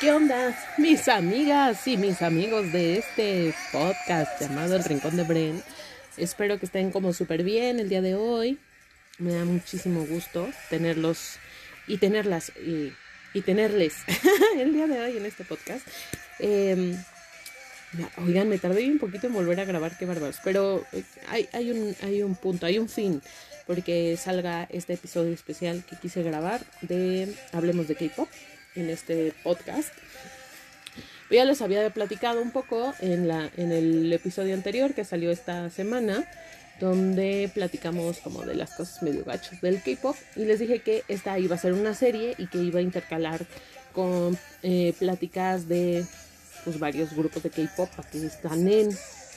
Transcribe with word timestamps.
¿Qué 0.00 0.12
onda, 0.12 0.56
mis 0.78 1.08
amigas 1.08 1.86
y 1.86 1.98
mis 1.98 2.22
amigos 2.22 2.72
de 2.72 2.96
este 2.96 3.52
podcast 3.70 4.40
llamado 4.40 4.74
El 4.74 4.82
Rincón 4.82 5.14
de 5.14 5.24
Bren? 5.24 5.62
Espero 6.16 6.58
que 6.58 6.64
estén 6.64 6.90
como 6.90 7.12
súper 7.12 7.42
bien 7.42 7.78
el 7.78 7.90
día 7.90 8.00
de 8.00 8.14
hoy. 8.14 8.58
Me 9.18 9.34
da 9.34 9.44
muchísimo 9.44 10.06
gusto 10.06 10.48
tenerlos 10.70 11.36
y 11.86 11.98
tenerlas 11.98 12.50
y, 12.56 12.94
tenerles 13.42 13.96
el 14.56 14.72
día 14.72 14.86
de 14.86 15.00
hoy 15.02 15.18
en 15.18 15.26
este 15.26 15.44
podcast. 15.44 15.86
Eh, 16.38 16.96
oigan, 18.16 18.48
me 18.48 18.56
tardé 18.56 18.90
un 18.90 18.98
poquito 18.98 19.26
en 19.26 19.34
volver 19.34 19.60
a 19.60 19.66
grabar, 19.66 19.98
qué 19.98 20.06
bárbaros. 20.06 20.38
Pero 20.42 20.82
eh, 20.92 21.04
hay, 21.28 21.70
un, 21.72 21.94
hay 22.00 22.22
un 22.22 22.36
punto, 22.36 22.64
hay 22.64 22.78
un 22.78 22.88
fin, 22.88 23.20
porque 23.66 24.16
salga 24.16 24.66
este 24.70 24.94
episodio 24.94 25.34
especial 25.34 25.84
que 25.84 25.96
quise 25.96 26.22
grabar 26.22 26.62
de 26.80 27.34
Hablemos 27.52 27.86
de 27.86 27.96
K-Pop 27.96 28.30
en 28.74 28.90
este 28.90 29.32
podcast. 29.42 29.92
Ya 31.30 31.44
les 31.44 31.62
había 31.62 31.88
platicado 31.90 32.42
un 32.42 32.50
poco 32.50 32.92
en, 33.00 33.28
la, 33.28 33.50
en 33.56 33.70
el 33.70 34.12
episodio 34.12 34.54
anterior 34.54 34.94
que 34.94 35.04
salió 35.04 35.30
esta 35.30 35.70
semana, 35.70 36.28
donde 36.80 37.50
platicamos 37.54 38.18
como 38.18 38.44
de 38.44 38.56
las 38.56 38.74
cosas 38.74 39.02
medio 39.02 39.24
gachos 39.24 39.60
del 39.60 39.80
K-Pop 39.80 40.16
y 40.34 40.44
les 40.44 40.58
dije 40.58 40.80
que 40.80 41.04
esta 41.06 41.38
iba 41.38 41.54
a 41.54 41.58
ser 41.58 41.72
una 41.72 41.94
serie 41.94 42.34
y 42.36 42.48
que 42.48 42.58
iba 42.58 42.80
a 42.80 42.82
intercalar 42.82 43.46
con 43.92 44.36
eh, 44.62 44.92
pláticas 44.98 45.68
de 45.68 46.04
pues, 46.64 46.78
varios 46.80 47.14
grupos 47.14 47.42
de 47.44 47.50
K-Pop 47.50 47.90
estanen, 48.12 48.88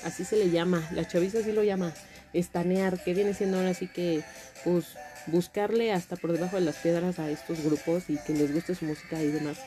así 0.03 0.25
se 0.25 0.37
le 0.37 0.49
llama, 0.49 0.87
la 0.93 1.07
chaviza 1.07 1.39
así 1.39 1.51
lo 1.51 1.63
llama, 1.63 1.93
estanear, 2.33 3.01
que 3.03 3.13
viene 3.13 3.33
siendo 3.33 3.57
ahora 3.57 3.69
así 3.69 3.87
que 3.87 4.23
pues 4.63 4.85
buscarle 5.27 5.91
hasta 5.91 6.15
por 6.15 6.31
debajo 6.31 6.57
de 6.57 6.63
las 6.63 6.75
piedras 6.77 7.19
a 7.19 7.29
estos 7.29 7.63
grupos 7.63 8.09
y 8.09 8.17
que 8.17 8.33
les 8.33 8.53
guste 8.53 8.75
su 8.75 8.85
música 8.85 9.21
y 9.21 9.27
demás. 9.27 9.57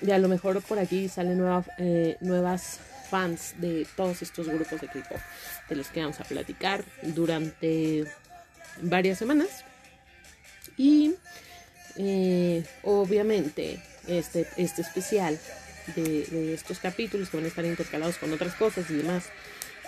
Y 0.00 0.10
a 0.10 0.18
lo 0.18 0.28
mejor 0.28 0.62
por 0.62 0.78
aquí 0.78 1.08
salen 1.08 1.38
nueva, 1.38 1.64
eh, 1.78 2.16
nuevas 2.20 2.78
fans 3.10 3.54
de 3.58 3.86
todos 3.96 4.22
estos 4.22 4.48
grupos 4.48 4.80
de 4.80 4.88
K-pop 4.88 5.18
de 5.68 5.76
los 5.76 5.88
que 5.88 6.00
vamos 6.00 6.18
a 6.20 6.24
platicar 6.24 6.84
durante 7.02 8.04
varias 8.80 9.18
semanas. 9.18 9.64
Y 10.76 11.14
eh, 11.96 12.64
obviamente 12.82 13.82
este, 14.08 14.46
este 14.56 14.82
especial 14.82 15.38
de, 15.94 16.24
de, 16.24 16.54
estos 16.54 16.78
capítulos 16.78 17.28
que 17.28 17.36
van 17.36 17.44
a 17.44 17.48
estar 17.48 17.64
intercalados 17.64 18.16
con 18.16 18.32
otras 18.32 18.54
cosas 18.54 18.88
y 18.90 18.94
demás, 18.94 19.24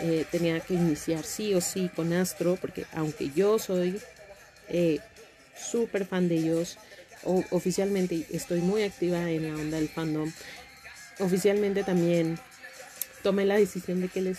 eh, 0.00 0.25
tenía 0.31 0.61
que 0.61 0.75
iniciar 0.75 1.25
sí 1.25 1.55
o 1.55 1.61
sí 1.61 1.91
con 1.95 2.12
Astro, 2.12 2.56
porque 2.61 2.87
aunque 2.92 3.31
yo 3.34 3.59
soy 3.59 4.00
eh, 4.69 4.98
súper 5.56 6.06
fan 6.06 6.28
de 6.28 6.37
ellos, 6.37 6.78
oficialmente 7.50 8.27
estoy 8.31 8.61
muy 8.61 8.83
activa 8.83 9.31
en 9.31 9.48
la 9.48 9.55
onda 9.55 9.78
del 9.78 9.89
fandom, 9.89 10.31
oficialmente 11.20 11.83
también 11.83 12.39
tomé 13.22 13.47
la 13.47 13.56
decisión 13.56 14.03
de 14.03 14.09
que 14.09 14.20
les 14.20 14.39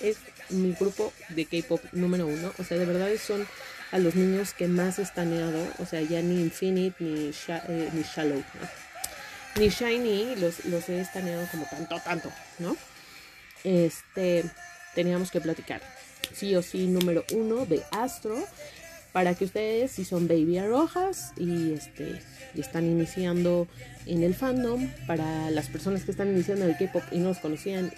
es 0.00 0.18
mi 0.50 0.72
grupo 0.72 1.12
de 1.30 1.46
K-pop 1.46 1.80
número 1.92 2.26
uno. 2.26 2.52
O 2.58 2.64
sea, 2.64 2.78
de 2.78 2.84
verdad 2.84 3.08
son 3.18 3.46
a 3.90 3.98
los 3.98 4.14
niños 4.14 4.52
que 4.52 4.68
más 4.68 4.98
he 4.98 5.02
estaneado. 5.02 5.66
O 5.78 5.86
sea, 5.86 6.02
ya 6.02 6.20
ni 6.20 6.40
Infinite 6.40 6.96
ni, 7.02 7.30
eh, 7.30 7.90
ni 7.92 8.02
Shallow, 8.02 8.42
ni 9.56 9.68
Shiny 9.68 10.36
los, 10.36 10.64
los 10.66 10.88
he 10.88 11.00
estaneado 11.00 11.46
como 11.50 11.64
tanto, 11.66 12.00
tanto, 12.04 12.32
¿no? 12.58 12.76
Este, 13.64 14.44
teníamos 14.94 15.30
que 15.30 15.40
platicar. 15.40 15.80
Sí 16.32 16.54
o 16.54 16.62
sí, 16.62 16.86
número 16.86 17.24
uno 17.32 17.66
de 17.66 17.82
Astro. 17.90 18.36
Para 19.12 19.34
que 19.34 19.44
ustedes, 19.44 19.92
si 19.92 20.04
son 20.04 20.26
baby 20.26 20.60
rojas 20.60 21.32
y 21.36 21.72
este 21.72 22.20
y 22.54 22.60
están 22.60 22.84
iniciando 22.84 23.68
en 24.06 24.22
el 24.22 24.34
fandom, 24.34 24.90
para 25.06 25.50
las 25.50 25.68
personas 25.68 26.02
que 26.04 26.10
están 26.10 26.28
iniciando 26.32 26.64
el 26.64 26.76
K-pop 26.76 27.02
y 27.12 27.18
no 27.18 27.28
los 27.28 27.38
conocían, 27.38 27.92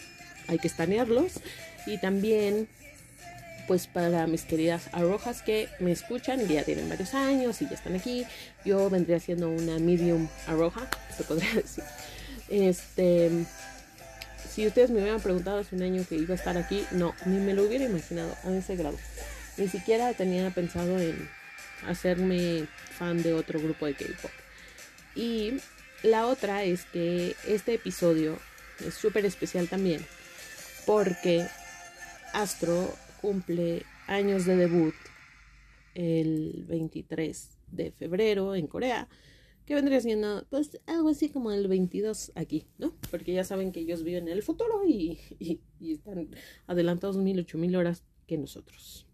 hay 0.48 0.58
que 0.58 0.68
estanearlos. 0.68 1.40
Y 1.86 1.98
también, 1.98 2.68
pues 3.66 3.86
para 3.86 4.26
mis 4.26 4.42
queridas 4.42 4.88
arrojas 4.92 5.42
que 5.42 5.68
me 5.80 5.92
escuchan 5.92 6.40
y 6.40 6.52
ya 6.54 6.64
tienen 6.64 6.88
varios 6.88 7.14
años 7.14 7.62
y 7.62 7.66
ya 7.66 7.74
están 7.74 7.94
aquí, 7.94 8.24
yo 8.64 8.90
vendría 8.90 9.20
siendo 9.20 9.48
una 9.48 9.78
medium 9.78 10.28
arroja, 10.46 10.88
se 11.16 11.24
podría 11.24 11.52
decir. 11.54 11.84
Este, 12.48 13.30
si 14.56 14.66
ustedes 14.66 14.90
me 14.90 15.02
hubieran 15.02 15.20
preguntado 15.20 15.58
hace 15.58 15.76
un 15.76 15.82
año 15.82 16.02
que 16.08 16.14
iba 16.14 16.32
a 16.32 16.38
estar 16.38 16.56
aquí, 16.56 16.82
no, 16.90 17.14
ni 17.26 17.36
me 17.36 17.52
lo 17.52 17.64
hubiera 17.64 17.84
imaginado 17.84 18.34
a 18.42 18.50
ese 18.52 18.74
grado. 18.74 18.96
Ni 19.58 19.68
siquiera 19.68 20.14
tenía 20.14 20.48
pensado 20.48 20.98
en 20.98 21.28
hacerme 21.86 22.66
fan 22.88 23.22
de 23.22 23.34
otro 23.34 23.60
grupo 23.60 23.84
de 23.84 23.92
K-pop. 23.92 24.30
Y 25.14 25.58
la 26.02 26.26
otra 26.26 26.64
es 26.64 26.86
que 26.86 27.36
este 27.46 27.74
episodio 27.74 28.38
es 28.80 28.94
súper 28.94 29.26
especial 29.26 29.68
también 29.68 30.02
porque 30.86 31.46
Astro 32.32 32.96
cumple 33.20 33.84
años 34.06 34.46
de 34.46 34.56
debut 34.56 34.94
el 35.94 36.64
23 36.66 37.50
de 37.72 37.90
febrero 37.90 38.54
en 38.54 38.68
Corea, 38.68 39.06
que 39.66 39.74
vendría 39.74 40.00
siendo 40.00 40.46
pues 40.48 40.80
algo 40.86 41.10
así 41.10 41.28
como 41.28 41.50
el 41.50 41.66
22 41.68 42.32
aquí, 42.36 42.66
¿no? 42.78 42.94
Porque 43.10 43.32
ya 43.32 43.44
saben 43.44 43.72
que 43.72 43.80
ellos 43.80 44.04
viven 44.04 44.28
en 44.28 44.34
el 44.34 44.42
futuro 44.42 44.82
y, 44.86 45.18
y, 45.38 45.60
y 45.80 45.92
están 45.92 46.30
adelantados 46.66 47.16
mil, 47.16 47.40
ocho 47.40 47.58
mil 47.58 47.74
horas 47.76 48.04
que 48.26 48.38
nosotros. 48.38 49.06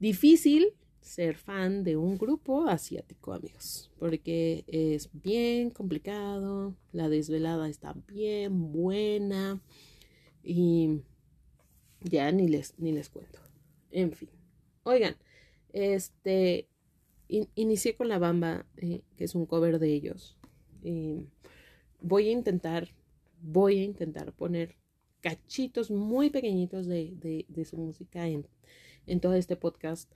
Difícil 0.00 0.74
ser 1.02 1.36
fan 1.36 1.84
de 1.84 1.96
un 1.96 2.16
grupo 2.16 2.66
asiático, 2.66 3.32
amigos, 3.32 3.90
porque 3.98 4.64
es 4.68 5.10
bien 5.12 5.70
complicado, 5.70 6.74
la 6.92 7.08
desvelada 7.08 7.68
está 7.68 7.94
bien 8.06 8.72
buena 8.72 9.60
y 10.42 11.02
ya 12.00 12.32
ni 12.32 12.48
les, 12.48 12.78
ni 12.78 12.92
les 12.92 13.10
cuento. 13.10 13.40
En 13.90 14.12
fin, 14.12 14.30
oigan, 14.84 15.16
este, 15.72 16.68
in, 17.32 17.48
inicié 17.54 17.96
con 17.96 18.08
la 18.08 18.18
bamba, 18.18 18.66
eh, 18.76 19.02
que 19.16 19.24
es 19.24 19.34
un 19.34 19.46
cover 19.46 19.78
de 19.78 19.92
ellos. 19.92 20.38
Voy 22.00 22.28
a 22.28 22.32
intentar, 22.32 22.88
voy 23.40 23.78
a 23.78 23.84
intentar 23.84 24.32
poner 24.32 24.76
cachitos 25.20 25.90
muy 25.90 26.30
pequeñitos 26.30 26.86
de, 26.86 27.12
de, 27.16 27.46
de 27.48 27.64
su 27.64 27.76
música 27.76 28.26
en 28.26 28.46
en 29.06 29.20
todo 29.20 29.34
este 29.34 29.56
podcast 29.56 30.10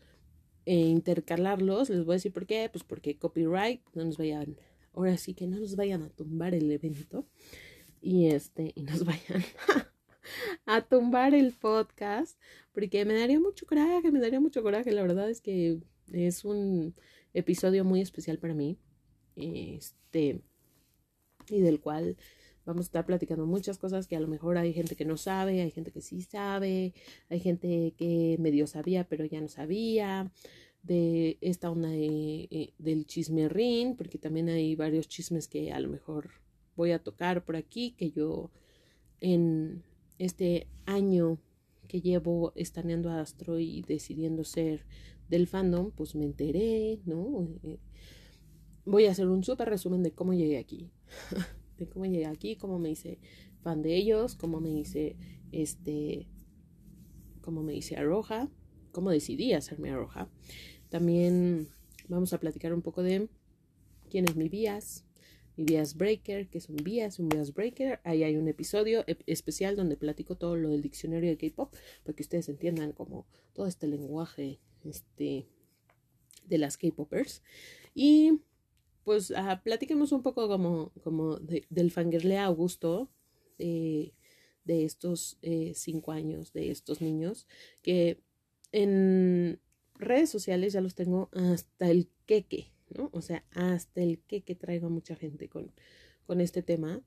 e 0.65 0.75
intercalarlos. 0.75 1.91
Les 1.91 2.05
voy 2.05 2.15
a 2.15 2.17
decir 2.17 2.33
por 2.33 2.47
qué, 2.47 2.69
pues 2.71 2.85
porque 2.85 3.19
copyright, 3.19 3.83
no 3.95 4.05
nos 4.05 4.19
vayan, 4.19 4.57
ahora 4.95 5.17
sí 5.17 5.35
que 5.35 5.47
no 5.47 5.59
nos 5.59 5.77
vayan 5.77 6.03
a 6.03 6.11
tumbar 6.11 6.55
el 6.55 6.71
evento 6.71 7.27
y 8.01 8.27
este, 8.27 8.73
y 8.75 8.83
nos 8.83 9.05
vayan 9.05 9.45
a 10.67 10.83
tumbar 10.83 11.35
el 11.35 11.53
podcast, 11.53 12.39
porque 12.73 13.05
me 13.05 13.15
daría 13.15 13.41
mucho 13.41 13.67
coraje, 13.67 14.11
me 14.11 14.21
daría 14.21 14.41
mucho 14.41 14.63
coraje, 14.63 14.93
la 14.93 15.03
verdad 15.03 15.31
es 15.31 15.41
que 15.41 15.79
es 16.13 16.45
un 16.45 16.95
episodio 17.35 17.85
muy 17.85 18.01
especial 18.01 18.39
para 18.39 18.55
mí, 18.55 18.79
este, 19.37 20.41
y 21.49 21.61
del 21.61 21.81
cual 21.81 22.17
Vamos 22.67 22.87
a 22.87 22.89
estar 22.89 23.07
platicando 23.07 23.47
muchas 23.47 23.79
cosas 23.79 24.09
que 24.09 24.17
a 24.17 24.21
lo 24.21 24.27
mejor 24.27 24.59
hay 24.59 24.73
gente 24.73 24.97
que 24.97 25.05
no 25.05 25.17
sabe, 25.17 25.63
hay 25.63 25.71
gente 25.71 25.93
que 25.93 26.01
sí 26.01 26.21
sabe, 26.23 26.95
hay 27.29 27.39
gente 27.39 27.95
que 27.97 28.37
medio 28.41 28.67
sabía 28.67 29.09
pero 29.09 29.25
ya 29.25 29.41
no 29.41 29.47
sabía, 29.47 30.33
de 30.83 31.39
esta 31.41 31.71
onda 31.71 31.89
de, 31.89 32.49
eh, 32.51 32.75
del 32.79 33.07
chismerrín, 33.07 33.97
porque 33.97 34.19
también 34.19 34.49
hay 34.49 34.75
varios 34.75 35.09
chismes 35.09 35.47
que 35.47 35.71
a 35.73 35.79
lo 35.79 35.89
mejor 35.89 36.31
voy 36.75 36.91
a 36.91 36.99
tocar 36.99 37.45
por 37.45 37.55
aquí, 37.55 37.93
que 37.93 38.11
yo 38.11 38.51
en 39.21 39.85
este 40.19 40.67
año 40.87 41.39
que 41.87 42.01
llevo 42.01 42.53
estaneando 42.57 43.11
a 43.11 43.21
Astro 43.21 43.61
y 43.61 43.83
decidiendo 43.83 44.43
ser 44.43 44.87
del 45.29 45.47
fandom, 45.47 45.91
pues 45.91 46.15
me 46.15 46.25
enteré, 46.25 47.01
¿no? 47.05 47.49
Eh, 47.63 47.79
voy 48.85 49.07
a 49.07 49.11
hacer 49.11 49.27
un 49.27 49.45
súper 49.45 49.69
resumen 49.69 50.03
de 50.03 50.13
cómo 50.13 50.33
llegué 50.35 50.59
aquí. 50.59 50.91
de 51.79 51.89
cómo 51.89 52.07
llegué 52.07 52.27
aquí, 52.27 52.57
cómo 52.57 52.79
me 52.79 52.91
hice 52.91 53.19
fan 53.63 53.83
de 53.83 53.97
ellos, 53.97 54.35
cómo 54.37 54.61
me 54.61 54.71
hice 54.71 55.17
este, 55.53 56.29
cómo 57.41 57.63
me 57.63 57.75
hice 57.75 57.97
arroja, 57.97 58.49
cómo 58.93 59.11
decidí 59.11 59.53
hacerme 59.53 59.91
arroja. 59.91 60.29
También 60.89 61.69
vamos 62.09 62.33
a 62.33 62.41
platicar 62.41 62.73
un 62.73 62.83
poco 62.83 63.03
de 63.03 63.29
quién 64.11 64.25
es 64.25 64.37
mi 64.37 64.49
bias, 64.49 65.05
mi 65.57 65.65
bias 65.65 65.97
breaker, 65.97 66.49
que 66.49 66.59
es 66.59 66.69
un 66.69 66.77
bias, 66.77 67.19
un 67.19 67.29
bias 67.29 67.53
breaker. 67.53 68.01
Ahí 68.05 68.23
hay 68.23 68.37
un 68.37 68.49
episodio 68.49 69.05
especial 69.27 69.77
donde 69.77 69.97
platico 69.97 70.37
todo 70.37 70.57
lo 70.57 70.71
del 70.71 70.83
diccionario 70.83 71.31
de 71.31 71.37
K-pop, 71.37 71.75
para 72.05 72.15
que 72.15 72.23
ustedes 72.23 72.49
entiendan 72.49 72.93
como 72.93 73.27
todo 73.53 73.67
este 73.67 73.87
lenguaje 73.87 74.61
este, 74.89 75.47
de 76.47 76.59
las 76.59 76.77
K-popers. 76.77 77.43
Y 77.95 78.41
pues 79.05 79.31
uh, 79.31 79.63
platiquemos 79.63 80.13
un 80.13 80.23
poco 80.23 80.49
como, 80.49 80.93
como 81.03 81.37
de, 81.37 81.65
del 81.71 81.91
fangirle 81.91 82.39
Augusto, 82.39 83.09
eh, 83.59 84.13
de 84.65 84.85
estos 84.85 85.39
eh, 85.43 85.73
cinco 85.75 86.13
años, 86.13 86.53
de 86.53 86.71
estos 86.71 87.01
niños, 87.01 87.47
que 87.83 88.21
en 88.73 89.61
redes 89.95 90.29
sociales 90.29 90.73
ya 90.73 90.81
los 90.81 90.95
tengo 90.95 91.31
hasta 91.33 91.89
el 91.89 92.09
queque, 92.27 92.73
¿no? 92.91 93.11
O 93.13 93.23
sea, 93.23 93.45
hasta 93.53 94.03
el 94.03 94.19
queque 94.19 94.57
traigo 94.57 94.89
a 94.89 94.91
mucha 94.91 95.15
gente 95.15 95.49
con, 95.49 95.73
con 96.27 96.41
este 96.41 96.63
tema. 96.63 97.01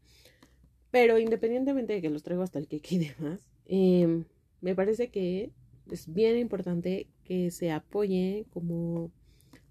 Pero 0.92 1.20
independientemente 1.20 1.94
de 1.94 2.02
que 2.02 2.10
los 2.10 2.24
traigo 2.24 2.44
hasta 2.44 2.60
el 2.60 2.68
que 2.68 2.82
y 2.90 2.98
demás, 2.98 3.52
em, 3.66 4.26
me 4.62 4.74
parece 4.74 5.10
que 5.10 5.52
es 5.92 6.12
bien 6.12 6.38
importante 6.38 7.08
que 7.30 7.52
se 7.52 7.70
apoye 7.70 8.48
como 8.50 9.12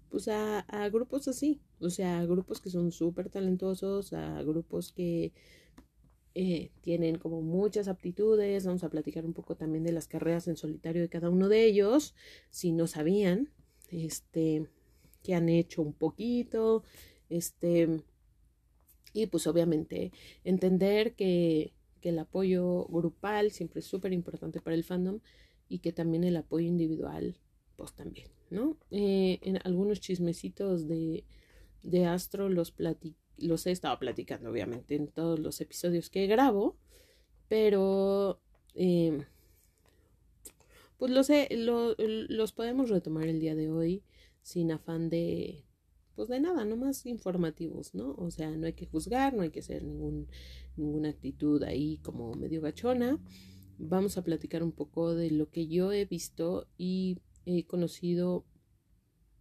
pues 0.09 0.29
a, 0.29 0.63
grupos 0.89 1.27
así, 1.27 1.59
o 1.81 1.89
sea, 1.89 2.19
a 2.19 2.25
grupos 2.25 2.61
que 2.61 2.69
son 2.69 2.93
súper 2.93 3.29
talentosos, 3.29 4.13
a 4.13 4.41
grupos 4.43 4.93
que 4.93 5.33
eh, 6.35 6.71
tienen 6.79 7.17
como 7.17 7.41
muchas 7.41 7.89
aptitudes, 7.89 8.65
vamos 8.65 8.85
a 8.85 8.89
platicar 8.89 9.25
un 9.25 9.33
poco 9.33 9.57
también 9.57 9.83
de 9.83 9.91
las 9.91 10.07
carreras 10.07 10.47
en 10.47 10.55
solitario 10.55 11.01
de 11.01 11.09
cada 11.09 11.29
uno 11.29 11.49
de 11.49 11.65
ellos, 11.65 12.15
si 12.49 12.71
no 12.71 12.87
sabían, 12.87 13.49
este, 13.91 14.65
que 15.21 15.35
han 15.35 15.49
hecho 15.49 15.81
un 15.81 15.91
poquito, 15.91 16.83
este, 17.29 18.01
y 19.11 19.27
pues 19.27 19.47
obviamente 19.47 20.13
entender 20.45 21.13
que, 21.13 21.73
que 21.99 22.09
el 22.09 22.19
apoyo 22.19 22.85
grupal 22.85 23.51
siempre 23.51 23.81
es 23.81 23.85
súper 23.85 24.13
importante 24.13 24.61
para 24.61 24.77
el 24.77 24.85
fandom 24.85 25.19
y 25.67 25.79
que 25.79 25.91
también 25.91 26.23
el 26.23 26.37
apoyo 26.37 26.65
individual, 26.65 27.35
también, 27.87 28.29
¿no? 28.49 28.77
Eh, 28.91 29.39
en 29.41 29.59
algunos 29.63 29.99
chismecitos 29.99 30.87
de, 30.87 31.25
de 31.83 32.05
Astro 32.05 32.49
los, 32.49 32.73
los 33.37 33.67
he 33.67 33.71
estado 33.71 33.97
platicando, 33.99 34.49
obviamente, 34.49 34.95
en 34.95 35.07
todos 35.07 35.39
los 35.39 35.59
episodios 35.61 36.09
que 36.09 36.27
grabo, 36.27 36.77
pero 37.47 38.39
eh, 38.75 39.25
pues 40.97 41.11
los, 41.11 41.29
los 41.97 42.51
podemos 42.53 42.89
retomar 42.89 43.27
el 43.27 43.39
día 43.39 43.55
de 43.55 43.69
hoy 43.71 44.03
sin 44.41 44.71
afán 44.71 45.09
de, 45.09 45.63
pues 46.15 46.29
de 46.29 46.39
nada, 46.39 46.65
nomás 46.65 47.05
informativos, 47.05 47.95
¿no? 47.95 48.15
O 48.17 48.29
sea, 48.31 48.51
no 48.51 48.67
hay 48.67 48.73
que 48.73 48.85
juzgar, 48.85 49.33
no 49.33 49.41
hay 49.41 49.49
que 49.49 49.59
hacer 49.59 49.83
ningún, 49.83 50.27
ninguna 50.75 51.09
actitud 51.09 51.63
ahí 51.63 51.97
como 52.03 52.33
medio 52.33 52.61
gachona 52.61 53.19
vamos 53.79 54.17
a 54.17 54.23
platicar 54.23 54.61
un 54.61 54.73
poco 54.73 55.15
de 55.15 55.31
lo 55.31 55.49
que 55.49 55.67
yo 55.67 55.91
he 55.91 56.05
visto 56.05 56.67
y 56.77 57.17
he 57.45 57.65
conocido 57.65 58.45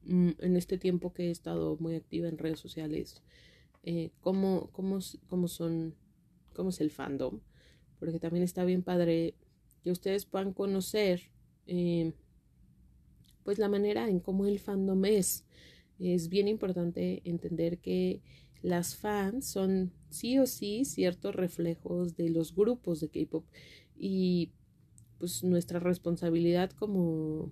mm, 0.04 0.30
en 0.38 0.56
este 0.56 0.78
tiempo 0.78 1.12
que 1.12 1.28
he 1.28 1.30
estado 1.30 1.76
muy 1.78 1.94
activa 1.94 2.28
en 2.28 2.38
redes 2.38 2.60
sociales, 2.60 3.22
eh, 3.82 4.10
cómo, 4.20 4.70
cómo, 4.72 4.98
cómo, 5.28 5.48
son, 5.48 5.94
cómo 6.54 6.70
es 6.70 6.80
el 6.80 6.90
fandom, 6.90 7.40
porque 7.98 8.20
también 8.20 8.44
está 8.44 8.64
bien 8.64 8.82
padre 8.82 9.34
que 9.82 9.90
ustedes 9.90 10.26
puedan 10.26 10.52
conocer 10.52 11.30
eh, 11.66 12.12
pues 13.44 13.58
la 13.58 13.68
manera 13.68 14.08
en 14.08 14.20
cómo 14.20 14.46
el 14.46 14.58
fandom 14.58 15.04
es. 15.04 15.44
Es 15.98 16.28
bien 16.28 16.48
importante 16.48 17.22
entender 17.24 17.78
que 17.78 18.20
las 18.62 18.96
fans 18.96 19.46
son 19.46 19.92
sí 20.10 20.38
o 20.38 20.46
sí 20.46 20.84
ciertos 20.84 21.34
reflejos 21.34 22.16
de 22.16 22.30
los 22.30 22.54
grupos 22.54 23.00
de 23.00 23.08
K-pop 23.08 23.44
y 23.96 24.52
pues 25.18 25.42
nuestra 25.44 25.80
responsabilidad 25.80 26.70
como, 26.70 27.50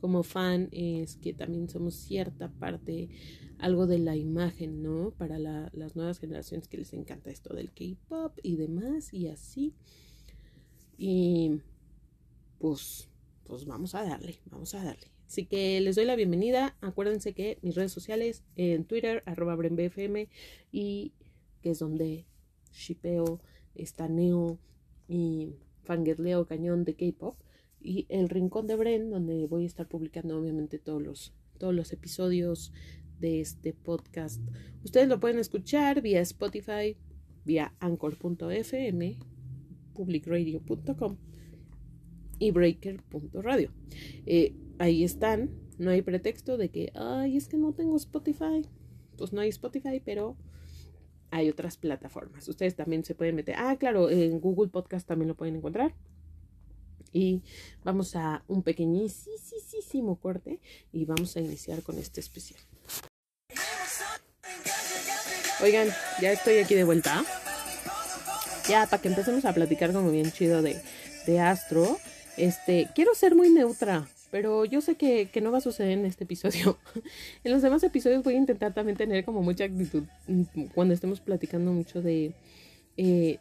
como 0.00 0.22
fan 0.22 0.68
es 0.72 1.16
que 1.16 1.32
también 1.32 1.68
somos 1.68 1.94
cierta 1.94 2.48
parte, 2.48 3.08
algo 3.58 3.86
de 3.86 3.98
la 3.98 4.16
imagen, 4.16 4.82
¿no? 4.82 5.12
Para 5.16 5.38
las 5.38 5.96
nuevas 5.96 6.18
generaciones 6.18 6.66
que 6.66 6.78
les 6.78 6.92
encanta 6.92 7.30
esto 7.30 7.54
del 7.54 7.72
K-pop 7.72 8.38
y 8.42 8.56
demás 8.56 9.12
y 9.12 9.28
así. 9.28 9.74
Y 10.96 11.60
pues, 12.58 13.08
pues 13.44 13.66
vamos 13.66 13.94
a 13.94 14.02
darle, 14.02 14.40
vamos 14.50 14.74
a 14.74 14.82
darle. 14.82 15.08
Así 15.26 15.46
que 15.46 15.80
les 15.80 15.96
doy 15.96 16.06
la 16.06 16.16
bienvenida. 16.16 16.76
Acuérdense 16.80 17.34
que 17.34 17.58
mis 17.62 17.74
redes 17.74 17.92
sociales 17.92 18.42
en 18.56 18.84
Twitter, 18.84 19.22
arroba 19.26 19.54
BrenBFM, 19.54 20.28
y 20.72 21.12
que 21.62 21.70
es 21.70 21.78
donde 21.78 22.26
shipeo, 22.72 23.40
estaneo 23.74 24.58
y 25.06 25.54
fangirleo 25.84 26.46
cañón 26.46 26.84
de 26.84 26.94
K-pop 26.94 27.36
y 27.82 28.06
el 28.08 28.28
Rincón 28.28 28.66
de 28.66 28.76
Bren, 28.76 29.10
donde 29.10 29.46
voy 29.46 29.64
a 29.64 29.66
estar 29.66 29.88
publicando 29.88 30.38
obviamente 30.38 30.78
todos 30.78 31.02
los, 31.02 31.32
todos 31.58 31.74
los 31.74 31.92
episodios 31.92 32.72
de 33.18 33.40
este 33.40 33.72
podcast. 33.72 34.40
Ustedes 34.84 35.08
lo 35.08 35.20
pueden 35.20 35.38
escuchar 35.38 36.00
vía 36.00 36.20
Spotify, 36.20 36.96
vía 37.44 37.74
anchor.fm, 37.80 39.18
publicradio.com 39.94 41.16
y 42.38 42.50
breaker.radio. 42.50 43.70
Eh, 44.26 44.54
ahí 44.78 45.04
están, 45.04 45.50
no 45.78 45.90
hay 45.90 46.02
pretexto 46.02 46.56
de 46.56 46.70
que, 46.70 46.92
ay, 46.94 47.36
es 47.36 47.48
que 47.48 47.58
no 47.58 47.72
tengo 47.72 47.96
Spotify. 47.96 48.66
Pues 49.16 49.32
no 49.32 49.42
hay 49.42 49.50
Spotify, 49.50 50.00
pero 50.02 50.36
hay 51.30 51.50
otras 51.50 51.76
plataformas. 51.76 52.48
Ustedes 52.48 52.74
también 52.74 53.04
se 53.04 53.14
pueden 53.14 53.36
meter. 53.36 53.54
Ah, 53.58 53.76
claro, 53.78 54.10
en 54.10 54.40
Google 54.40 54.68
Podcast 54.68 55.06
también 55.06 55.28
lo 55.28 55.36
pueden 55.36 55.56
encontrar. 55.56 55.94
Y 57.12 57.42
vamos 57.84 58.14
a 58.16 58.44
un 58.48 58.62
pequeñísimo 58.62 60.16
corte 60.16 60.60
y 60.92 61.04
vamos 61.04 61.36
a 61.36 61.40
iniciar 61.40 61.82
con 61.82 61.98
este 61.98 62.20
especial. 62.20 62.60
Oigan, 65.62 65.88
ya 66.22 66.32
estoy 66.32 66.58
aquí 66.58 66.74
de 66.74 66.84
vuelta. 66.84 67.24
Ya, 68.68 68.86
para 68.86 69.02
que 69.02 69.08
empecemos 69.08 69.44
a 69.44 69.52
platicar 69.52 69.92
como 69.92 70.10
bien 70.10 70.30
chido 70.32 70.62
de, 70.62 70.80
de 71.26 71.40
Astro. 71.40 71.98
Este, 72.36 72.88
quiero 72.94 73.14
ser 73.14 73.34
muy 73.34 73.50
neutra. 73.50 74.08
Pero 74.30 74.64
yo 74.64 74.80
sé 74.80 74.94
que, 74.94 75.28
que, 75.30 75.40
no 75.40 75.50
va 75.50 75.58
a 75.58 75.60
suceder 75.60 75.98
en 75.98 76.06
este 76.06 76.24
episodio. 76.24 76.78
en 77.44 77.52
los 77.52 77.62
demás 77.62 77.82
episodios 77.82 78.22
voy 78.22 78.34
a 78.34 78.38
intentar 78.38 78.72
también 78.72 78.96
tener 78.96 79.24
como 79.24 79.42
mucha 79.42 79.64
actitud 79.64 80.04
mm, 80.28 80.66
cuando 80.72 80.94
estemos 80.94 81.20
platicando 81.20 81.72
mucho 81.72 82.00
de, 82.00 82.32
eh, 82.96 83.38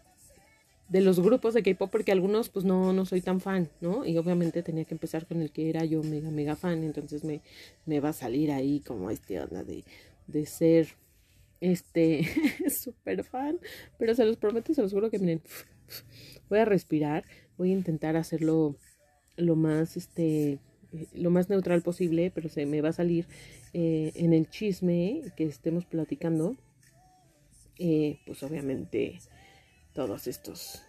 de 0.90 1.02
los 1.02 1.20
grupos 1.20 1.54
de 1.54 1.62
K-pop, 1.62 1.90
porque 1.92 2.12
algunos 2.12 2.50
pues 2.50 2.66
no, 2.66 2.94
no 2.94 3.06
soy 3.06 3.22
tan 3.22 3.40
fan, 3.40 3.70
¿no? 3.80 4.06
Y 4.06 4.18
obviamente 4.18 4.64
tenía 4.64 4.86
que 4.86 4.96
empezar 4.96 5.28
con 5.28 5.42
el 5.42 5.52
que 5.52 5.70
era 5.70 5.86
yo 5.86 6.02
mega, 6.04 6.32
mega 6.32 6.56
fan. 6.56 6.84
Entonces 6.84 7.24
me, 7.24 7.42
me 7.86 8.00
va 8.00 8.10
a 8.10 8.14
salir 8.14 8.52
ahí 8.52 8.80
como 8.80 9.12
este 9.12 9.40
onda 9.40 9.64
de, 9.64 9.84
de 10.28 10.46
ser 10.48 10.90
este 11.62 12.26
súper 12.70 13.24
fan. 13.24 13.60
Pero 14.00 14.16
se 14.16 14.26
los 14.26 14.38
prometo, 14.38 14.74
se 14.74 14.82
los 14.82 14.92
juro 14.92 15.12
que 15.12 15.20
miren, 15.20 15.42
voy 16.50 16.60
a 16.60 16.66
respirar, 16.66 17.24
voy 17.58 17.72
a 17.72 17.76
intentar 17.76 18.16
hacerlo 18.16 18.76
lo 19.38 19.56
más 19.56 19.96
este 19.96 20.60
lo 21.14 21.30
más 21.30 21.50
neutral 21.50 21.84
posible, 21.84 22.32
pero 22.34 22.50
se 22.50 22.66
me 22.66 22.82
va 22.82 22.90
a 22.90 22.94
salir 22.94 23.28
eh, 23.74 24.12
en 24.16 24.34
el 24.34 24.50
chisme 24.50 25.22
que 25.38 25.44
estemos 25.44 25.86
platicando, 25.86 26.56
eh, 27.78 28.18
pues 28.26 28.42
obviamente 28.42 29.20
todos 29.94 30.28
estos 30.28 30.82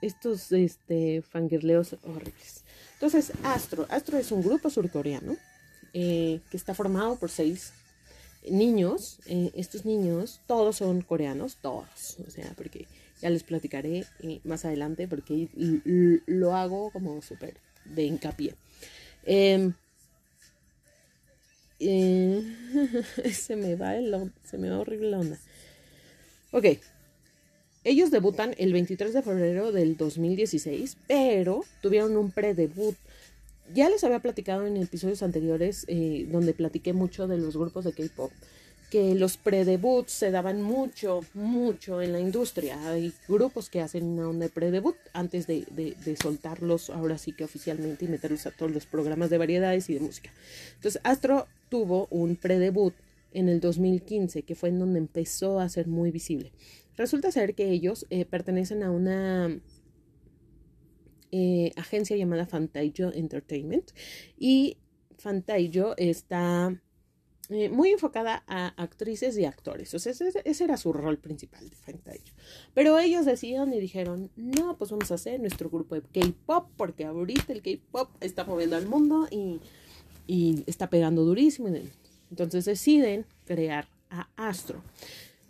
estos 0.00 0.52
este 0.52 1.22
fangirleos 1.22 1.96
horribles. 2.04 2.64
Entonces, 2.94 3.32
Astro, 3.42 3.86
Astro 3.90 4.16
es 4.16 4.32
un 4.32 4.42
grupo 4.42 4.70
surcoreano 4.70 5.36
que 5.92 6.40
está 6.52 6.74
formado 6.74 7.16
por 7.16 7.30
seis 7.30 7.72
niños. 8.48 9.18
estos 9.26 9.84
niños, 9.84 10.40
todos 10.46 10.76
son 10.76 11.02
coreanos, 11.02 11.56
todos, 11.56 12.16
o 12.26 12.30
sea, 12.30 12.52
porque 12.56 12.86
ya 13.20 13.30
les 13.30 13.42
platicaré 13.42 14.06
más 14.44 14.64
adelante, 14.64 15.08
porque 15.08 15.48
lo 16.26 16.54
hago 16.54 16.90
como 16.90 17.20
súper 17.20 17.56
de 17.84 18.04
hincapié. 18.04 18.54
Em, 19.24 19.74
eh, 21.80 22.42
se 23.32 23.56
me 23.56 23.76
va 23.76 23.96
el, 23.96 24.32
se 24.44 24.58
me 24.58 24.70
va 24.70 24.78
horrible 24.78 25.10
la 25.10 25.18
onda. 25.18 25.38
Ok. 26.52 26.64
Ellos 27.88 28.10
debutan 28.10 28.54
el 28.58 28.74
23 28.74 29.14
de 29.14 29.22
febrero 29.22 29.72
del 29.72 29.96
2016, 29.96 30.98
pero 31.06 31.64
tuvieron 31.80 32.18
un 32.18 32.30
pre-debut. 32.30 32.94
Ya 33.72 33.88
les 33.88 34.04
había 34.04 34.20
platicado 34.20 34.66
en 34.66 34.76
episodios 34.76 35.22
anteriores 35.22 35.86
eh, 35.88 36.28
donde 36.30 36.52
platiqué 36.52 36.92
mucho 36.92 37.26
de 37.26 37.38
los 37.38 37.56
grupos 37.56 37.86
de 37.86 37.92
K-pop 37.94 38.30
que 38.90 39.14
los 39.14 39.38
pre-debuts 39.38 40.12
se 40.12 40.30
daban 40.30 40.60
mucho, 40.60 41.20
mucho 41.32 42.02
en 42.02 42.12
la 42.12 42.20
industria. 42.20 42.78
Hay 42.90 43.14
grupos 43.26 43.70
que 43.70 43.80
hacen 43.80 44.18
una 44.18 44.48
pre-debut 44.48 44.96
antes 45.14 45.46
de, 45.46 45.64
de, 45.70 46.16
soltarlos 46.16 46.90
ahora 46.90 47.16
sí 47.16 47.32
que 47.32 47.44
oficialmente 47.44 48.04
y 48.04 48.08
meterlos 48.08 48.46
a 48.46 48.50
todos 48.50 48.70
los 48.70 48.84
programas 48.84 49.30
de 49.30 49.38
variedades 49.38 49.88
y 49.88 49.94
de 49.94 50.00
música. 50.00 50.30
Entonces, 50.74 51.00
Astro 51.04 51.46
tuvo 51.70 52.06
un 52.10 52.36
pre-debut 52.36 52.92
en 53.32 53.48
el 53.48 53.60
2015, 53.60 54.42
que 54.42 54.54
fue 54.54 54.68
en 54.68 54.78
donde 54.78 54.98
empezó 54.98 55.58
a 55.58 55.70
ser 55.70 55.86
muy 55.86 56.10
visible. 56.10 56.52
Resulta 56.98 57.30
ser 57.30 57.54
que 57.54 57.70
ellos 57.70 58.06
eh, 58.10 58.24
pertenecen 58.24 58.82
a 58.82 58.90
una 58.90 59.56
eh, 61.30 61.70
agencia 61.76 62.16
llamada 62.16 62.44
Fantayo 62.44 63.12
Entertainment 63.14 63.92
y 64.36 64.78
Fantayo 65.16 65.96
está 65.96 66.82
eh, 67.50 67.68
muy 67.68 67.90
enfocada 67.90 68.42
a 68.48 68.68
actrices 68.82 69.38
y 69.38 69.44
actores. 69.44 69.94
O 69.94 70.00
sea, 70.00 70.12
ese, 70.12 70.64
era 70.64 70.76
su 70.76 70.92
rol 70.92 71.18
principal 71.18 71.70
de 71.70 71.76
ellos. 72.14 72.34
Pero 72.74 72.98
ellos 72.98 73.24
decidieron 73.24 73.72
y 73.72 73.78
dijeron, 73.78 74.32
no, 74.34 74.76
pues 74.76 74.90
vamos 74.90 75.12
a 75.12 75.14
hacer 75.14 75.38
nuestro 75.38 75.70
grupo 75.70 75.94
de 75.94 76.02
K-Pop, 76.02 76.70
porque 76.76 77.04
ahorita 77.04 77.52
el 77.52 77.62
K-Pop 77.62 78.10
está 78.20 78.44
moviendo 78.44 78.74
al 78.74 78.86
mundo 78.86 79.28
y, 79.30 79.60
y 80.26 80.64
está 80.66 80.90
pegando 80.90 81.24
durísimo. 81.24 81.68
Entonces 82.28 82.64
deciden 82.64 83.24
crear 83.46 83.88
a 84.10 84.28
Astro. 84.36 84.82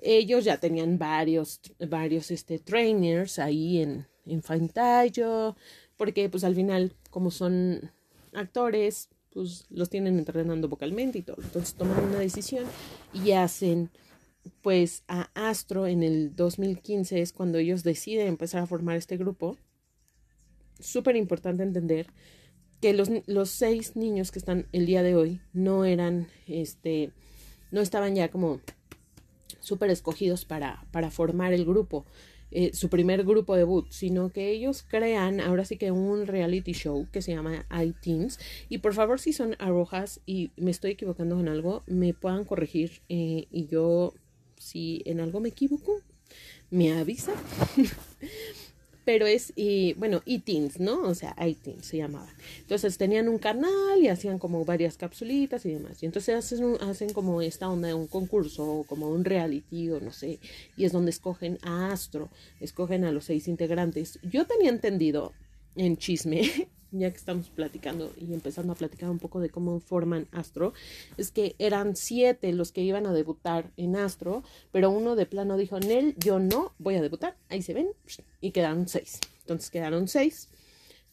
Ellos 0.00 0.44
ya 0.44 0.58
tenían 0.58 0.98
varios, 0.98 1.60
varios 1.88 2.30
este, 2.30 2.58
trainers 2.58 3.38
ahí 3.38 3.82
en, 3.82 4.06
en 4.26 4.42
Fantayo, 4.42 5.56
porque 5.96 6.28
pues 6.28 6.44
al 6.44 6.54
final, 6.54 6.94
como 7.10 7.30
son 7.30 7.90
actores, 8.32 9.08
pues 9.32 9.66
los 9.70 9.90
tienen 9.90 10.18
entrenando 10.18 10.68
vocalmente 10.68 11.18
y 11.18 11.22
todo. 11.22 11.36
Entonces 11.42 11.74
toman 11.74 12.04
una 12.04 12.18
decisión 12.18 12.64
y 13.12 13.32
hacen 13.32 13.90
pues 14.62 15.02
a 15.08 15.30
Astro 15.34 15.86
en 15.86 16.02
el 16.02 16.34
2015 16.34 17.20
es 17.20 17.32
cuando 17.32 17.58
ellos 17.58 17.82
deciden 17.82 18.28
empezar 18.28 18.62
a 18.62 18.66
formar 18.66 18.96
este 18.96 19.16
grupo. 19.16 19.58
Súper 20.80 21.16
importante 21.16 21.62
entender 21.62 22.06
que 22.80 22.92
los, 22.92 23.10
los 23.26 23.50
seis 23.50 23.96
niños 23.96 24.30
que 24.30 24.38
están 24.38 24.66
el 24.72 24.86
día 24.86 25.02
de 25.02 25.16
hoy 25.16 25.40
no 25.52 25.84
eran, 25.84 26.28
este, 26.46 27.10
no 27.72 27.80
estaban 27.80 28.14
ya 28.14 28.30
como 28.30 28.60
súper 29.68 29.90
escogidos 29.90 30.44
para, 30.44 30.84
para 30.90 31.10
formar 31.10 31.52
el 31.52 31.64
grupo. 31.64 32.04
Eh, 32.50 32.70
su 32.72 32.88
primer 32.88 33.24
grupo 33.24 33.56
debut, 33.56 33.86
sino 33.90 34.30
que 34.30 34.50
ellos 34.50 34.82
crean 34.82 35.38
ahora 35.40 35.66
sí 35.66 35.76
que 35.76 35.90
un 35.90 36.26
reality 36.26 36.72
show 36.72 37.06
que 37.12 37.20
se 37.20 37.32
llama 37.32 37.66
iTeens. 37.82 38.38
Y 38.70 38.78
por 38.78 38.94
favor, 38.94 39.20
si 39.20 39.32
son 39.32 39.54
arrojas 39.58 40.20
y 40.24 40.50
me 40.56 40.70
estoy 40.70 40.92
equivocando 40.92 41.36
con 41.36 41.48
algo, 41.48 41.82
me 41.86 42.14
puedan 42.14 42.44
corregir 42.44 43.02
eh, 43.10 43.46
y 43.50 43.66
yo, 43.66 44.14
si 44.56 45.02
en 45.04 45.20
algo 45.20 45.40
me 45.40 45.50
equivoco, 45.50 46.00
me 46.70 46.92
avisa. 46.92 47.32
pero 49.08 49.26
es, 49.26 49.54
y, 49.56 49.94
bueno, 49.94 50.20
e-teens, 50.26 50.80
¿no? 50.80 51.00
O 51.00 51.14
sea, 51.14 51.34
iTeens 51.42 51.86
se 51.86 51.96
llamaban. 51.96 52.28
Entonces 52.58 52.98
tenían 52.98 53.30
un 53.30 53.38
canal 53.38 53.98
y 54.02 54.08
hacían 54.08 54.38
como 54.38 54.66
varias 54.66 54.98
capsulitas 54.98 55.64
y 55.64 55.72
demás. 55.72 56.02
Y 56.02 56.04
entonces 56.04 56.34
hacen, 56.34 56.76
hacen 56.82 57.14
como 57.14 57.40
esta 57.40 57.70
onda 57.70 57.88
de 57.88 57.94
un 57.94 58.06
concurso, 58.06 58.84
como 58.86 59.08
un 59.08 59.24
reality 59.24 59.88
o 59.88 59.98
no 59.98 60.12
sé. 60.12 60.40
Y 60.76 60.84
es 60.84 60.92
donde 60.92 61.10
escogen 61.10 61.58
a 61.62 61.90
Astro, 61.90 62.28
escogen 62.60 63.06
a 63.06 63.10
los 63.10 63.24
seis 63.24 63.48
integrantes. 63.48 64.18
Yo 64.24 64.46
tenía 64.46 64.68
entendido 64.68 65.32
en 65.74 65.96
chisme 65.96 66.68
ya 66.90 67.10
que 67.10 67.16
estamos 67.16 67.50
platicando 67.50 68.12
y 68.16 68.32
empezando 68.32 68.72
a 68.72 68.76
platicar 68.76 69.10
un 69.10 69.18
poco 69.18 69.40
de 69.40 69.50
cómo 69.50 69.80
forman 69.80 70.26
Astro, 70.32 70.72
es 71.16 71.30
que 71.30 71.54
eran 71.58 71.96
siete 71.96 72.52
los 72.52 72.72
que 72.72 72.82
iban 72.82 73.06
a 73.06 73.12
debutar 73.12 73.70
en 73.76 73.96
Astro, 73.96 74.42
pero 74.72 74.90
uno 74.90 75.16
de 75.16 75.26
plano 75.26 75.56
dijo, 75.56 75.78
Nel, 75.80 76.14
yo 76.18 76.38
no 76.38 76.74
voy 76.78 76.96
a 76.96 77.02
debutar, 77.02 77.36
ahí 77.48 77.62
se 77.62 77.74
ven, 77.74 77.88
y 78.40 78.52
quedaron 78.52 78.88
seis. 78.88 79.20
Entonces 79.40 79.70
quedaron 79.70 80.08
seis. 80.08 80.48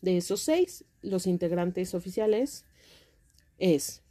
De 0.01 0.17
esos 0.17 0.41
seis, 0.41 0.85
los 1.01 1.27
integrantes 1.27 1.93
oficiales 1.93 2.65
es 3.57 4.01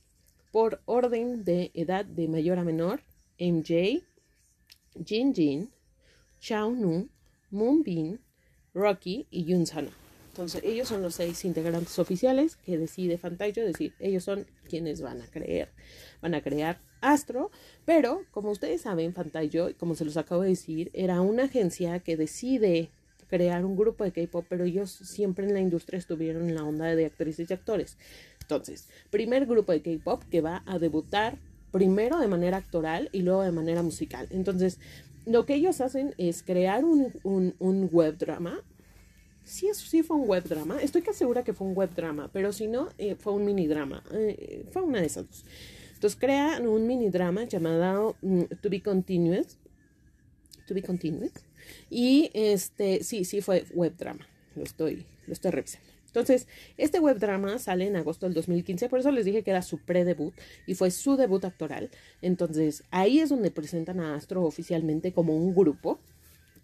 por 0.53 0.83
orden 0.85 1.45
de 1.45 1.71
edad 1.75 2.05
de 2.05 2.29
mayor 2.29 2.59
a 2.59 2.65
menor, 2.65 3.03
MJ, 3.39 4.03
Jin 5.05 5.35
Jin, 5.35 5.71
Chao 6.41 6.71
Nu, 6.71 7.09
Moonbin, 7.51 8.21
Rocky 8.73 9.27
y 9.31 9.45
Yun 9.45 9.67
Sana. 9.67 10.04
Entonces, 10.35 10.65
ellos 10.65 10.89
son 10.89 11.01
los 11.01 11.15
seis 11.15 11.45
integrantes 11.45 11.97
oficiales 11.97 12.57
que 12.57 12.77
decide 12.77 13.19
Fantayo, 13.19 13.63
es 13.63 13.69
decir, 13.69 13.95
ellos 14.01 14.25
son 14.25 14.47
quienes 14.69 15.01
van 15.01 15.23
a 15.23 15.29
creer, 15.29 15.69
van 16.21 16.35
a 16.35 16.43
crear 16.43 16.81
Astro, 17.01 17.53
pero 17.85 18.25
como 18.33 18.51
ustedes 18.51 18.81
saben, 18.81 19.15
Fantayo, 19.15 19.69
como 19.79 19.95
se 19.95 20.05
los 20.05 20.17
acabo 20.17 20.43
de 20.43 20.49
decir, 20.49 20.91
era 20.93 21.21
una 21.21 21.45
agencia 21.45 22.01
que 22.01 22.17
decide 22.17 22.91
crear 23.29 23.65
un 23.65 23.77
grupo 23.77 24.03
de 24.03 24.11
K-pop, 24.11 24.45
pero 24.49 24.65
ellos 24.65 24.91
siempre 24.91 25.47
en 25.47 25.55
la 25.55 25.61
industria 25.61 26.01
estuvieron 26.01 26.49
en 26.49 26.57
la 26.57 26.65
onda 26.65 26.87
de 26.87 27.07
actrices 27.07 27.49
y 27.49 27.55
actores. 27.55 27.97
Entonces, 28.41 28.89
primer 29.11 29.47
grupo 29.47 29.71
de 29.71 29.83
K-pop 29.83 30.25
que 30.33 30.41
va 30.41 30.65
a 30.67 30.81
debutar 30.81 31.39
primero 31.71 32.19
de 32.19 32.27
manera 32.27 32.57
actoral 32.57 33.09
y 33.13 33.23
luego 33.23 33.43
de 33.43 33.53
manera 33.53 33.85
musical. 33.85 34.27
Entonces, 34.31 34.81
lo 35.27 35.47
que 35.47 35.55
ellos 35.55 35.81
hacen 35.81 36.13
es 36.19 36.43
crear 36.43 36.85
un, 36.85 37.13
un, 37.23 37.55
un 37.61 37.89
web 37.93 38.19
drama 38.19 38.65
Sí, 39.45 39.69
eso 39.69 39.87
sí 39.87 40.03
fue 40.03 40.17
un 40.17 40.27
web 40.27 40.43
drama. 40.45 40.81
Estoy 40.81 41.03
casi 41.03 41.19
segura 41.19 41.45
que 41.45 41.53
fue 41.53 41.67
un 41.67 41.75
web 41.75 41.95
drama, 41.95 42.31
pero 42.33 42.53
si 42.53 42.67
no, 42.67 42.89
eh, 42.97 43.15
fue 43.15 43.35
un 43.35 43.45
mini 43.45 43.67
drama. 43.67 44.03
Eh, 44.13 44.67
fue 44.73 44.83
una 44.83 45.01
de 45.01 45.07
esas 45.07 45.29
dos. 45.29 45.45
Entonces 45.93 46.19
crean 46.19 46.67
un 46.67 46.87
mini 46.87 47.11
drama 47.11 47.45
llamado 47.45 48.17
mm, 48.23 48.43
To 48.63 48.71
Be 48.71 48.83
Continued. 48.83 49.47
To 50.67 50.75
Be 50.75 50.83
Continued. 50.83 51.33
Y 51.91 52.31
este, 52.33 53.05
sí, 53.05 53.25
sí 53.25 53.43
fue 53.43 53.65
web 53.75 53.95
drama. 53.97 54.27
Lo 54.57 54.63
estoy, 54.63 55.05
lo 55.27 55.33
estoy 55.33 55.51
revisando. 55.51 55.95
Entonces, 56.07 56.47
este 56.77 57.01
web 57.01 57.19
drama 57.19 57.59
sale 57.59 57.89
en 57.89 57.97
agosto 57.97 58.27
del 58.27 58.35
2015, 58.35 58.89
por 58.89 59.01
eso 59.01 59.11
les 59.11 59.25
dije 59.25 59.43
que 59.43 59.51
era 59.51 59.63
su 59.63 59.79
pre-debut 59.79 60.33
y 60.65 60.77
fue 60.77 60.93
su 60.93 61.17
debut 61.17 61.45
actoral. 61.45 61.91
Entonces, 62.23 62.85
ahí 62.93 63.19
es 63.19 63.31
donde 63.31 63.51
presentan 63.51 63.99
a 63.99 64.15
Astro 64.15 64.45
oficialmente 64.45 65.13
como 65.13 65.37
un 65.37 65.53
grupo 65.57 65.99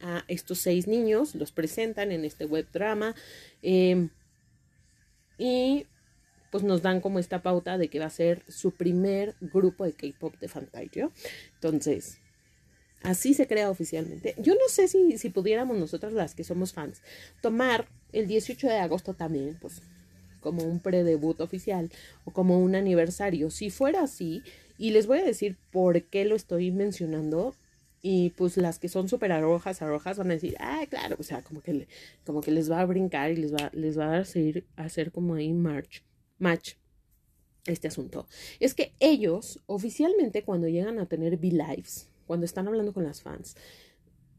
a 0.00 0.25
estos 0.28 0.59
seis 0.59 0.87
niños, 0.87 1.35
los 1.35 1.52
presentan 1.52 2.12
en 2.12 2.25
este 2.25 2.45
web 2.45 2.66
drama 2.73 3.14
em, 3.62 4.11
y 5.38 5.87
pues 6.50 6.64
nos 6.64 6.83
dan 6.83 7.00
como 7.00 7.19
esta 7.19 7.42
pauta 7.42 7.78
de 7.78 7.88
que 7.88 7.99
va 7.99 8.07
a 8.07 8.11
ser 8.11 8.42
su 8.49 8.73
primer 8.73 9.37
grupo 9.40 9.85
de 9.85 9.92
K-pop 9.92 10.35
de 10.40 10.49
Fantasia. 10.49 11.11
Entonces, 11.54 12.19
así 13.02 13.35
se 13.35 13.47
crea 13.47 13.71
oficialmente. 13.71 14.35
Yo 14.38 14.54
no 14.54 14.69
sé 14.69 14.88
si, 14.88 15.16
si 15.19 15.30
pudiéramos 15.30 15.76
nosotras 15.76 16.12
las 16.12 16.35
que 16.35 16.45
somos 16.45 16.73
fans 16.73 17.02
tomar 17.40 17.87
el 18.12 18.26
18 18.26 18.66
de 18.66 18.78
agosto 18.78 19.14
también, 19.14 19.57
pues 19.61 19.80
como 20.40 20.64
un 20.64 20.80
pre-debut 20.80 21.40
oficial 21.40 21.90
o 22.25 22.33
como 22.33 22.59
un 22.59 22.75
aniversario. 22.75 23.50
Si 23.50 23.71
fuera 23.71 24.02
así, 24.02 24.42
y 24.78 24.90
les 24.90 25.07
voy 25.07 25.19
a 25.19 25.25
decir 25.25 25.57
por 25.71 26.02
qué 26.04 26.25
lo 26.25 26.35
estoy 26.35 26.71
mencionando, 26.71 27.54
y 28.02 28.30
pues 28.30 28.57
las 28.57 28.78
que 28.78 28.88
son 28.88 29.09
súper 29.09 29.33
arrojas, 29.33 29.83
arrojas 29.83 30.16
van 30.16 30.30
a 30.30 30.35
decir, 30.35 30.57
ah, 30.59 30.85
claro, 30.88 31.16
o 31.19 31.23
sea, 31.23 31.42
como 31.42 31.61
que, 31.61 31.87
como 32.25 32.40
que 32.40 32.50
les 32.50 32.71
va 32.71 32.80
a 32.80 32.87
brincar 32.87 33.30
y 33.30 33.37
les 33.37 33.52
va, 33.52 33.71
les 33.73 33.99
va 33.99 34.16
a 34.16 34.19
hacer, 34.19 34.64
hacer 34.76 35.12
como 35.12 35.35
ahí 35.35 35.52
march, 35.52 36.02
match 36.38 36.75
este 37.66 37.88
asunto. 37.88 38.26
Es 38.59 38.75
que 38.75 38.95
ellos, 39.00 39.61
oficialmente, 39.66 40.45
cuando 40.45 40.69
llegan 40.69 40.99
a 40.99 41.07
tener 41.07 41.35
V-Lives, 41.35 42.09
cuando 42.26 42.47
están 42.47 42.69
hablando 42.69 42.95
con 42.95 43.04
las 43.04 43.23
fans, 43.23 43.57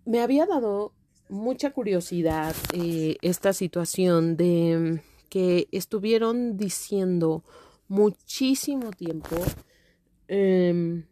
me 0.05 0.21
había 0.21 0.47
dado 0.47 0.93
mucha 1.29 1.71
curiosidad 1.71 2.55
eh, 2.73 3.17
esta 3.21 3.53
situación 3.53 4.37
de 4.37 5.01
que 5.29 5.67
estuvieron 5.71 6.57
diciendo 6.57 7.43
muchísimo 7.87 8.91
tiempo 8.91 9.37
eh, 10.27 11.03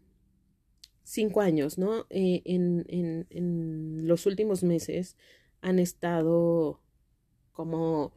cinco 1.10 1.42
años, 1.42 1.78
¿no? 1.78 2.06
Eh, 2.10 2.42
en, 2.46 2.86
en, 2.88 3.26
en 3.32 4.08
los 4.08 4.26
últimos 4.28 4.64
meses 4.64 5.18
han 5.62 5.80
estado 5.80 6.82
como 7.52 8.14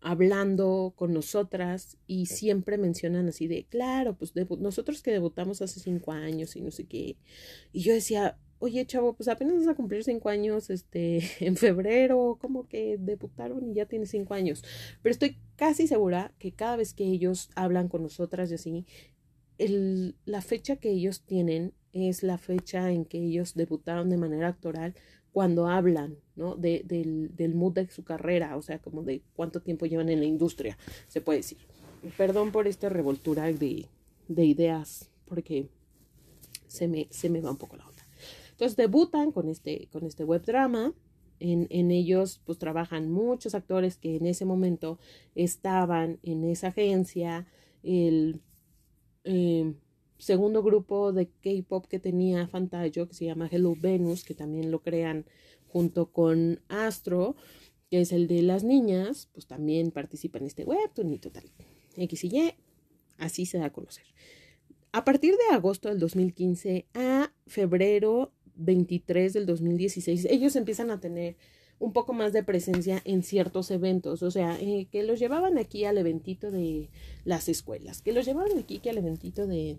hablando 0.00 0.92
con 0.94 1.12
nosotras 1.12 1.96
y 2.06 2.26
siempre 2.26 2.78
mencionan 2.78 3.28
así 3.28 3.48
de, 3.48 3.64
claro, 3.64 4.16
pues 4.16 4.32
nosotros 4.60 5.02
que 5.02 5.10
debutamos 5.10 5.62
hace 5.62 5.80
cinco 5.80 6.12
años 6.12 6.54
y 6.54 6.60
no 6.60 6.70
sé 6.70 6.86
qué. 6.86 7.16
Y 7.72 7.80
yo 7.80 7.94
decía, 7.94 8.38
oye, 8.58 8.84
chavo, 8.86 9.14
pues 9.14 9.28
apenas 9.28 9.56
vas 9.56 9.68
a 9.68 9.74
cumplir 9.74 10.04
cinco 10.04 10.28
años, 10.28 10.70
este, 10.70 11.20
en 11.40 11.56
febrero, 11.56 12.38
como 12.40 12.68
que 12.68 12.96
debutaron 12.98 13.70
y 13.70 13.74
ya 13.74 13.86
tiene 13.86 14.06
cinco 14.06 14.34
años. 14.34 14.62
Pero 15.02 15.12
estoy 15.12 15.38
casi 15.56 15.88
segura 15.88 16.34
que 16.38 16.52
cada 16.52 16.76
vez 16.76 16.92
que 16.92 17.04
ellos 17.04 17.50
hablan 17.54 17.88
con 17.88 18.02
nosotras 18.02 18.50
y 18.50 18.54
así, 18.54 18.86
el, 19.58 20.16
la 20.24 20.42
fecha 20.42 20.76
que 20.76 20.90
ellos 20.90 21.22
tienen 21.22 21.72
es 21.92 22.22
la 22.22 22.38
fecha 22.38 22.90
en 22.90 23.04
que 23.04 23.18
ellos 23.18 23.54
debutaron 23.54 24.10
de 24.10 24.16
manera 24.16 24.48
actoral 24.48 24.94
cuando 25.32 25.68
hablan, 25.68 26.16
¿no? 26.36 26.56
De, 26.56 26.82
del, 26.84 27.34
del 27.36 27.54
mood 27.54 27.74
de 27.74 27.88
su 27.88 28.04
carrera, 28.04 28.56
o 28.56 28.62
sea, 28.62 28.80
como 28.80 29.02
de 29.02 29.22
cuánto 29.34 29.60
tiempo 29.60 29.86
llevan 29.86 30.08
en 30.08 30.20
la 30.20 30.26
industria, 30.26 30.76
se 31.06 31.20
puede 31.20 31.40
decir. 31.40 31.58
Perdón 32.16 32.52
por 32.52 32.66
esta 32.66 32.88
revoltura 32.88 33.44
de, 33.44 33.86
de 34.28 34.44
ideas, 34.44 35.10
porque 35.26 35.68
se 36.66 36.88
me, 36.88 37.08
se 37.10 37.28
me 37.28 37.40
va 37.40 37.50
un 37.50 37.56
poco 37.56 37.76
la 37.76 37.86
onda. 37.86 38.02
Entonces 38.50 38.76
debutan 38.76 39.32
con 39.32 39.48
este, 39.48 39.88
con 39.92 40.04
este 40.04 40.24
web 40.24 40.44
drama. 40.44 40.94
En, 41.40 41.68
en, 41.70 41.92
ellos 41.92 42.40
pues 42.44 42.58
trabajan 42.58 43.08
muchos 43.12 43.54
actores 43.54 43.96
que 43.96 44.16
en 44.16 44.26
ese 44.26 44.44
momento 44.44 44.98
estaban 45.36 46.18
en 46.24 46.42
esa 46.44 46.68
agencia. 46.68 47.46
El, 47.84 48.40
eh, 49.22 49.72
segundo 50.18 50.62
grupo 50.62 51.12
de 51.12 51.28
K-pop 51.28 51.86
que 51.86 51.98
tenía 51.98 52.48
Fantayo, 52.48 53.08
que 53.08 53.14
se 53.14 53.24
llama 53.24 53.48
Hello 53.50 53.74
Venus, 53.80 54.24
que 54.24 54.34
también 54.34 54.70
lo 54.70 54.80
crean 54.80 55.24
junto 55.68 56.10
con 56.10 56.60
Astro, 56.68 57.36
que 57.90 58.00
es 58.00 58.12
el 58.12 58.26
de 58.26 58.42
las 58.42 58.64
niñas, 58.64 59.28
pues 59.32 59.46
también 59.46 59.90
participa 59.90 60.38
en 60.38 60.46
este 60.46 60.64
webtoon 60.64 61.12
y 61.12 61.18
total. 61.18 61.44
X 61.96 62.24
y 62.24 62.28
Y, 62.28 62.54
así 63.18 63.46
se 63.46 63.58
da 63.58 63.66
a 63.66 63.72
conocer. 63.72 64.04
A 64.92 65.04
partir 65.04 65.34
de 65.34 65.54
agosto 65.54 65.88
del 65.88 65.98
2015 65.98 66.86
a 66.94 67.32
febrero 67.46 68.32
23 68.56 69.32
del 69.32 69.46
2016, 69.46 70.26
ellos 70.30 70.56
empiezan 70.56 70.90
a 70.90 71.00
tener 71.00 71.36
un 71.78 71.92
poco 71.92 72.12
más 72.12 72.32
de 72.32 72.42
presencia 72.42 73.00
en 73.04 73.22
ciertos 73.22 73.70
eventos, 73.70 74.22
o 74.22 74.30
sea, 74.30 74.58
eh, 74.60 74.88
que 74.90 75.02
los 75.04 75.18
llevaban 75.18 75.58
aquí 75.58 75.84
al 75.84 75.98
eventito 75.98 76.50
de 76.50 76.90
las 77.24 77.48
escuelas, 77.48 78.02
que 78.02 78.12
los 78.12 78.26
llevaban 78.26 78.58
aquí 78.58 78.78
que 78.78 78.90
al 78.90 78.98
eventito 78.98 79.46
de 79.46 79.78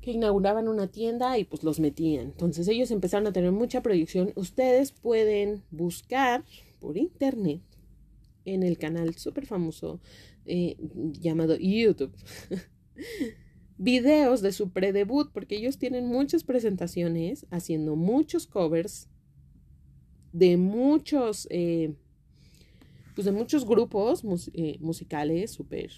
que 0.00 0.12
inauguraban 0.12 0.68
una 0.68 0.86
tienda 0.86 1.36
y 1.36 1.44
pues 1.44 1.64
los 1.64 1.80
metían. 1.80 2.26
Entonces 2.26 2.68
ellos 2.68 2.92
empezaron 2.92 3.26
a 3.26 3.32
tener 3.32 3.50
mucha 3.50 3.82
proyección. 3.82 4.32
Ustedes 4.36 4.92
pueden 4.92 5.64
buscar 5.72 6.44
por 6.78 6.96
internet 6.96 7.60
en 8.44 8.62
el 8.62 8.78
canal 8.78 9.16
súper 9.16 9.46
famoso 9.46 10.00
eh, 10.44 10.76
llamado 10.94 11.56
YouTube. 11.56 12.14
videos 13.78 14.40
de 14.42 14.52
su 14.52 14.70
predebut 14.70 15.32
porque 15.32 15.56
ellos 15.56 15.78
tienen 15.78 16.06
muchas 16.06 16.44
presentaciones 16.44 17.46
haciendo 17.50 17.96
muchos 17.96 18.46
covers 18.46 19.08
de 20.36 20.58
muchos 20.58 21.48
eh, 21.50 21.94
pues 23.14 23.24
de 23.24 23.32
muchos 23.32 23.64
grupos 23.64 24.22
eh, 24.52 24.76
musicales 24.80 25.50
súper 25.50 25.90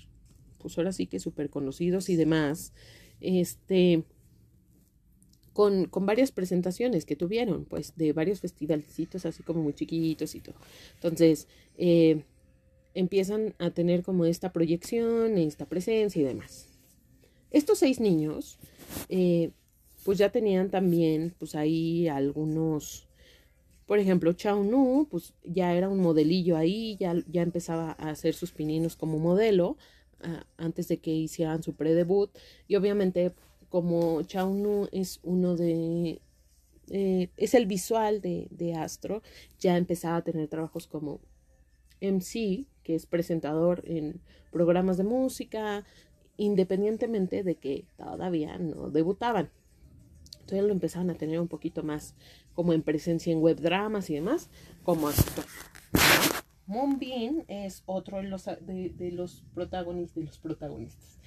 pues 0.59 0.79
ahora 0.79 0.93
sí 0.93 1.07
que 1.07 1.19
súper 1.19 1.51
conocidos 1.51 2.09
y 2.09 2.15
demás 2.15 2.73
este 3.21 4.05
con, 5.53 5.87
con, 5.87 6.07
varias 6.07 6.31
presentaciones 6.31 7.05
que 7.05 7.17
tuvieron 7.17 7.65
pues 7.65 7.97
de 7.97 8.13
varios 8.13 8.39
festivalcitos 8.39 9.27
así 9.27 9.43
como 9.43 9.61
muy 9.61 9.73
chiquitos 9.73 10.37
y 10.37 10.41
todo. 10.41 10.55
Entonces 10.95 11.49
eh, 11.77 12.23
empiezan 12.95 13.57
a 13.59 13.71
tener 13.71 14.05
como 14.05 14.25
esta 14.25 14.53
proyección 14.53 15.37
esta 15.37 15.67
presencia 15.67 16.23
y 16.23 16.25
demás. 16.25 16.69
Estos 17.51 17.81
seis 17.81 17.99
niños, 17.99 18.61
pues 20.05 20.19
ya 20.19 20.31
tenían 20.31 20.71
también, 20.71 21.35
pues 21.39 21.57
ahí 21.57 22.07
algunos, 22.07 23.08
por 23.89 23.99
ejemplo, 23.99 24.35
Chao 24.35 24.63
Nu, 24.63 25.09
pues 25.11 25.33
ya 25.43 25.75
era 25.75 25.89
un 25.89 26.01
modelillo 26.01 26.59
ahí, 26.59 26.99
ya, 27.01 27.15
ya 27.27 27.41
empezaba 27.41 27.97
a 27.99 28.11
hacer 28.11 28.35
sus 28.35 28.53
pininos 28.53 28.97
como 28.97 29.19
modelo 29.19 29.79
ah, 30.21 30.45
antes 30.59 30.89
de 30.89 30.99
que 30.99 31.11
hicieran 31.11 31.63
su 31.63 31.75
pre-debut. 31.75 32.31
Y 32.69 32.77
obviamente, 32.77 33.33
como 33.71 34.21
Chao 34.25 34.53
Nu 34.53 34.89
es 34.93 35.21
uno 35.23 35.57
de 35.57 36.21
eh, 36.91 37.31
es 37.39 37.55
el 37.55 37.65
visual 37.65 38.21
de, 38.21 38.49
de, 38.51 38.75
Astro, 38.75 39.23
ya 39.59 39.79
empezaba 39.79 40.17
a 40.17 40.23
tener 40.23 40.49
trabajos 40.49 40.87
como 40.87 41.21
MC, 42.03 42.67
que 42.83 42.95
es 42.95 43.07
presentador 43.07 43.83
en 43.87 44.21
programas 44.53 44.99
de 44.99 45.05
música, 45.05 45.87
independientemente 46.37 47.43
de 47.43 47.55
que 47.55 47.87
todavía 47.97 48.59
no 48.59 48.91
debutaban. 48.91 49.51
Entonces 50.49 50.67
lo 50.67 50.73
empezaban 50.73 51.11
a 51.11 51.15
tener 51.15 51.39
un 51.41 51.49
poquito 51.49 51.83
más 51.83 52.15
como 52.55 52.73
en 52.73 52.81
presencia 52.83 53.31
en 53.31 53.43
web 53.43 53.61
dramas 53.61 54.09
y 54.09 54.15
demás, 54.15 54.49
como 54.83 55.09
actor. 55.09 55.45
Moonbeam 56.67 57.45
es 57.49 57.83
otro 57.85 58.17
de 58.17 58.23
los, 58.23 58.47
de, 58.47 59.11
los 59.13 59.45
protagonistas, 59.53 60.15
de 60.15 60.25
los 60.25 60.39
protagonistas, 60.39 61.19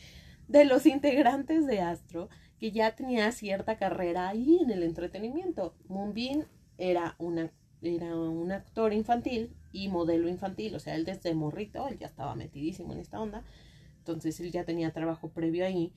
de 0.48 0.66
los 0.66 0.88
integrantes 0.88 1.68
de 1.68 1.82
Astro, 1.82 2.30
que 2.60 2.72
ya 2.72 2.96
tenía 2.96 3.32
cierta 3.32 3.78
carrera 3.78 4.28
ahí 4.28 4.58
en 4.60 4.72
el 4.72 4.82
entretenimiento. 4.82 5.76
Moonbeam 5.88 6.48
era, 6.80 7.16
era 7.84 8.16
un 8.16 8.52
actor 8.52 8.92
infantil 8.92 9.56
y 9.72 9.88
modelo 9.90 10.30
infantil, 10.30 10.74
o 10.74 10.80
sea, 10.80 10.96
él 10.96 11.06
desde 11.06 11.36
morrito, 11.36 11.88
él 11.88 12.00
ya 12.00 12.08
estaba 12.08 12.34
metidísimo 12.34 12.92
en 12.94 13.00
esta 13.00 13.22
onda, 13.22 13.44
entonces 14.00 14.40
él 14.40 14.52
ya 14.52 14.66
tenía 14.66 14.92
trabajo 14.92 15.30
previo 15.30 15.64
ahí 15.64 15.94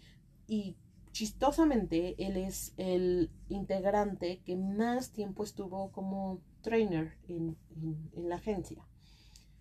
y 0.47 0.77
chistosamente 1.15 2.17
él 2.19 2.37
es 2.37 2.75
el 2.77 3.31
integrante 3.49 4.43
que 4.45 4.57
más 4.57 5.13
tiempo 5.13 5.45
estuvo 5.45 5.93
como 5.93 6.43
trainer 6.61 7.17
en, 7.29 7.57
la 8.17 8.35
agencia. 8.35 8.85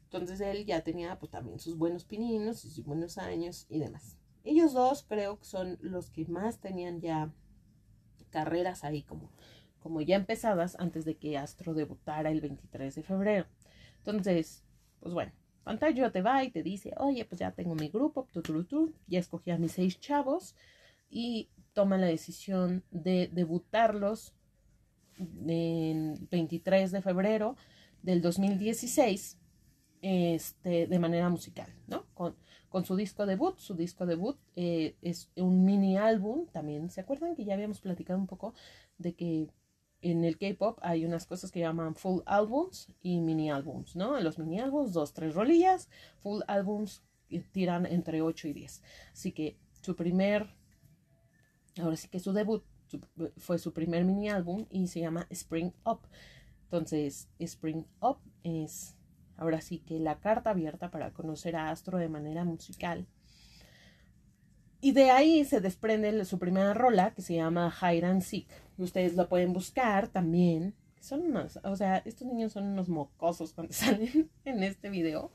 Entonces 0.05 0.41
él 0.41 0.65
ya 0.65 0.83
tenía 0.83 1.19
pues 1.19 1.31
también 1.31 1.59
sus 1.59 1.77
buenos 1.77 2.05
pininos 2.05 2.65
y 2.65 2.71
sus 2.71 2.83
buenos 2.83 3.19
años 3.19 3.67
y 3.69 3.77
demás. 3.77 4.17
Ellos 4.43 4.73
dos 4.73 5.05
creo 5.07 5.37
que 5.37 5.45
son 5.45 5.77
los 5.79 6.09
que 6.09 6.25
más 6.25 6.59
tenían 6.59 7.01
ya 7.01 7.31
carreras 8.31 8.83
ahí 8.83 9.03
como, 9.03 9.29
como 9.79 10.01
ya 10.01 10.15
empezadas 10.15 10.75
antes 10.79 11.05
de 11.05 11.17
que 11.17 11.37
Astro 11.37 11.75
debutara 11.75 12.31
el 12.31 12.41
23 12.41 12.95
de 12.95 13.03
febrero. 13.03 13.45
Entonces, 13.99 14.63
pues 14.99 15.13
bueno, 15.13 15.31
Pantalla 15.63 16.11
te 16.11 16.23
va 16.23 16.43
y 16.43 16.49
te 16.49 16.63
dice, 16.63 16.93
oye, 16.97 17.25
pues 17.25 17.39
ya 17.39 17.51
tengo 17.51 17.75
mi 17.75 17.89
grupo, 17.89 18.27
tu, 18.33 18.93
ya 19.05 19.19
escogí 19.19 19.51
a 19.51 19.59
mis 19.59 19.73
seis 19.73 19.99
chavos 19.99 20.55
y 21.13 21.49
toma 21.73 21.97
la 21.97 22.07
decisión 22.07 22.83
de 22.91 23.29
debutarlos 23.31 24.33
en 25.17 26.27
23 26.31 26.91
de 26.91 27.01
febrero 27.01 27.55
del 28.01 28.21
2016 28.21 29.37
este, 30.01 30.87
de 30.87 30.99
manera 30.99 31.29
musical, 31.29 31.73
¿no? 31.87 32.05
Con, 32.13 32.35
con 32.67 32.83
su 32.83 32.95
disco 32.95 33.25
debut. 33.25 33.57
Su 33.59 33.75
disco 33.75 34.05
debut 34.05 34.37
eh, 34.55 34.95
es 35.01 35.29
un 35.35 35.63
mini 35.63 35.97
álbum, 35.97 36.47
también, 36.47 36.89
¿se 36.89 37.01
acuerdan 37.01 37.35
que 37.35 37.45
ya 37.45 37.53
habíamos 37.53 37.79
platicado 37.79 38.19
un 38.19 38.27
poco 38.27 38.53
de 38.97 39.13
que 39.13 39.47
en 40.01 40.25
el 40.25 40.37
K-pop 40.37 40.79
hay 40.81 41.05
unas 41.05 41.25
cosas 41.25 41.51
que 41.51 41.61
llaman 41.61 41.95
full 41.95 42.21
albums 42.25 42.89
y 43.01 43.21
mini 43.21 43.49
albums, 43.49 43.95
¿no? 43.95 44.17
En 44.17 44.23
los 44.23 44.37
mini 44.37 44.59
albums, 44.59 44.91
dos, 44.91 45.13
tres 45.13 45.33
rolillas, 45.33 45.89
full 46.21 46.41
albums 46.47 47.03
tiran 47.51 47.85
entre 47.85 48.21
8 48.21 48.47
y 48.49 48.53
10. 48.53 48.83
Así 49.13 49.31
que 49.31 49.57
su 49.81 49.95
primer, 49.95 50.55
ahora 51.81 51.95
sí 51.95 52.07
que 52.07 52.19
su 52.19 52.33
debut 52.33 52.63
fue 53.37 53.57
su 53.57 53.73
primer 53.73 54.05
mini 54.05 54.29
álbum 54.29 54.65
y 54.69 54.87
se 54.87 54.99
llama 54.99 55.27
Spring 55.29 55.71
Up. 55.85 56.01
Entonces, 56.65 57.29
Spring 57.39 57.85
Up 58.01 58.17
es 58.43 58.95
ahora 59.37 59.61
sí 59.61 59.79
que 59.79 59.99
la 59.99 60.19
carta 60.19 60.51
abierta 60.51 60.91
para 60.91 61.11
conocer 61.11 61.55
a 61.55 61.69
Astro 61.69 61.97
de 61.97 62.09
manera 62.09 62.43
musical. 62.43 63.07
Y 64.81 64.91
de 64.91 65.11
ahí 65.11 65.45
se 65.45 65.61
desprende 65.61 66.25
su 66.25 66.39
primera 66.39 66.73
rola 66.73 67.13
que 67.13 67.21
se 67.21 67.35
llama 67.35 67.73
Hide 67.81 68.05
and 68.05 68.21
Seek. 68.21 68.49
Ustedes 68.77 69.15
lo 69.15 69.29
pueden 69.29 69.53
buscar 69.53 70.09
también. 70.09 70.75
Son 70.99 71.21
unos, 71.21 71.57
o 71.63 71.75
sea, 71.75 71.97
estos 72.05 72.27
niños 72.27 72.51
son 72.51 72.65
unos 72.65 72.89
mocosos 72.89 73.53
cuando 73.53 73.73
salen 73.73 74.29
en 74.43 74.63
este 74.63 74.89
video. 74.89 75.31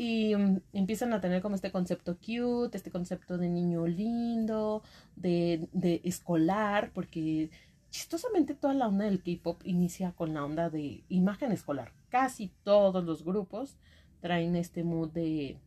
Y 0.00 0.32
um, 0.36 0.60
empiezan 0.72 1.12
a 1.12 1.20
tener 1.20 1.42
como 1.42 1.56
este 1.56 1.72
concepto 1.72 2.16
cute, 2.18 2.76
este 2.76 2.92
concepto 2.92 3.36
de 3.36 3.48
niño 3.48 3.84
lindo, 3.88 4.84
de, 5.16 5.68
de 5.72 6.00
escolar, 6.04 6.92
porque 6.94 7.50
chistosamente 7.90 8.54
toda 8.54 8.74
la 8.74 8.86
onda 8.86 9.06
del 9.06 9.24
K-pop 9.24 9.60
inicia 9.64 10.12
con 10.12 10.34
la 10.34 10.44
onda 10.44 10.70
de 10.70 11.02
imagen 11.08 11.50
escolar. 11.50 11.92
Casi 12.10 12.52
todos 12.62 13.02
los 13.02 13.24
grupos 13.24 13.76
traen 14.20 14.54
este 14.54 14.84
mood 14.84 15.10
de 15.10 15.58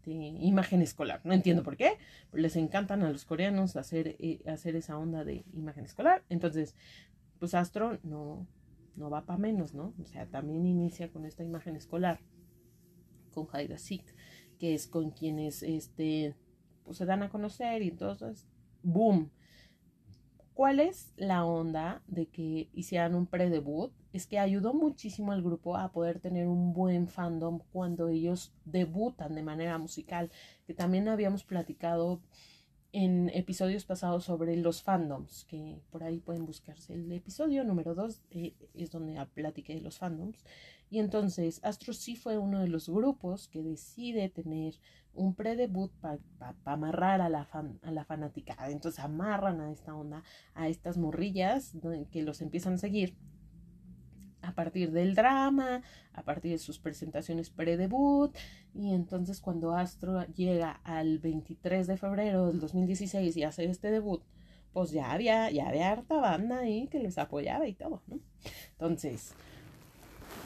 este, 0.00 0.12
imagen 0.12 0.80
escolar. 0.80 1.20
No 1.24 1.34
entiendo 1.34 1.64
por 1.64 1.76
qué, 1.76 1.98
pero 2.30 2.42
les 2.42 2.54
encantan 2.54 3.02
a 3.02 3.10
los 3.10 3.24
coreanos 3.24 3.74
hacer, 3.74 4.14
eh, 4.20 4.40
hacer 4.46 4.76
esa 4.76 4.96
onda 4.96 5.24
de 5.24 5.44
imagen 5.54 5.84
escolar. 5.84 6.22
Entonces, 6.28 6.76
pues 7.40 7.54
Astro 7.54 7.98
no, 8.04 8.46
no 8.94 9.10
va 9.10 9.26
para 9.26 9.38
menos, 9.38 9.74
¿no? 9.74 9.92
O 10.00 10.06
sea, 10.06 10.26
también 10.26 10.66
inicia 10.66 11.10
con 11.10 11.26
esta 11.26 11.42
imagen 11.42 11.74
escolar, 11.74 12.20
con 13.30 13.48
Haida 13.52 13.78
Sik, 13.78 14.04
que 14.58 14.74
es 14.74 14.86
con 14.86 15.10
quienes 15.10 15.62
este, 15.62 16.34
pues, 16.84 16.98
se 16.98 17.06
dan 17.06 17.22
a 17.22 17.30
conocer 17.30 17.82
y 17.82 17.88
entonces, 17.88 18.46
boom. 18.82 19.30
¿Cuál 20.54 20.80
es 20.80 21.12
la 21.16 21.44
onda 21.44 22.02
de 22.06 22.26
que 22.26 22.68
hicieran 22.72 23.14
un 23.14 23.26
pre-debut? 23.26 23.92
es 24.12 24.26
que 24.26 24.38
ayudó 24.38 24.74
muchísimo 24.74 25.32
al 25.32 25.42
grupo 25.42 25.76
a 25.76 25.92
poder 25.92 26.18
tener 26.20 26.48
un 26.48 26.72
buen 26.72 27.08
fandom 27.08 27.60
cuando 27.72 28.08
ellos 28.08 28.52
debutan 28.64 29.34
de 29.34 29.42
manera 29.42 29.78
musical, 29.78 30.30
que 30.66 30.74
también 30.74 31.08
habíamos 31.08 31.44
platicado 31.44 32.20
en 32.92 33.28
episodios 33.28 33.84
pasados 33.84 34.24
sobre 34.24 34.56
los 34.56 34.82
fandoms, 34.82 35.44
que 35.44 35.80
por 35.90 36.02
ahí 36.02 36.18
pueden 36.18 36.44
buscarse. 36.44 36.94
El 36.94 37.12
episodio 37.12 37.62
número 37.62 37.94
2 37.94 38.22
eh, 38.30 38.54
es 38.74 38.90
donde 38.90 39.24
platiqué 39.32 39.74
de 39.74 39.80
los 39.80 39.98
fandoms. 39.98 40.44
Y 40.90 40.98
entonces 40.98 41.60
Astro 41.62 41.92
sí 41.92 42.16
fue 42.16 42.36
uno 42.36 42.58
de 42.60 42.68
los 42.68 42.88
grupos 42.88 43.46
que 43.48 43.62
decide 43.62 44.28
tener 44.28 44.74
un 45.14 45.34
pre-debut 45.34 45.92
para 46.00 46.18
amarrar 46.64 47.20
a 47.20 47.28
la, 47.28 47.44
fan, 47.44 47.78
a 47.82 47.92
la 47.92 48.04
fanática. 48.04 48.56
Entonces 48.68 49.02
amarran 49.02 49.60
a 49.60 49.70
esta 49.70 49.94
onda, 49.94 50.24
a 50.54 50.68
estas 50.68 50.98
morrillas 50.98 51.74
que 52.10 52.22
los 52.22 52.40
empiezan 52.42 52.74
a 52.74 52.78
seguir 52.78 53.16
a 54.42 54.54
partir 54.54 54.90
del 54.90 55.14
drama, 55.14 55.82
a 56.12 56.22
partir 56.22 56.52
de 56.52 56.58
sus 56.58 56.78
presentaciones 56.78 57.50
pre-debut. 57.50 58.34
Y 58.74 58.92
entonces 58.92 59.40
cuando 59.40 59.74
Astro 59.74 60.26
llega 60.34 60.80
al 60.84 61.18
23 61.20 61.86
de 61.86 61.96
febrero 61.96 62.48
del 62.48 62.58
2016 62.58 63.36
y 63.36 63.44
hace 63.44 63.64
este 63.64 63.90
debut, 63.90 64.22
pues 64.72 64.90
ya 64.90 65.12
había, 65.12 65.50
ya 65.50 65.68
había 65.68 65.90
harta 65.90 66.16
banda 66.16 66.60
ahí 66.60 66.88
que 66.88 67.00
les 67.00 67.18
apoyaba 67.18 67.66
y 67.66 67.74
todo, 67.74 68.02
¿no? 68.06 68.20
Entonces, 68.72 69.34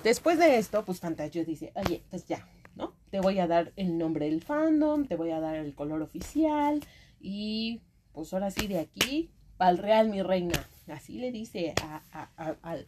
después 0.05 0.39
de 0.39 0.59
esto, 0.59 0.85
pues 0.85 1.01
Fantasio 1.01 1.45
dice, 1.45 1.73
oye, 1.75 2.05
pues 2.11 2.27
ya, 2.27 2.47
¿no? 2.77 2.95
Te 3.11 3.19
voy 3.19 3.41
a 3.41 3.49
dar 3.49 3.73
el 3.75 3.99
nombre 3.99 4.27
del 4.27 4.43
fandom, 4.43 5.07
te 5.07 5.17
voy 5.17 5.33
a 5.33 5.41
dar 5.41 5.57
el 5.57 5.75
color 5.75 6.03
oficial 6.03 6.81
y 7.21 7.81
pues 8.13 8.33
ahora 8.33 8.53
sí 8.53 8.69
de 8.69 8.79
aquí, 8.79 9.33
al 9.59 9.79
real 9.79 10.11
mi 10.11 10.23
reina, 10.23 10.69
Así 10.93 11.19
le 11.19 11.33
dice 11.33 11.75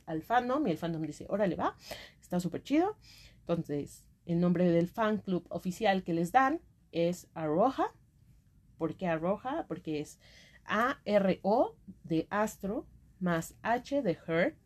al, 0.06 0.22
fandom 0.22 0.66
y 0.66 0.70
el 0.70 0.78
fandom 0.78 1.02
dice, 1.02 1.26
órale 1.28 1.56
va, 1.56 1.76
está 2.20 2.40
súper 2.40 2.62
chido. 2.62 2.96
Entonces, 3.40 4.04
el 4.26 4.40
nombre 4.40 4.70
del 4.70 4.88
fan 4.88 5.18
club 5.18 5.46
oficial 5.48 6.02
que 6.02 6.12
les 6.12 6.32
dan 6.32 6.60
es 6.92 7.28
Arroja. 7.34 7.92
¿Por 8.76 8.96
qué 8.96 9.06
Arroja? 9.06 9.64
Porque 9.66 10.00
es 10.00 10.18
A-R-O 10.66 11.74
de 12.04 12.26
Astro 12.28 12.86
más 13.18 13.54
H 13.62 14.02
de 14.02 14.18
Her 14.26 14.56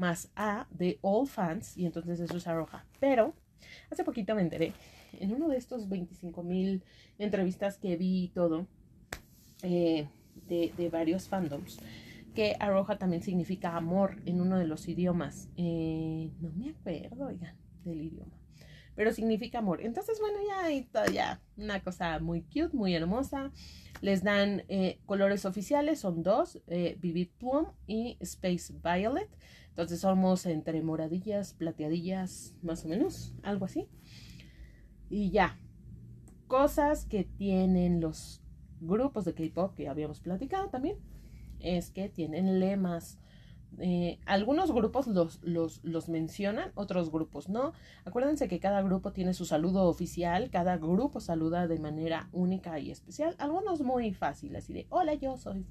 más 0.00 0.30
A 0.34 0.66
de 0.70 0.98
All 1.02 1.28
Fans 1.28 1.76
y 1.76 1.84
entonces 1.84 2.18
eso 2.18 2.38
es 2.38 2.46
Aroha. 2.46 2.86
Pero 2.98 3.34
hace 3.90 4.02
poquito 4.02 4.34
me 4.34 4.40
enteré 4.40 4.72
en 5.20 5.32
uno 5.32 5.48
de 5.48 5.58
estos 5.58 5.88
25 5.88 6.42
mil 6.42 6.82
entrevistas 7.18 7.76
que 7.76 7.96
vi 7.96 8.24
y 8.24 8.28
todo 8.28 8.66
eh, 9.62 10.08
de, 10.48 10.88
varios 10.90 11.28
fandoms 11.28 11.78
que 12.34 12.56
Aroha 12.58 12.96
también 12.96 13.22
significa 13.22 13.76
amor 13.76 14.16
en 14.24 14.40
uno 14.40 14.56
de 14.58 14.66
los 14.66 14.88
idiomas. 14.88 15.48
Eh, 15.56 16.30
no 16.40 16.50
me 16.52 16.70
acuerdo, 16.70 17.26
oigan, 17.26 17.54
del 17.84 18.00
idioma. 18.00 18.39
Pero 18.94 19.12
significa 19.12 19.58
amor. 19.58 19.80
Entonces, 19.82 20.18
bueno, 20.20 20.38
ya 20.46 21.06
ya 21.12 21.40
una 21.56 21.82
cosa 21.82 22.18
muy 22.18 22.42
cute, 22.42 22.76
muy 22.76 22.94
hermosa. 22.94 23.52
Les 24.02 24.22
dan 24.22 24.64
eh, 24.68 24.98
colores 25.06 25.44
oficiales, 25.44 26.00
son 26.00 26.22
dos, 26.22 26.60
Vivid 26.66 27.28
Plum 27.38 27.66
y 27.86 28.16
Space 28.20 28.72
Violet. 28.82 29.28
Entonces 29.70 30.00
somos 30.00 30.44
entre 30.46 30.82
moradillas, 30.82 31.54
plateadillas, 31.54 32.54
más 32.62 32.84
o 32.84 32.88
menos, 32.88 33.34
algo 33.42 33.64
así. 33.64 33.88
Y 35.08 35.30
ya, 35.30 35.58
cosas 36.48 37.06
que 37.06 37.24
tienen 37.24 38.00
los 38.00 38.42
grupos 38.80 39.24
de 39.24 39.34
K-Pop 39.34 39.74
que 39.74 39.88
habíamos 39.88 40.20
platicado 40.20 40.68
también, 40.68 40.98
es 41.60 41.90
que 41.90 42.08
tienen 42.08 42.60
lemas. 42.60 43.18
Eh, 43.78 44.18
algunos 44.26 44.72
grupos 44.72 45.06
los, 45.06 45.42
los, 45.42 45.82
los, 45.84 46.08
mencionan, 46.08 46.72
otros 46.74 47.10
grupos 47.10 47.48
no. 47.48 47.72
Acuérdense 48.04 48.48
que 48.48 48.60
cada 48.60 48.82
grupo 48.82 49.12
tiene 49.12 49.32
su 49.32 49.44
saludo 49.44 49.84
oficial, 49.84 50.50
cada 50.50 50.76
grupo 50.76 51.20
saluda 51.20 51.66
de 51.66 51.78
manera 51.78 52.28
única 52.32 52.78
y 52.78 52.90
especial. 52.90 53.36
Algunos 53.38 53.80
muy 53.80 54.12
fáciles, 54.12 54.64
así 54.64 54.72
de 54.72 54.86
hola, 54.90 55.14
yo 55.14 55.36
soy 55.36 55.64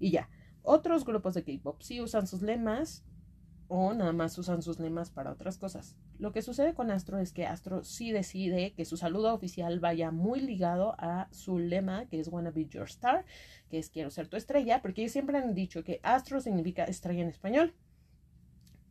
y 0.00 0.10
ya. 0.10 0.28
Otros 0.62 1.04
grupos 1.04 1.34
de 1.34 1.44
K-pop 1.44 1.80
sí 1.80 2.00
usan 2.00 2.26
sus 2.26 2.42
lemas 2.42 3.04
o 3.68 3.92
nada 3.92 4.12
más 4.12 4.36
usan 4.38 4.62
sus 4.62 4.80
lemas 4.80 5.10
para 5.10 5.30
otras 5.30 5.58
cosas. 5.58 5.94
Lo 6.18 6.32
que 6.32 6.42
sucede 6.42 6.74
con 6.74 6.90
Astro 6.90 7.18
es 7.18 7.32
que 7.32 7.46
Astro 7.46 7.84
sí 7.84 8.10
decide 8.10 8.72
que 8.72 8.86
su 8.86 8.96
saludo 8.96 9.34
oficial 9.34 9.78
vaya 9.78 10.10
muy 10.10 10.40
ligado 10.40 10.94
a 10.98 11.28
su 11.30 11.58
lema, 11.58 12.06
que 12.06 12.18
es 12.18 12.28
Wanna 12.28 12.50
Be 12.50 12.66
Your 12.66 12.86
Star, 12.86 13.26
que 13.70 13.78
es 13.78 13.90
Quiero 13.90 14.10
ser 14.10 14.28
tu 14.28 14.36
estrella, 14.36 14.80
porque 14.80 15.02
ellos 15.02 15.12
siempre 15.12 15.36
han 15.36 15.54
dicho 15.54 15.84
que 15.84 16.00
Astro 16.02 16.40
significa 16.40 16.84
estrella 16.84 17.22
en 17.22 17.28
español. 17.28 17.74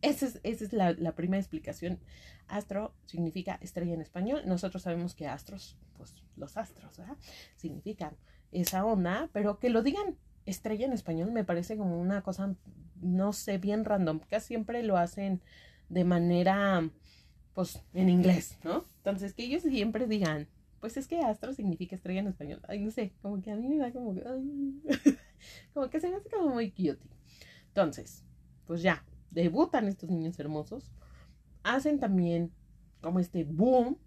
Esa 0.03 0.27
es, 0.43 0.73
la, 0.73 0.93
la, 0.93 1.15
primera 1.15 1.41
explicación. 1.41 1.99
Astro 2.47 2.93
significa 3.05 3.57
estrella 3.61 3.95
en 3.95 4.01
español. 4.01 4.43
Nosotros 4.45 4.83
sabemos 4.83 5.15
que 5.15 5.25
astros, 5.25 5.75
pues 5.97 6.13
los 6.35 6.55
astros, 6.55 6.97
¿verdad? 6.97 7.17
Significan 7.55 8.15
esa 8.51 8.85
onda, 8.85 9.29
pero 9.33 9.57
que 9.57 9.69
lo 9.69 9.81
digan 9.81 10.17
estrella 10.47 10.85
en 10.85 10.93
español 10.93 11.31
me 11.31 11.43
parece 11.43 11.77
como 11.77 11.99
una 11.99 12.21
cosa, 12.21 12.55
no 13.01 13.33
sé, 13.33 13.57
bien 13.57 13.85
random. 13.85 14.19
Casi 14.29 14.47
siempre 14.47 14.83
lo 14.83 14.97
hacen 14.97 15.41
de 15.89 16.03
manera, 16.03 16.89
pues, 17.53 17.81
en 17.93 18.09
inglés, 18.09 18.57
¿no? 18.63 18.85
Entonces, 18.97 19.33
que 19.33 19.43
ellos 19.43 19.63
siempre 19.63 20.07
digan, 20.07 20.47
pues 20.79 20.97
es 20.97 21.07
que 21.07 21.21
astro 21.21 21.53
significa 21.53 21.95
estrella 21.95 22.19
en 22.19 22.27
español. 22.27 22.61
Ay, 22.67 22.79
no 22.79 22.91
sé, 22.91 23.13
como 23.21 23.41
que 23.41 23.51
a 23.51 23.55
mí 23.55 23.67
me 23.67 23.77
da 23.77 23.91
como 23.91 24.13
que, 24.13 24.23
como 25.73 25.89
que 25.89 25.99
se 25.99 26.09
me 26.09 26.17
hace 26.17 26.29
como 26.29 26.49
muy 26.49 26.71
cute. 26.71 26.99
Entonces, 27.67 28.23
pues 28.65 28.81
ya, 28.81 29.03
debutan 29.31 29.87
estos 29.87 30.09
niños 30.09 30.39
hermosos. 30.39 30.91
Hacen 31.63 31.99
también 31.99 32.51
como 33.01 33.19
este 33.19 33.43
boom 33.43 33.97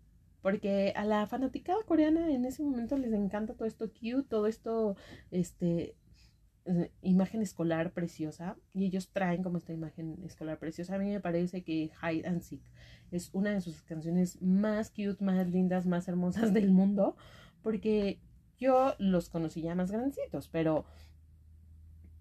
porque 0.43 0.93
a 0.97 1.05
la 1.05 1.27
fanaticada 1.27 1.83
coreana 1.85 2.31
en 2.31 2.45
ese 2.45 2.63
momento 2.63 2.97
les 2.97 3.13
encanta 3.13 3.55
todo 3.55 3.69
esto 3.69 3.91
cute, 3.91 4.23
todo 4.29 4.47
esto, 4.47 4.97
este, 5.31 5.97
imagen 7.03 7.43
escolar 7.43 7.93
preciosa 7.93 8.57
y 8.73 8.85
ellos 8.85 9.11
traen 9.11 9.43
como 9.43 9.59
esta 9.59 9.73
imagen 9.73 10.19
escolar 10.25 10.59
preciosa. 10.59 10.95
A 10.95 10.99
mí 10.99 11.11
me 11.11 11.21
parece 11.21 11.63
que 11.63 11.91
Hide 12.03 12.27
and 12.27 12.43
Seek 12.43 12.63
es 13.11 13.31
una 13.33 13.51
de 13.51 13.61
sus 13.61 13.83
canciones 13.83 14.41
más 14.41 14.91
cute, 14.91 15.25
más 15.25 15.49
lindas, 15.49 15.87
más 15.87 16.09
hermosas 16.09 16.53
del 16.55 16.71
mundo 16.71 17.17
porque 17.63 18.21
yo 18.59 18.95
los 18.99 19.29
conocí 19.31 19.63
ya 19.63 19.75
más 19.75 19.91
grandecitos, 19.91 20.49
pero 20.49 20.85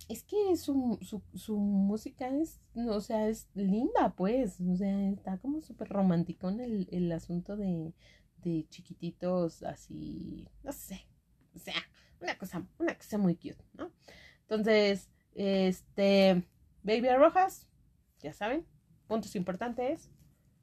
es 0.07 0.23
que 0.23 0.55
su, 0.57 0.97
su, 1.01 1.21
su 1.35 1.57
música 1.57 2.29
es, 2.29 2.59
o 2.75 2.99
sea, 3.01 3.27
es 3.27 3.47
linda, 3.53 4.15
pues, 4.15 4.59
o 4.59 4.75
sea, 4.75 5.09
está 5.09 5.38
como 5.38 5.62
súper 5.62 5.89
romántico 5.89 6.49
el, 6.49 6.88
el 6.91 7.12
asunto 7.12 7.55
de, 7.55 7.93
de 8.38 8.65
chiquititos 8.69 9.63
así, 9.63 10.47
no 10.63 10.71
sé, 10.71 11.07
o 11.55 11.59
sea, 11.59 11.75
una 12.19 12.38
cosa, 12.38 12.65
una 12.79 12.97
cosa 12.97 13.17
muy 13.17 13.35
cute, 13.35 13.63
¿no? 13.73 13.91
Entonces, 14.49 15.12
este, 15.35 16.43
Baby 16.81 17.09
Rojas, 17.15 17.67
ya 18.19 18.33
saben, 18.33 18.65
puntos 19.07 19.35
importantes, 19.35 20.09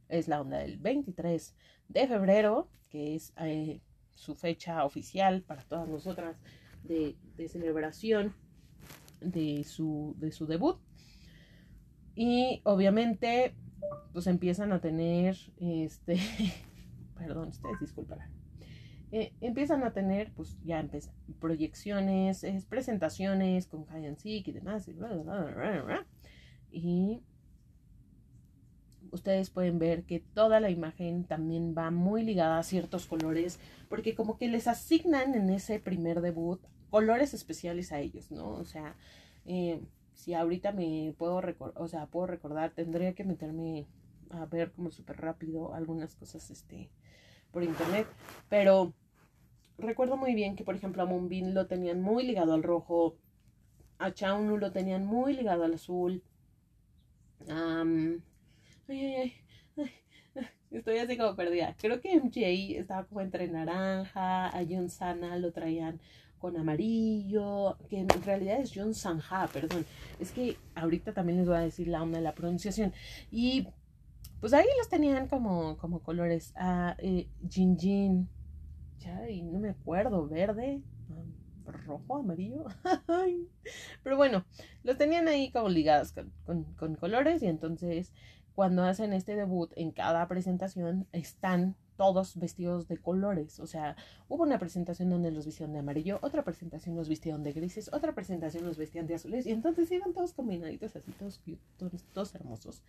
es 0.08 0.26
la 0.26 0.40
onda 0.40 0.58
del 0.58 0.78
23 0.78 1.54
de 1.88 2.08
febrero, 2.08 2.68
que 2.88 3.14
es 3.14 3.32
eh, 3.38 3.80
su 4.16 4.34
fecha 4.34 4.84
oficial 4.84 5.42
para 5.42 5.62
todas 5.62 5.88
nosotras 5.88 6.36
de, 6.82 7.16
celebración 7.48 8.34
de 9.20 9.62
su, 9.62 10.16
de 10.18 10.32
su 10.32 10.46
debut. 10.46 10.80
Y 12.16 12.62
obviamente, 12.64 13.54
pues 14.12 14.26
empiezan 14.26 14.72
a 14.72 14.80
tener, 14.80 15.36
este, 15.58 16.18
perdón, 17.16 17.50
ustedes 17.50 17.78
disculparán 17.78 18.35
eh, 19.12 19.32
empiezan 19.40 19.84
a 19.84 19.92
tener, 19.92 20.32
pues 20.32 20.56
ya 20.64 20.80
empiezan 20.80 21.14
proyecciones, 21.40 22.44
presentaciones 22.68 23.66
con 23.66 23.86
High 23.86 24.16
Seek 24.16 24.48
y 24.48 24.52
demás. 24.52 24.88
Y, 26.70 27.22
ustedes 29.12 29.50
pueden 29.50 29.78
ver 29.78 30.04
que 30.04 30.20
toda 30.20 30.60
la 30.60 30.70
imagen 30.70 31.24
también 31.24 31.74
va 31.76 31.90
muy 31.90 32.22
ligada 32.22 32.58
a 32.58 32.62
ciertos 32.62 33.06
colores, 33.06 33.58
porque 33.88 34.14
como 34.14 34.36
que 34.36 34.48
les 34.48 34.66
asignan 34.68 35.34
en 35.34 35.50
ese 35.50 35.78
primer 35.78 36.20
debut 36.20 36.60
colores 36.90 37.32
especiales 37.34 37.92
a 37.92 38.00
ellos, 38.00 38.30
¿no? 38.30 38.48
O 38.48 38.64
sea, 38.64 38.96
eh, 39.44 39.80
si 40.14 40.34
ahorita 40.34 40.72
me 40.72 41.14
puedo 41.16 41.40
recordar, 41.40 41.82
o 41.82 41.88
sea, 41.88 42.06
puedo 42.06 42.26
recordar, 42.26 42.72
tendría 42.72 43.14
que 43.14 43.24
meterme 43.24 43.86
a 44.30 44.44
ver 44.46 44.72
como 44.72 44.90
súper 44.90 45.18
rápido 45.18 45.74
algunas 45.74 46.14
cosas, 46.16 46.50
este, 46.50 46.90
por 47.56 47.64
internet, 47.64 48.06
pero 48.50 48.92
recuerdo 49.78 50.18
muy 50.18 50.34
bien 50.34 50.56
que, 50.56 50.62
por 50.62 50.76
ejemplo, 50.76 51.02
a 51.02 51.06
Moonbin 51.06 51.54
lo 51.54 51.66
tenían 51.66 52.02
muy 52.02 52.22
ligado 52.26 52.52
al 52.52 52.62
rojo, 52.62 53.16
a 53.96 54.12
Chaunu 54.12 54.58
lo 54.58 54.72
tenían 54.72 55.06
muy 55.06 55.32
ligado 55.32 55.64
al 55.64 55.72
azul. 55.72 56.22
ay, 57.48 59.32
estoy 60.70 60.98
así 60.98 61.16
como 61.16 61.34
perdida. 61.34 61.74
Creo 61.78 61.98
que 62.02 62.20
MJ 62.20 62.78
estaba 62.78 63.04
como 63.04 63.22
entre 63.22 63.48
naranja, 63.48 64.48
a 64.48 64.62
John 64.68 64.90
Sana 64.90 65.38
lo 65.38 65.50
traían 65.50 65.98
con 66.38 66.58
amarillo, 66.58 67.78
que 67.88 68.00
en 68.00 68.08
realidad 68.10 68.60
es 68.60 68.72
John 68.74 68.92
Sanja, 68.92 69.46
perdón. 69.46 69.86
Es 70.20 70.30
que 70.30 70.58
ahorita 70.74 71.14
también 71.14 71.38
les 71.38 71.48
voy 71.48 71.56
a 71.56 71.60
decir 71.60 71.88
la 71.88 72.02
onda 72.02 72.18
de 72.18 72.24
la 72.24 72.34
pronunciación. 72.34 72.92
Y 73.32 73.66
pues 74.40 74.52
ahí 74.52 74.66
los 74.78 74.88
tenían 74.88 75.28
como, 75.28 75.76
como 75.78 76.00
colores. 76.00 76.52
A 76.56 76.96
eh, 76.98 77.28
Jin, 77.48 78.28
ya, 78.98 79.30
y 79.30 79.42
no 79.42 79.58
me 79.58 79.70
acuerdo, 79.70 80.28
verde, 80.28 80.82
rojo, 81.86 82.16
amarillo. 82.16 82.66
Pero 84.02 84.16
bueno, 84.16 84.44
los 84.82 84.96
tenían 84.96 85.28
ahí 85.28 85.50
como 85.50 85.68
ligados 85.68 86.14
con, 86.44 86.94
colores 86.96 87.42
y 87.42 87.46
entonces 87.46 88.12
cuando 88.54 88.84
hacen 88.84 89.12
este 89.12 89.36
debut 89.36 89.70
en 89.76 89.90
cada 89.90 90.26
presentación 90.28 91.06
están 91.12 91.76
todos 91.96 92.36
vestidos 92.36 92.88
de 92.88 92.98
colores. 92.98 93.60
O 93.60 93.66
sea, 93.66 93.96
hubo 94.28 94.42
una 94.42 94.58
presentación 94.58 95.10
donde 95.10 95.30
los 95.30 95.46
vistieron 95.46 95.72
de 95.72 95.80
amarillo, 95.80 96.18
otra 96.22 96.44
presentación 96.44 96.94
los 96.94 97.08
vistieron 97.08 97.42
de 97.42 97.52
grises, 97.52 97.90
otra 97.92 98.14
presentación 98.14 98.64
los 98.64 98.76
vestían 98.76 99.06
de 99.06 99.14
azules 99.14 99.46
y 99.46 99.52
entonces 99.52 99.90
iban 99.90 100.12
todos 100.12 100.32
combinaditos 100.32 100.94
así, 100.96 101.12
todos 101.12 101.40
todos, 101.78 102.04
todos 102.12 102.34
hermosos. 102.34 102.82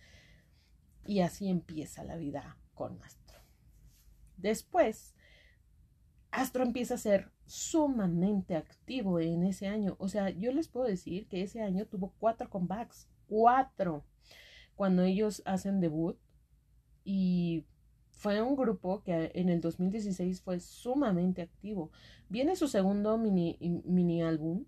Y 1.08 1.20
así 1.20 1.48
empieza 1.48 2.04
la 2.04 2.16
vida 2.16 2.58
con 2.74 3.02
Astro. 3.02 3.40
Después, 4.36 5.14
Astro 6.30 6.62
empieza 6.62 6.96
a 6.96 6.98
ser 6.98 7.32
sumamente 7.46 8.54
activo 8.56 9.18
en 9.18 9.42
ese 9.44 9.68
año. 9.68 9.96
O 10.00 10.08
sea, 10.08 10.28
yo 10.28 10.52
les 10.52 10.68
puedo 10.68 10.86
decir 10.86 11.26
que 11.26 11.40
ese 11.40 11.62
año 11.62 11.86
tuvo 11.86 12.12
cuatro 12.18 12.50
comebacks. 12.50 13.08
Cuatro. 13.26 14.04
Cuando 14.76 15.02
ellos 15.02 15.40
hacen 15.46 15.80
debut. 15.80 16.18
Y 17.04 17.64
fue 18.10 18.42
un 18.42 18.54
grupo 18.54 19.02
que 19.02 19.32
en 19.34 19.48
el 19.48 19.62
2016 19.62 20.42
fue 20.42 20.60
sumamente 20.60 21.40
activo. 21.40 21.90
Viene 22.28 22.54
su 22.54 22.68
segundo 22.68 23.16
mini, 23.16 23.56
mini 23.86 24.22
álbum, 24.22 24.66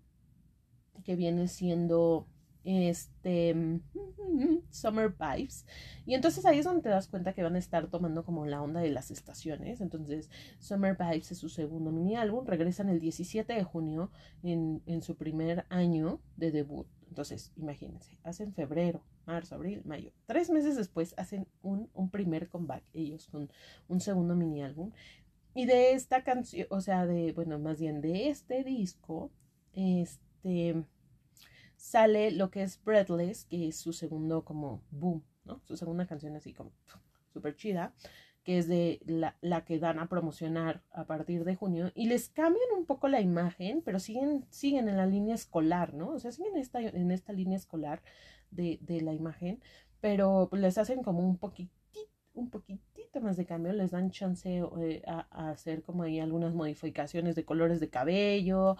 que 1.03 1.15
viene 1.15 1.47
siendo 1.47 2.27
este 2.63 3.79
Summer 4.69 5.09
Vibes. 5.09 5.65
Y 6.05 6.15
entonces 6.15 6.45
ahí 6.45 6.59
es 6.59 6.65
donde 6.65 6.81
te 6.81 6.89
das 6.89 7.07
cuenta 7.07 7.33
que 7.33 7.43
van 7.43 7.55
a 7.55 7.59
estar 7.59 7.87
tomando 7.87 8.23
como 8.23 8.45
la 8.45 8.61
onda 8.61 8.81
de 8.81 8.89
las 8.89 9.11
estaciones. 9.11 9.81
Entonces 9.81 10.29
Summer 10.59 10.95
Vibes 10.97 11.31
es 11.31 11.37
su 11.37 11.49
segundo 11.49 11.91
mini 11.91 12.15
álbum. 12.15 12.45
Regresan 12.45 12.89
el 12.89 12.99
17 12.99 13.53
de 13.53 13.63
junio 13.63 14.11
en, 14.43 14.81
en 14.85 15.01
su 15.01 15.15
primer 15.15 15.65
año 15.69 16.21
de 16.37 16.51
debut. 16.51 16.87
Entonces 17.09 17.51
imagínense 17.57 18.17
hacen 18.23 18.53
febrero 18.53 19.03
marzo 19.25 19.55
abril 19.55 19.81
mayo. 19.85 20.11
Tres 20.27 20.49
meses 20.49 20.75
después 20.77 21.13
hacen 21.17 21.47
un, 21.61 21.89
un 21.93 22.09
primer 22.09 22.47
comeback 22.47 22.83
ellos 22.93 23.27
con 23.27 23.51
un 23.87 23.99
segundo 23.99 24.35
mini 24.35 24.61
álbum. 24.61 24.91
Y 25.53 25.65
de 25.65 25.91
esta 25.91 26.23
canción 26.23 26.67
o 26.69 26.79
sea 26.79 27.05
de 27.05 27.33
bueno 27.33 27.59
más 27.59 27.79
bien 27.79 28.01
de 28.01 28.29
este 28.29 28.63
disco 28.63 29.31
este 29.73 30.85
sale 31.81 32.29
lo 32.29 32.51
que 32.51 32.61
es 32.61 32.79
Breathless, 32.83 33.45
que 33.45 33.67
es 33.67 33.77
su 33.77 33.91
segundo 33.91 34.45
como 34.45 34.83
boom, 34.91 35.23
¿no? 35.45 35.61
Su 35.65 35.75
segunda 35.75 36.05
canción 36.05 36.35
así 36.35 36.53
como 36.53 36.71
súper 37.33 37.55
chida, 37.55 37.95
que 38.43 38.59
es 38.59 38.67
de 38.67 39.01
la, 39.05 39.35
la, 39.41 39.65
que 39.65 39.79
dan 39.79 39.97
a 39.97 40.07
promocionar 40.07 40.83
a 40.91 41.05
partir 41.05 41.43
de 41.43 41.55
junio, 41.55 41.91
y 41.95 42.05
les 42.05 42.29
cambian 42.29 42.69
un 42.77 42.85
poco 42.85 43.07
la 43.07 43.19
imagen, 43.19 43.81
pero 43.83 43.99
siguen, 43.99 44.45
siguen 44.51 44.89
en 44.89 44.97
la 44.97 45.07
línea 45.07 45.33
escolar, 45.33 45.95
¿no? 45.95 46.09
O 46.09 46.19
sea, 46.19 46.31
siguen 46.31 46.55
esta, 46.55 46.81
en 46.81 47.09
esta 47.09 47.33
línea 47.33 47.57
escolar 47.57 48.03
de, 48.51 48.77
de 48.81 49.01
la 49.01 49.13
imagen, 49.13 49.59
pero 50.01 50.49
les 50.51 50.77
hacen 50.77 51.01
como 51.01 51.27
un 51.27 51.37
poquitito, 51.37 51.73
un 52.35 52.51
poquitito 52.51 53.21
más 53.21 53.37
de 53.37 53.45
cambio, 53.47 53.73
les 53.73 53.89
dan 53.89 54.11
chance 54.11 54.61
eh, 54.79 55.01
a, 55.07 55.27
a, 55.31 55.49
hacer 55.49 55.81
como 55.81 56.03
ahí 56.03 56.19
algunas 56.19 56.53
modificaciones 56.53 57.35
de 57.35 57.43
colores 57.43 57.79
de 57.79 57.89
cabello, 57.89 58.77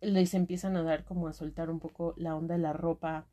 les 0.00 0.34
empiezan 0.34 0.76
a 0.76 0.82
dar 0.82 1.04
como 1.04 1.28
a 1.28 1.32
soltar 1.32 1.70
un 1.70 1.80
poco 1.80 2.14
la 2.16 2.36
onda 2.36 2.54
de 2.54 2.60
la 2.60 2.72
ropa. 2.72 3.26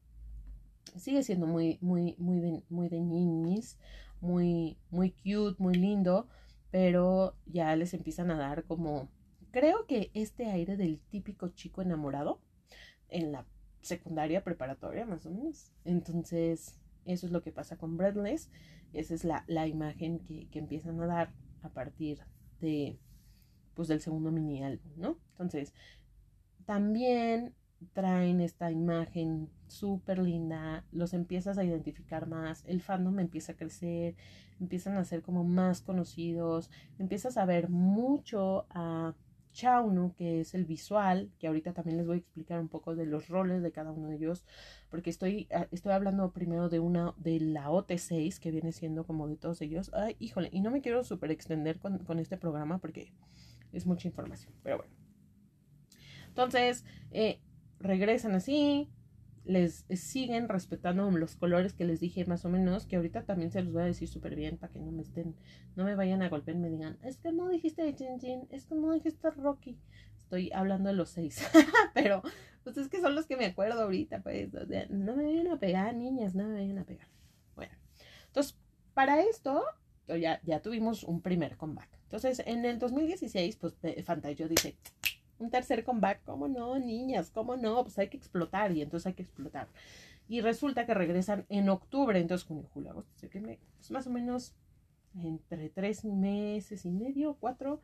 Sigue 0.96 1.24
siendo 1.24 1.48
muy, 1.48 1.78
muy, 1.82 2.16
muy 2.18 2.40
de, 2.40 2.64
muy 2.70 2.90
de 2.90 3.02
niñis, 3.02 3.78
muy, 4.22 4.78
muy 4.90 5.12
cute, 5.12 5.56
muy 5.58 5.76
lindo, 5.76 6.28
pero 6.72 7.36
ya 7.46 7.76
les 7.76 7.94
empiezan 7.94 8.32
a 8.32 8.38
dar 8.38 8.64
como, 8.64 9.10
creo 9.52 9.86
que 9.88 10.12
este 10.14 10.48
aire 10.48 10.78
del 10.78 11.00
típico 11.00 11.50
chico 11.50 11.82
enamorado 11.82 12.42
en 13.10 13.32
la 13.32 13.46
secundaria 13.82 14.44
preparatoria 14.44 15.06
más 15.06 15.26
o 15.26 15.32
menos. 15.32 15.72
Entonces, 15.84 16.80
eso 17.06 17.26
es 17.28 17.32
lo 17.32 17.42
que 17.44 17.52
pasa 17.52 17.78
con 17.78 17.98
Breadless. 17.98 18.50
Esa 18.94 19.14
es 19.14 19.24
la, 19.24 19.44
la 19.48 19.68
imagen 19.68 20.20
que, 20.20 20.48
que, 20.50 20.60
empiezan 20.60 21.00
a 21.02 21.06
dar 21.06 21.34
a 21.62 21.70
partir 21.70 22.20
de, 22.62 22.98
pues, 23.74 23.88
del 23.88 24.02
segundo 24.02 24.32
mini 24.32 24.64
álbum, 24.64 24.92
¿no? 24.96 25.20
Entonces, 25.32 25.74
también 26.66 27.54
traen 27.94 28.42
esta 28.42 28.72
imagen 28.72 29.50
súper 29.68 30.20
linda, 30.20 30.86
los 30.92 31.14
empiezas 31.14 31.58
a 31.58 31.64
identificar 31.64 32.28
más, 32.28 32.64
el 32.66 32.82
fandom 32.82 33.20
empieza 33.20 33.54
a 33.54 33.56
crecer, 33.56 34.16
empiezan 34.60 34.98
a 34.98 35.04
ser 35.04 35.22
como 35.22 35.44
más 35.44 35.82
conocidos, 35.82 36.70
empiezas 37.00 37.38
a 37.38 37.46
ver 37.46 37.70
mucho 37.70 38.66
a 38.70 39.14
Chauno, 39.52 40.14
que 40.18 40.42
es 40.42 40.54
el 40.54 40.66
visual, 40.66 41.32
que 41.40 41.48
ahorita 41.48 41.74
también 41.74 41.98
les 41.98 42.06
voy 42.06 42.18
a 42.18 42.20
explicar 42.20 42.60
un 42.60 42.68
poco 42.68 42.94
de 42.96 43.06
los 43.06 43.30
roles 43.30 43.64
de 43.64 43.72
cada 43.72 43.92
uno 43.92 44.10
de 44.10 44.18
ellos, 44.18 44.46
porque 44.90 45.10
estoy, 45.10 45.48
ah, 45.54 45.68
estoy 45.72 45.94
hablando 45.94 46.32
primero 46.32 46.68
de 46.68 46.80
una, 46.80 47.14
de 47.18 47.40
la 47.40 47.70
OT6, 47.70 48.40
que 48.40 48.52
viene 48.52 48.74
siendo 48.74 49.06
como 49.06 49.28
de 49.30 49.38
todos 49.38 49.62
ellos. 49.62 49.92
Ay, 49.94 50.18
híjole, 50.20 50.50
y 50.52 50.60
no 50.60 50.72
me 50.72 50.82
quiero 50.82 51.06
súper 51.06 51.32
extender 51.32 51.80
con, 51.80 52.00
con 52.00 52.20
este 52.20 52.38
programa 52.38 52.80
porque 52.80 53.14
es 53.72 53.86
mucha 53.86 54.10
información, 54.10 54.54
pero 54.62 54.78
bueno. 54.80 55.05
Entonces, 56.36 56.84
eh, 57.12 57.40
regresan 57.80 58.36
así, 58.36 58.90
les 59.46 59.86
siguen 59.90 60.50
respetando 60.50 61.10
los 61.12 61.38
colores 61.38 61.72
que 61.74 61.86
les 61.86 62.02
dije 62.02 62.26
más 62.26 62.44
o 62.44 62.50
menos, 62.50 62.86
que 62.86 62.98
ahorita 62.98 63.24
también 63.24 63.52
se 63.52 63.62
los 63.62 63.72
voy 63.72 63.84
a 63.84 63.86
decir 63.86 64.10
súper 64.10 64.36
bien 64.36 64.58
para 64.58 64.74
que 64.74 64.80
no 64.80 64.92
me 64.92 65.02
estén, 65.02 65.34
no 65.78 65.86
me 65.86 65.96
vayan 65.96 66.22
a 66.24 66.28
golpear 66.28 66.58
y 66.58 66.60
me 66.60 66.70
digan, 66.70 66.98
es 67.04 67.20
que 67.20 67.32
no 67.32 67.48
dijiste 67.48 67.96
Jin 67.98 68.20
Jin, 68.20 68.48
es 68.50 68.66
que 68.66 68.76
no 68.76 68.92
dijiste 68.92 69.32
Rocky. 69.32 69.80
Estoy 70.18 70.52
hablando 70.52 70.90
de 70.90 70.96
los 70.96 71.08
seis, 71.08 71.42
pero 71.94 72.22
pues 72.66 72.76
es 72.76 72.90
que 72.90 73.00
son 73.00 73.16
los 73.16 73.28
que 73.28 73.38
me 73.38 73.46
acuerdo 73.46 73.84
ahorita, 73.84 74.22
pues, 74.22 74.50
no 74.90 75.16
me 75.16 75.24
vayan 75.24 75.48
a 75.48 75.58
pegar, 75.58 75.96
niñas, 75.96 76.36
no 76.36 76.50
me 76.50 76.56
vayan 76.56 76.80
a 76.80 76.84
pegar. 76.84 77.08
Bueno, 77.56 77.72
entonces, 78.28 78.58
para 78.94 79.22
esto, 79.22 79.64
ya, 80.10 80.42
ya 80.44 80.62
tuvimos 80.62 81.06
un 81.06 81.22
primer 81.22 81.56
comeback. 81.56 81.98
Entonces, 82.04 82.44
en 82.46 82.66
el 82.66 82.78
2016, 82.78 83.56
pues, 83.56 83.76
Fantayo 84.04 84.50
dice, 84.50 84.76
un 85.40 85.50
tercer 85.50 85.84
comeback, 85.84 86.24
¿cómo 86.24 86.48
no, 86.48 86.80
niñas? 86.80 87.32
¿Cómo 87.32 87.58
no? 87.58 87.84
Pues 87.84 87.98
hay 88.00 88.10
que 88.10 88.18
explotar 88.18 88.72
y 88.72 88.82
entonces 88.82 89.08
hay 89.08 89.14
que 89.14 89.24
explotar. 89.24 89.68
Y 90.28 90.42
resulta 90.42 90.86
que 90.86 90.94
regresan 90.94 91.46
en 91.50 91.70
octubre, 91.70 92.20
entonces 92.20 92.48
junio, 92.48 92.68
julio, 92.74 92.92
agosto, 92.92 93.12
septiembre, 93.16 93.60
pues 93.78 93.92
más 93.92 94.08
o 94.08 94.10
menos 94.10 94.56
entre 95.16 95.70
tres 95.70 96.04
meses 96.04 96.86
y 96.86 96.92
medio, 96.92 97.38
cuatro, 97.40 97.82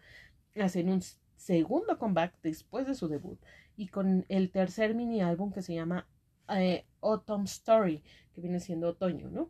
hacen 0.60 0.90
un 0.90 1.02
segundo 1.36 1.98
comeback 1.98 2.36
después 2.42 2.88
de 2.88 2.96
su 2.96 3.08
debut 3.08 3.40
y 3.78 3.88
con 3.88 4.26
el 4.30 4.52
tercer 4.52 4.96
mini 4.96 5.22
álbum 5.22 5.52
que 5.52 5.62
se 5.62 5.74
llama 5.74 6.08
eh, 6.50 6.86
Autumn 7.02 7.46
Story, 7.46 8.04
que 8.34 8.42
viene 8.42 8.60
siendo 8.60 8.90
otoño, 8.90 9.30
¿no? 9.30 9.50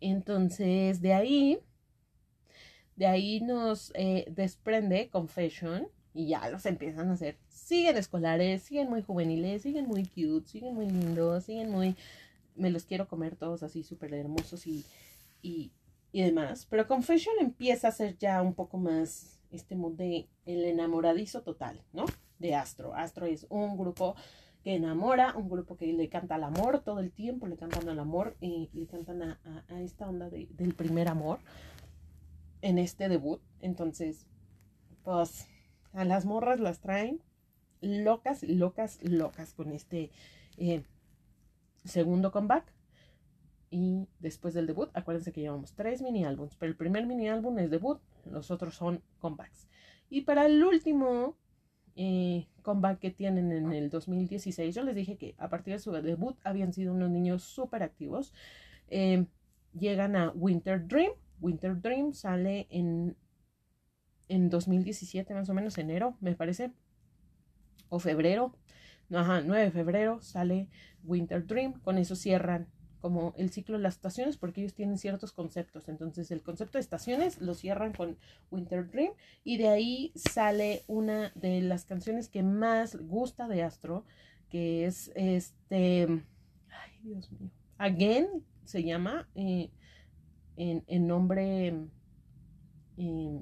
Entonces, 0.00 1.00
de 1.00 1.14
ahí, 1.14 1.60
de 2.96 3.06
ahí 3.06 3.40
nos 3.40 3.92
eh, 3.94 4.26
desprende 4.30 5.08
Confession, 5.08 5.88
y 6.16 6.28
ya 6.28 6.48
los 6.48 6.64
empiezan 6.64 7.10
a 7.10 7.12
hacer. 7.12 7.36
Siguen 7.48 7.98
escolares, 7.98 8.62
siguen 8.62 8.88
muy 8.88 9.02
juveniles, 9.02 9.62
siguen 9.62 9.86
muy 9.86 10.04
cute, 10.06 10.48
siguen 10.48 10.74
muy 10.74 10.86
lindos, 10.86 11.44
siguen 11.44 11.70
muy... 11.70 11.94
Me 12.54 12.70
los 12.70 12.86
quiero 12.86 13.06
comer 13.06 13.36
todos 13.36 13.62
así 13.62 13.82
súper 13.82 14.14
hermosos 14.14 14.66
y, 14.66 14.82
y, 15.42 15.72
y, 16.12 16.22
demás. 16.22 16.66
Pero 16.70 16.88
Confession 16.88 17.34
empieza 17.38 17.88
a 17.88 17.92
ser 17.92 18.16
ya 18.16 18.40
un 18.40 18.54
poco 18.54 18.78
más 18.78 19.42
este 19.50 19.76
mood 19.76 19.92
de 19.92 20.26
el 20.46 20.64
enamoradizo 20.64 21.42
total, 21.42 21.82
¿no? 21.92 22.06
De 22.38 22.54
Astro. 22.54 22.94
Astro 22.94 23.26
es 23.26 23.46
un 23.50 23.76
grupo 23.76 24.16
que 24.64 24.74
enamora, 24.74 25.36
un 25.36 25.50
grupo 25.50 25.76
que 25.76 25.92
le 25.92 26.08
canta 26.08 26.36
al 26.36 26.44
amor 26.44 26.80
todo 26.80 27.00
el 27.00 27.12
tiempo, 27.12 27.46
le 27.46 27.58
cantan 27.58 27.90
al 27.90 27.98
amor 27.98 28.38
y 28.40 28.70
le 28.72 28.86
cantan 28.86 29.22
a, 29.22 29.40
a, 29.44 29.74
a 29.74 29.82
esta 29.82 30.08
onda 30.08 30.30
de, 30.30 30.48
del 30.52 30.74
primer 30.74 31.08
amor 31.08 31.40
en 32.62 32.78
este 32.78 33.10
debut. 33.10 33.42
Entonces, 33.60 34.26
pues 35.04 35.46
a 35.96 36.04
las 36.04 36.26
morras 36.26 36.60
las 36.60 36.80
traen 36.80 37.22
locas, 37.80 38.42
locas, 38.42 39.02
locas 39.02 39.54
con 39.54 39.72
este 39.72 40.10
eh, 40.58 40.82
segundo 41.84 42.30
comeback. 42.30 42.72
Y 43.70 44.08
después 44.20 44.54
del 44.54 44.66
debut, 44.66 44.90
acuérdense 44.94 45.32
que 45.32 45.40
llevamos 45.40 45.74
tres 45.74 46.00
mini 46.00 46.24
álbums, 46.24 46.54
pero 46.56 46.70
el 46.70 46.76
primer 46.76 47.06
mini 47.06 47.28
álbum 47.28 47.58
es 47.58 47.70
debut, 47.70 48.00
los 48.24 48.50
otros 48.50 48.74
son 48.74 49.02
comebacks. 49.18 49.68
Y 50.08 50.20
para 50.20 50.46
el 50.46 50.62
último 50.62 51.36
eh, 51.96 52.46
comeback 52.62 53.00
que 53.00 53.10
tienen 53.10 53.50
en 53.50 53.72
el 53.72 53.90
2016, 53.90 54.74
yo 54.74 54.84
les 54.84 54.94
dije 54.94 55.16
que 55.16 55.34
a 55.38 55.48
partir 55.48 55.74
de 55.74 55.80
su 55.80 55.90
debut 55.90 56.36
habían 56.44 56.72
sido 56.72 56.92
unos 56.92 57.10
niños 57.10 57.42
súper 57.42 57.82
activos. 57.82 58.32
Eh, 58.88 59.26
llegan 59.72 60.14
a 60.14 60.30
Winter 60.30 60.86
Dream. 60.86 61.12
Winter 61.40 61.80
Dream 61.80 62.12
sale 62.12 62.68
en 62.70 63.16
en 64.28 64.50
2017, 64.50 65.34
más 65.34 65.48
o 65.48 65.54
menos 65.54 65.78
enero, 65.78 66.16
me 66.20 66.34
parece, 66.34 66.72
o 67.88 67.98
febrero, 67.98 68.54
no, 69.08 69.20
ajá, 69.20 69.40
9 69.40 69.64
de 69.64 69.70
febrero 69.70 70.20
sale 70.20 70.68
Winter 71.04 71.46
Dream, 71.46 71.74
con 71.80 71.98
eso 71.98 72.16
cierran 72.16 72.66
como 73.00 73.34
el 73.36 73.50
ciclo 73.50 73.76
de 73.76 73.84
las 73.84 73.94
estaciones 73.94 74.36
porque 74.36 74.62
ellos 74.62 74.74
tienen 74.74 74.98
ciertos 74.98 75.32
conceptos, 75.32 75.88
entonces 75.88 76.30
el 76.32 76.42
concepto 76.42 76.78
de 76.78 76.82
estaciones 76.82 77.40
lo 77.40 77.54
cierran 77.54 77.92
con 77.92 78.16
Winter 78.50 78.90
Dream 78.90 79.12
y 79.44 79.58
de 79.58 79.68
ahí 79.68 80.12
sale 80.16 80.82
una 80.88 81.30
de 81.36 81.60
las 81.62 81.84
canciones 81.84 82.28
que 82.28 82.42
más 82.42 82.96
gusta 82.96 83.46
de 83.46 83.62
Astro, 83.62 84.04
que 84.48 84.86
es 84.86 85.12
este, 85.14 86.24
ay 86.68 86.98
Dios 87.02 87.30
mío, 87.30 87.50
Again 87.78 88.44
se 88.64 88.82
llama 88.82 89.28
eh, 89.34 89.70
en, 90.56 90.82
en, 90.88 91.06
nombre... 91.06 91.74
Eh, 92.96 93.40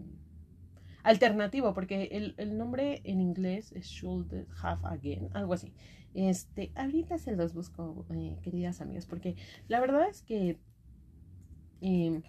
alternativo, 1.05 1.75
porque 1.75 2.09
el, 2.13 2.35
el, 2.39 2.57
nombre 2.57 3.03
en 3.05 3.21
inglés 3.21 3.73
es 3.73 3.87
Should 3.87 4.33
Have 4.63 4.81
Again, 4.85 5.29
algo 5.35 5.53
así. 5.53 5.73
Este, 6.15 6.73
ahorita 6.75 7.19
se 7.19 7.37
los 7.37 7.55
busco, 7.55 8.07
eh, 8.11 8.39
queridas 8.43 8.81
amigas, 8.81 9.07
porque 9.07 9.37
la 9.69 9.81
verdad 9.81 10.09
es 10.09 10.23
que 10.23 10.59
eh, 11.83 12.23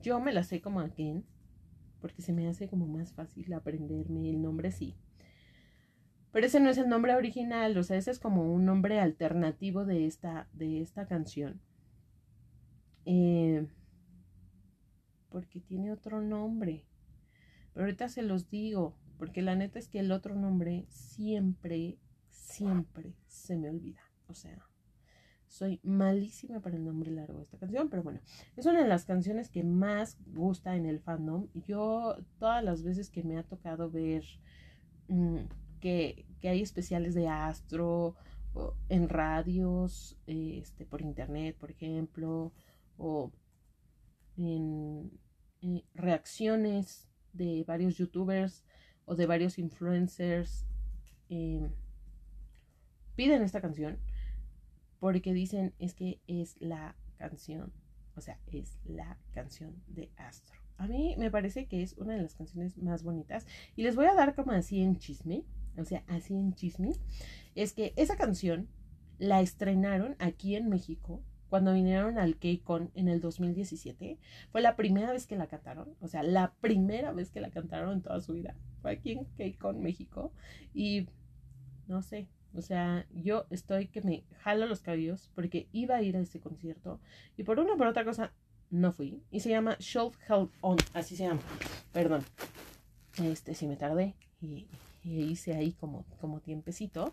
yo 0.00 0.20
me 0.20 0.32
la 0.32 0.42
sé 0.42 0.60
como 0.60 0.80
Again, 0.80 1.24
porque 2.00 2.22
se 2.22 2.32
me 2.32 2.48
hace 2.48 2.68
como 2.68 2.86
más 2.86 3.12
fácil 3.12 3.52
aprenderme 3.52 4.28
el 4.28 4.42
nombre 4.42 4.72
sí. 4.72 4.96
Pero 6.32 6.46
ese 6.46 6.58
no 6.58 6.70
es 6.70 6.78
el 6.78 6.88
nombre 6.88 7.14
original, 7.14 7.76
o 7.78 7.84
sea, 7.84 7.96
ese 7.96 8.10
es 8.10 8.18
como 8.18 8.52
un 8.52 8.64
nombre 8.64 8.98
alternativo 8.98 9.84
de 9.84 10.06
esta, 10.06 10.48
de 10.54 10.80
esta 10.80 11.06
canción. 11.06 11.60
Eh, 13.04 13.66
porque 15.28 15.60
tiene 15.60 15.92
otro 15.92 16.20
nombre. 16.20 16.84
Pero 17.72 17.86
ahorita 17.86 18.08
se 18.08 18.22
los 18.22 18.50
digo, 18.50 18.96
porque 19.18 19.42
la 19.42 19.54
neta 19.54 19.78
es 19.78 19.88
que 19.88 20.00
el 20.00 20.12
otro 20.12 20.34
nombre 20.34 20.86
siempre, 20.88 21.98
siempre 22.30 23.14
se 23.26 23.56
me 23.56 23.70
olvida. 23.70 24.00
O 24.28 24.34
sea, 24.34 24.66
Soy 25.52 25.80
malísima 25.82 26.60
para 26.60 26.76
el 26.76 26.84
nombre 26.86 27.10
largo 27.10 27.36
de 27.36 27.44
esta 27.44 27.58
canción, 27.58 27.90
pero 27.90 28.02
bueno, 28.02 28.20
es 28.56 28.64
una 28.64 28.80
de 28.80 28.88
las 28.88 29.04
canciones 29.04 29.50
que 29.50 29.62
más 29.62 30.16
gusta 30.28 30.76
en 30.76 30.86
el 30.86 30.98
fandom. 30.98 31.48
Yo 31.52 32.16
todas 32.38 32.64
las 32.64 32.82
veces 32.82 33.10
que 33.10 33.22
me 33.22 33.36
ha 33.36 33.42
tocado 33.42 33.90
ver 33.90 34.24
mm, 35.08 35.40
que, 35.78 36.24
hay 36.42 36.62
especiales 36.62 37.12
de 37.12 37.28
Astro 37.28 38.16
en 38.88 39.10
radios, 39.10 40.16
este, 40.26 40.86
por 40.86 41.02
internet, 41.02 41.54
por 41.58 41.70
ejemplo, 41.70 42.54
o 42.96 43.30
en, 44.38 45.12
reacciones 45.92 47.10
de 47.32 47.64
varios 47.66 47.96
youtubers 47.96 48.64
o 49.04 49.14
de 49.14 49.26
varios 49.26 49.58
influencers 49.58 50.64
em, 51.28 51.70
piden 53.16 53.42
esta 53.42 53.60
canción 53.60 53.98
porque 55.00 55.32
dicen 55.32 55.74
es 55.78 55.94
que 55.94 56.20
es 56.26 56.56
la 56.60 56.96
canción, 57.16 57.72
o 58.14 58.20
sea, 58.20 58.38
es 58.46 58.78
la 58.84 59.18
canción 59.32 59.82
de 59.88 60.10
Astro. 60.16 60.60
A 60.76 60.86
mí 60.86 61.14
me 61.18 61.30
parece 61.30 61.66
que 61.66 61.82
es 61.82 61.96
una 61.98 62.14
de 62.14 62.22
las 62.22 62.34
canciones 62.34 62.78
más 62.78 63.02
bonitas 63.02 63.46
y 63.76 63.82
les 63.82 63.96
voy 63.96 64.06
a 64.06 64.14
dar 64.14 64.34
como 64.34 64.52
así 64.52 64.80
en 64.80 64.98
chisme, 64.98 65.44
o 65.76 65.84
sea, 65.84 66.04
así 66.06 66.34
en 66.34 66.54
chisme, 66.54 66.92
es 67.54 67.72
que 67.72 67.92
esa 67.96 68.16
canción 68.16 68.68
la 69.18 69.40
estrenaron 69.40 70.16
aquí 70.18 70.56
en 70.56 70.68
México 70.68 71.22
cuando 71.52 71.74
vinieron 71.74 72.16
al 72.16 72.38
K-Con 72.38 72.90
en 72.94 73.08
el 73.08 73.20
2017. 73.20 74.16
Fue 74.52 74.62
la 74.62 74.74
primera 74.74 75.12
vez 75.12 75.26
que 75.26 75.36
la 75.36 75.48
cantaron, 75.48 75.94
o 76.00 76.08
sea, 76.08 76.22
la 76.22 76.54
primera 76.62 77.12
vez 77.12 77.30
que 77.30 77.42
la 77.42 77.50
cantaron 77.50 77.92
en 77.92 78.00
toda 78.00 78.22
su 78.22 78.32
vida. 78.32 78.56
Fue 78.80 78.92
aquí 78.92 79.12
en 79.12 79.26
K-Con, 79.36 79.82
México. 79.82 80.32
Y 80.72 81.08
no 81.88 82.00
sé, 82.00 82.26
o 82.54 82.62
sea, 82.62 83.04
yo 83.12 83.44
estoy 83.50 83.88
que 83.88 84.00
me 84.00 84.24
jalo 84.38 84.64
los 84.64 84.80
cabellos 84.80 85.30
porque 85.34 85.68
iba 85.72 85.96
a 85.96 86.00
ir 86.00 86.16
a 86.16 86.20
ese 86.20 86.40
concierto 86.40 87.00
y 87.36 87.42
por 87.42 87.60
una 87.60 87.74
o 87.74 87.76
por 87.76 87.86
otra 87.86 88.06
cosa 88.06 88.32
no 88.70 88.90
fui. 88.90 89.22
Y 89.30 89.40
se 89.40 89.50
llama 89.50 89.76
Show 89.78 90.10
Held 90.26 90.48
On, 90.62 90.78
así 90.94 91.16
se 91.16 91.24
llama. 91.24 91.42
Perdón. 91.92 92.24
Este, 93.22 93.54
sí 93.54 93.66
me 93.66 93.76
tardé 93.76 94.14
y, 94.40 94.68
hice 95.04 95.54
ahí 95.54 95.72
como, 95.72 96.06
como 96.18 96.40
tiempecito 96.40 97.12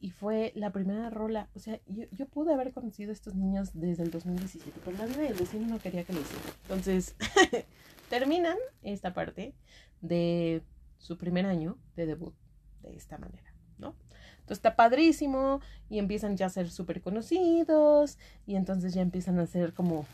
y 0.00 0.10
fue 0.10 0.52
la 0.56 0.72
primera 0.72 1.10
rola. 1.10 1.48
O 1.54 1.58
sea, 1.58 1.78
yo, 1.86 2.26
pude 2.26 2.52
haber 2.52 2.72
conocido 2.72 3.10
a 3.10 3.12
estos 3.12 3.34
niños 3.34 3.70
desde 3.74 4.02
el 4.02 4.10
2017, 4.10 4.80
pero 4.84 4.96
la 4.96 5.06
vida 5.06 5.22
del 5.22 5.34
vecino 5.34 5.66
no 5.66 5.78
quería 5.78 6.04
que 6.04 6.14
lo 6.14 6.20
hiciera. 6.20 6.44
Entonces, 6.62 7.14
terminan 8.08 8.56
esta 8.82 9.12
parte 9.12 9.54
de 10.00 10.62
su 10.98 11.18
primer 11.18 11.44
año 11.44 11.76
de 11.96 12.06
debut 12.06 12.34
de 12.82 12.96
esta 12.96 13.18
manera, 13.18 13.52
¿no? 13.78 13.94
Entonces 14.32 14.58
está 14.58 14.74
padrísimo 14.74 15.60
y 15.90 15.98
empiezan 15.98 16.36
ya 16.36 16.46
a 16.46 16.50
ser 16.50 16.70
súper 16.70 17.02
conocidos 17.02 18.18
y 18.46 18.56
entonces 18.56 18.94
ya 18.94 19.02
empiezan 19.02 19.38
a 19.38 19.42
hacer 19.42 19.74
como, 19.74 20.06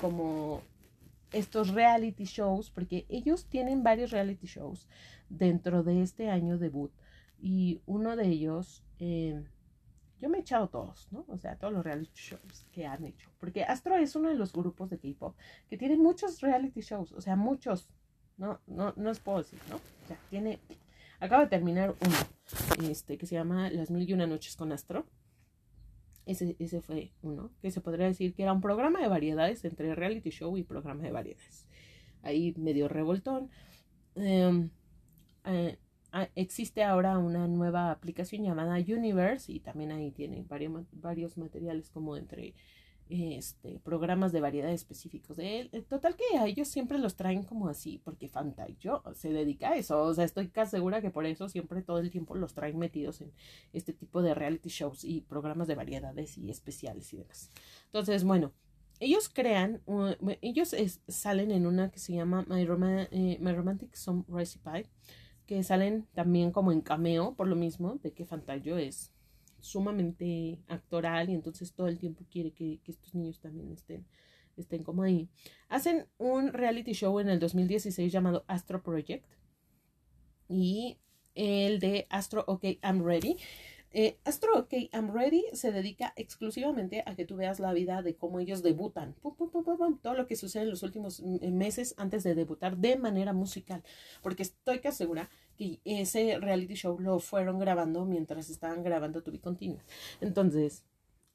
como 0.00 0.62
estos 1.32 1.68
reality 1.74 2.24
shows, 2.24 2.70
porque 2.70 3.04
ellos 3.08 3.44
tienen 3.46 3.82
varios 3.82 4.10
reality 4.10 4.46
shows 4.46 4.88
dentro 5.28 5.82
de 5.82 6.02
este 6.02 6.30
año 6.30 6.56
debut 6.56 6.90
y 7.38 7.80
uno 7.86 8.16
de 8.16 8.28
ellos, 8.28 8.82
eh, 8.98 9.44
yo 10.20 10.28
me 10.28 10.38
he 10.38 10.40
echado 10.40 10.68
todos, 10.68 11.08
¿no? 11.10 11.24
O 11.28 11.36
sea, 11.36 11.56
todos 11.56 11.72
los 11.72 11.84
reality 11.84 12.10
shows 12.14 12.66
que 12.72 12.86
han 12.86 13.04
hecho. 13.04 13.30
Porque 13.38 13.64
Astro 13.64 13.96
es 13.96 14.16
uno 14.16 14.28
de 14.28 14.34
los 14.34 14.52
grupos 14.52 14.90
de 14.90 14.98
K-pop 14.98 15.36
que 15.68 15.76
tiene 15.76 15.96
muchos 15.96 16.40
reality 16.40 16.80
shows, 16.80 17.12
o 17.12 17.20
sea, 17.20 17.36
muchos. 17.36 17.88
No, 18.38 18.60
no, 18.66 18.92
no 18.96 19.08
les 19.08 19.20
puedo 19.20 19.38
decir, 19.38 19.58
¿no? 19.70 19.76
O 19.76 20.06
sea, 20.06 20.18
tiene. 20.30 20.58
Acaba 21.20 21.44
de 21.44 21.48
terminar 21.48 21.94
uno, 22.04 22.90
este, 22.90 23.16
que 23.16 23.26
se 23.26 23.34
llama 23.34 23.70
Las 23.70 23.90
Mil 23.90 24.08
y 24.08 24.12
Una 24.12 24.26
Noches 24.26 24.56
con 24.56 24.72
Astro. 24.72 25.06
Ese, 26.26 26.56
ese 26.58 26.80
fue 26.80 27.12
uno, 27.22 27.50
que 27.62 27.70
se 27.70 27.80
podría 27.80 28.06
decir 28.06 28.34
que 28.34 28.42
era 28.42 28.52
un 28.52 28.60
programa 28.60 29.00
de 29.00 29.08
variedades 29.08 29.64
entre 29.64 29.94
reality 29.94 30.30
show 30.30 30.56
y 30.56 30.64
programa 30.64 31.02
de 31.04 31.12
variedades. 31.12 31.66
Ahí 32.22 32.52
medio 32.58 32.88
revoltón. 32.88 33.48
Em, 34.16 34.70
eh, 35.44 35.78
Ah, 35.78 35.85
existe 36.34 36.82
ahora 36.82 37.18
una 37.18 37.46
nueva 37.48 37.90
aplicación 37.90 38.42
llamada 38.42 38.76
Universe 38.76 39.50
y 39.52 39.60
también 39.60 39.92
ahí 39.92 40.10
tienen 40.10 40.46
varios, 40.48 40.86
varios 40.92 41.36
materiales 41.36 41.90
como 41.90 42.16
entre 42.16 42.54
este, 43.08 43.78
programas 43.84 44.32
de 44.32 44.40
variedad 44.40 44.70
específicos 44.70 45.36
de 45.36 45.60
él. 45.60 45.84
Total 45.88 46.16
que 46.16 46.38
a 46.38 46.46
ellos 46.46 46.68
siempre 46.68 46.98
los 46.98 47.16
traen 47.16 47.44
como 47.44 47.68
así, 47.68 48.00
porque 48.04 48.30
yo 48.80 49.02
se 49.14 49.32
dedica 49.32 49.70
a 49.70 49.76
eso. 49.76 50.02
O 50.02 50.14
sea, 50.14 50.24
estoy 50.24 50.48
casi 50.48 50.72
segura 50.72 51.00
que 51.00 51.10
por 51.10 51.26
eso 51.26 51.48
siempre 51.48 51.82
todo 51.82 51.98
el 51.98 52.10
tiempo 52.10 52.34
los 52.34 52.54
traen 52.54 52.78
metidos 52.78 53.20
en 53.20 53.32
este 53.72 53.92
tipo 53.92 54.22
de 54.22 54.34
reality 54.34 54.68
shows 54.68 55.04
y 55.04 55.20
programas 55.20 55.68
de 55.68 55.76
variedades 55.76 56.36
y 56.38 56.50
especiales 56.50 57.12
y 57.12 57.18
demás. 57.18 57.50
Entonces, 57.86 58.24
bueno, 58.24 58.52
ellos 58.98 59.28
crean, 59.28 59.82
ellos 60.40 60.74
salen 61.06 61.50
en 61.50 61.66
una 61.66 61.90
que 61.90 61.98
se 61.98 62.14
llama 62.14 62.44
My, 62.48 62.62
eh, 63.10 63.38
My 63.40 63.52
Romantic 63.52 63.94
Some 63.94 64.24
Recipe 64.28 64.88
que 65.46 65.62
salen 65.62 66.06
también 66.14 66.50
como 66.50 66.72
en 66.72 66.80
cameo, 66.80 67.34
por 67.34 67.46
lo 67.46 67.56
mismo, 67.56 67.98
de 68.02 68.12
que 68.12 68.24
Fantayo 68.24 68.78
es 68.78 69.12
sumamente 69.60 70.60
actoral 70.68 71.30
y 71.30 71.34
entonces 71.34 71.72
todo 71.72 71.88
el 71.88 71.98
tiempo 71.98 72.24
quiere 72.30 72.52
que, 72.52 72.80
estos 72.86 73.14
niños 73.14 73.40
también 73.40 73.72
estén, 73.72 74.06
estén 74.56 74.82
como 74.84 75.02
ahí. 75.02 75.28
Hacen 75.68 76.06
un 76.18 76.52
reality 76.52 76.92
show 76.92 77.18
en 77.20 77.28
el 77.28 77.38
2016 77.38 78.12
llamado 78.12 78.44
Astro 78.48 78.82
Project 78.82 79.26
y 80.48 80.98
el 81.34 81.80
de 81.80 82.06
Astro 82.10 82.44
OK 82.46 82.64
I'm 82.82 83.04
Ready 83.04 83.36
eh, 83.98 84.18
Astro 84.24 84.58
OK 84.58 84.90
I'm 84.92 85.10
Ready 85.10 85.42
se 85.54 85.72
dedica 85.72 86.12
exclusivamente 86.16 87.02
a 87.06 87.14
que 87.14 87.24
tú 87.24 87.36
veas 87.36 87.60
la 87.60 87.72
vida 87.72 88.02
de 88.02 88.14
cómo 88.14 88.40
ellos 88.40 88.62
debutan, 88.62 89.14
todo 90.02 90.12
lo 90.12 90.26
que 90.26 90.36
sucede 90.36 90.64
en 90.64 90.70
los 90.70 90.82
últimos 90.82 91.20
eh, 91.20 91.50
meses 91.50 91.94
antes 91.96 92.22
de 92.22 92.34
debutar 92.34 92.76
de 92.76 92.98
manera 92.98 93.32
musical, 93.32 93.82
porque 94.22 94.42
estoy 94.42 94.80
que 94.80 94.88
asegura 94.88 95.30
que 95.56 95.80
ese 95.86 96.38
reality 96.38 96.74
show 96.74 97.00
lo 97.00 97.20
fueron 97.20 97.58
grabando 97.58 98.04
mientras 98.04 98.50
estaban 98.50 98.82
grabando 98.82 99.22
To 99.22 99.32
Be 99.32 99.40
Continuous. 99.40 99.82
Entonces, 100.20 100.84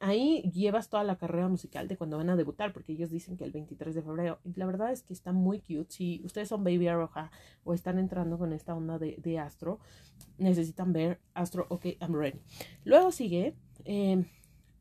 ahí 0.02 0.42
llevas 0.52 0.90
toda 0.90 1.04
la 1.04 1.18
carrera 1.18 1.48
musical 1.48 1.88
de 1.88 1.96
cuando 1.96 2.18
van 2.18 2.30
a 2.30 2.36
debutar, 2.36 2.74
porque 2.74 2.94
ellos 2.94 3.10
dicen 3.10 3.38
que 3.38 3.44
el 3.44 3.52
23 3.52 3.96
de 3.96 4.02
febrero. 4.02 4.40
Y 4.44 4.54
la 4.60 4.66
verdad 4.66 4.92
es 4.92 5.04
que 5.04 5.14
está 5.14 5.32
muy 5.32 5.60
cute. 5.60 5.86
Si 5.90 6.22
ustedes 6.26 6.50
son 6.50 6.64
Baby 6.64 6.88
Aroja 6.88 7.32
o 7.64 7.74
están 7.74 8.00
entrando 8.00 8.38
con 8.38 8.52
esta 8.52 8.76
onda 8.76 9.00
de, 9.00 9.40
Astro, 9.40 9.80
necesitan 10.38 10.92
ver 10.92 11.20
Astro 11.34 11.68
OK, 11.70 11.86
I'm 12.02 12.14
Ready. 12.14 12.42
Luego 12.84 13.12
sigue 13.12 13.56
em, 13.86 14.26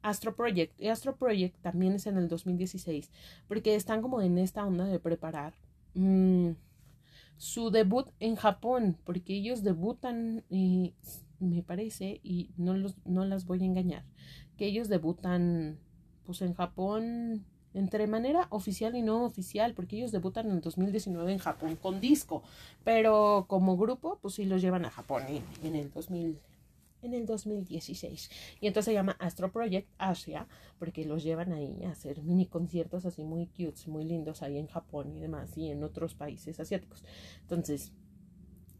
Astro 0.02 0.34
Project. 0.34 0.80
Y 0.80 0.88
Astro 0.88 1.16
Project 1.16 1.60
también 1.60 1.92
es 1.92 2.06
en 2.06 2.16
el 2.16 2.28
2016, 2.28 3.10
porque 3.46 3.74
están 3.74 4.02
como 4.02 4.22
en 4.22 4.38
esta 4.38 4.66
onda 4.66 4.86
de 4.86 4.98
preparar. 4.98 5.54
Mm, 5.94 6.52
su 7.36 7.70
debut 7.70 8.06
en 8.20 8.36
Japón, 8.36 8.98
porque 9.04 9.34
ellos 9.34 9.62
debutan, 9.62 10.44
y, 10.50 10.94
me 11.38 11.62
parece, 11.62 12.20
y 12.22 12.50
no, 12.58 12.74
los, 12.74 12.94
no 13.06 13.24
las 13.24 13.46
voy 13.46 13.62
a 13.62 13.64
engañar, 13.64 14.04
que 14.60 14.66
ellos 14.66 14.90
debutan 14.90 15.78
pues 16.26 16.42
en 16.42 16.52
Japón 16.52 17.46
entre 17.72 18.06
manera 18.06 18.46
oficial 18.50 18.94
y 18.94 19.00
no 19.00 19.24
oficial, 19.24 19.72
porque 19.72 19.96
ellos 19.96 20.12
debutan 20.12 20.50
en 20.50 20.60
2019 20.60 21.32
en 21.32 21.38
Japón 21.38 21.76
con 21.76 21.98
disco, 21.98 22.42
pero 22.84 23.46
como 23.48 23.78
grupo 23.78 24.18
pues 24.20 24.34
sí 24.34 24.44
los 24.44 24.60
llevan 24.60 24.84
a 24.84 24.90
Japón 24.90 25.22
en, 25.62 25.76
el 25.76 25.90
2000 25.90 26.38
en 27.00 27.14
el 27.14 27.24
2016. 27.24 28.30
Y 28.60 28.66
entonces 28.66 28.90
se 28.90 28.92
llama 28.92 29.16
Astro 29.18 29.50
Project 29.50 29.88
Asia, 29.96 30.46
porque 30.78 31.06
los 31.06 31.22
llevan 31.22 31.54
ahí 31.54 31.82
a 31.86 31.92
hacer 31.92 32.20
mini 32.20 32.44
conciertos 32.44 33.06
así 33.06 33.24
muy 33.24 33.46
cute, 33.46 33.80
muy 33.86 34.04
lindos 34.04 34.42
ahí 34.42 34.58
en 34.58 34.66
Japón 34.66 35.16
y 35.16 35.20
demás, 35.20 35.56
y 35.56 35.70
en 35.70 35.82
otros 35.84 36.14
países 36.14 36.60
asiáticos. 36.60 37.02
Entonces, 37.40 37.94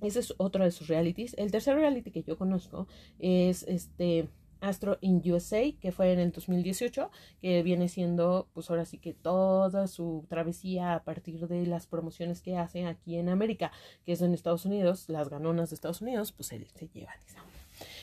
ese 0.03 0.21
es 0.21 0.35
otro 0.37 0.63
de 0.63 0.73
sus 0.73 0.89
realities. 0.89 1.35
El 1.39 1.51
tercer 1.51 1.77
reality 1.77 2.11
que 2.11 2.23
yo 2.23 2.37
conozco 2.37 2.87
es 3.19 3.63
este 3.63 4.29
Astro 4.61 4.99
in 5.01 5.23
USA, 5.31 5.73
que 5.81 5.93
fue 5.93 6.13
en 6.13 6.19
el 6.19 6.33
2018, 6.33 7.11
que 7.41 7.63
viene 7.63 7.89
siendo, 7.89 8.49
pues 8.53 8.71
ahora 8.71 8.85
sí 8.85 8.99
que 8.99 9.15
toda 9.15 9.87
su 9.87 10.27
travesía 10.29 10.95
a 10.95 11.05
partir 11.05 11.47
de 11.49 11.67
las 11.67 11.87
promociones 11.87 12.43
que 12.43 12.57
hace 12.57 12.87
aquí 12.87 13.17
en 13.17 13.29
América, 13.29 13.73
que 14.05 14.13
es 14.13 14.23
en 14.23 14.35
Estados 14.35 14.65
Unidos, 14.65 15.09
las 15.09 15.29
ganonas 15.29 15.71
de 15.71 15.75
Estados 15.75 16.01
Unidos, 16.03 16.33
pues 16.33 16.53
él 16.53 16.67
se 16.75 16.89
lleva 16.89 17.13
esa 17.27 17.43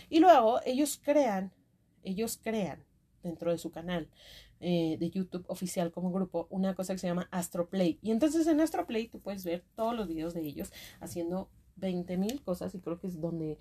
Y 0.10 0.20
luego 0.20 0.60
ellos 0.66 1.00
crean, 1.04 1.52
ellos 2.04 2.40
crean 2.42 2.84
dentro 3.24 3.52
de 3.52 3.58
su 3.58 3.72
canal 3.72 4.10
eh, 4.60 4.98
de 5.00 5.10
YouTube 5.12 5.46
oficial 5.48 5.92
como 5.92 6.12
grupo 6.12 6.48
una 6.50 6.74
cosa 6.74 6.94
que 6.94 7.00
se 7.00 7.08
llama 7.08 7.28
Astro 7.32 7.70
Play. 7.70 8.00
Y 8.02 8.12
entonces 8.12 8.48
en 8.48 8.60
Astro 8.60 8.88
Play 8.88 9.08
tú 9.08 9.20
puedes 9.20 9.44
ver 9.44 9.64
todos 9.76 9.96
los 9.96 10.08
videos 10.08 10.34
de 10.34 10.42
ellos 10.42 10.72
haciendo 11.00 11.50
20 11.76 12.18
mil 12.18 12.42
cosas 12.42 12.74
y 12.74 12.80
creo 12.80 13.00
que 13.00 13.08
es 13.08 13.22
donde 13.22 13.58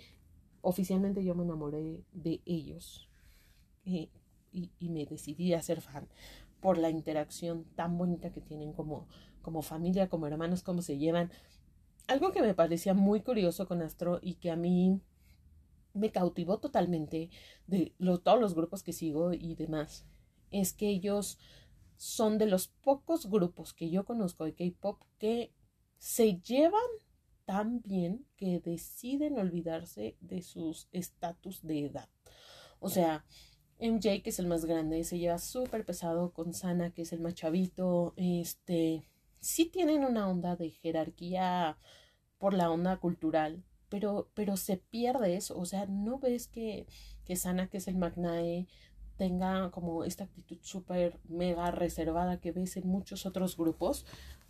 oficialmente 0.67 1.23
yo 1.23 1.37
me 1.37 1.45
enamoré 1.45 2.03
de 2.13 2.43
ellos 2.45 3.09
y, 3.85 4.11
me 4.81 5.07
decidí 5.07 5.55
a 5.55 5.63
ser 5.63 5.81
fan 5.81 6.09
por 6.61 6.77
la 6.77 6.91
interacción 6.91 7.65
tan 7.77 7.97
bonita 7.97 8.33
que 8.33 8.41
tienen 8.41 8.73
como, 8.73 9.07
como 9.43 9.63
familia, 9.63 10.09
como 10.09 10.27
hermanos, 10.27 10.65
cómo 10.65 10.83
se 10.83 10.99
llevan. 10.99 11.31
Algo 12.09 12.33
que 12.33 12.43
me 12.43 12.55
parecía 12.55 12.95
muy 12.95 13.21
curioso 13.21 13.69
con 13.69 13.81
Astro 13.81 14.19
y 14.21 14.35
que 14.35 14.51
a 14.51 14.57
mí 14.57 15.01
me 15.95 16.11
cautivó 16.11 16.59
totalmente 16.59 17.31
de 17.69 17.95
todos 18.25 18.41
los 18.41 18.55
grupos 18.55 18.83
que 18.83 18.93
sigo 18.93 19.33
y 19.35 19.55
demás 19.55 20.05
es 20.51 20.73
que 20.73 20.89
ellos 20.89 21.39
son 21.97 22.39
de 22.39 22.47
los 22.47 22.69
pocos 22.69 23.31
grupos 23.31 23.73
que 23.73 23.89
yo 23.89 24.05
conozco 24.05 24.45
de 24.45 24.55
K-Pop 24.55 25.01
que 25.19 25.53
se 25.99 26.41
llevan 26.41 26.81
tan 27.47 27.81
bien 27.81 28.27
que 28.37 28.61
deciden 28.61 29.39
olvidarse 29.39 30.17
de 30.21 30.43
sus 30.43 30.89
estatus 30.93 31.63
de 31.67 31.87
edad. 31.87 32.09
O 32.81 32.91
sea, 32.91 33.25
MJ, 33.79 34.23
que 34.23 34.31
es 34.31 34.39
el 34.39 34.47
más 34.47 34.65
grande, 34.65 35.05
se 35.05 35.19
lleva 35.19 35.39
súper 35.39 35.87
pesado 35.87 36.33
con 36.33 36.53
Sana, 36.53 36.93
que 36.93 37.03
es 37.03 37.13
el 37.13 37.21
más 37.21 37.35
chavito. 37.35 38.15
Este, 38.17 39.09
sí 39.41 39.67
tienen 39.67 40.05
una 40.05 40.29
onda 40.29 40.57
de 40.57 40.71
jerarquía 40.71 41.79
por 42.39 42.53
la 42.53 42.71
onda 42.71 42.99
cultural, 42.99 43.65
pero, 43.89 44.31
pero 44.35 44.57
se 44.57 44.77
pierde 44.77 45.37
eso. 45.37 45.59
O 45.59 45.65
sea, 45.65 45.87
no 45.87 46.19
ves 46.19 46.49
que, 46.49 46.87
que 47.25 47.37
Sana, 47.37 47.69
que 47.69 47.79
es 47.79 47.89
el 47.89 47.97
magnae, 47.97 48.67
tenga 49.17 49.71
como 49.71 50.05
esta 50.05 50.25
actitud 50.25 50.59
súper 50.63 51.21
mega 51.25 51.71
reservada 51.71 52.41
que 52.41 52.53
ves 52.53 52.77
en 52.77 52.89
muchos 52.89 53.25
otros 53.25 53.57
grupos 53.57 54.05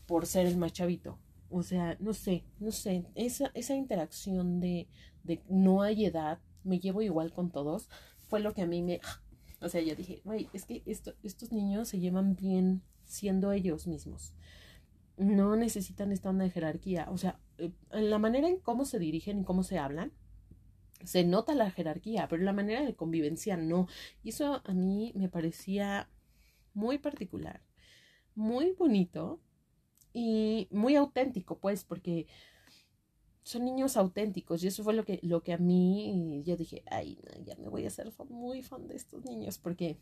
por 0.07 0.26
ser 0.26 0.47
el 0.47 0.57
más 0.57 0.72
chavito. 0.72 1.18
O 1.49 1.62
sea, 1.62 1.97
no 2.01 2.12
sé, 2.12 2.44
no 2.59 2.72
sé, 2.72 3.07
esa, 3.14 3.51
esa 3.55 3.74
interacción 3.74 4.61
de, 4.61 4.88
de 5.22 5.42
no 5.49 5.82
hay 5.82 6.07
edad, 6.07 6.40
me 6.64 6.80
llevo 6.80 7.03
igual 7.03 7.32
con 7.32 7.51
todos, 7.51 7.88
fue 8.28 8.40
lo 8.40 8.55
que 8.55 8.62
a 8.62 8.66
mí 8.66 8.82
me... 8.82 9.01
O 9.59 9.70
sea, 9.70 9.80
yo 9.80 9.97
dije, 9.97 10.20
güey, 10.22 10.51
es 10.53 10.66
que 10.66 10.82
esto, 10.84 11.14
estos 11.22 11.51
niños 11.51 11.88
se 11.88 11.99
llevan 11.99 12.36
bien 12.36 12.82
siendo 13.05 13.53
ellos 13.53 13.86
mismos. 13.86 14.34
No 15.16 15.57
necesitan 15.57 16.12
esta 16.12 16.28
onda 16.28 16.44
de 16.44 16.51
jerarquía. 16.51 17.07
O 17.11 17.16
sea, 17.16 17.40
en 17.57 17.74
eh, 17.90 18.03
la 18.03 18.18
manera 18.18 18.49
en 18.49 18.59
cómo 18.59 18.84
se 18.84 18.99
dirigen 18.99 19.40
y 19.40 19.44
cómo 19.44 19.62
se 19.62 19.78
hablan, 19.78 20.12
se 21.05 21.24
nota 21.24 21.55
la 21.55 21.70
jerarquía, 21.70 22.28
pero 22.28 22.42
la 22.42 22.53
manera 22.53 22.84
de 22.84 22.94
convivencia 22.94 23.57
no. 23.57 23.88
Eso 24.24 24.61
a 24.64 24.74
mí 24.74 25.12
me 25.14 25.28
parecía 25.28 26.11
muy 26.74 26.99
particular, 26.99 27.62
muy 28.34 28.72
bonito 28.72 29.40
y 30.18 30.66
muy 30.70 30.96
auténtico, 30.96 31.58
pues, 31.58 31.84
porque 31.84 32.26
son 33.42 33.66
niños 33.66 33.98
auténticos 33.98 34.64
y 34.64 34.68
eso 34.68 34.82
fue 34.82 34.94
lo 34.94 35.04
que, 35.04 35.20
lo 35.22 35.42
que 35.42 35.52
a 35.52 35.58
mí, 35.58 36.42
yo 36.42 36.56
dije, 36.56 36.82
ay, 36.90 37.20
ya 37.44 37.54
me 37.56 37.68
voy 37.68 37.84
a 37.84 37.88
hacer 37.88 38.10
muy 38.30 38.62
fan 38.62 38.88
de 38.88 38.96
estos 38.96 39.26
niños, 39.26 39.58
porque 39.58 39.98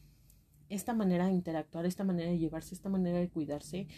esta 0.68 0.94
manera 0.94 1.26
de 1.26 1.32
interactuar, 1.32 1.84
esta 1.84 2.04
manera 2.04 2.30
de 2.30 2.38
llevarse, 2.38 2.76
esta 2.76 2.88
manera 2.88 3.18
de 3.18 3.28
cuidarse, 3.28 3.88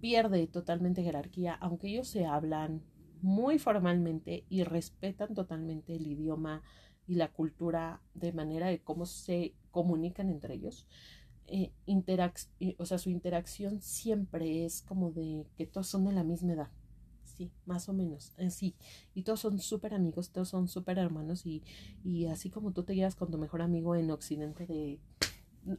pierde 0.00 0.46
totalmente 0.46 1.02
jerarquía, 1.02 1.54
aunque 1.54 1.88
ellos 1.88 2.06
se 2.06 2.26
hablan 2.26 2.84
muy 3.20 3.58
formalmente 3.58 4.44
y 4.48 4.62
respetan 4.62 5.34
totalmente 5.34 5.96
el 5.96 6.06
idioma 6.06 6.62
y 7.08 7.16
la 7.16 7.32
cultura 7.32 8.00
de 8.14 8.32
manera 8.32 8.68
de 8.68 8.84
cómo 8.84 9.04
se 9.04 9.56
comunican 9.72 10.30
entre 10.30 10.54
ellos. 10.54 10.86
Eh, 11.48 11.72
o 12.78 12.86
sea, 12.86 12.98
su 12.98 13.10
interacción 13.10 13.80
siempre 13.80 14.64
es 14.64 14.82
como 14.82 15.12
de 15.12 15.46
que 15.56 15.66
todos 15.66 15.86
son 15.86 16.04
de 16.04 16.12
la 16.12 16.24
misma 16.24 16.54
edad. 16.54 16.70
Sí, 17.24 17.50
más 17.66 17.88
o 17.88 17.92
menos, 17.92 18.32
sí. 18.50 18.74
Y 19.14 19.22
todos 19.22 19.40
son 19.40 19.58
súper 19.58 19.92
amigos, 19.92 20.30
todos 20.30 20.48
son 20.48 20.68
súper 20.68 20.98
hermanos 20.98 21.44
y, 21.44 21.62
y 22.02 22.26
así 22.26 22.48
como 22.48 22.72
tú 22.72 22.82
te 22.82 22.94
llevas 22.94 23.14
con 23.14 23.30
tu 23.30 23.36
mejor 23.36 23.60
amigo 23.60 23.94
en 23.94 24.10
Occidente 24.10 24.66
de, 24.66 24.98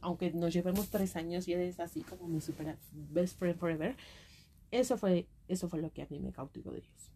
aunque 0.00 0.30
nos 0.32 0.52
llevemos 0.52 0.88
tres 0.88 1.16
años 1.16 1.48
y 1.48 1.54
eres 1.54 1.80
así 1.80 2.02
como 2.02 2.28
mi 2.28 2.40
super 2.40 2.78
best 2.92 3.38
friend 3.38 3.58
forever, 3.58 3.96
eso 4.70 4.96
fue, 4.96 5.26
eso 5.48 5.68
fue 5.68 5.80
lo 5.80 5.92
que 5.92 6.02
a 6.02 6.06
mí 6.10 6.20
me 6.20 6.32
cautivó 6.32 6.70
de 6.70 6.78
ellos. 6.78 7.10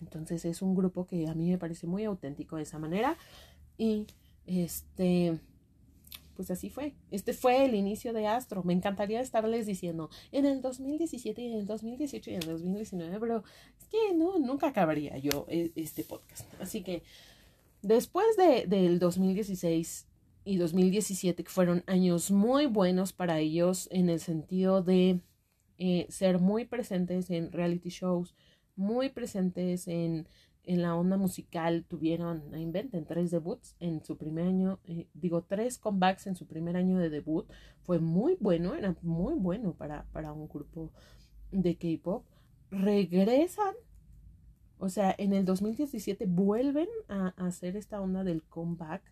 Entonces 0.00 0.44
es 0.44 0.62
un 0.62 0.74
grupo 0.74 1.06
que 1.06 1.28
a 1.28 1.34
mí 1.34 1.50
me 1.50 1.58
parece 1.58 1.86
muy 1.86 2.04
auténtico 2.04 2.56
de 2.56 2.62
esa 2.62 2.78
manera. 2.78 3.16
Y 3.76 4.06
este, 4.46 5.38
pues 6.40 6.50
así 6.50 6.70
fue. 6.70 6.94
Este 7.10 7.34
fue 7.34 7.66
el 7.66 7.74
inicio 7.74 8.14
de 8.14 8.26
Astro. 8.26 8.62
Me 8.64 8.72
encantaría 8.72 9.20
estarles 9.20 9.66
diciendo 9.66 10.08
en 10.32 10.46
el 10.46 10.62
2017 10.62 11.42
y 11.42 11.46
en 11.48 11.52
el 11.52 11.66
2018 11.66 12.30
y 12.30 12.34
en 12.34 12.42
el 12.42 12.48
2019, 12.48 13.20
pero 13.20 13.44
es 13.78 13.86
que 13.88 14.14
no, 14.14 14.38
nunca 14.38 14.68
acabaría 14.68 15.18
yo 15.18 15.44
e, 15.50 15.70
este 15.74 16.02
podcast. 16.02 16.48
Así 16.58 16.82
que 16.82 17.02
después 17.82 18.38
de, 18.38 18.64
del 18.66 18.98
2016 18.98 20.06
y 20.46 20.56
2017, 20.56 21.44
que 21.44 21.50
fueron 21.50 21.84
años 21.86 22.30
muy 22.30 22.64
buenos 22.64 23.12
para 23.12 23.38
ellos 23.38 23.86
en 23.92 24.08
el 24.08 24.18
sentido 24.18 24.82
de 24.82 25.20
eh, 25.76 26.06
ser 26.08 26.38
muy 26.38 26.64
presentes 26.64 27.28
en 27.28 27.52
reality 27.52 27.90
shows, 27.90 28.34
muy 28.76 29.10
presentes 29.10 29.86
en, 29.88 30.26
en 30.64 30.82
la 30.82 30.94
onda 30.94 31.16
musical. 31.16 31.84
Tuvieron, 31.88 32.54
inventen, 32.56 33.04
tres 33.04 33.30
debuts 33.30 33.76
en 33.80 34.02
su 34.04 34.16
primer 34.16 34.46
año, 34.46 34.80
eh, 34.84 35.08
digo, 35.14 35.42
tres 35.42 35.78
comebacks 35.78 36.26
en 36.26 36.36
su 36.36 36.46
primer 36.46 36.76
año 36.76 36.98
de 36.98 37.10
debut. 37.10 37.46
Fue 37.82 37.98
muy 37.98 38.36
bueno, 38.40 38.74
era 38.74 38.96
muy 39.02 39.34
bueno 39.34 39.74
para, 39.74 40.06
para 40.12 40.32
un 40.32 40.48
grupo 40.48 40.92
de 41.50 41.76
K-pop. 41.76 42.24
Regresan, 42.70 43.74
o 44.78 44.88
sea, 44.88 45.14
en 45.18 45.32
el 45.32 45.44
2017 45.44 46.26
vuelven 46.26 46.88
a, 47.08 47.28
hacer 47.36 47.76
esta 47.76 48.00
onda 48.00 48.24
del 48.24 48.42
comeback 48.44 49.02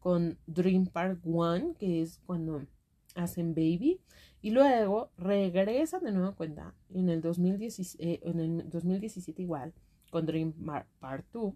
con 0.00 0.38
Dream 0.46 0.86
Park 0.86 1.20
One, 1.24 1.74
que 1.78 2.02
es 2.02 2.18
cuando 2.26 2.66
hacen 3.14 3.54
Baby. 3.54 4.00
Y 4.42 4.50
luego 4.50 5.10
regresan 5.16 6.04
de 6.04 6.12
nuevo 6.12 6.34
cuenta 6.36 6.74
en 6.90 7.08
el, 7.08 7.20
2017, 7.20 8.04
eh, 8.04 8.20
en 8.24 8.40
el 8.40 8.70
2017 8.70 9.42
igual 9.42 9.72
con 10.16 10.24
Dream 10.24 10.54
Part 10.98 11.26
2, 11.34 11.52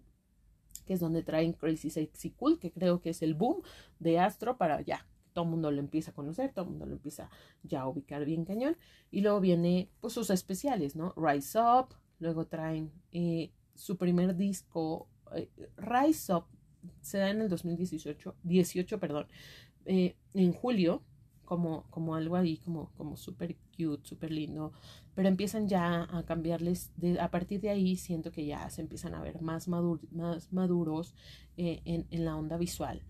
que 0.85 0.93
es 0.93 0.99
donde 0.99 1.23
traen 1.23 1.53
Crazy 1.53 1.89
Sexy 1.89 2.29
Cool, 2.29 2.59
que 2.59 2.71
creo 2.71 3.01
que 3.01 3.09
es 3.09 3.23
el 3.23 3.33
boom 3.33 3.63
de 3.97 4.19
Astro 4.19 4.55
para 4.55 4.81
ya. 4.81 5.07
Todo 5.33 5.45
el 5.45 5.49
mundo 5.49 5.71
lo 5.71 5.79
empieza 5.79 6.11
a 6.11 6.13
conocer, 6.13 6.53
todo 6.53 6.65
el 6.65 6.69
mundo 6.69 6.85
lo 6.85 6.93
empieza 6.93 7.31
ya 7.63 7.81
a 7.81 7.87
ubicar 7.87 8.23
bien 8.23 8.45
cañón. 8.45 8.77
Y 9.09 9.21
luego 9.21 9.39
viene 9.39 9.89
pues 9.99 10.13
sus 10.13 10.29
especiales, 10.29 10.95
¿no? 10.95 11.11
Rise 11.17 11.57
Up, 11.57 11.95
luego 12.19 12.45
traen 12.45 12.91
eh, 13.11 13.51
su 13.73 13.97
primer 13.97 14.35
disco, 14.35 15.09
eh, 15.35 15.49
Rise 15.77 16.31
Up, 16.35 16.45
se 17.01 17.17
da 17.17 17.31
en 17.31 17.41
el 17.41 17.49
2018, 17.49 18.35
18, 18.43 18.99
perdón, 18.99 19.25
en 19.85 20.53
julio, 20.53 21.01
como, 21.51 21.83
como 21.89 22.15
algo 22.15 22.37
ahí 22.37 22.55
como, 22.59 22.93
como 22.95 23.17
súper 23.17 23.57
cute, 23.75 24.07
súper 24.07 24.31
lindo, 24.31 24.71
pero 25.13 25.27
empiezan 25.27 25.67
ya 25.67 26.07
a 26.09 26.23
cambiarles, 26.23 26.93
de, 26.95 27.19
a 27.19 27.29
partir 27.29 27.59
de 27.59 27.69
ahí 27.69 27.97
siento 27.97 28.31
que 28.31 28.45
ya 28.45 28.69
se 28.69 28.79
empiezan 28.79 29.15
a 29.15 29.21
ver 29.21 29.41
más, 29.41 29.67
más 29.67 30.53
maduros 30.53 31.13
eh, 31.57 31.81
en, 31.83 32.07
en 32.09 32.23
la 32.23 32.37
onda 32.37 32.55
visual 32.55 33.01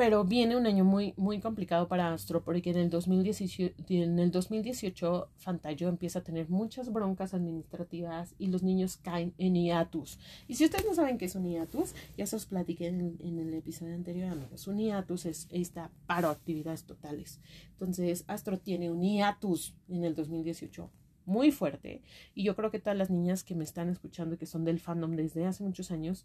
pero 0.00 0.24
viene 0.24 0.56
un 0.56 0.66
año 0.66 0.82
muy, 0.82 1.12
muy 1.18 1.40
complicado 1.40 1.86
para 1.86 2.14
Astro 2.14 2.42
porque 2.42 2.70
en 2.70 2.78
el, 2.78 2.88
2018, 2.88 3.74
en 3.90 4.18
el 4.18 4.30
2018 4.30 5.28
Fantayo 5.36 5.90
empieza 5.90 6.20
a 6.20 6.22
tener 6.22 6.48
muchas 6.48 6.90
broncas 6.90 7.34
administrativas 7.34 8.34
y 8.38 8.46
los 8.46 8.62
niños 8.62 8.96
caen 8.96 9.34
en 9.36 9.56
hiatus. 9.56 10.18
Y 10.48 10.54
si 10.54 10.64
ustedes 10.64 10.86
no 10.86 10.94
saben 10.94 11.18
qué 11.18 11.26
es 11.26 11.34
un 11.34 11.44
hiatus, 11.44 11.94
ya 12.16 12.26
se 12.26 12.34
os 12.34 12.46
platiqué 12.46 12.86
en, 12.86 13.18
el 13.20 13.52
episodio 13.52 13.94
anterior, 13.94 14.30
amigos. 14.30 14.66
Un 14.68 14.78
hiatus 14.78 15.26
es 15.26 15.48
esta 15.50 15.90
paro 16.06 16.30
actividades 16.30 16.84
totales. 16.84 17.38
Entonces, 17.72 18.24
Astro 18.26 18.58
tiene 18.58 18.90
un 18.90 19.02
hiatus 19.02 19.74
en 19.90 20.04
el 20.04 20.14
2018 20.14 20.90
muy 21.26 21.52
fuerte 21.52 22.00
y 22.34 22.44
yo 22.44 22.56
creo 22.56 22.70
que 22.70 22.78
todas 22.78 22.96
las 22.96 23.10
niñas 23.10 23.44
que 23.44 23.54
me 23.54 23.64
están 23.64 23.90
escuchando 23.90 24.38
que 24.38 24.46
son 24.46 24.64
del 24.64 24.80
fandom 24.80 25.14
desde 25.14 25.44
hace 25.44 25.62
muchos 25.62 25.90
años 25.90 26.24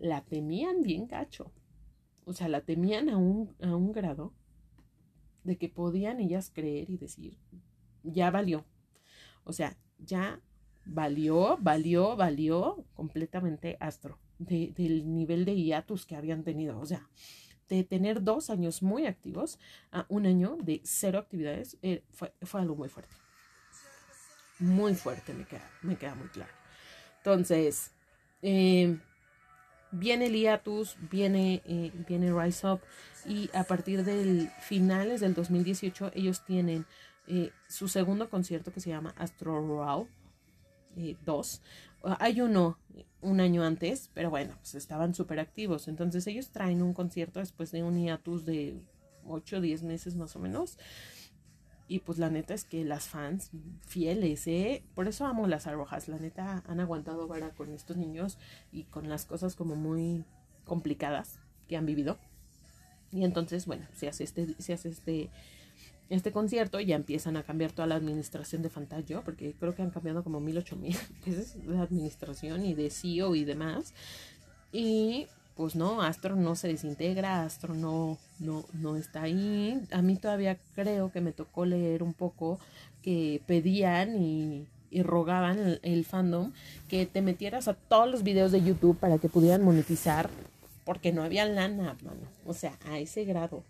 la 0.00 0.22
temían 0.22 0.82
bien 0.82 1.06
gacho 1.06 1.52
o 2.28 2.34
sea, 2.34 2.48
la 2.48 2.60
temían 2.60 3.08
a 3.08 3.16
un, 3.16 3.56
a 3.62 3.74
un 3.74 3.90
grado 3.90 4.34
de 5.44 5.56
que 5.56 5.70
podían 5.70 6.20
ellas 6.20 6.50
creer 6.54 6.90
y 6.90 6.98
decir, 6.98 7.38
ya 8.02 8.30
valió. 8.30 8.66
O 9.44 9.54
sea, 9.54 9.78
ya 9.98 10.38
valió, 10.84 11.56
valió, 11.58 12.16
valió 12.16 12.84
completamente 12.92 13.78
Astro 13.80 14.18
del 14.38 15.14
nivel 15.14 15.46
de 15.46 15.56
hiatus 15.56 16.04
que 16.04 16.16
habían 16.16 16.44
tenido. 16.44 16.78
O 16.78 16.84
sea, 16.84 17.08
de 17.70 17.82
tener 17.82 18.22
dos 18.22 18.50
años 18.50 18.82
muy 18.82 19.06
activos 19.06 19.58
a 19.90 20.04
un 20.10 20.26
año 20.26 20.58
de 20.60 20.82
cero 20.84 21.18
actividades 21.18 21.78
eh, 21.80 22.04
fue, 22.10 22.34
fue, 22.42 22.60
algo 22.60 22.76
muy 22.76 22.90
fuerte. 22.90 23.14
Muy 24.58 24.94
fuerte, 24.94 25.32
me 25.32 25.46
queda, 25.46 25.70
me 25.80 25.96
queda 25.96 26.14
muy 26.14 26.28
claro. 26.28 26.52
Entonces, 27.18 27.92
eh, 28.42 28.98
viene 29.90 30.26
el 30.26 30.34
hiatus, 30.34 30.96
viene, 31.10 31.62
eh, 31.66 31.92
viene 32.06 32.32
Rise 32.32 32.66
Up 32.66 32.80
y 33.26 33.50
a 33.54 33.64
partir 33.64 34.04
del 34.04 34.50
finales 34.60 35.20
del 35.20 35.34
2018 35.34 36.12
ellos 36.14 36.44
tienen 36.44 36.86
eh, 37.26 37.50
su 37.68 37.88
segundo 37.88 38.30
concierto 38.30 38.72
que 38.72 38.80
se 38.80 38.90
llama 38.90 39.14
Astro 39.16 39.60
Raw 39.60 40.08
2. 41.24 41.62
Eh, 42.04 42.14
hay 42.18 42.40
uno 42.40 42.78
un 43.20 43.40
año 43.40 43.64
antes, 43.64 44.10
pero 44.14 44.30
bueno, 44.30 44.54
pues 44.60 44.74
estaban 44.74 45.14
súper 45.14 45.40
activos. 45.40 45.88
Entonces 45.88 46.26
ellos 46.26 46.50
traen 46.50 46.82
un 46.82 46.94
concierto 46.94 47.40
después 47.40 47.70
de 47.72 47.82
un 47.82 47.98
hiatus 47.98 48.44
de 48.44 48.80
8 49.26 49.56
o 49.56 49.60
10 49.60 49.82
meses 49.82 50.16
más 50.16 50.36
o 50.36 50.38
menos. 50.38 50.78
Y 51.88 52.00
pues 52.00 52.18
la 52.18 52.28
neta 52.28 52.52
es 52.52 52.64
que 52.64 52.84
las 52.84 53.08
fans 53.08 53.50
fieles, 53.86 54.46
¿eh? 54.46 54.84
Por 54.94 55.08
eso 55.08 55.26
amo 55.26 55.46
las 55.46 55.66
arrojas. 55.66 56.06
La 56.06 56.18
neta 56.18 56.62
han 56.66 56.80
aguantado 56.80 57.26
vara 57.26 57.50
con 57.50 57.72
estos 57.72 57.96
niños 57.96 58.38
y 58.70 58.84
con 58.84 59.08
las 59.08 59.24
cosas 59.24 59.56
como 59.56 59.74
muy 59.74 60.24
complicadas 60.66 61.38
que 61.66 61.78
han 61.78 61.86
vivido. 61.86 62.18
Y 63.10 63.24
entonces, 63.24 63.64
bueno, 63.64 63.86
se 63.94 64.06
hace 64.06 64.24
este, 64.24 64.54
se 64.58 64.74
hace 64.74 64.90
este, 64.90 65.30
este 66.10 66.30
concierto, 66.30 66.78
ya 66.78 66.94
empiezan 66.94 67.38
a 67.38 67.42
cambiar 67.42 67.72
toda 67.72 67.88
la 67.88 67.94
administración 67.94 68.60
de 68.60 68.68
Fantagio, 68.68 69.22
porque 69.24 69.54
creo 69.58 69.74
que 69.74 69.80
han 69.80 69.90
cambiado 69.90 70.22
como 70.22 70.40
mil, 70.40 70.58
ocho 70.58 70.76
mil 70.76 70.96
veces 71.26 71.56
de 71.66 71.78
administración 71.78 72.66
y 72.66 72.74
de 72.74 72.90
CEO 72.90 73.34
y 73.34 73.44
demás. 73.44 73.94
Y 74.72 75.26
pues 75.58 75.74
no, 75.74 76.02
Astro 76.02 76.36
no 76.36 76.54
se 76.54 76.68
desintegra, 76.68 77.42
Astro 77.42 77.74
no, 77.74 78.16
no, 78.38 78.64
no 78.74 78.94
está 78.94 79.22
ahí. 79.22 79.82
A 79.90 80.02
mí 80.02 80.14
todavía 80.14 80.56
creo 80.76 81.10
que 81.10 81.20
me 81.20 81.32
tocó 81.32 81.66
leer 81.66 82.04
un 82.04 82.14
poco 82.14 82.60
que 83.02 83.42
pedían 83.44 84.22
y, 84.22 84.68
y 84.88 85.02
rogaban 85.02 85.80
el, 85.82 86.04
fandom 86.04 86.52
que 86.88 87.06
te 87.06 87.22
metieras 87.22 87.66
a 87.66 87.74
todos 87.74 88.08
los 88.08 88.22
videos 88.22 88.52
de 88.52 88.62
YouTube 88.62 88.96
para 88.98 89.18
que 89.18 89.28
pudieran 89.28 89.64
monetizar, 89.64 90.30
porque 90.84 91.12
no 91.12 91.24
había 91.24 91.44
lana, 91.44 91.96
mano. 92.04 92.20
O 92.46 92.54
sea, 92.54 92.78
a 92.86 93.00
ese 93.00 93.24
grado. 93.24 93.64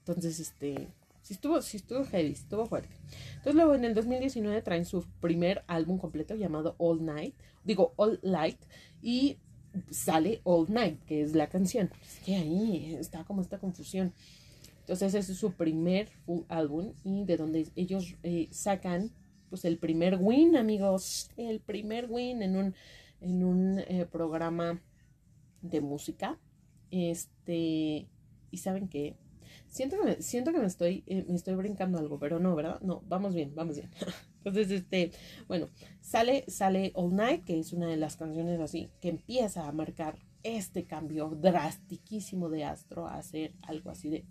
Entonces, 0.00 0.40
este, 0.40 0.88
sí 1.22 1.32
estuvo, 1.32 1.62
sí 1.62 1.78
estuvo 1.78 2.04
heavy, 2.04 2.32
estuvo 2.32 2.66
fuerte. 2.66 2.94
Entonces 3.36 3.54
luego 3.54 3.74
en 3.74 3.86
el 3.86 3.94
2019 3.94 4.60
traen 4.60 4.84
su 4.84 5.06
primer 5.22 5.64
álbum 5.68 5.96
completo 5.96 6.34
llamado 6.34 6.74
All 6.76 7.02
Night, 7.02 7.34
digo 7.64 7.94
All 7.96 8.18
Light, 8.20 8.58
y 9.00 9.38
sale 9.90 10.40
All 10.44 10.66
Night, 10.68 11.02
que 11.04 11.22
es 11.22 11.34
la 11.34 11.48
canción. 11.48 11.90
Es 12.02 12.20
que 12.24 12.36
ahí 12.36 12.96
está 12.98 13.24
como 13.24 13.42
esta 13.42 13.58
confusión. 13.58 14.12
Entonces 14.80 15.14
ese 15.14 15.32
es 15.32 15.38
su 15.38 15.52
primer 15.52 16.08
full 16.08 16.42
álbum 16.48 16.92
y 17.04 17.24
de 17.24 17.36
donde 17.36 17.68
ellos 17.76 18.16
eh, 18.22 18.48
sacan 18.50 19.12
pues 19.48 19.64
el 19.64 19.78
primer 19.78 20.16
win, 20.20 20.56
amigos, 20.56 21.30
el 21.36 21.60
primer 21.60 22.06
win 22.08 22.42
en 22.42 22.56
un, 22.56 22.74
en 23.20 23.44
un 23.44 23.78
eh, 23.80 24.06
programa 24.10 24.80
de 25.60 25.80
música. 25.80 26.38
Este, 26.90 28.08
y 28.50 28.56
saben 28.56 28.88
que 28.88 29.16
siento 29.68 29.96
que 30.02 30.22
siento 30.22 30.52
que 30.52 30.58
me 30.58 30.66
estoy, 30.66 31.04
eh, 31.06 31.24
me 31.28 31.36
estoy 31.36 31.54
brincando 31.54 31.98
algo, 31.98 32.18
pero 32.18 32.38
no, 32.38 32.54
¿verdad? 32.54 32.80
No, 32.80 33.02
vamos 33.08 33.34
bien, 33.34 33.54
vamos 33.54 33.76
bien. 33.76 33.90
Entonces, 34.44 34.70
este, 34.70 35.12
bueno, 35.48 35.68
sale, 36.00 36.44
sale 36.48 36.92
All 36.94 37.14
Night, 37.14 37.44
que 37.44 37.58
es 37.58 37.72
una 37.72 37.86
de 37.86 37.96
las 37.96 38.16
canciones 38.16 38.58
así, 38.60 38.90
que 39.00 39.10
empieza 39.10 39.68
a 39.68 39.72
marcar 39.72 40.18
este 40.42 40.84
cambio 40.84 41.28
drastiquísimo 41.28 42.48
de 42.48 42.64
Astro 42.64 43.06
a 43.06 43.16
hacer 43.16 43.52
algo 43.62 43.90
así 43.90 44.08
de 44.08 44.24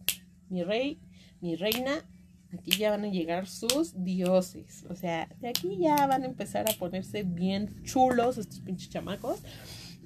mi 0.50 0.64
rey, 0.64 1.00
mi 1.42 1.56
reina, 1.56 2.04
aquí 2.52 2.72
ya 2.72 2.92
van 2.92 3.06
a 3.06 3.10
llegar 3.10 3.48
sus 3.48 4.04
dioses. 4.04 4.86
O 4.90 4.96
sea, 4.96 5.30
de 5.40 5.50
aquí 5.50 5.78
ya 5.78 6.08
van 6.08 6.24
a 6.24 6.26
empezar 6.26 6.70
a 6.70 6.74
ponerse 6.74 7.24
bien 7.24 7.84
chulos 7.84 8.38
estos 8.38 8.60
pinches 8.62 8.90
chamacos. 8.90 9.40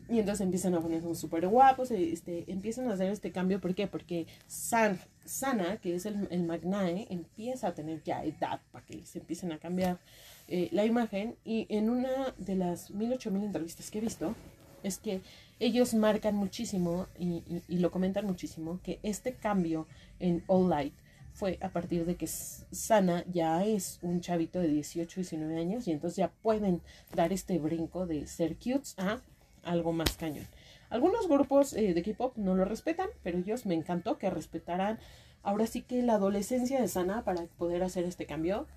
Y 0.10 0.20
entonces 0.20 0.42
empiezan 0.42 0.76
a 0.76 0.82
ponerse 0.82 1.14
súper 1.16 1.48
guapos, 1.48 1.92
este, 1.92 2.52
empiezan 2.52 2.90
a 2.90 2.94
hacer 2.94 3.10
este 3.12 3.32
cambio. 3.32 3.62
¿Por 3.62 3.74
qué? 3.74 3.88
Porque 3.88 4.28
San, 4.48 5.00
Sana, 5.26 5.78
que 5.78 5.96
es 5.96 6.06
el, 6.06 6.28
el 6.30 6.44
Magnae, 6.44 7.08
empieza 7.10 7.70
a 7.70 7.74
tener 7.74 8.04
ya 8.04 8.24
edad 8.24 8.60
para 8.72 8.86
que 8.86 9.06
se 9.06 9.20
empiecen 9.20 9.52
a 9.52 9.60
cambiar 9.60 10.00
eh, 10.48 10.70
la 10.72 10.86
imagen. 10.86 11.36
Y 11.46 11.66
en 11.70 11.90
una 11.90 12.34
de 12.38 12.56
las 12.56 12.92
mil, 12.92 13.14
ocho 13.14 13.32
mil 13.32 13.44
entrevistas 13.44 13.90
que 13.90 14.00
he 14.00 14.02
visto, 14.02 14.36
es 14.84 14.98
que 14.98 15.22
ellos 15.60 15.94
marcan 15.94 16.36
muchísimo 16.36 17.08
y, 17.18 17.44
lo 17.70 17.92
comentan 17.92 18.26
muchísimo 18.26 18.80
que 18.84 19.00
este 19.02 19.34
cambio 19.34 19.88
en 20.20 20.44
All 20.48 20.70
Light 20.70 20.94
fue 21.34 21.58
a 21.62 21.70
partir 21.70 22.06
de 22.06 22.16
que 22.16 22.28
Sana 22.28 23.24
ya 23.32 23.66
es 23.66 23.98
un 24.02 24.22
chavito 24.22 24.60
de 24.60 24.68
18, 24.68 25.22
19 25.22 25.58
años 25.58 25.88
y 25.88 25.92
entonces 25.92 26.18
ya 26.18 26.32
pueden 26.42 26.82
dar 27.16 27.34
este 27.34 27.58
brinco 27.58 28.06
de 28.06 28.28
ser 28.28 28.56
cutes 28.58 28.94
a 29.00 29.22
algo 29.64 29.94
más 29.94 30.16
cañón. 30.18 30.48
Algunos 30.90 31.28
grupos 31.28 31.74
eh, 31.74 31.94
de 31.94 32.04
K-pop 32.04 32.38
no 32.38 32.56
lo 32.56 32.66
respetan, 32.66 33.10
pero 33.24 33.40
ellos 33.40 33.66
me 33.66 33.74
encantó 33.74 34.18
que 34.18 34.30
respetaran 34.30 35.00
ahora 35.42 35.68
sí 35.68 35.82
que 35.82 36.02
la 36.04 36.16
adolescencia 36.16 36.80
de 36.80 36.88
Sana 36.88 37.24
para 37.24 37.46
poder 37.58 37.84
hacer 37.84 38.06
este 38.06 38.26
cambio. 38.26 38.68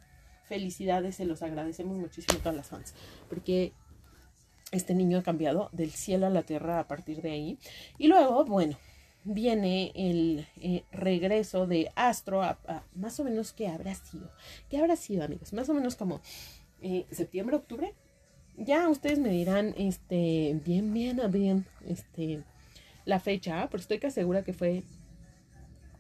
Felicidades, 0.45 1.17
se 1.17 1.25
los 1.25 1.43
agradecemos 1.43 1.97
muchísimo 1.97 2.39
a 2.39 2.43
todas 2.43 2.57
las 2.57 2.69
fans, 2.69 2.95
porque 3.29 3.73
este 4.73 4.95
niño 4.95 5.19
ha 5.19 5.23
cambiado 5.23 5.71
del 5.73 5.91
cielo 5.91 6.27
a 6.27 6.31
la 6.31 6.43
tierra 6.43 6.79
a 6.79 6.87
partir 6.89 7.21
de 7.21 7.33
ahí. 7.33 7.59
Y 7.99 8.07
luego, 8.07 8.45
bueno, 8.45 8.79
viene 9.25 9.93
el 9.95 10.47
eh, 10.61 10.85
regreso 10.93 11.67
de 11.67 11.91
Astro 11.97 12.43
a, 12.43 12.59
más 12.95 13.19
o 13.19 13.25
menos 13.25 13.53
qué 13.53 13.69
habrá 13.69 13.95
sido. 13.95 14.31
¿Qué 14.71 14.79
habrá 14.79 14.97
sido, 14.97 15.25
amigos? 15.25 15.53
Más 15.53 15.69
o 15.69 15.75
menos 15.75 15.97
como 15.97 16.21
eh, 16.81 17.07
septiembre, 17.11 17.57
octubre, 17.57 17.95
ya 18.57 18.89
ustedes 18.89 19.19
me 19.19 19.31
dirán, 19.31 19.75
este, 19.77 20.61
bien, 20.65 20.93
bien, 20.93 21.21
bien, 21.31 21.67
este, 21.87 22.43
la 23.05 23.21
fecha, 23.21 23.69
pero 23.71 23.81
estoy 23.81 23.99
casi 23.99 24.17
segura 24.17 24.45
que 24.45 24.53
fue 24.53 24.85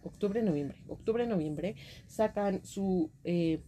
octubre, 0.02 0.42
noviembre. 0.42 0.78
Octubre, 0.88 1.26
noviembre, 1.26 1.76
sacan 2.06 2.64
su, 2.64 3.10
eh, 3.24 3.60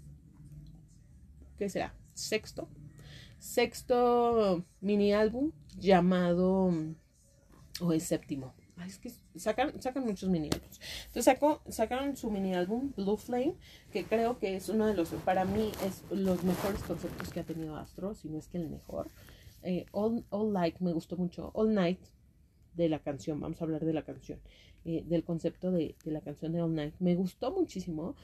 ¿qué 1.59 1.69
será? 1.69 1.95
Sexto, 2.15 2.69
sexto 3.39 4.65
mini 4.81 5.13
álbum 5.13 5.53
llamado, 5.79 6.73
o 7.81 7.93
el 7.93 8.01
séptimo, 8.01 8.55
Es 8.87 8.99
que 8.99 9.13
sacan, 9.37 9.81
sacan 9.81 10.05
muchos 10.05 10.29
mini 10.29 10.49
álbumes. 10.53 10.81
Entonces 11.07 11.25
sacó, 11.25 11.63
sacaron 11.69 12.17
su 12.17 12.31
mini 12.31 12.55
álbum 12.55 12.93
Blue 12.97 13.17
Flame, 13.17 13.55
que 13.93 14.05
creo 14.05 14.39
que 14.39 14.57
es 14.57 14.69
uno 14.69 14.87
de 14.87 14.95
los, 14.95 15.11
para 15.25 15.45
mí, 15.45 15.73
es 15.85 16.05
los 16.11 16.45
mejores 16.45 16.83
conceptos 16.83 17.31
que 17.31 17.41
ha 17.41 17.45
tenido 17.45 17.77
Astro, 17.77 18.15
si 18.15 18.29
no 18.29 18.39
es 18.39 18.49
que 18.49 18.59
el 18.59 18.69
mejor. 18.69 19.09
Eh, 19.63 19.87
All, 19.93 20.25
All 20.31 20.53
me 20.81 20.93
gustó 20.93 21.17
mucho. 21.17 21.51
All 21.55 21.75
Night 21.75 22.01
de 22.75 22.89
la 22.89 23.01
canción, 23.01 23.41
vamos 23.41 23.61
a 23.61 23.65
hablar 23.65 23.85
de 23.85 23.93
la 23.93 24.03
canción, 24.03 24.41
eh, 24.85 25.03
del 25.07 25.25
concepto 25.25 25.73
de, 25.73 25.97
de, 26.05 26.11
la 26.13 26.21
canción 26.21 26.53
de 26.53 26.63
All 26.63 26.75
Night. 26.75 26.95
Me 27.01 27.15
gustó 27.17 27.53
muchísimo. 27.53 28.15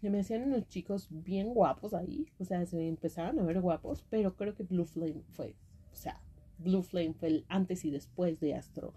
Se 0.00 0.10
me 0.10 0.20
hacían 0.20 0.42
unos 0.42 0.68
chicos 0.68 1.06
bien 1.10 1.54
guapos 1.54 1.94
ahí, 1.94 2.26
o 2.40 2.44
sea, 2.44 2.66
se 2.66 2.88
empezaron 2.88 3.38
a 3.38 3.44
ver 3.44 3.60
guapos, 3.60 4.04
pero 4.10 4.34
creo 4.34 4.52
que 4.52 4.64
Blue 4.64 4.84
Flame 4.84 5.22
fue, 5.30 5.54
o 5.92 5.94
sea, 5.94 6.20
Blue 6.58 6.82
Flame 6.82 7.14
fue 7.14 7.28
el 7.28 7.44
antes 7.48 7.84
y 7.84 7.92
después 7.92 8.40
de 8.40 8.54
Astro 8.54 8.94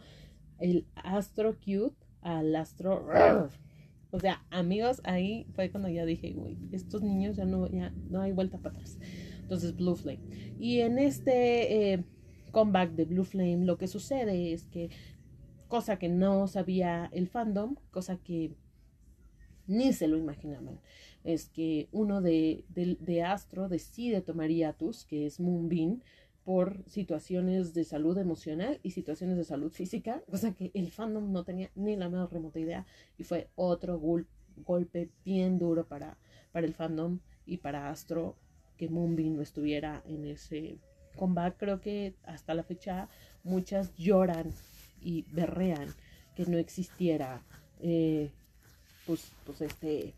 el 0.59 0.87
Astro 0.95 1.57
Cute 1.57 1.95
al 2.21 2.55
Astro. 2.55 3.07
O 4.11 4.19
sea, 4.19 4.45
amigos, 4.49 5.01
ahí 5.03 5.45
fue 5.55 5.69
cuando 5.69 5.89
ya 5.89 6.05
dije, 6.05 6.31
güey, 6.31 6.57
estos 6.71 7.01
niños 7.01 7.35
ya 7.35 7.43
no, 7.43 7.67
ya 7.67 7.93
no 8.09 8.21
hay 8.21 8.31
vuelta 8.31 8.57
para 8.59 8.75
atrás. 8.75 8.97
Entonces, 9.41 9.75
Blue 9.75 9.95
Flame. 9.95 10.21
Y 10.57 10.79
en 10.79 10.99
este 10.99 11.93
eh, 11.93 12.05
comeback 12.51 12.91
de 12.91 13.03
Blue 13.03 13.25
Flame, 13.25 13.65
lo 13.65 13.77
que 13.77 13.87
sucede 13.87 14.53
es 14.53 14.67
que, 14.67 14.89
cosa 15.67 15.99
que 15.99 16.07
no 16.07 16.47
sabía 16.47 17.09
el 17.11 17.27
fandom, 17.27 17.75
cosa 17.91 18.15
que 18.15 18.55
ni 19.67 19.91
se 19.91 20.07
lo 20.07 20.17
imaginaban, 20.17 20.79
es 21.25 21.49
que 21.49 21.89
uno 21.91 22.21
de, 22.21 22.63
de, 22.69 22.97
de 23.01 23.23
Astro 23.23 23.67
decide 23.67 24.21
tomar 24.21 24.49
hiatus, 24.49 25.03
que 25.03 25.25
es 25.25 25.41
Moonbeam, 25.41 26.01
por 26.45 26.87
situaciones 26.87 27.73
de 27.73 27.83
salud 27.83 28.17
emocional 28.17 28.79
y 28.83 28.91
situaciones 28.91 29.35
de 29.35 29.43
salud 29.43 29.71
física, 29.71 30.21
cosa 30.29 30.53
que 30.53 30.71
el 30.75 30.91
fandom 30.91 31.31
no 31.31 31.43
tenía 31.43 31.71
ni 31.75 31.95
la 31.95 32.07
más 32.07 32.31
remota 32.31 32.59
idea 32.59 32.85
y 33.17 33.23
fue 33.23 33.49
otro 33.55 33.99
gol 33.99 34.27
golpe 34.57 35.09
bien 35.25 35.59
duro 35.59 35.85
para, 35.85 36.17
para 36.51 36.65
el 36.65 36.73
fandom 36.73 37.19
y 37.45 37.57
para 37.57 37.89
Astro 37.89 38.37
que 38.77 38.89
Moonbeam 38.89 39.35
no 39.35 39.41
estuviera 39.41 40.01
en 40.05 40.25
ese 40.25 40.77
combate. 41.15 41.57
Creo 41.57 41.81
que 41.81 42.15
hasta 42.23 42.53
la 42.53 42.63
fecha 42.63 43.09
muchas 43.43 43.93
lloran 43.95 44.51
y 45.01 45.23
berrean 45.31 45.89
que 46.35 46.45
no 46.45 46.57
existiera 46.57 47.41
eh, 47.79 48.31
pues, 49.05 49.31
pues 49.45 49.61
este 49.61 50.13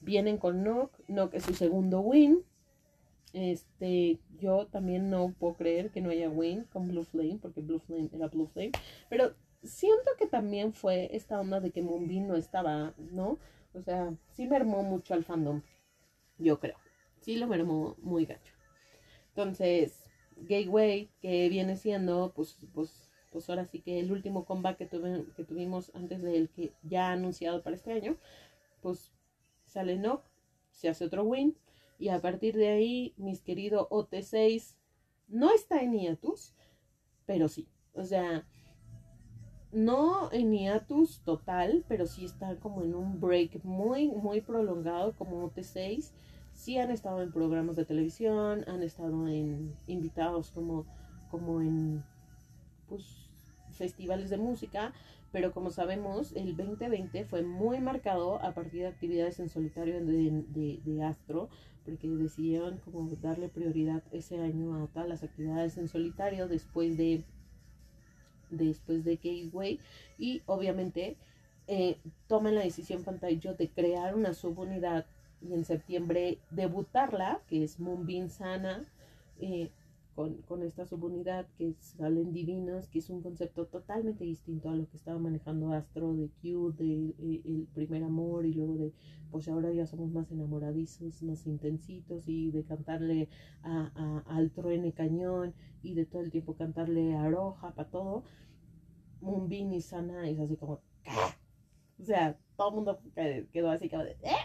vienen 0.00 0.38
con 0.38 0.62
Nock, 0.62 0.98
Nock 1.08 1.34
es 1.34 1.44
su 1.44 1.54
segundo 1.54 2.00
win. 2.00 2.44
Este, 3.34 4.20
yo 4.38 4.66
también 4.66 5.10
no 5.10 5.34
puedo 5.38 5.54
creer 5.54 5.90
que 5.90 6.00
no 6.00 6.10
haya 6.10 6.30
win 6.30 6.64
con 6.64 6.88
Blue 6.88 7.04
Flame, 7.04 7.38
porque 7.40 7.60
Blue 7.60 7.78
Flame 7.78 8.08
era 8.12 8.28
Blue 8.28 8.46
Flame, 8.46 8.72
pero 9.10 9.34
siento 9.62 10.10
que 10.18 10.26
también 10.26 10.72
fue 10.72 11.14
esta 11.14 11.40
onda 11.40 11.60
de 11.60 11.70
que 11.70 11.82
Moonbeam 11.82 12.26
no 12.26 12.36
estaba, 12.36 12.94
¿no? 13.12 13.38
O 13.78 13.82
sea, 13.82 14.12
sí 14.32 14.48
mermó 14.48 14.82
mucho 14.82 15.14
al 15.14 15.24
fandom, 15.24 15.62
yo 16.38 16.58
creo. 16.58 16.76
Sí 17.20 17.36
lo 17.36 17.46
mermó 17.46 17.96
muy 18.00 18.26
gacho. 18.26 18.52
Entonces, 19.28 20.10
Gateway, 20.36 21.10
que 21.20 21.48
viene 21.48 21.76
siendo, 21.76 22.32
pues, 22.34 22.58
pues, 22.74 23.08
pues 23.30 23.48
ahora 23.48 23.64
sí 23.66 23.80
que 23.80 24.00
el 24.00 24.10
último 24.10 24.44
comeback 24.44 24.78
que, 24.78 24.86
tuvimos 25.44 25.92
antes 25.94 26.22
del 26.22 26.48
que 26.50 26.72
ya 26.82 27.12
anunciado 27.12 27.62
para 27.62 27.76
este 27.76 27.92
año, 27.92 28.16
pues 28.82 29.12
sale 29.64 29.96
Nock, 29.96 30.24
se 30.72 30.88
hace 30.88 31.04
otro 31.04 31.22
win, 31.22 31.56
y 32.00 32.08
a 32.08 32.20
partir 32.20 32.56
de 32.56 32.68
ahí, 32.68 33.14
mis 33.16 33.42
queridos 33.42 33.86
OT6 33.90 34.76
no 35.28 35.52
está 35.52 35.82
en 35.82 35.92
hiatus, 35.92 36.54
pero 37.26 37.48
sí. 37.48 37.68
O 37.92 38.04
sea, 38.04 38.44
no 39.72 40.32
en 40.32 40.52
hiatus 40.52 41.20
total, 41.20 41.84
pero 41.88 42.06
sí 42.06 42.24
está 42.24 42.56
como 42.56 42.82
en 42.82 42.94
un 42.94 43.20
break 43.20 43.64
muy, 43.64 44.08
muy 44.08 44.40
prolongado 44.40 45.12
como 45.16 45.48
OT6. 45.50 46.10
Sí 46.52 46.78
han 46.78 46.90
estado 46.90 47.22
en 47.22 47.32
programas 47.32 47.76
de 47.76 47.84
televisión, 47.84 48.64
han 48.66 48.82
estado 48.82 49.28
en 49.28 49.74
invitados 49.86 50.50
como, 50.50 50.86
como 51.30 51.60
en 51.60 52.02
pues, 52.88 53.04
festivales 53.72 54.30
de 54.30 54.38
música, 54.38 54.92
pero 55.30 55.52
como 55.52 55.70
sabemos, 55.70 56.32
el 56.34 56.56
2020 56.56 57.24
fue 57.24 57.42
muy 57.42 57.80
marcado 57.80 58.42
a 58.42 58.54
partir 58.54 58.80
de 58.80 58.88
actividades 58.88 59.38
en 59.38 59.50
solitario 59.50 60.04
de, 60.04 60.80
de 60.82 61.02
Astro, 61.02 61.50
porque 61.84 62.08
decidieron 62.08 62.78
como 62.78 63.08
darle 63.22 63.48
prioridad 63.48 64.02
ese 64.12 64.40
año 64.40 64.82
a 64.82 64.86
todas 64.88 65.08
las 65.08 65.22
actividades 65.22 65.78
en 65.78 65.88
solitario 65.88 66.48
después 66.48 66.96
de 66.96 67.24
después 68.50 69.04
de 69.04 69.16
Gateway 69.16 69.80
y 70.18 70.42
obviamente 70.46 71.16
eh, 71.66 71.98
toman 72.28 72.54
la 72.54 72.62
decisión 72.62 73.04
pantalla 73.04 73.52
de 73.52 73.68
crear 73.68 74.14
una 74.14 74.32
subunidad 74.32 75.06
y 75.40 75.52
en 75.52 75.64
septiembre 75.64 76.38
debutarla, 76.50 77.40
que 77.48 77.62
es 77.62 77.78
Moonbeam 77.78 78.30
Sana, 78.30 78.84
eh, 79.40 79.70
con, 80.48 80.62
esta 80.64 80.84
subunidad 80.84 81.46
que 81.56 81.74
salen 81.78 82.32
divinas, 82.32 82.88
que 82.88 82.98
es 82.98 83.08
un 83.08 83.22
concepto 83.22 83.66
totalmente 83.66 84.24
distinto 84.24 84.68
a 84.68 84.74
lo 84.74 84.88
que 84.88 84.96
estaba 84.96 85.16
manejando 85.20 85.72
Astro 85.72 86.12
de 86.14 86.28
Q, 86.42 86.72
de, 86.72 87.14
eh, 87.20 87.42
el 87.44 87.68
primer 87.72 88.02
amor 88.02 88.44
y 88.44 88.52
luego 88.52 88.76
de, 88.78 88.92
pues 89.30 89.46
ahora 89.46 89.72
ya 89.72 89.86
somos 89.86 90.10
más 90.10 90.28
enamoradizos, 90.32 91.22
más 91.22 91.46
intensitos 91.46 92.26
y 92.26 92.50
de 92.50 92.64
cantarle 92.64 93.28
a, 93.62 94.24
al 94.26 94.50
truene 94.50 94.92
cañón 94.92 95.54
y 95.84 95.94
de 95.94 96.04
todo 96.04 96.22
el 96.22 96.32
tiempo 96.32 96.56
cantarle 96.56 97.14
a 97.14 97.30
Roja 97.30 97.72
para 97.76 97.88
todo. 97.88 98.24
Moonbeam 99.20 99.72
y 99.72 99.80
Sana 99.80 100.28
es 100.28 100.40
así 100.40 100.56
como, 100.56 100.80
o 102.00 102.04
sea, 102.04 102.36
todo 102.56 102.70
el 102.70 102.74
mundo 102.74 103.00
quedó 103.52 103.70
así 103.70 103.88
como 103.88 104.02
de, 104.02 104.16
¿eh? 104.22 104.36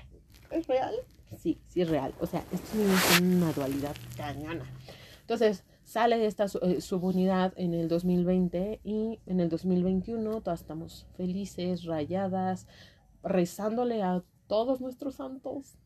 ¿Es 0.52 0.68
real? 0.68 0.94
Sí, 1.36 1.60
sí 1.68 1.82
es 1.82 1.90
real. 1.90 2.14
O 2.20 2.28
sea, 2.28 2.44
esto 2.52 2.78
es 2.80 3.22
una 3.22 3.52
dualidad 3.54 3.96
cañona. 4.16 4.66
Entonces, 5.34 5.64
sale 5.84 6.28
esta 6.28 6.46
eh, 6.62 6.80
subunidad 6.80 7.54
en 7.56 7.74
el 7.74 7.88
2020 7.88 8.82
y 8.84 9.20
en 9.26 9.40
el 9.40 9.50
2021 9.50 10.42
todas 10.42 10.62
estamos 10.62 11.08
felices, 11.18 11.86
rayadas, 11.86 12.68
rezándole 13.24 14.04
a 14.04 14.24
todos 14.46 14.80
nuestros 14.80 15.16
santos, 15.16 15.80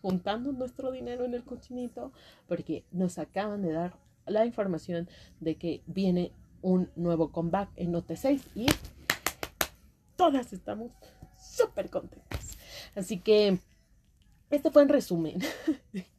juntando 0.00 0.50
nuestro 0.52 0.92
dinero 0.92 1.26
en 1.26 1.34
el 1.34 1.44
cochinito, 1.44 2.10
porque 2.48 2.86
nos 2.90 3.18
acaban 3.18 3.60
de 3.60 3.72
dar 3.72 3.98
la 4.24 4.46
información 4.46 5.10
de 5.40 5.56
que 5.56 5.82
viene 5.86 6.32
un 6.62 6.90
nuevo 6.96 7.32
comeback 7.32 7.68
en 7.76 7.92
OT6 7.92 8.40
y 8.54 8.66
todas 10.16 10.54
estamos 10.54 10.90
súper 11.38 11.90
contentas. 11.90 12.56
Así 12.94 13.20
que 13.20 13.58
este 14.48 14.70
fue 14.70 14.84
en 14.84 14.88
resumen. 14.88 15.40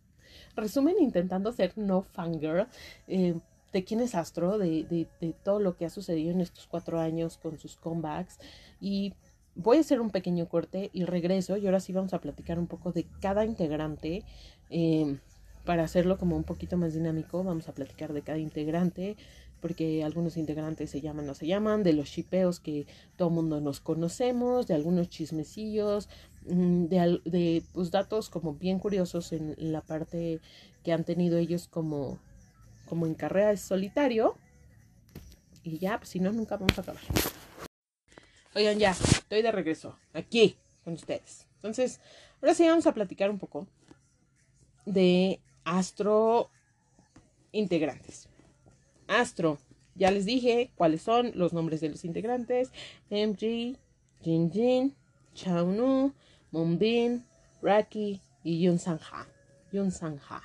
resumen 0.58 0.96
intentando 1.00 1.54
ser 1.54 1.72
no 1.78 2.02
fangirl 2.02 2.68
eh, 3.08 3.36
de 3.72 3.84
quién 3.84 4.02
es 4.02 4.16
Astro, 4.16 4.58
de, 4.58 5.08
todo 5.44 5.60
lo 5.60 5.78
que 5.78 5.86
ha 5.86 5.90
sucedido 5.90 6.32
en 6.32 6.42
estos 6.42 6.68
cuatro 6.68 7.00
años 7.00 7.38
con 7.38 7.58
sus 7.58 7.76
comebacks. 7.78 8.40
Y 8.82 9.14
voy 9.56 9.78
a 9.78 9.82
hacer 9.82 10.02
un 10.02 10.10
pequeño 10.10 10.48
corte 10.50 10.90
y 10.94 11.06
regreso. 11.06 11.58
Y 11.58 11.66
ahora 11.66 11.80
sí 11.80 11.94
vamos 11.94 12.14
a 12.14 12.22
platicar 12.22 12.60
un 12.60 12.68
poco 12.68 12.92
de 12.92 13.06
cada 13.22 13.46
integrante. 13.46 14.24
Eh, 14.70 15.18
para 15.68 15.84
hacerlo 15.84 16.18
como 16.18 16.38
un 16.38 16.46
poquito 16.46 16.78
más 16.78 16.94
dinámico, 16.94 17.44
vamos 17.44 17.68
a 17.68 17.74
platicar 17.74 18.14
de 18.14 18.22
cada 18.22 18.38
integrante, 18.38 19.18
porque 19.60 20.02
algunos 20.02 20.38
integrantes 20.38 20.90
se 20.90 21.02
llaman 21.02 21.30
o 21.30 21.34
se 21.34 21.46
llaman, 21.46 21.84
de 21.84 21.92
los 21.92 22.10
chipeos 22.10 22.62
que 22.62 22.88
todo 23.18 23.30
mundo 23.30 23.60
nos 23.60 23.82
conocemos, 23.82 24.66
de 24.66 24.76
algunos 24.76 25.10
chismecillos, 25.10 26.08
de, 26.48 27.22
de 27.26 27.64
pues, 27.74 27.92
datos 27.92 28.30
como 28.30 28.54
bien 28.54 28.80
curiosos 28.80 29.32
en, 29.34 29.56
la 29.58 29.82
parte 29.82 30.40
que 30.84 30.94
han 30.94 31.04
tenido 31.04 31.38
ellos 31.38 31.68
como, 31.68 32.20
como 32.88 33.06
en 33.06 33.16
carrera 33.16 33.50
de 33.50 33.58
solitario. 33.58 34.38
Y 35.64 35.80
ya, 35.80 35.98
pues 35.98 36.10
si 36.10 36.20
no, 36.20 36.32
nunca 36.32 36.58
vamos 36.58 36.78
a 36.78 36.82
acabar. 36.82 37.02
Oigan, 38.56 38.80
ya, 38.80 38.92
estoy 38.92 39.42
de 39.42 39.52
regreso 39.52 39.98
aquí 40.14 40.56
con 40.84 40.94
ustedes. 40.94 41.46
Entonces, 41.56 42.00
ahora 42.42 42.54
sí 42.54 42.68
vamos 42.68 42.88
a 42.88 42.94
platicar 42.94 43.30
un 43.30 43.40
poco 43.40 43.68
de 44.86 45.42
Astro 45.66 46.50
integrantes. 47.52 48.30
Astro, 49.08 49.58
ya 49.96 50.12
les 50.12 50.26
dije 50.26 50.72
cuáles 50.76 51.02
son 51.02 51.32
los 51.36 51.54
nombres 51.54 51.82
de 51.82 51.90
los 51.90 52.06
integrantes. 52.06 52.72
MG, 53.10 53.78
Jin 54.22 54.52
Jin, 54.52 54.96
Chao 55.38 55.72
Moonbin, 56.52 57.26
Raki 57.62 58.22
y 58.44 58.62
Yun 58.62 58.80
Sangha. 58.80 59.28
Yun 59.72 59.92
Sangha. 59.92 60.42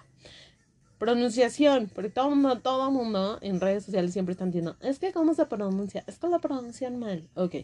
Pronunciación, 0.98 1.90
porque 1.92 2.10
todo 2.10 2.30
mundo, 2.30 2.60
todo 2.60 2.90
mundo 2.92 3.38
en 3.40 3.60
redes 3.60 3.84
sociales 3.84 4.12
siempre 4.12 4.32
están 4.32 4.50
diciendo, 4.50 4.76
es 4.80 5.00
que 5.00 5.12
cómo 5.12 5.34
se 5.34 5.46
pronuncia, 5.46 6.04
es 6.06 6.18
que 6.18 6.28
lo 6.28 6.40
pronuncian 6.40 6.98
mal. 6.98 7.28
Ok, 7.34 7.54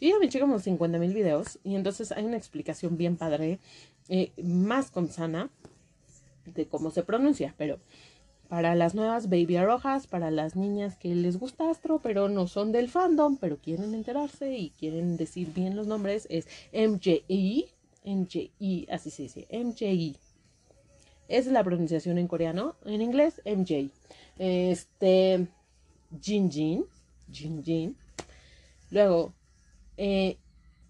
yo 0.00 0.08
ya 0.10 0.18
me 0.18 0.26
eché 0.26 0.38
como 0.38 0.58
50 0.58 0.98
mil 0.98 1.14
videos 1.14 1.58
y 1.64 1.76
entonces 1.76 2.12
hay 2.12 2.24
una 2.24 2.36
explicación 2.36 2.98
bien 2.98 3.16
padre, 3.16 3.58
eh, 4.10 4.32
más 4.42 4.90
con 4.90 5.08
sana, 5.08 5.48
de 6.44 6.66
cómo 6.66 6.90
se 6.90 7.02
pronuncia, 7.02 7.54
pero 7.56 7.78
para 8.48 8.74
las 8.74 8.94
nuevas 8.94 9.28
baby 9.30 9.58
rojas, 9.58 10.06
para 10.06 10.30
las 10.30 10.54
niñas 10.54 10.96
que 10.96 11.14
les 11.14 11.38
gusta 11.38 11.70
Astro, 11.70 12.00
pero 12.02 12.28
no 12.28 12.46
son 12.46 12.72
del 12.72 12.88
fandom, 12.88 13.36
pero 13.38 13.56
quieren 13.56 13.94
enterarse 13.94 14.56
y 14.56 14.70
quieren 14.70 15.16
decir 15.16 15.52
bien 15.54 15.74
los 15.74 15.86
nombres, 15.86 16.26
es 16.30 16.46
MJI, 16.72 17.73
MJI, 18.04 18.86
así 18.90 19.10
se 19.10 19.24
dice, 19.24 19.48
MJI. 19.50 20.16
Esa 21.28 21.48
es 21.48 21.52
la 21.52 21.64
pronunciación 21.64 22.18
en 22.18 22.28
coreano, 22.28 22.76
en 22.84 23.00
inglés 23.00 23.40
MJ. 23.44 23.90
Este, 24.38 25.48
Jin 26.20 26.50
Jin, 26.50 26.84
Jin 27.30 27.62
Jin. 27.64 27.96
Luego, 28.90 29.34
eh, 29.96 30.36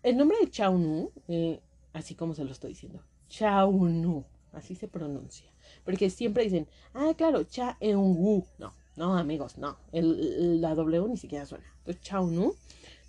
el 0.02 0.16
nombre 0.16 0.38
de 0.40 0.50
Chao 0.50 0.76
Nu, 0.76 1.10
eh, 1.28 1.60
así 1.92 2.14
como 2.14 2.34
se 2.34 2.44
lo 2.44 2.52
estoy 2.52 2.70
diciendo, 2.70 3.02
Chao 3.28 3.72
Nu, 3.72 4.24
así 4.52 4.74
se 4.74 4.88
pronuncia. 4.88 5.46
Porque 5.84 6.10
siempre 6.10 6.44
dicen, 6.44 6.68
ah, 6.94 7.12
claro, 7.16 7.44
Cha 7.44 7.76
Eun 7.80 8.16
Wu. 8.16 8.44
No, 8.58 8.74
no, 8.96 9.16
amigos, 9.16 9.58
no. 9.58 9.76
El, 9.92 10.60
la 10.60 10.74
W 10.74 11.08
ni 11.08 11.16
siquiera 11.16 11.46
suena. 11.46 11.64
Entonces, 11.78 12.02
Chao 12.02 12.26
Nu. 12.26 12.54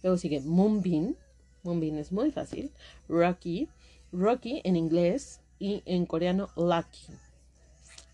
Luego 0.04 0.18
sigue 0.18 0.42
Moonbin. 0.42 1.18
Moonbin 1.64 1.98
es 1.98 2.12
muy 2.12 2.32
fácil. 2.32 2.72
Rocky. 3.08 3.68
Rocky 4.16 4.62
en 4.64 4.76
inglés 4.76 5.42
y 5.60 5.84
en 5.86 6.06
coreano 6.06 6.50
Lucky. 6.56 7.08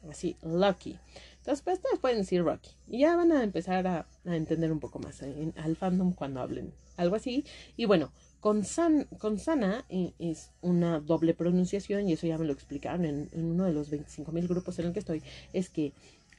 Así, 0.09 0.35
Lucky. 0.41 0.97
Entonces, 1.37 1.63
pues 1.63 1.77
ustedes 1.77 1.99
pueden 1.99 2.19
decir 2.19 2.43
Rocky. 2.43 2.71
Y 2.87 2.99
ya 2.99 3.15
van 3.15 3.31
a 3.31 3.43
empezar 3.43 3.87
a, 3.87 4.05
entender 4.25 4.71
un 4.71 4.79
poco 4.79 4.99
más 4.99 5.21
al 5.21 5.75
fandom 5.75 6.13
cuando 6.13 6.41
hablen 6.41 6.73
algo 6.97 7.15
así. 7.15 7.45
Y 7.77 7.85
bueno, 7.85 8.11
con, 8.39 8.63
san, 8.63 9.05
con 9.17 9.39
Sana 9.39 9.85
eh, 9.89 10.13
es 10.19 10.51
una 10.61 10.99
doble 10.99 11.33
pronunciación, 11.33 12.07
y 12.07 12.13
eso 12.13 12.27
ya 12.27 12.37
me 12.37 12.45
lo 12.45 12.53
explicaron 12.53 13.05
en, 13.05 13.29
uno 13.33 13.65
de 13.65 13.73
los 13.73 13.91
25.000 13.91 14.47
grupos 14.47 14.77
en 14.79 14.87
el 14.87 14.93
que 14.93 14.99
estoy, 14.99 15.23
es 15.53 15.69
que 15.69 15.93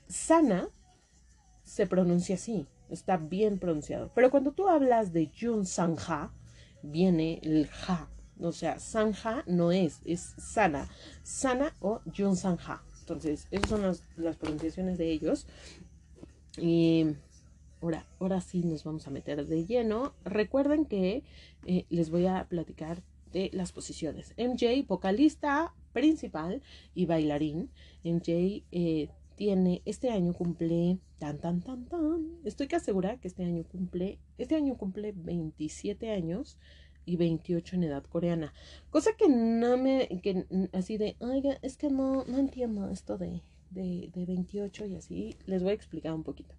Sana 0.09 0.69
se 1.65 1.87
pronuncia 1.87 2.35
así, 2.35 2.67
está 2.91 3.17
bien 3.17 3.59
pronunciado. 3.59 4.11
Pero 4.15 4.31
cuando 4.31 4.53
tú 4.53 4.69
hablas 4.69 5.13
de 5.13 5.31
Jun 5.39 5.67
Sanja, 5.67 6.33
viene 6.83 7.41
el 7.43 7.67
ja 7.69 8.09
O 8.41 8.53
sea, 8.53 8.79
Sanja 8.79 9.45
no 9.47 9.73
es, 9.73 10.01
es 10.05 10.35
Sana. 10.39 10.89
Sana 11.23 11.75
o 11.81 12.01
Jun 12.17 12.37
Sanja. 12.37 12.83
Entonces, 13.01 13.47
esas 13.51 13.69
son 13.69 13.83
las, 13.83 14.05
las 14.17 14.37
pronunciaciones 14.37 14.99
de 14.99 15.11
ellos. 15.11 15.47
Y 16.59 17.07
ahora, 17.81 18.07
ahora 18.21 18.41
sí 18.41 18.63
nos 18.63 18.85
vamos 18.85 19.07
a 19.07 19.11
meter 19.11 19.47
de 19.47 19.67
lleno. 19.67 20.15
Recuerden 20.25 20.85
que 20.85 21.25
eh, 21.67 21.87
les 21.89 22.11
voy 22.11 22.27
a 22.27 22.47
platicar 22.49 23.03
de 23.33 23.51
las 23.53 23.73
posiciones. 23.73 24.35
MJ, 24.37 24.87
vocalista 24.87 25.75
principal 25.93 26.63
y 26.95 27.07
bailarín. 27.07 27.71
MJ 28.05 28.65
eh, 28.71 29.09
tiene, 29.37 29.83
este 29.85 30.11
año 30.11 30.33
cumple, 30.35 30.99
tan, 31.19 31.39
tan, 31.39 31.63
tan, 31.63 31.87
tan, 31.87 32.39
estoy 32.45 32.69
que 32.69 32.77
asegura 32.77 33.19
que 33.19 33.29
este 33.29 33.45
año 33.45 33.65
cumple, 33.65 34.19
este 34.39 34.55
año 34.55 34.77
cumple 34.77 35.13
27 35.17 36.11
años 36.11 36.59
y 37.05 37.17
28 37.17 37.77
en 37.77 37.85
edad 37.85 38.05
coreana. 38.05 38.53
Cosa 38.91 39.13
que 39.17 39.29
no 39.29 39.77
me, 39.77 40.09
que 40.23 40.47
así 40.73 40.97
de, 40.99 41.17
oiga, 41.21 41.59
es 41.63 41.77
que 41.77 41.91
no, 41.91 42.25
no 42.25 42.39
entiendo 42.39 42.89
esto 42.91 43.19
de, 43.19 43.43
de, 43.71 44.11
de 44.13 44.27
28 44.27 44.87
y 44.87 44.97
así, 44.97 45.37
les 45.47 45.63
voy 45.63 45.73
a 45.73 45.75
explicar 45.75 46.13
un 46.15 46.23
poquito. 46.23 46.55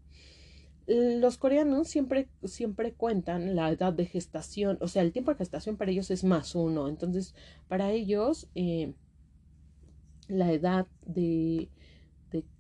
Los 0.85 1.37
coreanos 1.37 1.87
siempre, 1.87 2.27
siempre 2.43 2.93
cuentan 2.93 3.55
la 3.55 3.71
edad 3.71 3.93
de 3.93 4.05
gestación, 4.05 4.77
o 4.81 4.89
sea, 4.89 5.01
el 5.01 5.13
tiempo 5.13 5.31
de 5.31 5.37
gestación 5.37 5.77
para 5.77 5.91
ellos 5.91 6.11
es 6.11 6.25
más 6.25 6.55
uno. 6.55 6.89
Entonces, 6.89 7.35
para 7.69 7.91
ellos, 7.91 8.49
eh, 8.53 8.93
la 10.27 10.51
edad 10.51 10.87
de, 11.05 11.69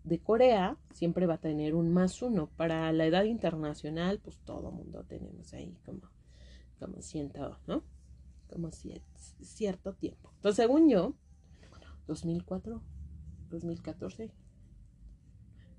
de, 0.03 0.19
Corea 0.19 0.77
siempre 0.93 1.25
va 1.25 1.35
a 1.35 1.41
tener 1.41 1.75
un 1.75 1.91
más 1.91 2.21
uno. 2.21 2.49
Para 2.55 2.91
la 2.93 3.05
edad 3.05 3.23
internacional, 3.23 4.19
pues 4.19 4.37
todo 4.39 4.71
mundo 4.71 5.03
tenemos 5.03 5.53
ahí 5.53 5.75
como, 5.85 6.01
como 6.79 7.01
ciento, 7.01 7.59
¿no? 7.67 7.83
Como 8.47 8.69
cierto 8.71 9.93
tiempo. 9.93 10.31
Entonces, 10.35 10.57
según 10.57 10.89
yo, 10.89 11.15
2004, 12.07 12.81
2014, 13.49 14.31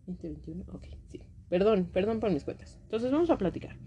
2021, 0.06 0.64
ok, 0.72 0.86
sí. 1.10 1.20
Perdón, 1.48 1.90
perdón 1.92 2.20
por 2.20 2.32
mis 2.32 2.44
cuentas. 2.44 2.78
Entonces 2.82 3.12
vamos 3.12 3.30
a 3.30 3.38
platicar 3.38 3.78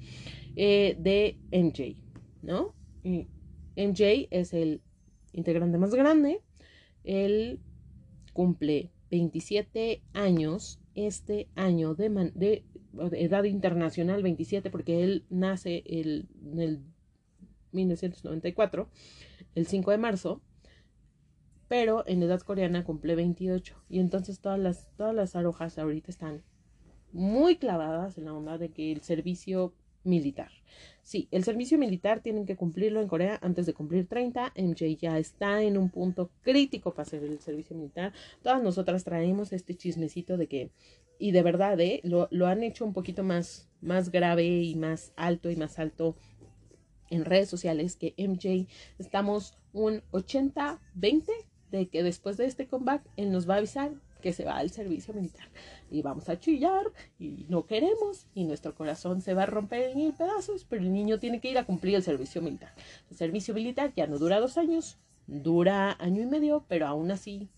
eh, 0.55 0.95
de 0.99 1.39
MJ, 1.51 2.01
¿no? 2.41 2.76
MJ 3.03 4.28
es 4.32 4.53
el 4.53 4.82
integrante 5.34 5.78
más 5.78 5.93
grande. 5.93 6.41
Él 7.03 7.60
cumple 8.34 8.91
27 9.10 10.03
años 10.14 10.80
este 10.95 11.47
año 11.55 11.93
de, 11.95 12.64
edad 13.14 13.43
internacional, 13.43 14.24
27, 14.24 14.70
porque 14.70 15.03
él 15.03 15.26
nace 15.30 15.84
el, 15.86 16.28
el 16.58 16.82
1994, 17.72 18.89
el 19.55 19.68
5 19.68 19.91
de 19.91 19.97
marzo, 19.97 20.41
pero 21.68 22.07
en 22.07 22.24
edad 22.24 22.41
coreana 22.41 22.84
cumple 22.84 23.15
28. 23.15 23.76
Y 23.89 23.99
entonces 23.99 24.39
todas 24.39 24.59
las, 24.59 24.89
todas 24.95 25.13
las 25.13 25.36
arojas 25.36 25.78
ahorita 25.78 26.11
están 26.11 26.43
muy 27.11 27.57
clavadas 27.57 28.18
en 28.18 28.26
la 28.26 28.34
onda 28.34 28.57
de 28.57 28.70
que 28.70 28.91
el 28.91 29.01
servicio 29.01 29.74
militar. 30.03 30.51
Sí, 31.03 31.28
el 31.32 31.43
servicio 31.43 31.78
militar 31.78 32.22
tienen 32.22 32.45
que 32.45 32.55
cumplirlo 32.55 33.01
en 33.01 33.07
Corea 33.07 33.39
antes 33.41 33.65
de 33.65 33.74
cumplir 33.74 34.07
30. 34.07 34.53
MJ 34.55 34.97
ya 34.97 35.18
está 35.18 35.61
en 35.61 35.78
un 35.78 35.89
punto 35.89 36.32
crítico 36.41 36.91
para 36.91 37.03
hacer 37.03 37.24
el 37.24 37.39
servicio 37.39 37.76
militar. 37.76 38.13
Todas 38.41 38.61
nosotras 38.63 39.03
traemos 39.03 39.53
este 39.53 39.76
chismecito 39.76 40.38
de 40.38 40.47
que, 40.47 40.72
y 41.20 41.32
de 41.32 41.43
verdad, 41.43 41.80
¿eh? 41.80 42.01
lo, 42.03 42.28
lo 42.32 42.47
han 42.47 42.63
hecho 42.63 42.86
un 42.86 42.93
poquito 42.93 43.24
más, 43.24 43.70
más 43.82 44.11
grave 44.11 44.45
y 44.45 44.76
más 44.76 45.13
alto 45.15 45.49
y 45.49 45.55
más 45.55 45.80
alto 45.80 46.15
en 47.10 47.26
redes 47.26 47.49
sociales 47.49 47.95
que 47.95 48.14
MJ 48.18 48.68
estamos 48.97 49.58
un 49.74 50.01
80-20 50.12 51.26
de 51.72 51.88
que 51.88 52.03
después 52.03 52.38
de 52.38 52.45
este 52.45 52.68
comeback 52.68 53.03
él 53.18 53.32
nos 53.32 53.49
va 53.49 53.55
a 53.55 53.58
avisar 53.58 53.91
que 54.22 54.34
se 54.34 54.45
va 54.45 54.58
al 54.58 54.72
servicio 54.72 55.14
militar 55.14 55.47
y 55.91 56.01
vamos 56.01 56.28
a 56.30 56.39
chillar 56.39 56.91
y 57.20 57.45
no 57.49 57.66
queremos 57.66 58.26
y 58.34 58.45
nuestro 58.45 58.76
corazón 58.76 59.22
se 59.22 59.34
va 59.34 59.43
a 59.43 59.47
romper 59.47 59.91
en 59.91 59.97
mil 59.97 60.14
pedazos, 60.14 60.66
pero 60.66 60.82
el 60.82 60.91
niño 60.91 61.20
tiene 61.20 61.39
que 61.39 61.51
ir 61.51 61.58
a 61.58 61.66
cumplir 61.66 61.95
el 61.95 62.03
servicio 62.03 62.41
militar. 62.41 62.74
El 63.10 63.18
servicio 63.18 63.53
militar 63.53 63.93
ya 63.95 64.08
no 64.08 64.18
dura 64.18 64.39
dos 64.39 64.58
años, 64.58 64.97
dura 65.28 65.95
año 65.99 66.22
y 66.22 66.26
medio, 66.26 66.66
pero 66.68 66.88
aún 66.88 67.12
así, 67.12 67.49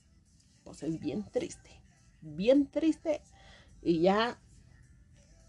pues 0.64 0.84
es 0.84 1.00
bien 1.00 1.24
triste, 1.32 1.82
bien 2.22 2.68
triste 2.68 3.22
y 3.82 4.02
ya 4.02 4.39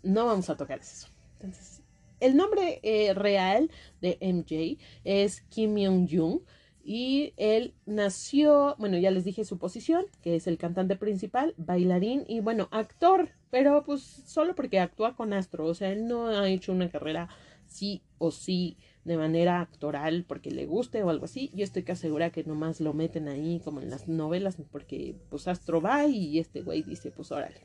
no 0.03 0.27
vamos 0.27 0.49
a 0.49 0.57
tocar 0.57 0.79
eso. 0.79 1.09
Entonces, 1.35 1.80
el 2.21 2.37
nombre 2.37 2.81
eh, 2.83 3.15
real 3.15 3.71
de 4.01 4.19
MJ 4.21 4.79
es 5.05 5.43
Kim 5.43 5.75
Myung-jung 5.75 6.43
y 6.83 7.35
él 7.37 7.75
nació, 7.87 8.75
bueno, 8.79 8.99
ya 8.99 9.11
les 9.11 9.25
dije 9.25 9.45
su 9.45 9.59
posición, 9.59 10.07
que 10.23 10.37
es 10.37 10.47
el 10.47 10.59
cantante 10.59 10.97
principal, 10.97 11.55
bailarín 11.57 12.25
y 12.27 12.41
bueno, 12.41 12.69
actor, 12.71 13.31
pero 13.51 13.85
pues 13.85 14.03
solo 14.03 14.55
porque 14.55 14.81
actúa 14.81 15.15
con 15.15 15.33
Astro, 15.33 15.67
o 15.67 15.75
sea, 15.75 15.93
él 15.93 16.07
no 16.07 16.29
ha 16.29 16.49
hecho 16.49 16.73
una 16.73 16.91
carrera 16.91 17.29
sí 17.67 18.03
o 18.19 18.31
sí 18.31 18.77
de 19.05 19.17
manera 19.17 19.61
actoral 19.61 20.25
porque 20.27 20.51
le 20.51 20.67
guste 20.67 21.03
o 21.03 21.11
algo 21.11 21.25
así. 21.25 21.51
Yo 21.55 21.65
estoy 21.65 21.85
que 21.85 21.93
asegura 21.93 22.31
que 22.31 22.45
nomás 22.45 22.81
lo 22.81 22.93
meten 22.93 23.29
ahí 23.29 23.61
como 23.65 23.81
en 23.81 23.91
las 23.91 24.09
novelas 24.09 24.57
porque 24.71 25.17
pues 25.31 25.49
Astro 25.49 25.81
va 25.81 26.07
y 26.07 26.39
este 26.39 26.63
güey 26.63 26.83
dice 26.83 27.11
pues 27.11 27.31
órale, 27.33 27.61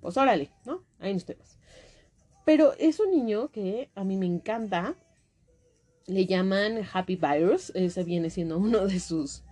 pues 0.00 0.16
órale, 0.16 0.50
¿no? 0.64 0.84
Ahí 1.00 1.12
nos 1.12 1.24
tenemos. 1.24 1.58
Pero 2.44 2.74
es 2.78 3.00
un 3.00 3.10
niño 3.10 3.50
que 3.50 3.90
a 3.94 4.04
mí 4.04 4.16
me 4.16 4.26
encanta 4.26 4.96
le 6.06 6.26
llaman 6.26 6.82
Happy 6.92 7.16
Virus, 7.16 7.70
ese 7.74 8.04
viene 8.04 8.30
siendo 8.30 8.58
uno 8.58 8.86
de 8.86 9.00
sus 9.00 9.42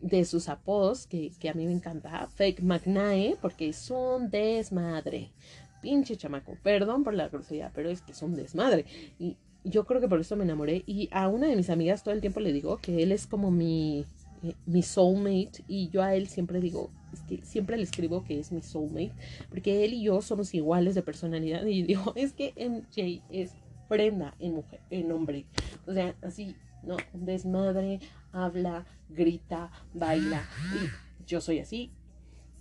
de 0.00 0.24
sus 0.24 0.48
apodos 0.48 1.06
que, 1.06 1.32
a 1.48 1.54
mí 1.54 1.66
me 1.66 1.72
encanta, 1.72 2.28
Fake 2.28 2.62
McNae, 2.62 3.36
porque 3.40 3.70
es 3.70 3.90
un 3.90 4.30
desmadre. 4.30 5.32
Pinche 5.80 6.16
chamaco, 6.16 6.56
perdón 6.62 7.02
por 7.02 7.14
la 7.14 7.28
grosería, 7.28 7.72
pero 7.74 7.88
es 7.88 8.02
que 8.02 8.12
es 8.12 8.22
un 8.22 8.36
desmadre. 8.36 8.84
Y 9.18 9.36
yo 9.64 9.84
creo 9.86 10.00
que 10.00 10.08
por 10.08 10.20
eso 10.20 10.36
me 10.36 10.44
enamoré. 10.44 10.82
Y 10.86 11.08
a 11.12 11.28
una 11.28 11.48
de 11.48 11.56
mis 11.56 11.70
amigas 11.70 12.04
todo 12.04 12.12
el 12.12 12.20
tiempo 12.20 12.40
le 12.40 12.52
digo 12.52 12.76
que 12.76 13.02
él 13.02 13.10
es 13.10 13.26
como 13.26 13.50
mi, 13.50 14.04
eh, 14.42 14.54
mi 14.66 14.82
soulmate. 14.82 15.64
Y 15.66 15.88
yo 15.88 16.02
a 16.02 16.14
él 16.14 16.28
siempre 16.28 16.60
digo, 16.60 16.90
es 17.16 17.22
que 17.22 17.44
siempre 17.44 17.76
le 17.76 17.82
escribo 17.82 18.24
que 18.24 18.38
es 18.38 18.52
mi 18.52 18.62
soulmate. 18.62 19.12
Porque 19.48 19.84
él 19.84 19.94
y 19.94 20.02
yo 20.02 20.20
somos 20.22 20.54
iguales 20.54 20.94
de 20.94 21.02
personalidad. 21.02 21.64
Y 21.64 21.82
digo, 21.82 22.12
es 22.16 22.32
que 22.32 22.52
MJ 22.56 23.22
es 23.30 23.52
prenda 23.88 24.34
en 24.38 24.54
mujer, 24.54 24.80
en 24.90 25.12
hombre. 25.12 25.46
O 25.86 25.92
sea, 25.92 26.14
así, 26.22 26.54
no, 26.82 26.96
desmadre, 27.12 28.00
habla, 28.32 28.86
grita, 29.08 29.70
baila. 29.94 30.44
Y 30.74 31.26
yo 31.26 31.40
soy 31.40 31.60
así. 31.60 31.90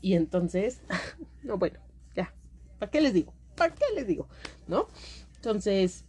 Y 0.02 0.14
entonces, 0.14 0.82
no, 1.44 1.58
bueno, 1.58 1.80
ya. 2.16 2.34
¿Para 2.80 2.92
qué 2.92 3.02
les 3.02 3.14
digo? 3.14 3.34
¿Para 3.56 3.74
qué 3.74 3.86
les 3.96 4.08
digo? 4.08 4.28
¿No? 4.68 4.88
Entonces, 5.36 6.06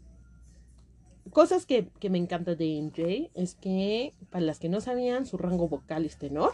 cosas 1.33 1.67
que, 1.67 1.89
que 2.01 2.11
me 2.11 2.19
encanta 2.19 2.55
de 2.55 2.81
MJ 2.81 3.31
es 3.35 3.55
que, 3.55 4.13
para 4.31 4.45
las 4.45 4.59
que 4.59 4.69
no 4.69 4.81
sabían, 4.81 5.27
su 5.27 5.37
rango 5.37 5.69
vocal 5.69 6.05
es 6.05 6.17
tenor. 6.17 6.53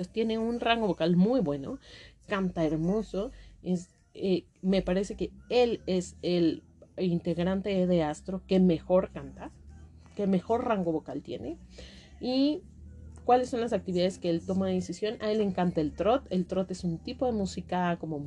Entonces 0.00 0.14
tiene 0.14 0.38
un 0.38 0.60
rango 0.60 0.86
vocal 0.86 1.14
muy 1.14 1.40
bueno, 1.40 1.78
canta 2.26 2.64
hermoso, 2.64 3.32
es, 3.62 3.90
eh, 4.14 4.46
me 4.62 4.80
parece 4.80 5.14
que 5.14 5.30
él 5.50 5.82
es 5.84 6.16
el 6.22 6.62
integrante 6.96 7.86
de 7.86 8.02
Astro 8.02 8.40
que 8.46 8.60
mejor 8.60 9.10
canta, 9.12 9.50
que 10.16 10.26
mejor 10.26 10.64
rango 10.64 10.90
vocal 10.90 11.20
tiene. 11.20 11.58
Y 12.18 12.62
cuáles 13.26 13.50
son 13.50 13.60
las 13.60 13.74
actividades 13.74 14.18
que 14.18 14.30
él 14.30 14.40
toma 14.40 14.68
de 14.68 14.72
decisión. 14.72 15.18
A 15.20 15.30
él 15.30 15.36
le 15.36 15.44
encanta 15.44 15.82
el 15.82 15.92
trot. 15.92 16.26
El 16.30 16.46
trot 16.46 16.70
es 16.70 16.82
un 16.82 16.96
tipo 16.96 17.26
de 17.26 17.32
música 17.32 17.98
como 18.00 18.22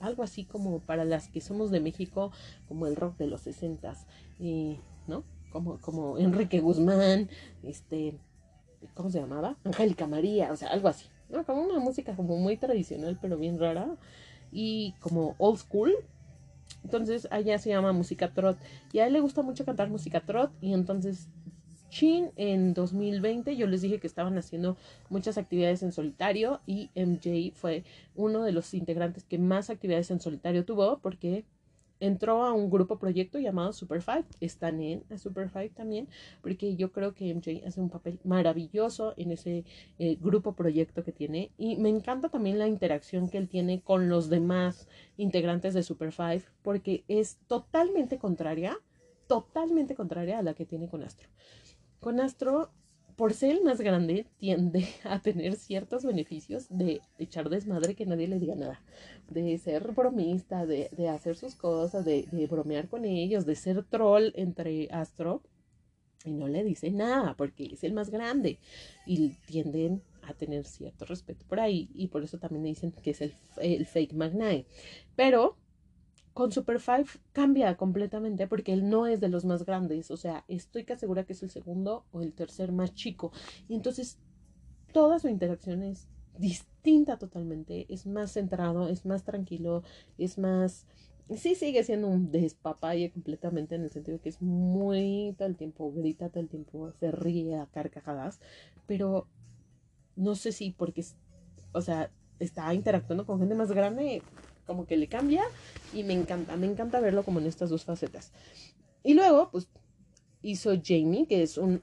algo 0.00 0.24
así 0.24 0.46
como 0.46 0.80
para 0.80 1.04
las 1.04 1.28
que 1.28 1.40
somos 1.40 1.70
de 1.70 1.78
México, 1.78 2.32
como 2.66 2.88
el 2.88 2.96
rock 2.96 3.18
de 3.18 3.28
los 3.28 3.42
sesentas, 3.42 4.08
¿no? 5.06 5.22
Como, 5.52 5.78
como 5.78 6.18
Enrique 6.18 6.58
Guzmán, 6.58 7.30
este, 7.62 8.18
¿cómo 8.94 9.10
se 9.10 9.20
llamaba? 9.20 9.56
Angélica 9.64 10.06
María, 10.06 10.52
o 10.52 10.56
sea, 10.56 10.68
algo 10.68 10.88
así, 10.88 11.06
¿no? 11.28 11.44
Como 11.44 11.62
una 11.62 11.78
música 11.78 12.14
como 12.14 12.36
muy 12.36 12.56
tradicional, 12.56 13.18
pero 13.20 13.36
bien 13.36 13.58
rara, 13.58 13.96
y 14.52 14.94
como 15.00 15.34
old 15.38 15.58
school, 15.58 15.94
entonces 16.84 17.28
allá 17.30 17.58
se 17.58 17.70
llama 17.70 17.92
música 17.92 18.32
trot. 18.32 18.58
Y 18.92 19.00
a 19.00 19.06
él 19.06 19.12
le 19.12 19.20
gusta 19.20 19.42
mucho 19.42 19.64
cantar 19.64 19.90
música 19.90 20.20
trot. 20.20 20.52
Y 20.60 20.72
entonces 20.72 21.28
Chin 21.90 22.30
en 22.36 22.74
2020 22.74 23.56
yo 23.56 23.66
les 23.66 23.80
dije 23.80 23.98
que 23.98 24.06
estaban 24.06 24.36
haciendo 24.36 24.76
muchas 25.08 25.38
actividades 25.38 25.82
en 25.82 25.92
solitario 25.92 26.60
y 26.66 26.90
MJ 26.94 27.54
fue 27.54 27.84
uno 28.14 28.42
de 28.42 28.52
los 28.52 28.74
integrantes 28.74 29.24
que 29.24 29.38
más 29.38 29.70
actividades 29.70 30.10
en 30.10 30.20
solitario 30.20 30.64
tuvo 30.64 30.98
porque 30.98 31.44
entró 32.00 32.44
a 32.44 32.52
un 32.52 32.70
grupo 32.70 32.98
proyecto 32.98 33.38
llamado 33.38 33.72
Super 33.72 34.02
Five. 34.02 34.24
Están 34.40 34.80
en 34.80 35.04
Super 35.18 35.48
Five 35.48 35.70
también, 35.70 36.08
porque 36.42 36.76
yo 36.76 36.92
creo 36.92 37.14
que 37.14 37.34
MJ 37.34 37.66
hace 37.66 37.80
un 37.80 37.90
papel 37.90 38.18
maravilloso 38.24 39.14
en 39.16 39.32
ese 39.32 39.64
eh, 39.98 40.16
grupo 40.20 40.54
proyecto 40.54 41.04
que 41.04 41.12
tiene. 41.12 41.52
Y 41.58 41.76
me 41.76 41.88
encanta 41.88 42.28
también 42.28 42.58
la 42.58 42.68
interacción 42.68 43.28
que 43.28 43.38
él 43.38 43.48
tiene 43.48 43.80
con 43.80 44.08
los 44.08 44.28
demás 44.28 44.88
integrantes 45.16 45.74
de 45.74 45.82
Super 45.82 46.12
Five, 46.12 46.42
porque 46.62 47.04
es 47.08 47.38
totalmente 47.46 48.18
contraria, 48.18 48.78
totalmente 49.26 49.94
contraria 49.94 50.38
a 50.38 50.42
la 50.42 50.54
que 50.54 50.66
tiene 50.66 50.88
con 50.88 51.02
Astro. 51.02 51.28
con 52.00 52.20
Astro, 52.20 52.70
por 53.18 53.34
ser 53.34 53.56
el 53.56 53.64
más 53.64 53.80
grande, 53.80 54.26
tiende 54.38 54.86
a 55.04 55.20
tener 55.20 55.56
ciertos 55.56 56.04
beneficios 56.04 56.68
de 56.70 57.02
echar 57.18 57.50
desmadre 57.50 57.96
que 57.96 58.06
nadie 58.06 58.28
le 58.28 58.38
diga 58.38 58.54
nada, 58.54 58.80
de 59.28 59.58
ser 59.58 59.90
bromista, 59.90 60.64
de, 60.64 60.88
hacer 61.08 61.34
sus 61.34 61.56
cosas, 61.56 62.04
de, 62.04 62.46
bromear 62.48 62.88
con 62.88 63.04
ellos, 63.04 63.44
de 63.44 63.56
ser 63.56 63.82
troll 63.82 64.30
entre 64.36 64.88
Astro 64.92 65.42
y 66.24 66.32
no 66.32 66.46
le 66.46 66.62
dice 66.62 66.90
nada 66.92 67.34
porque 67.36 67.64
es 67.72 67.82
el 67.82 67.92
más 67.92 68.10
grande 68.10 68.58
y 69.04 69.30
tienden 69.46 70.00
a 70.22 70.34
tener 70.34 70.64
cierto 70.64 71.04
respeto 71.04 71.44
por 71.48 71.58
ahí 71.58 71.88
y 71.94 72.08
por 72.08 72.22
eso 72.22 72.38
también 72.38 72.62
le 72.62 72.68
dicen 72.68 72.92
que 72.92 73.10
es 73.10 73.20
el, 73.20 73.86
fake 73.86 74.12
magnate. 74.12 74.66
Pero 75.16 75.56
con 76.34 76.52
Super 76.52 76.80
Five 76.80 77.06
cambia 77.32 77.76
completamente 77.76 78.46
porque 78.46 78.72
él 78.72 78.88
no 78.88 79.06
es 79.06 79.20
de 79.20 79.28
los 79.28 79.44
más 79.44 79.64
grandes, 79.64 80.10
o 80.10 80.16
sea, 80.16 80.44
estoy 80.48 80.84
casi 80.84 81.00
segura 81.00 81.24
que 81.24 81.32
es 81.32 81.42
el 81.42 81.50
segundo 81.50 82.04
o 82.12 82.22
el 82.22 82.32
tercer 82.32 82.72
más 82.72 82.94
chico. 82.94 83.32
Y 83.68 83.74
entonces 83.74 84.18
toda 84.92 85.18
su 85.18 85.28
interacción 85.28 85.82
es 85.82 86.08
distinta 86.38 87.18
totalmente, 87.18 87.92
es 87.92 88.06
más 88.06 88.32
centrado, 88.32 88.88
es 88.88 89.04
más 89.04 89.24
tranquilo, 89.24 89.82
es 90.16 90.38
más 90.38 90.86
sí 91.36 91.54
sigue 91.54 91.84
siendo 91.84 92.08
un 92.08 92.30
despapalle 92.30 93.10
completamente 93.10 93.74
en 93.74 93.82
el 93.82 93.90
sentido 93.90 94.20
que 94.20 94.30
es 94.30 94.40
muy 94.40 95.34
todo 95.36 95.48
el 95.48 95.56
tiempo, 95.56 95.92
grita 95.92 96.30
todo 96.30 96.40
el 96.40 96.48
tiempo, 96.48 96.92
se 96.92 97.10
ríe 97.10 97.56
a 97.56 97.66
carcajadas, 97.66 98.40
pero 98.86 99.26
no 100.16 100.34
sé 100.34 100.52
si 100.52 100.70
porque, 100.70 101.04
o 101.72 101.80
sea, 101.80 102.10
está 102.38 102.72
interactuando 102.72 103.26
con 103.26 103.40
gente 103.40 103.54
más 103.54 103.72
grande, 103.72 104.22
como 104.68 104.86
que 104.86 104.96
le 104.96 105.08
cambia 105.08 105.42
y 105.92 106.04
me 106.04 106.12
encanta, 106.12 106.56
me 106.56 106.66
encanta 106.66 107.00
verlo 107.00 107.24
como 107.24 107.40
en 107.40 107.46
estas 107.46 107.70
dos 107.70 107.84
facetas. 107.84 108.30
Y 109.02 109.14
luego, 109.14 109.50
pues, 109.50 109.68
hizo 110.42 110.70
Jamie, 110.80 111.26
que 111.26 111.42
es 111.42 111.58
un, 111.58 111.82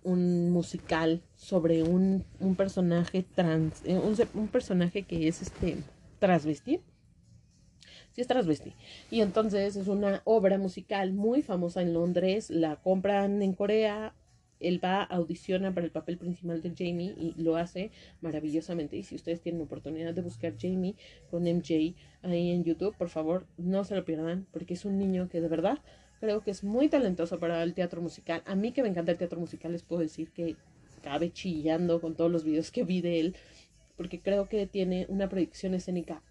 musical 0.52 1.22
sobre 1.36 1.84
un, 1.84 2.24
un 2.40 2.56
personaje 2.56 3.26
trans, 3.36 3.82
eh, 3.84 3.98
un, 3.98 4.16
un 4.34 4.48
personaje 4.48 5.04
que 5.04 5.28
es 5.28 5.42
este 5.42 5.78
transvesti 6.20 6.80
sí 8.16 8.22
es 8.22 8.28
transvesti. 8.28 8.74
Y 9.12 9.22
entonces 9.22 9.76
es 9.76 9.88
una 9.88 10.22
obra 10.24 10.58
musical 10.58 11.12
muy 11.12 11.42
famosa 11.42 11.82
en 11.82 11.94
Londres, 11.94 12.50
la 12.50 12.78
compran 12.78 13.42
en 13.42 13.54
Corea, 13.54 14.16
él 14.60 14.84
va, 14.84 15.04
audiciona 15.04 15.74
para 15.74 15.86
el 15.86 15.92
papel 15.92 16.18
principal 16.18 16.62
de 16.62 16.70
Jamie 16.70 17.14
y 17.18 17.34
lo 17.38 17.56
hace 17.58 17.92
maravillosamente. 18.22 18.98
Y 18.98 19.04
si 19.04 19.16
ustedes 19.16 19.42
tienen 19.42 19.62
oportunidad 19.62 20.14
de 20.14 20.22
buscar 20.22 20.56
Jamie 20.60 20.96
con 21.30 21.44
MJ 21.44 21.96
ahí 22.22 22.52
en 22.52 22.64
YouTube, 22.64 22.96
por 22.98 23.10
favor, 23.10 23.46
no 23.58 23.84
se 23.84 23.96
lo 23.96 24.06
pierdan, 24.06 24.48
porque 24.52 24.74
es 24.74 24.86
un 24.86 24.98
niño 24.98 25.30
que 25.30 25.42
de 25.42 25.48
verdad 25.48 25.80
creo 26.20 26.42
que 26.42 26.52
es 26.52 26.64
muy 26.64 26.90
talentoso 26.90 27.40
para 27.40 27.62
el 27.64 27.74
teatro 27.74 28.02
musical. 28.02 28.42
A 28.46 28.56
mí 28.56 28.72
que 28.72 28.82
me 28.82 28.90
encanta 28.90 29.12
el 29.12 29.18
teatro 29.18 29.40
musical, 29.40 29.72
les 29.72 29.84
puedo 29.84 30.02
decir 30.02 30.32
que 30.32 30.56
cabe 31.04 31.32
chillando 31.32 32.02
con 32.02 32.16
todos 32.16 32.32
los 32.32 32.44
videos 32.44 32.72
que 32.72 32.84
vi 32.84 33.02
de 33.02 33.20
él, 33.20 33.36
porque 33.98 34.22
creo 34.22 34.50
que 34.50 34.66
tiene 34.66 35.06
una 35.10 35.30
proyección 35.30 35.74
escénica 35.74 36.24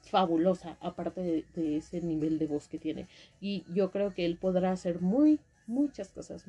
fabulosa, 0.00 0.76
aparte 0.80 1.44
de, 1.54 1.76
ese 1.76 2.00
nivel 2.00 2.38
de 2.38 2.46
voz 2.46 2.68
que 2.68 2.78
tiene. 2.78 3.08
Y 3.40 3.64
yo 3.72 3.90
creo 3.90 4.14
que 4.14 4.24
él 4.24 4.36
podrá 4.36 4.72
hacer 4.72 5.00
muy, 5.00 5.40
muchas 5.66 6.10
cosas 6.10 6.44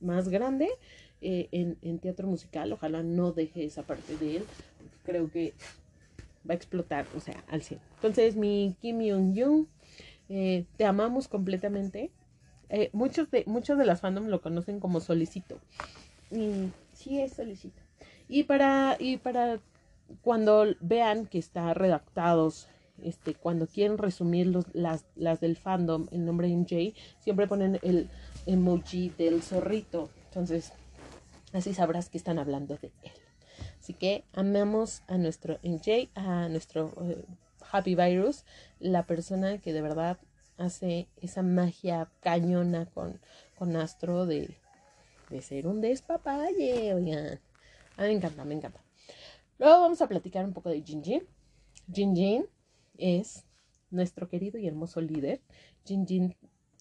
más 0.00 0.28
grande 0.28 0.68
eh, 1.20 1.48
en, 1.52 1.98
teatro 1.98 2.28
musical. 2.28 2.72
Ojalá 2.72 3.02
no 3.02 3.32
deje 3.32 3.64
esa 3.64 3.82
parte 3.82 4.16
de 4.16 4.38
él. 4.38 4.44
Creo 5.04 5.30
que 5.30 5.54
va 6.48 6.52
a 6.52 6.56
explotar, 6.56 7.06
o 7.16 7.20
sea, 7.20 7.42
al 7.48 7.62
100. 7.62 7.80
Entonces, 7.96 8.36
mi 8.36 8.76
Kim 8.80 9.00
Young-jung, 9.00 9.66
eh, 10.28 10.64
te 10.76 10.84
amamos 10.84 11.28
completamente. 11.28 12.10
Eh, 12.68 12.90
muchos, 12.92 13.30
de, 13.30 13.44
muchos 13.46 13.78
de 13.78 13.86
las 13.86 14.00
fandom 14.00 14.26
lo 14.26 14.40
conocen 14.40 14.80
como 14.80 15.00
Solicito. 15.00 15.60
Y 16.30 16.70
sí 16.92 17.20
es 17.20 17.32
Solicito. 17.34 17.80
Y 18.28 18.44
para, 18.44 18.96
y 18.98 19.18
para 19.18 19.60
cuando 20.22 20.66
vean 20.80 21.26
que 21.26 21.38
está 21.38 21.74
redactados 21.74 22.68
este, 23.02 23.34
cuando 23.34 23.66
quieren 23.66 23.98
resumir 23.98 24.46
los, 24.46 24.66
las, 24.72 25.04
las 25.16 25.40
del 25.40 25.56
fandom, 25.56 26.06
el 26.12 26.24
nombre 26.24 26.48
MJ, 26.48 26.94
siempre 27.20 27.46
ponen 27.46 27.78
el 27.82 28.08
emoji 28.46 29.10
del 29.10 29.42
zorrito. 29.42 30.10
Entonces, 30.26 30.72
así 31.52 31.74
sabrás 31.74 32.08
que 32.08 32.18
están 32.18 32.38
hablando 32.38 32.76
de 32.76 32.92
él. 33.02 33.12
Así 33.80 33.94
que 33.94 34.24
amamos 34.32 35.02
a 35.08 35.18
nuestro 35.18 35.58
MJ, 35.62 36.10
a 36.14 36.48
nuestro 36.48 36.92
eh, 37.02 37.24
Happy 37.70 37.94
Virus, 37.94 38.44
la 38.78 39.06
persona 39.06 39.58
que 39.58 39.72
de 39.72 39.82
verdad 39.82 40.18
hace 40.56 41.08
esa 41.16 41.42
magia 41.42 42.10
cañona 42.20 42.86
con, 42.86 43.20
con 43.58 43.76
Astro 43.76 44.26
de, 44.26 44.56
de 45.30 45.42
ser 45.42 45.66
un 45.66 45.80
despapalle, 45.80 46.94
oigan. 46.94 47.40
Me 47.98 48.10
encanta, 48.10 48.44
me 48.44 48.54
encanta. 48.54 48.82
Luego 49.58 49.80
vamos 49.80 50.02
a 50.02 50.08
platicar 50.08 50.44
un 50.44 50.52
poco 50.52 50.68
de 50.68 50.82
Jinjin. 50.82 51.26
Jinjin 51.92 52.46
es 52.98 53.44
nuestro 53.90 54.28
querido 54.28 54.58
y 54.58 54.66
hermoso 54.66 55.00
líder, 55.00 55.40
Jin 55.84 56.06
Jin. 56.06 56.36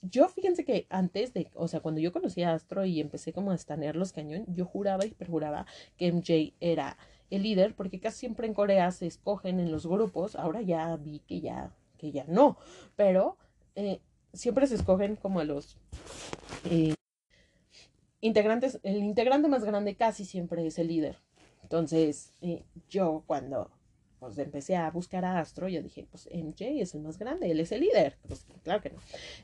Yo 0.06 0.28
fíjense 0.28 0.66
que 0.66 0.86
antes 0.89 1.34
de, 1.34 1.49
o 1.54 1.70
sea, 1.70 1.80
cuando 1.80 2.01
yo 2.01 2.12
conocí 2.12 2.43
a 2.43 2.54
Astro 2.54 2.86
y 2.86 2.99
empecé 2.99 3.32
como 3.32 3.51
a 3.51 3.56
estanear 3.56 3.95
los 3.95 4.12
cañón, 4.12 4.43
yo 4.49 4.66
juraba 4.66 5.06
y 5.06 5.12
perjuraba 5.12 5.66
que 5.97 6.12
MJ 6.12 6.54
era 6.60 6.97
el 7.30 7.43
líder, 7.43 7.74
porque 7.74 8.01
casi 8.01 8.20
siempre 8.20 8.45
en 8.45 8.54
Corea 8.54 8.91
se 8.91 9.08
escogen 9.08 9.62
en 9.62 9.72
los 9.72 9.88
grupos, 9.88 10.36
ahora 10.36 10.62
ya 10.62 10.93
vi 10.97 11.20
que 11.20 11.39
ya, 11.39 11.74
que 11.97 12.12
ya 12.12 12.26
no, 12.28 12.58
pero 12.97 13.38
eh, 13.76 14.01
siempre 14.34 14.68
se 14.68 14.76
escogen 14.76 15.16
como 15.16 15.39
a 15.39 15.45
los 15.45 15.78
eh, 16.66 16.95
integrantes, 18.20 18.82
el 18.84 18.97
integrante 18.97 19.47
más 19.47 19.64
grande 19.64 19.95
casi 19.95 20.26
siempre 20.26 20.68
es 20.68 20.78
el 20.80 20.88
líder. 20.88 21.18
Entonces, 21.64 22.34
eh, 22.41 22.66
yo 22.89 23.24
cuando 23.26 23.72
pues 24.24 24.38
empecé 24.38 24.78
a 24.78 24.89
buscar 24.89 25.26
a 25.26 25.39
Astro, 25.39 25.67
yo 25.67 25.84
dije, 25.84 26.07
pues 26.09 26.30
MJ 26.34 26.82
es 26.82 26.95
el 26.95 27.01
más 27.01 27.19
grande, 27.19 27.51
él 27.51 27.59
es 27.59 27.74
el 27.74 27.82
líder. 27.82 28.17
Pues 28.26 28.45
claro 28.63 28.82
que 28.82 28.89
no. 28.91 28.95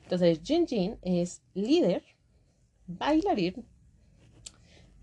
Entonces, 0.04 0.40
Jin 0.42 0.66
Jin 0.66 0.96
es 1.02 1.42
líder, 1.52 2.02
bailarín, 2.86 3.66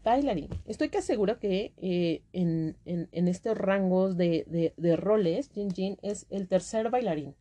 bailarín. 0.03 0.49
Estoy 0.65 0.89
casi 0.89 1.05
seguro 1.05 1.39
que 1.39 1.73
eh, 1.78 2.23
en, 2.34 2.75
en, 2.86 3.28
estos 3.28 3.55
rangos 3.55 4.17
de, 4.17 4.73
de, 4.75 4.95
roles, 4.95 5.51
Jin 5.53 5.69
Jin 5.69 5.97
es 6.01 6.25
el 6.32 6.47
tercer 6.47 6.89
bailarín 6.89 7.36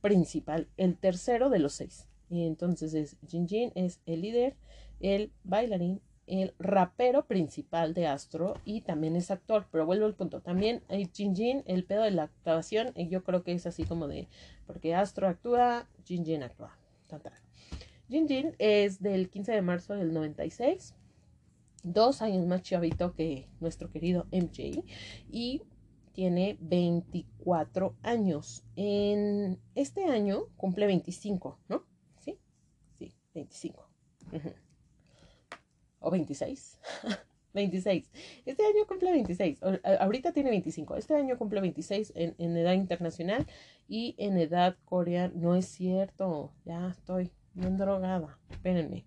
principal, 0.00 0.68
el 0.76 0.96
tercero 0.96 1.50
de 1.50 1.58
los 1.58 1.72
seis. 1.72 2.06
Y 2.30 2.46
entonces 2.46 2.94
es 2.94 3.16
Jin 3.26 3.48
Jin 3.48 3.72
es 3.74 4.00
el 4.06 4.22
líder, 4.22 4.54
el 5.00 5.32
bailarín 5.42 6.00
el 6.40 6.54
rapero 6.58 7.26
principal 7.26 7.94
de 7.94 8.06
Astro 8.06 8.54
y 8.64 8.80
también 8.80 9.16
es 9.16 9.30
actor, 9.30 9.66
pero 9.70 9.84
vuelvo 9.84 10.06
al 10.06 10.14
punto, 10.14 10.40
también 10.40 10.82
hay 10.88 11.10
Jin 11.12 11.36
Jin, 11.36 11.62
el 11.66 11.84
pedo 11.84 12.02
de 12.02 12.10
la 12.10 12.24
actuación, 12.24 12.92
y 12.96 13.08
yo 13.08 13.22
creo 13.22 13.42
que 13.42 13.52
es 13.52 13.66
así 13.66 13.84
como 13.84 14.08
de, 14.08 14.28
porque 14.66 14.94
Astro 14.94 15.28
actúa, 15.28 15.88
Jin 16.04 16.24
Jin 16.24 16.42
actúa. 16.42 16.78
Jin 18.08 18.26
Jin 18.26 18.54
es 18.58 19.02
del 19.02 19.28
15 19.28 19.52
de 19.52 19.62
marzo 19.62 19.94
del 19.94 20.14
96, 20.14 20.94
dos 21.82 22.22
años 22.22 22.46
más 22.46 22.62
chavito 22.62 23.12
que 23.14 23.48
nuestro 23.60 23.90
querido 23.90 24.26
MJ, 24.32 24.84
y 25.30 25.62
tiene 26.12 26.56
24 26.60 27.94
años. 28.02 28.64
En 28.76 29.58
este 29.74 30.04
año 30.04 30.44
cumple 30.56 30.86
25, 30.86 31.58
¿no? 31.68 31.84
Sí, 32.20 32.38
sí, 32.98 33.14
25 33.34 33.88
o 36.02 36.10
26. 36.10 36.80
26. 37.54 38.10
Este 38.46 38.62
año 38.64 38.86
cumple 38.86 39.12
26. 39.12 39.60
Ahorita 40.00 40.32
tiene 40.32 40.50
25. 40.50 40.96
Este 40.96 41.14
año 41.14 41.38
cumple 41.38 41.60
26 41.60 42.12
en, 42.16 42.56
edad 42.56 42.74
internacional 42.74 43.46
y 43.88 44.14
en 44.18 44.38
edad 44.38 44.76
coreana. 44.84 45.32
No 45.36 45.54
es 45.54 45.66
cierto. 45.66 46.52
Ya 46.64 46.88
estoy 46.88 47.30
bien 47.54 47.76
drogada. 47.76 48.38
Espérenme. 48.50 49.04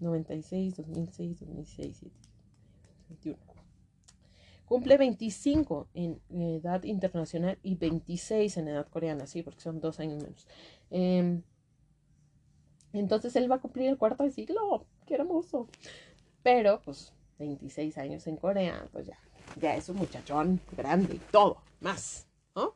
96, 0.00 0.76
2006, 0.76 1.40
2006, 1.40 2.02
21. 3.08 3.38
Cumple 4.66 4.96
25 4.96 5.88
en 5.94 6.20
edad 6.30 6.82
internacional 6.84 7.58
y 7.62 7.76
26 7.76 8.56
en 8.56 8.68
edad 8.68 8.88
coreana, 8.88 9.26
sí, 9.26 9.42
porque 9.42 9.60
son 9.60 9.80
dos 9.80 10.00
años 10.00 10.22
menos. 10.22 10.48
Eh, 10.90 11.40
entonces 12.94 13.34
él 13.36 13.50
va 13.50 13.56
a 13.56 13.60
cumplir 13.60 13.88
el 13.88 13.98
cuarto 13.98 14.22
de 14.22 14.30
siglo. 14.30 14.86
Qué 15.06 15.14
hermoso. 15.14 15.68
Pero, 16.42 16.80
pues, 16.84 17.12
26 17.38 17.98
años 17.98 18.26
en 18.26 18.36
Corea, 18.36 18.86
pues 18.92 19.06
ya, 19.06 19.18
ya 19.60 19.76
es 19.76 19.88
un 19.88 19.96
muchachón 19.96 20.60
grande 20.76 21.14
y 21.16 21.20
todo, 21.30 21.58
más, 21.80 22.26
¿no? 22.54 22.74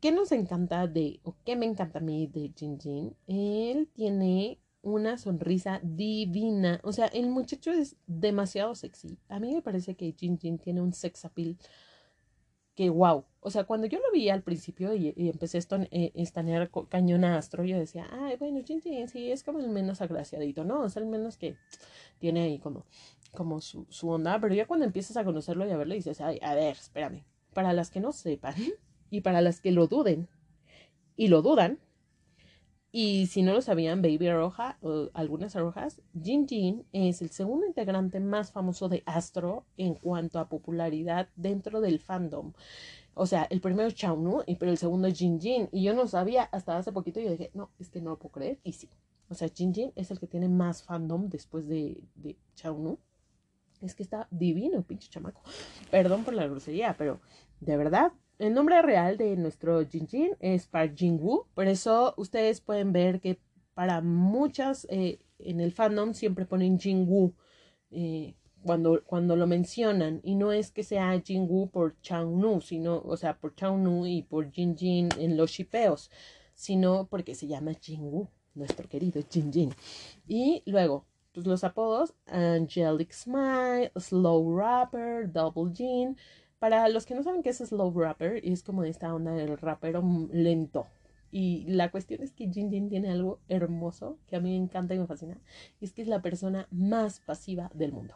¿Qué 0.00 0.12
nos 0.12 0.32
encanta 0.32 0.86
de, 0.86 1.20
o 1.24 1.34
qué 1.44 1.56
me 1.56 1.66
encanta 1.66 1.98
a 1.98 2.02
mí 2.02 2.28
de 2.28 2.52
Jin 2.56 2.78
Jin? 2.78 3.16
Él 3.26 3.88
tiene 3.92 4.60
una 4.80 5.18
sonrisa 5.18 5.80
divina. 5.82 6.80
O 6.84 6.92
sea, 6.92 7.06
el 7.06 7.28
muchacho 7.28 7.72
es 7.72 7.96
demasiado 8.06 8.74
sexy. 8.74 9.18
A 9.28 9.40
mí 9.40 9.52
me 9.52 9.62
parece 9.62 9.96
que 9.96 10.14
Jin 10.16 10.38
Jin 10.38 10.58
tiene 10.58 10.80
un 10.80 10.92
sex 10.92 11.24
appeal 11.24 11.56
que 12.78 12.90
wow. 12.90 13.24
O 13.40 13.50
sea, 13.50 13.64
cuando 13.64 13.88
yo 13.88 13.98
lo 13.98 14.12
vi 14.12 14.28
al 14.28 14.44
principio 14.44 14.94
y, 14.94 15.12
empecé 15.16 15.58
a 15.58 15.88
eh, 15.90 16.12
estanear 16.14 16.70
cañón 16.88 17.24
astro, 17.24 17.64
yo 17.64 17.76
decía, 17.76 18.06
ay, 18.12 18.36
bueno, 18.36 18.60
Jin 18.64 18.80
Jin 18.80 19.08
sí 19.08 19.32
es 19.32 19.42
como 19.42 19.58
el 19.58 19.68
menos 19.68 20.00
agraciadito, 20.00 20.62
¿no? 20.62 20.86
Es 20.86 20.96
el 20.96 21.04
menos 21.06 21.36
que 21.36 21.56
tiene 22.20 22.42
ahí 22.42 22.60
como 22.60 22.84
como 23.32 23.60
su, 23.60 23.84
su 23.90 24.08
onda, 24.08 24.40
pero 24.40 24.54
ya 24.54 24.68
cuando 24.68 24.86
empiezas 24.86 25.16
a 25.16 25.24
conocerlo 25.24 25.66
y 25.66 25.72
a 25.72 25.76
verlo 25.76 25.94
dices, 25.94 26.20
Ay, 26.20 26.38
a 26.40 26.54
ver, 26.54 26.76
espérame, 26.76 27.24
para 27.52 27.72
las 27.72 27.90
que 27.90 27.98
no 27.98 28.12
sepan 28.12 28.54
y 29.10 29.22
para 29.22 29.40
las 29.40 29.60
que 29.60 29.72
lo 29.72 29.88
duden 29.88 30.28
y 31.16 31.26
lo 31.26 31.42
dudan, 31.42 31.80
y 32.90 33.26
si 33.26 33.42
no 33.42 33.52
lo 33.52 33.60
sabían, 33.60 34.00
Baby 34.00 34.30
Roja 34.30 34.78
o 34.80 35.10
algunas 35.12 35.54
rojas, 35.54 36.00
Jin 36.20 36.48
Jin 36.48 36.86
es 36.92 37.20
el 37.20 37.30
segundo 37.30 37.66
integrante 37.66 38.18
más 38.18 38.50
famoso 38.50 38.88
de 38.88 39.02
Astro 39.04 39.66
en 39.76 39.94
cuanto 39.94 40.38
a 40.38 40.48
popularidad 40.48 41.28
dentro 41.36 41.82
del 41.82 41.98
fandom. 42.00 42.54
O 43.12 43.26
sea, 43.26 43.46
el 43.50 43.60
primero 43.60 43.88
es 43.88 43.94
Chao 43.94 44.16
Nu, 44.16 44.42
pero 44.58 44.70
el 44.70 44.78
segundo 44.78 45.08
es 45.08 45.18
Jin 45.18 45.38
Jin. 45.38 45.68
Y 45.70 45.82
yo 45.82 45.92
no 45.92 46.06
sabía 46.06 46.44
hasta 46.44 46.78
hace 46.78 46.92
poquito 46.92 47.20
yo 47.20 47.30
dije, 47.30 47.50
no, 47.52 47.70
es 47.78 47.90
que 47.90 48.00
no 48.00 48.10
lo 48.10 48.18
puedo 48.18 48.32
creer. 48.32 48.58
Y 48.62 48.72
sí. 48.72 48.88
O 49.28 49.34
sea, 49.34 49.48
Jin 49.48 49.74
Jin 49.74 49.92
es 49.94 50.10
el 50.10 50.18
que 50.18 50.26
tiene 50.26 50.48
más 50.48 50.82
fandom 50.82 51.28
después 51.28 51.68
de, 51.68 52.04
de 52.14 52.38
Chao 52.54 52.78
Nu. 52.78 52.98
Es 53.82 53.94
que 53.94 54.02
está 54.02 54.28
divino, 54.30 54.82
pinche 54.82 55.10
chamaco. 55.10 55.42
Perdón 55.90 56.24
por 56.24 56.32
la 56.32 56.46
grosería, 56.46 56.94
pero 56.96 57.20
de 57.60 57.76
verdad, 57.76 58.12
el 58.38 58.54
nombre 58.54 58.80
real 58.82 59.16
de 59.16 59.36
nuestro 59.36 59.86
Jinjin 59.86 60.36
es 60.40 60.66
Park 60.66 60.94
Jin-woo, 60.96 61.46
por 61.54 61.66
eso 61.66 62.14
ustedes 62.16 62.60
pueden 62.60 62.92
ver 62.92 63.20
que 63.20 63.40
para 63.74 64.00
muchas 64.00 64.86
eh, 64.90 65.18
en 65.38 65.60
el 65.60 65.72
fandom 65.72 66.14
siempre 66.14 66.46
ponen 66.46 66.78
Jin-woo 66.78 67.34
eh, 67.90 68.34
cuando, 68.62 69.02
cuando 69.04 69.36
lo 69.36 69.46
mencionan 69.46 70.20
y 70.22 70.34
no 70.34 70.52
es 70.52 70.70
que 70.70 70.82
sea 70.82 71.20
Jin-woo 71.20 71.70
por 71.70 72.00
Chang-nu, 72.00 72.60
sino, 72.60 73.00
o 73.04 73.16
sea, 73.16 73.38
por 73.38 73.54
Chang-nu 73.54 74.06
y 74.06 74.22
por 74.22 74.50
Jin-jin 74.50 75.08
en 75.18 75.36
los 75.36 75.50
shipeos, 75.50 76.10
sino 76.54 77.06
porque 77.08 77.34
se 77.34 77.46
llama 77.46 77.72
Jin-woo, 77.72 78.28
nuestro 78.54 78.88
querido 78.88 79.20
Jin-jin. 79.22 79.72
Y 80.26 80.62
luego, 80.66 81.06
pues 81.32 81.46
los 81.46 81.62
apodos, 81.64 82.14
Angelic 82.26 83.12
Smile, 83.12 83.92
Slow 83.96 84.58
Rapper, 84.58 85.32
Double 85.32 85.72
Jin, 85.72 86.16
para 86.58 86.88
los 86.88 87.06
que 87.06 87.14
no 87.14 87.22
saben 87.22 87.42
qué 87.42 87.50
es 87.50 87.58
slow 87.58 87.92
rapper, 87.98 88.40
es 88.44 88.62
como 88.62 88.84
esta 88.84 89.14
onda 89.14 89.32
del 89.32 89.58
rapero 89.58 90.02
lento. 90.32 90.86
Y 91.30 91.64
la 91.66 91.90
cuestión 91.90 92.22
es 92.22 92.32
que 92.32 92.48
Jin 92.50 92.70
Jin 92.70 92.88
tiene 92.88 93.10
algo 93.10 93.38
hermoso 93.48 94.16
que 94.26 94.36
a 94.36 94.40
mí 94.40 94.50
me 94.50 94.64
encanta 94.64 94.94
y 94.94 94.98
me 94.98 95.06
fascina. 95.06 95.38
Y 95.80 95.84
es 95.84 95.92
que 95.92 96.02
es 96.02 96.08
la 96.08 96.22
persona 96.22 96.66
más 96.70 97.20
pasiva 97.20 97.70
del 97.74 97.92
mundo. 97.92 98.14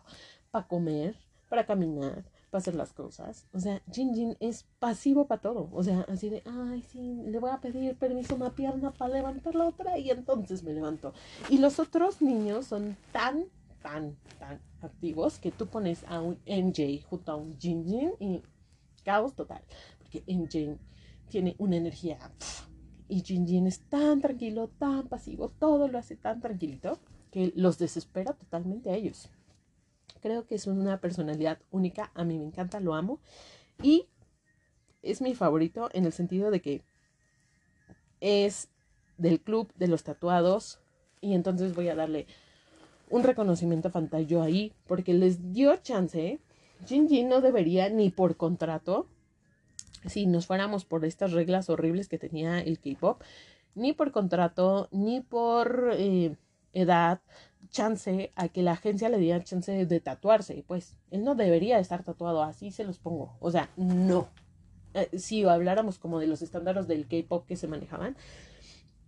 Para 0.50 0.66
comer, 0.66 1.16
para 1.48 1.66
caminar, 1.66 2.24
para 2.50 2.60
hacer 2.60 2.74
las 2.74 2.94
cosas. 2.94 3.46
O 3.52 3.60
sea, 3.60 3.82
Jin 3.92 4.14
Jin 4.14 4.36
es 4.40 4.64
pasivo 4.78 5.26
para 5.26 5.42
todo. 5.42 5.68
O 5.72 5.82
sea, 5.82 6.06
así 6.08 6.30
de, 6.30 6.42
ay, 6.46 6.82
sí, 6.82 7.22
le 7.26 7.38
voy 7.38 7.50
a 7.50 7.60
pedir 7.60 7.96
permiso 7.96 8.32
a 8.32 8.36
una 8.36 8.50
pierna 8.50 8.92
para 8.92 9.14
levantar 9.14 9.54
la 9.54 9.66
otra 9.66 9.98
y 9.98 10.10
entonces 10.10 10.62
me 10.62 10.72
levanto. 10.72 11.12
Y 11.50 11.58
los 11.58 11.78
otros 11.78 12.22
niños 12.22 12.66
son 12.66 12.96
tan 13.12 13.44
tan, 13.82 14.16
tan 14.38 14.60
activos 14.80 15.38
que 15.38 15.50
tú 15.50 15.66
pones 15.66 16.04
a 16.04 16.20
un 16.20 16.38
MJ 16.46 17.02
junto 17.08 17.32
a 17.32 17.36
un 17.36 17.58
Jin 17.58 17.84
Jin 17.84 18.12
y 18.18 18.42
caos 19.04 19.34
total. 19.34 19.62
Porque 19.98 20.22
MJ 20.26 20.78
tiene 21.28 21.54
una 21.58 21.76
energía 21.76 22.18
y 23.08 23.20
Jin 23.20 23.46
Jin 23.46 23.66
es 23.66 23.80
tan 23.88 24.20
tranquilo, 24.20 24.68
tan 24.68 25.08
pasivo, 25.08 25.50
todo 25.50 25.88
lo 25.88 25.98
hace 25.98 26.16
tan 26.16 26.40
tranquilito 26.40 26.98
que 27.30 27.52
los 27.56 27.78
desespera 27.78 28.32
totalmente 28.32 28.90
a 28.90 28.94
ellos. 28.94 29.28
Creo 30.20 30.46
que 30.46 30.54
es 30.54 30.66
una 30.66 31.00
personalidad 31.00 31.58
única, 31.70 32.10
a 32.14 32.24
mí 32.24 32.38
me 32.38 32.44
encanta, 32.44 32.80
lo 32.80 32.94
amo 32.94 33.20
y 33.82 34.06
es 35.02 35.20
mi 35.20 35.34
favorito 35.34 35.90
en 35.92 36.06
el 36.06 36.12
sentido 36.12 36.50
de 36.50 36.62
que 36.62 36.82
es 38.20 38.68
del 39.18 39.40
club 39.40 39.72
de 39.74 39.88
los 39.88 40.04
tatuados 40.04 40.80
y 41.20 41.34
entonces 41.34 41.74
voy 41.74 41.88
a 41.88 41.94
darle 41.94 42.26
un 43.12 43.22
reconocimiento 43.22 43.90
a 43.94 44.42
ahí, 44.42 44.72
porque 44.86 45.12
les 45.12 45.52
dio 45.52 45.76
chance. 45.76 46.40
Jin 46.86 47.08
Jin 47.08 47.28
no 47.28 47.40
debería 47.42 47.88
ni 47.90 48.10
por 48.10 48.36
contrato, 48.36 49.06
si 50.06 50.26
nos 50.26 50.46
fuéramos 50.46 50.84
por 50.84 51.04
estas 51.04 51.32
reglas 51.32 51.68
horribles 51.68 52.08
que 52.08 52.18
tenía 52.18 52.58
el 52.58 52.80
K-pop, 52.80 53.22
ni 53.74 53.92
por 53.92 54.12
contrato, 54.12 54.88
ni 54.90 55.20
por 55.20 55.90
eh, 55.92 56.36
edad, 56.72 57.20
chance 57.70 58.32
a 58.34 58.48
que 58.48 58.62
la 58.62 58.72
agencia 58.72 59.10
le 59.10 59.18
diera 59.18 59.44
chance 59.44 59.86
de 59.86 60.00
tatuarse. 60.00 60.64
Pues 60.66 60.96
él 61.10 61.22
no 61.22 61.34
debería 61.34 61.78
estar 61.78 62.02
tatuado, 62.02 62.42
así 62.42 62.70
se 62.70 62.84
los 62.84 62.98
pongo. 62.98 63.36
O 63.40 63.50
sea, 63.50 63.68
no. 63.76 64.28
Eh, 64.94 65.10
si 65.18 65.44
habláramos 65.44 65.98
como 65.98 66.18
de 66.18 66.26
los 66.26 66.40
estándares 66.40 66.88
del 66.88 67.06
K-pop 67.06 67.46
que 67.46 67.56
se 67.56 67.68
manejaban, 67.68 68.16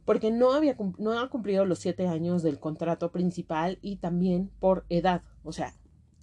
porque 0.05 0.31
no, 0.31 0.53
había, 0.53 0.77
no 0.99 1.19
ha 1.19 1.29
cumplido 1.31 1.65
los 1.65 1.79
siete 1.79 2.07
años 2.07 2.43
del 2.43 2.59
contrato 2.59 3.11
principal 3.11 3.79
y 3.83 3.97
también 3.97 4.51
por 4.61 4.85
edad, 4.89 5.23
o 5.43 5.53
sea, 5.53 5.75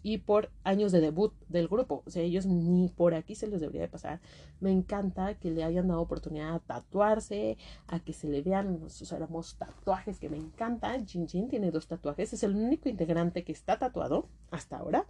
y 0.04 0.20
por 0.20 0.50
años 0.64 0.92
de 0.92 1.00
debut 1.00 1.34
del 1.48 1.68
grupo. 1.68 2.04
O 2.06 2.10
sea, 2.10 2.24
ellos 2.24 2.46
ni 2.46 2.90
por 2.90 3.14
aquí 3.14 3.36
se 3.36 3.48
les 3.48 3.62
debería 3.62 3.82
de 3.82 3.88
pasar. 3.88 4.20
Me 4.60 4.72
encanta 4.72 5.36
que 5.36 5.52
le 5.52 5.64
hayan 5.64 5.88
dado 5.88 6.02
oportunidad 6.02 6.56
a 6.56 6.60
tatuarse, 6.60 7.58
a 7.88 8.00
que 8.00 8.14
se 8.14 8.28
le 8.28 8.42
vean 8.42 8.90
sus 8.90 9.12
hermosos 9.12 9.58
tatuajes 9.58 10.20
que 10.20 10.30
me 10.30 10.38
encanta. 10.38 10.98
Jin 11.06 11.28
Jin 11.28 11.50
tiene 11.50 11.72
dos 11.72 11.88
tatuajes, 11.88 12.34
es 12.34 12.44
el 12.44 12.56
único 12.56 12.90
integrante 12.90 13.44
que 13.44 13.52
está 13.52 13.78
tatuado 13.78 14.28
hasta 14.50 14.78
ahora. 14.78 15.06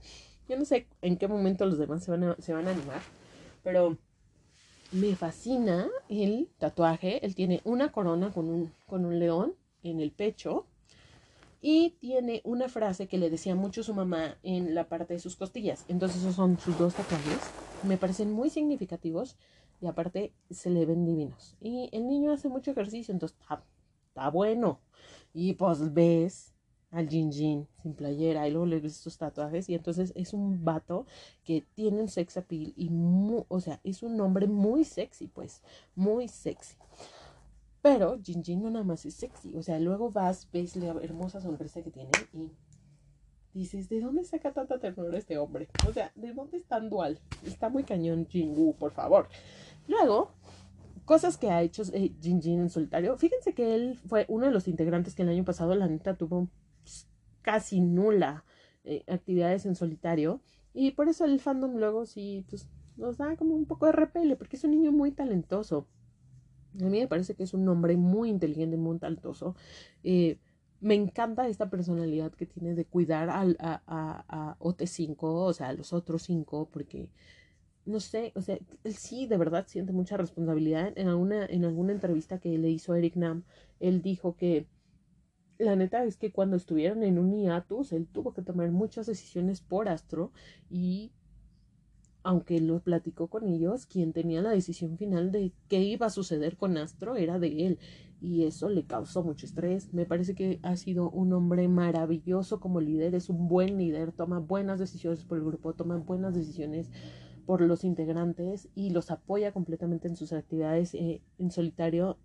Yo 0.49 0.57
no 0.57 0.65
sé 0.65 0.87
en 1.01 1.17
qué 1.17 1.27
momento 1.27 1.65
los 1.65 1.77
demás 1.77 2.03
se 2.03 2.11
van 2.11 2.35
se 2.39 2.53
van 2.53 2.67
a 2.67 2.71
animar, 2.71 3.01
pero 3.63 3.97
me 4.91 5.15
fascina 5.15 5.89
el 6.09 6.49
tatuaje. 6.57 7.25
Él 7.25 7.35
tiene 7.35 7.61
una 7.63 7.91
corona 7.91 8.31
con 8.31 8.49
un, 8.49 8.71
con 8.87 9.05
un 9.05 9.19
león 9.19 9.53
en 9.83 9.99
el 9.99 10.11
pecho 10.11 10.65
y 11.61 11.91
tiene 11.99 12.41
una 12.43 12.69
frase 12.69 13.07
que 13.07 13.17
le 13.17 13.29
decía 13.29 13.55
mucho 13.55 13.83
su 13.83 13.93
mamá 13.93 14.37
en 14.43 14.73
la 14.73 14.89
parte 14.89 15.13
de 15.13 15.19
sus 15.19 15.35
costillas. 15.35 15.85
Entonces 15.87 16.21
esos 16.21 16.35
son 16.35 16.59
sus 16.59 16.77
dos 16.77 16.93
tatuajes. 16.95 17.39
Me 17.83 17.97
parecen 17.97 18.31
muy 18.31 18.49
significativos 18.49 19.37
y 19.79 19.87
aparte 19.87 20.33
se 20.49 20.69
le 20.69 20.85
ven 20.85 21.05
divinos. 21.05 21.55
Y 21.61 21.89
el 21.91 22.07
niño 22.07 22.31
hace 22.31 22.49
mucho 22.49 22.71
ejercicio, 22.71 23.13
entonces 23.13 23.37
está, 23.39 23.63
está 24.07 24.29
bueno. 24.29 24.79
Y 25.33 25.53
pues 25.53 25.93
ves 25.93 26.50
al 26.91 27.07
Jin 27.07 27.31
Jin 27.31 27.67
sin 27.81 27.93
playera 27.93 28.47
y 28.47 28.51
luego 28.51 28.65
le 28.65 28.79
ves 28.79 28.97
sus 28.97 29.17
tatuajes 29.17 29.69
y 29.69 29.75
entonces 29.75 30.11
es 30.15 30.33
un 30.33 30.63
vato 30.63 31.05
que 31.43 31.65
tiene 31.73 32.01
un 32.01 32.09
sex 32.09 32.37
appeal 32.37 32.73
y 32.75 32.89
o 33.47 33.59
sea, 33.59 33.79
es 33.83 34.03
un 34.03 34.19
hombre 34.19 34.47
muy 34.47 34.83
sexy, 34.83 35.27
pues, 35.27 35.61
muy 35.95 36.27
sexy. 36.27 36.75
Pero 37.81 38.19
Jin 38.21 38.43
Jin 38.43 38.61
no 38.61 38.69
nada 38.69 38.85
más 38.85 39.05
es 39.05 39.15
sexy, 39.15 39.55
o 39.55 39.63
sea, 39.63 39.79
luego 39.79 40.11
vas, 40.11 40.47
ves 40.51 40.75
la 40.75 40.91
hermosa 41.01 41.41
sonrisa 41.41 41.81
que 41.81 41.91
tiene 41.91 42.11
y 42.33 42.51
dices, 43.53 43.89
¿de 43.89 44.01
dónde 44.01 44.23
saca 44.23 44.53
tanta 44.53 44.79
ternura 44.79 45.17
este 45.17 45.37
hombre? 45.37 45.67
O 45.87 45.93
sea, 45.93 46.11
¿de 46.15 46.33
dónde 46.33 46.57
es 46.57 46.65
tan 46.65 46.89
dual? 46.89 47.19
Está 47.45 47.69
muy 47.69 47.83
cañón 47.83 48.27
Jin 48.27 48.53
Woo, 48.55 48.75
por 48.75 48.91
favor. 48.91 49.29
Luego, 49.87 50.31
cosas 51.05 51.37
que 51.37 51.49
ha 51.49 51.61
hecho 51.61 51.83
eh, 51.93 52.13
Jin 52.21 52.41
Jin 52.41 52.59
en 52.59 52.69
solitario. 52.69 53.17
Fíjense 53.17 53.53
que 53.53 53.75
él 53.75 53.97
fue 54.07 54.25
uno 54.29 54.45
de 54.45 54.51
los 54.51 54.67
integrantes 54.67 55.15
que 55.15 55.23
el 55.23 55.29
año 55.29 55.43
pasado, 55.43 55.73
la 55.75 55.87
neta, 55.87 56.15
tuvo 56.15 56.47
casi 57.41 57.81
nula 57.81 58.45
eh, 58.83 59.03
actividades 59.07 59.65
en 59.65 59.75
solitario. 59.75 60.41
Y 60.73 60.91
por 60.91 61.09
eso 61.09 61.25
el 61.25 61.39
fandom 61.39 61.77
luego 61.77 62.05
sí 62.05 62.45
pues, 62.49 62.67
nos 62.97 63.17
da 63.17 63.35
como 63.35 63.55
un 63.55 63.65
poco 63.65 63.85
de 63.85 63.91
repele, 63.91 64.35
porque 64.35 64.55
es 64.55 64.63
un 64.63 64.71
niño 64.71 64.91
muy 64.91 65.11
talentoso. 65.11 65.87
A 66.79 66.85
mí 66.85 66.99
me 66.99 67.07
parece 67.07 67.35
que 67.35 67.43
es 67.43 67.53
un 67.53 67.67
hombre 67.67 67.97
muy 67.97 68.29
inteligente, 68.29 68.77
muy 68.77 68.97
talentoso. 68.97 69.55
Eh, 70.03 70.39
me 70.79 70.95
encanta 70.95 71.47
esta 71.47 71.69
personalidad 71.69 72.31
que 72.31 72.45
tiene 72.45 72.73
de 72.73 72.85
cuidar 72.85 73.29
al, 73.29 73.57
a, 73.59 73.81
a, 73.85 74.57
OT5, 74.59 75.17
o 75.19 75.53
sea, 75.53 75.67
a 75.69 75.73
los 75.73 75.93
otros 75.93 76.23
cinco, 76.23 76.69
porque 76.71 77.09
no 77.85 77.99
sé, 77.99 78.31
o 78.35 78.41
sea, 78.41 78.57
él 78.83 78.93
sí 78.95 79.27
de 79.27 79.37
verdad 79.37 79.65
siente 79.67 79.93
mucha 79.93 80.17
responsabilidad. 80.17 80.93
En 80.95 81.07
alguna, 81.07 81.45
en 81.45 81.65
alguna 81.65 81.91
entrevista 81.93 82.39
que 82.39 82.57
le 82.57 82.69
hizo 82.69 82.95
Eric 82.95 83.15
Nam, 83.15 83.43
él 83.79 84.01
dijo 84.01 84.35
que 84.35 84.65
la 85.61 85.75
neta 85.75 86.03
es 86.03 86.17
que 86.17 86.31
cuando 86.31 86.55
estuvieron 86.55 87.03
en 87.03 87.19
un 87.19 87.31
hiatus, 87.31 87.93
él 87.93 88.07
tuvo 88.07 88.33
que 88.33 88.41
tomar 88.41 88.71
muchas 88.71 89.05
decisiones 89.05 89.61
por 89.61 89.89
Astro 89.89 90.31
y 90.69 91.11
aunque 92.23 92.59
lo 92.59 92.79
platicó 92.79 93.27
con 93.27 93.47
ellos, 93.47 93.85
quien 93.85 94.13
tenía 94.13 94.41
la 94.41 94.51
decisión 94.51 94.97
final 94.97 95.31
de 95.31 95.53
qué 95.67 95.81
iba 95.81 96.05
a 96.05 96.11
suceder 96.11 96.55
con 96.57 96.77
Astro 96.77 97.15
era 97.15 97.39
de 97.39 97.65
él 97.65 97.79
y 98.21 98.43
eso 98.43 98.69
le 98.69 98.85
causó 98.85 99.23
mucho 99.23 99.45
estrés. 99.45 99.93
Me 99.93 100.05
parece 100.05 100.35
que 100.35 100.59
ha 100.61 100.75
sido 100.77 101.09
un 101.09 101.33
hombre 101.33 101.67
maravilloso 101.67 102.59
como 102.59 102.79
líder, 102.79 103.15
es 103.15 103.29
un 103.29 103.47
buen 103.47 103.77
líder, 103.77 104.11
toma 104.11 104.39
buenas 104.39 104.79
decisiones 104.79 105.23
por 105.23 105.39
el 105.39 105.45
grupo, 105.45 105.73
toma 105.73 105.97
buenas 105.97 106.35
decisiones 106.35 106.91
por 107.45 107.61
los 107.61 107.83
integrantes 107.83 108.69
y 108.75 108.91
los 108.91 109.09
apoya 109.09 109.51
completamente 109.51 110.07
en 110.07 110.15
sus 110.15 110.33
actividades 110.33 110.93
eh, 110.93 111.21
en 111.39 111.49
solitario. 111.49 112.17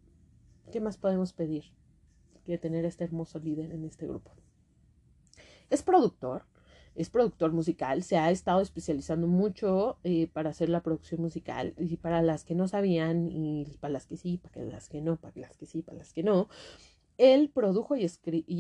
¿Qué 0.71 0.81
más 0.81 0.99
podemos 0.99 1.33
pedir? 1.33 1.65
Que 2.47 2.59
tener 2.59 2.85
este 2.85 3.05
hermoso 3.05 3.39
líder 3.39 3.73
en 3.73 3.85
este 3.85 4.07
grupo. 4.07 4.31
Es 5.69 5.83
productor, 5.83 6.45
es 6.95 7.11
productor 7.11 7.53
musical, 7.53 8.03
se 8.03 8.17
ha 8.17 8.31
estado 8.31 8.61
especializando 8.61 9.27
mucho 9.27 9.99
eh, 10.05 10.29
para 10.33 10.51
hacer 10.51 10.69
la 10.69 10.83
producción 10.83 11.21
musical 11.21 11.75
y 11.79 11.97
para 11.97 12.23
las 12.23 12.45
que 12.45 12.55
no 12.55 12.69
sabían 12.69 13.29
y 13.31 13.67
para 13.81 13.93
las 13.93 14.07
que 14.07 14.17
sí, 14.17 14.39
para 14.39 14.65
las 14.65 14.89
que 14.89 15.01
no, 15.03 15.17
para 15.17 15.35
las 15.37 15.57
que 15.57 15.67
sí, 15.67 15.83
para 15.83 15.99
las 15.99 16.13
que 16.13 16.23
no. 16.23 16.49
él 17.19 17.51
produjo 17.53 17.97
y, 17.97 18.05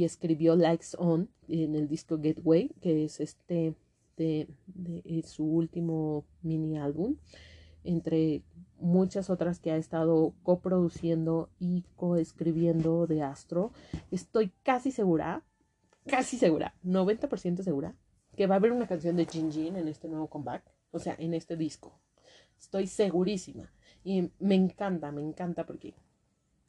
escribió 0.04 0.56
Likes 0.56 0.96
On 0.98 1.28
en 1.48 1.74
el 1.74 1.88
disco 1.88 2.18
Gateway, 2.18 2.70
que 2.80 3.04
es 3.04 3.20
este 3.20 3.74
de, 4.16 4.48
su 5.26 5.44
último 5.44 6.24
mini 6.42 6.78
álbum, 6.78 7.16
entre 7.84 8.42
muchas 8.78 9.30
otras 9.30 9.58
que 9.60 9.70
ha 9.72 9.76
estado 9.76 10.34
coproduciendo 10.42 11.50
y 11.58 11.84
coescribiendo 11.96 13.06
de 13.06 13.22
Astro. 13.22 13.72
Estoy 14.10 14.52
casi 14.62 14.90
segura, 14.90 15.44
casi 16.06 16.38
segura, 16.38 16.74
90% 16.84 17.62
segura, 17.62 17.94
que 18.36 18.46
va 18.46 18.56
a 18.56 18.58
haber 18.58 18.72
una 18.72 18.86
canción 18.86 19.16
de 19.16 19.26
Jin 19.26 19.50
Jin 19.50 19.76
en 19.76 19.88
este 19.88 20.08
nuevo 20.08 20.28
comeback, 20.28 20.62
o 20.90 20.98
sea, 20.98 21.16
en 21.18 21.34
este 21.34 21.56
disco. 21.56 21.98
Estoy 22.58 22.86
segurísima. 22.86 23.72
Y 24.04 24.30
me 24.38 24.54
encanta, 24.54 25.10
me 25.10 25.22
encanta 25.22 25.66
porque 25.66 25.94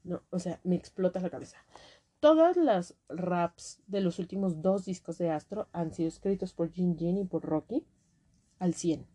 no, 0.04 0.24
o 0.30 0.40
sea, 0.40 0.60
me 0.64 0.76
explota 0.76 1.20
la 1.20 1.30
cabeza. 1.30 1.58
Todas 2.20 2.58
las 2.58 2.96
raps 3.10 3.82
de 3.86 4.02
los 4.02 4.18
últimos 4.18 4.62
dos 4.62 4.86
discos 4.86 5.18
de 5.20 5.30
Astro 5.30 5.68
han 5.72 5.94
sido 5.94 6.08
escritos 6.08 6.54
por 6.54 6.72
Jin 6.72 6.98
Jin 6.98 7.18
y 7.18 7.26
por 7.26 7.44
Rocky 7.44 7.86
al 8.58 8.74
100. 8.74 9.06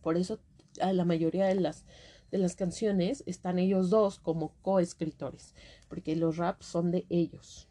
Por 0.00 0.16
eso 0.16 0.40
la 0.78 1.04
mayoría 1.04 1.46
de 1.46 1.56
las, 1.56 1.84
de 2.30 2.38
las 2.38 2.56
canciones 2.56 3.22
están 3.26 3.58
ellos 3.58 3.90
dos 3.90 4.18
como 4.18 4.54
coescritores, 4.62 5.54
porque 5.88 6.16
los 6.16 6.36
raps 6.36 6.66
son 6.66 6.90
de 6.90 7.06
ellos. 7.08 7.68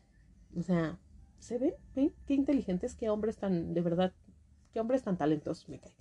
O 0.55 0.61
sea, 0.61 0.99
¿se 1.39 1.57
ven? 1.57 1.73
¿Ven? 1.95 2.13
Qué 2.25 2.33
inteligentes, 2.33 2.95
qué 2.95 3.09
hombres 3.09 3.37
tan, 3.37 3.73
de 3.73 3.81
verdad, 3.81 4.13
qué 4.73 4.79
hombres 4.79 5.03
tan 5.03 5.17
talentosos 5.17 5.69
me 5.69 5.79
cae. 5.79 5.95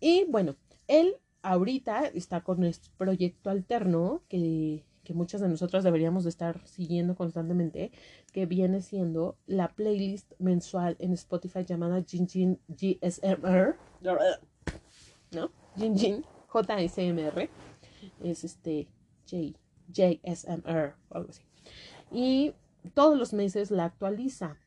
Y 0.00 0.24
bueno, 0.28 0.56
él 0.88 1.16
ahorita 1.42 2.06
está 2.08 2.42
con 2.42 2.64
este 2.64 2.88
proyecto 2.96 3.50
alterno 3.50 4.22
que 4.28 4.84
que 5.04 5.14
muchas 5.14 5.40
de 5.40 5.48
nosotros 5.48 5.84
deberíamos 5.84 6.24
de 6.24 6.30
estar 6.30 6.66
siguiendo 6.66 7.14
constantemente, 7.14 7.90
que 8.32 8.46
viene 8.46 8.80
siendo 8.80 9.36
la 9.46 9.68
playlist 9.68 10.32
mensual 10.38 10.96
en 10.98 11.12
Spotify 11.12 11.64
llamada 11.64 12.02
Jinjin 12.06 12.60
GSMR, 12.68 13.76
¿no? 15.32 15.50
Jinjin 15.76 16.24
JSMR, 16.52 17.48
es 18.22 18.44
este 18.44 18.88
J, 19.28 19.58
JSMR 19.92 20.94
o 21.08 21.16
algo 21.16 21.30
así. 21.30 21.42
Y 22.10 22.54
todos 22.94 23.18
los 23.18 23.32
meses 23.32 23.70
la 23.70 23.84
actualiza. 23.86 24.58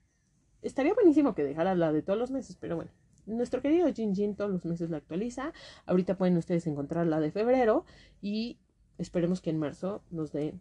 Estaría 0.61 0.93
buenísimo 0.93 1.35
que 1.35 1.43
dejara 1.43 1.75
la 1.75 1.91
de 1.91 2.01
todos 2.01 2.17
los 2.17 2.31
meses, 2.31 2.57
pero 2.59 2.75
bueno. 2.75 2.91
Nuestro 3.27 3.61
querido 3.61 3.91
Jinjin 3.91 4.35
todos 4.35 4.51
los 4.51 4.65
meses 4.65 4.89
la 4.89 4.97
actualiza. 4.97 5.51
Ahorita 5.85 6.17
pueden 6.17 6.37
ustedes 6.37 6.67
encontrar 6.67 7.07
la 7.07 7.19
de 7.19 7.31
febrero 7.31 7.85
y 8.21 8.59
esperemos 8.97 9.41
que 9.41 9.49
en 9.49 9.57
marzo 9.57 10.03
nos 10.11 10.31
dé 10.31 10.53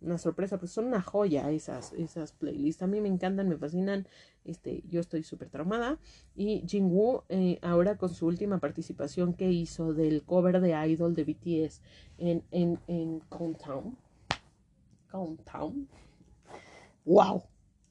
una 0.00 0.18
sorpresa, 0.18 0.58
pues 0.58 0.70
son 0.70 0.86
una 0.86 1.02
joya 1.02 1.50
esas, 1.50 1.92
esas 1.92 2.32
playlists. 2.32 2.82
A 2.82 2.86
mí 2.86 3.00
me 3.00 3.08
encantan, 3.08 3.48
me 3.48 3.56
fascinan. 3.56 4.06
Este, 4.44 4.82
yo 4.88 5.00
estoy 5.00 5.22
súper 5.22 5.50
traumada. 5.50 5.98
Y 6.34 6.64
Jingwoo, 6.66 7.24
eh, 7.28 7.58
ahora 7.62 7.96
con 7.96 8.10
su 8.10 8.26
última 8.26 8.58
participación 8.58 9.34
que 9.34 9.50
hizo 9.50 9.94
del 9.94 10.22
cover 10.22 10.60
de 10.60 10.70
Idol 10.88 11.14
de 11.14 11.24
BTS 11.24 11.82
en, 12.18 12.44
en, 12.50 12.78
en 12.86 13.20
Countdown. 13.28 13.96
¡Wow! 17.04 17.42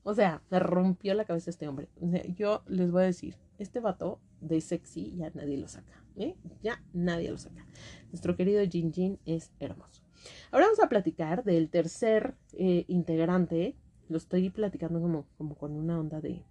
O 0.03 0.13
sea, 0.13 0.41
me 0.49 0.59
rompió 0.59 1.13
la 1.13 1.25
cabeza 1.25 1.49
este 1.49 1.67
hombre. 1.67 1.89
yo 2.35 2.63
les 2.67 2.91
voy 2.91 3.03
a 3.03 3.07
decir, 3.07 3.35
este 3.57 3.79
vato 3.79 4.21
de 4.39 4.61
sexy 4.61 5.15
ya 5.17 5.31
nadie 5.33 5.57
lo 5.57 5.67
saca. 5.67 6.03
¿eh? 6.15 6.35
Ya 6.61 6.81
nadie 6.93 7.29
lo 7.31 7.37
saca. 7.37 7.65
Nuestro 8.11 8.35
querido 8.35 8.63
Jin 8.65 8.93
Jin 8.93 9.19
es 9.25 9.51
hermoso. 9.59 10.06
Ahora 10.51 10.65
vamos 10.65 10.79
a 10.79 10.89
platicar 10.89 11.43
del 11.43 11.69
tercer 11.69 12.35
eh, 12.53 12.85
integrante. 12.87 13.75
Lo 14.09 14.17
estoy 14.17 14.49
platicando 14.49 15.01
como, 15.01 15.27
como 15.37 15.55
con 15.55 15.73
una 15.73 15.99
onda 15.99 16.21
de... 16.21 16.43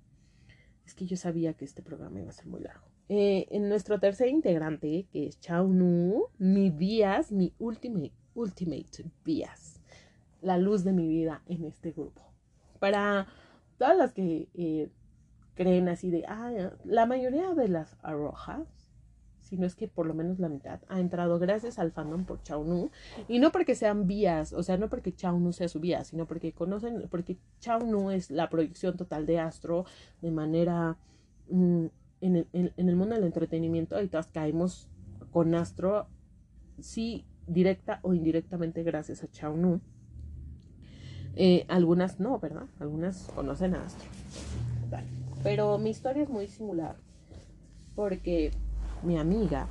Es 0.85 0.95
que 0.95 1.07
yo 1.07 1.17
sabía 1.17 1.55
que 1.55 1.65
este 1.65 1.83
programa 1.83 2.21
iba 2.21 2.31
a 2.31 2.33
ser 2.33 2.47
muy 2.47 2.61
largo. 2.61 2.87
Eh, 3.09 3.47
en 3.51 3.69
nuestro 3.69 3.99
tercer 3.99 4.29
integrante, 4.29 5.07
que 5.13 5.27
es 5.27 5.41
Chao 5.41 5.67
Nu, 5.67 6.27
mi 6.39 6.71
vías, 6.71 7.33
mi 7.33 7.55
ultimate, 7.59 8.13
ultimate 8.35 9.05
vías. 9.25 9.81
La 10.43 10.59
luz 10.59 10.85
de 10.85 10.93
mi 10.93 11.09
vida 11.09 11.43
en 11.47 11.65
este 11.65 11.93
grupo. 11.93 12.23
Para 12.79 13.27
todas 13.79 13.97
las 13.97 14.13
que 14.13 14.49
creen 15.55 15.89
así 15.89 16.11
de, 16.11 16.25
ah, 16.29 16.71
la 16.85 17.07
mayoría 17.07 17.55
de 17.55 17.69
las 17.69 17.97
arrojas 18.03 18.76
si 19.47 19.57
no 19.57 19.65
es 19.65 19.77
que 19.77 19.87
por 19.87 20.07
lo 20.07 20.15
menos 20.15 20.41
la 20.41 20.49
mitad, 20.49 20.81
ha 20.89 20.99
entrado 20.99 21.39
gracias 21.39 21.79
al 21.79 21.93
fandom 21.93 22.25
por 22.25 22.43
Chao 22.43 22.91
Y 23.29 23.39
no 23.39 23.53
porque 23.53 23.77
sean 23.77 24.09
vías, 24.09 24.53
o 24.53 24.65
sea, 24.65 24.77
no 24.77 24.89
porque 24.89 25.15
Chao 25.15 25.53
sea 25.53 25.69
su 25.69 25.79
vía, 25.79 26.03
sino 26.03 26.27
porque 26.27 26.53
conocen, 26.53 27.07
porque 27.09 27.39
Chao 27.61 28.11
es 28.11 28.33
la 28.33 28.51
proyección 28.51 28.97
total 28.97 29.25
de 29.25 29.39
Astro 29.39 29.85
de 30.21 30.33
manera 30.33 30.97
mm, 31.49 31.87
en, 32.23 32.37
el, 32.37 32.49
en, 32.53 32.89
el, 32.89 32.97
mundo 32.97 33.15
del 33.15 33.23
entretenimiento. 33.23 34.03
Y 34.03 34.09
todas 34.09 34.33
caemos 34.33 34.89
con 35.31 35.55
Astro, 35.55 36.09
sí, 36.81 37.25
directa 37.47 38.01
o 38.03 38.15
indirectamente 38.15 38.83
gracias 38.83 39.23
a 39.23 39.31
Chao 39.31 39.81
eh, 41.37 41.67
algunas 41.69 42.19
no, 42.19 42.41
¿verdad? 42.41 42.67
Algunas 42.81 43.29
conocen 43.33 43.77
a 43.77 43.85
Astro. 43.85 44.09
Pero 45.45 45.79
mi 45.79 45.91
historia 45.91 46.25
es 46.25 46.31
muy 46.31 46.49
singular 46.49 46.97
porque 47.95 48.51
mi 49.03 49.19
amiga 49.19 49.67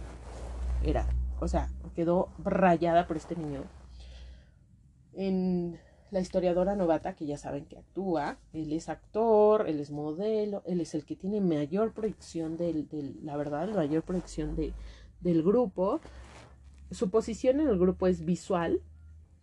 era, 0.83 1.07
o 1.39 1.47
sea, 1.47 1.69
quedó 1.95 2.29
rayada 2.43 3.07
por 3.07 3.17
este 3.17 3.35
niño. 3.35 3.63
En 5.13 5.79
la 6.11 6.19
historiadora 6.19 6.75
novata, 6.75 7.15
que 7.15 7.25
ya 7.25 7.37
saben 7.37 7.65
que 7.65 7.77
actúa, 7.77 8.37
él 8.53 8.71
es 8.73 8.89
actor, 8.89 9.67
él 9.67 9.79
es 9.79 9.91
modelo, 9.91 10.61
él 10.65 10.81
es 10.81 10.93
el 10.93 11.05
que 11.05 11.15
tiene 11.15 11.41
mayor 11.41 11.93
proyección 11.93 12.57
del, 12.57 12.87
la 13.23 13.37
verdad, 13.37 13.67
la 13.69 13.75
mayor 13.75 14.03
proyección 14.03 14.55
de, 14.55 14.73
del 15.21 15.41
grupo. 15.41 15.99
Su 16.91 17.09
posición 17.09 17.59
en 17.59 17.67
el 17.67 17.79
grupo 17.79 18.07
es 18.07 18.23
visual, 18.23 18.81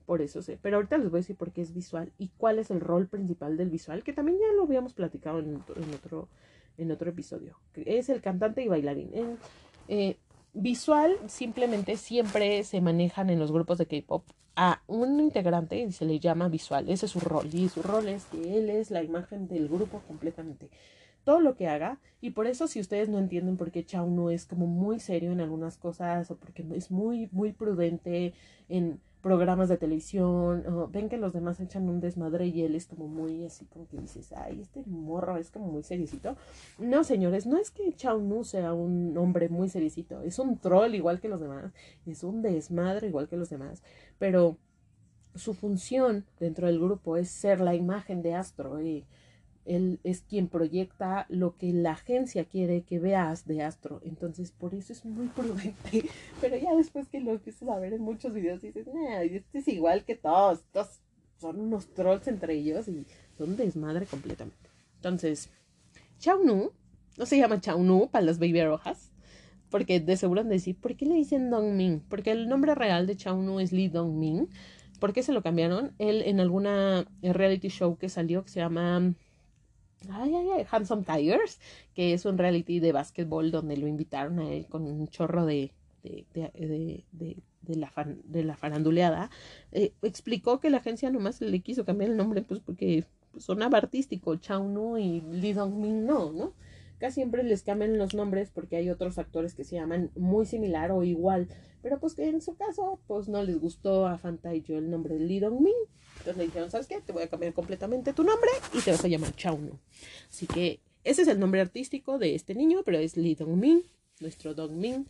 por 0.06 0.22
eso 0.22 0.42
sé, 0.42 0.58
pero 0.60 0.76
ahorita 0.76 0.98
les 0.98 1.10
voy 1.10 1.18
a 1.18 1.22
decir 1.22 1.36
por 1.36 1.52
qué 1.52 1.62
es 1.62 1.72
visual 1.72 2.12
y 2.18 2.28
cuál 2.36 2.58
es 2.58 2.70
el 2.70 2.80
rol 2.80 3.06
principal 3.06 3.56
del 3.56 3.70
visual, 3.70 4.02
que 4.02 4.12
también 4.12 4.38
ya 4.38 4.52
lo 4.54 4.64
habíamos 4.64 4.92
platicado 4.92 5.40
en, 5.40 5.56
otro, 5.56 6.28
en 6.78 6.90
otro 6.90 7.10
episodio. 7.10 7.56
Es 7.74 8.08
el 8.08 8.20
cantante 8.20 8.62
y 8.62 8.68
bailarín. 8.68 9.10
Eh, 9.92 10.16
visual 10.54 11.18
simplemente 11.26 11.98
siempre 11.98 12.64
se 12.64 12.80
manejan 12.80 13.28
en 13.28 13.38
los 13.38 13.52
grupos 13.52 13.76
de 13.76 13.84
K-pop 13.84 14.24
a 14.56 14.80
un 14.86 15.20
integrante 15.20 15.78
y 15.78 15.92
se 15.92 16.06
le 16.06 16.18
llama 16.18 16.48
visual. 16.48 16.88
Ese 16.88 17.04
es 17.04 17.12
su 17.12 17.20
rol. 17.20 17.50
Y 17.52 17.68
su 17.68 17.82
rol 17.82 18.08
es 18.08 18.24
que 18.24 18.56
él 18.56 18.70
es 18.70 18.90
la 18.90 19.02
imagen 19.02 19.48
del 19.48 19.68
grupo 19.68 20.00
completamente. 20.08 20.70
Todo 21.24 21.40
lo 21.40 21.54
que 21.54 21.68
haga. 21.68 21.98
Y 22.20 22.30
por 22.30 22.46
eso 22.46 22.68
si 22.68 22.80
ustedes 22.80 23.08
no 23.08 23.18
entienden 23.18 23.56
por 23.56 23.70
qué 23.70 23.84
Chao 23.84 24.06
no 24.06 24.30
es 24.30 24.46
como 24.46 24.66
muy 24.66 25.00
serio 25.00 25.32
en 25.32 25.40
algunas 25.40 25.76
cosas 25.76 26.30
o 26.30 26.36
porque 26.36 26.64
es 26.74 26.90
muy, 26.90 27.28
muy 27.32 27.52
prudente 27.52 28.34
en 28.68 29.00
programas 29.22 29.68
de 29.68 29.76
televisión, 29.76 30.64
ven 30.90 31.08
que 31.08 31.16
los 31.16 31.32
demás 31.32 31.60
echan 31.60 31.88
un 31.88 32.00
desmadre 32.00 32.48
y 32.48 32.62
él 32.62 32.74
es 32.74 32.86
como 32.86 33.06
muy 33.06 33.44
así 33.44 33.64
como 33.66 33.86
que 33.86 33.96
dices, 33.96 34.32
ay, 34.32 34.60
este 34.60 34.82
morro 34.84 35.36
es 35.36 35.50
como 35.50 35.68
muy 35.68 35.84
seriecito. 35.84 36.36
No, 36.78 37.04
señores, 37.04 37.46
no 37.46 37.56
es 37.56 37.70
que 37.70 37.92
Chao 37.94 38.18
Nu 38.18 38.42
sea 38.42 38.74
un 38.74 39.16
hombre 39.16 39.48
muy 39.48 39.68
seriecito, 39.68 40.20
es 40.22 40.40
un 40.40 40.58
troll 40.58 40.94
igual 40.94 41.20
que 41.20 41.28
los 41.28 41.40
demás, 41.40 41.72
es 42.04 42.24
un 42.24 42.42
desmadre 42.42 43.06
igual 43.06 43.28
que 43.28 43.36
los 43.36 43.48
demás, 43.48 43.82
pero 44.18 44.58
su 45.36 45.54
función 45.54 46.26
dentro 46.38 46.66
del 46.66 46.80
grupo 46.80 47.16
es 47.16 47.30
ser 47.30 47.60
la 47.60 47.74
imagen 47.74 48.22
de 48.22 48.34
Astro 48.34 48.82
y 48.82 49.06
él 49.64 50.00
es 50.02 50.22
quien 50.22 50.48
proyecta 50.48 51.26
lo 51.28 51.56
que 51.56 51.72
la 51.72 51.92
agencia 51.92 52.44
quiere 52.44 52.82
que 52.82 52.98
veas 52.98 53.46
de 53.46 53.62
Astro. 53.62 54.00
Entonces, 54.04 54.52
por 54.52 54.74
eso 54.74 54.92
es 54.92 55.04
muy 55.04 55.28
prudente. 55.28 56.08
Pero 56.40 56.56
ya 56.56 56.74
después 56.74 57.08
que 57.08 57.20
lo 57.20 57.32
empiezas 57.32 57.68
a 57.68 57.78
ver 57.78 57.92
en 57.92 58.02
muchos 58.02 58.34
videos, 58.34 58.62
dices, 58.62 58.86
nah, 58.86 59.20
este 59.22 59.58
es 59.58 59.68
igual 59.68 60.04
que 60.04 60.16
todos. 60.16 60.60
Estos 60.60 61.00
son 61.38 61.60
unos 61.60 61.92
trolls 61.94 62.26
entre 62.28 62.54
ellos 62.54 62.88
y 62.88 63.06
son 63.38 63.56
desmadre 63.56 64.06
completamente. 64.06 64.70
Entonces, 64.96 65.50
Chao 66.18 66.42
Nu, 66.44 66.72
no 67.16 67.26
se 67.26 67.38
llama 67.38 67.60
Chao 67.60 67.82
Nu 67.82 68.08
para 68.10 68.24
las 68.24 68.38
baby 68.38 68.64
rojas. 68.64 69.10
Porque 69.70 70.00
de 70.00 70.16
seguro 70.16 70.42
han 70.42 70.48
de 70.48 70.56
decir, 70.56 70.76
¿por 70.76 70.96
qué 70.96 71.06
le 71.06 71.14
dicen 71.14 71.50
Dong 71.50 71.74
Min? 71.74 72.00
Porque 72.08 72.30
el 72.30 72.48
nombre 72.48 72.74
real 72.74 73.06
de 73.06 73.16
Chao 73.16 73.40
Nu 73.40 73.58
es 73.58 73.72
Lee 73.72 73.88
Dong 73.88 74.12
Min. 74.12 74.48
¿Por 75.00 75.12
qué 75.12 75.22
se 75.22 75.32
lo 75.32 75.42
cambiaron? 75.42 75.94
Él 75.98 76.22
en 76.26 76.40
alguna 76.40 77.06
reality 77.22 77.68
show 77.68 77.96
que 77.96 78.08
salió 78.08 78.44
que 78.44 78.50
se 78.50 78.60
llama 78.60 79.14
Ay, 80.10 80.34
ay, 80.34 80.48
ay, 80.56 80.66
Handsome 80.70 81.04
Tigers, 81.04 81.60
que 81.94 82.12
es 82.12 82.24
un 82.24 82.38
reality 82.38 82.80
de 82.80 82.92
básquetbol 82.92 83.50
donde 83.50 83.76
lo 83.76 83.86
invitaron 83.86 84.38
a 84.40 84.50
él 84.50 84.66
con 84.68 84.82
un 84.86 85.06
chorro 85.08 85.46
de, 85.46 85.72
de, 86.02 86.26
de, 86.34 87.04
de, 87.12 87.36
de 87.62 87.76
la, 87.76 87.90
fan, 87.90 88.20
de 88.24 88.42
la 88.44 88.56
faranduleada. 88.56 89.30
Eh, 89.70 89.92
explicó 90.02 90.60
que 90.60 90.70
la 90.70 90.78
agencia 90.78 91.10
nomás 91.10 91.40
le 91.40 91.60
quiso 91.60 91.84
cambiar 91.84 92.10
el 92.10 92.16
nombre 92.16 92.42
pues 92.42 92.60
porque 92.60 93.04
sonaba 93.36 93.78
artístico, 93.78 94.36
Chao 94.36 94.64
Nu 94.64 94.98
y 94.98 95.20
Lee 95.20 95.52
Dong 95.52 95.74
Min 95.74 96.04
no, 96.06 96.32
¿no? 96.32 96.54
Casi 97.02 97.16
siempre 97.16 97.42
les 97.42 97.64
cambian 97.64 97.98
los 97.98 98.14
nombres 98.14 98.52
porque 98.54 98.76
hay 98.76 98.88
otros 98.88 99.18
actores 99.18 99.54
que 99.54 99.64
se 99.64 99.74
llaman 99.74 100.12
muy 100.14 100.46
similar 100.46 100.92
o 100.92 101.02
igual, 101.02 101.48
pero 101.82 101.98
pues 101.98 102.14
que 102.14 102.28
en 102.28 102.40
su 102.40 102.54
caso 102.54 103.00
pues 103.08 103.28
no 103.28 103.42
les 103.42 103.58
gustó 103.58 104.06
a 104.06 104.18
Fanta 104.18 104.54
y 104.54 104.62
yo 104.62 104.78
el 104.78 104.88
nombre 104.88 105.14
de 105.14 105.20
Lee 105.24 105.40
Dong-min. 105.40 105.74
Entonces 106.18 106.36
le 106.36 106.44
dijeron, 106.44 106.70
¿sabes 106.70 106.86
qué? 106.86 107.00
Te 107.00 107.12
voy 107.12 107.24
a 107.24 107.28
cambiar 107.28 107.54
completamente 107.54 108.12
tu 108.12 108.22
nombre 108.22 108.50
y 108.72 108.80
te 108.80 108.92
vas 108.92 109.04
a 109.04 109.08
llamar 109.08 109.34
Chao 109.34 109.58
Nu. 109.58 109.80
Así 110.30 110.46
que 110.46 110.78
ese 111.02 111.22
es 111.22 111.28
el 111.28 111.40
nombre 111.40 111.60
artístico 111.60 112.20
de 112.20 112.36
este 112.36 112.54
niño, 112.54 112.82
pero 112.84 112.98
es 112.98 113.16
Lee 113.16 113.34
Dong-min, 113.34 113.82
nuestro 114.20 114.54
Dong-min. 114.54 115.08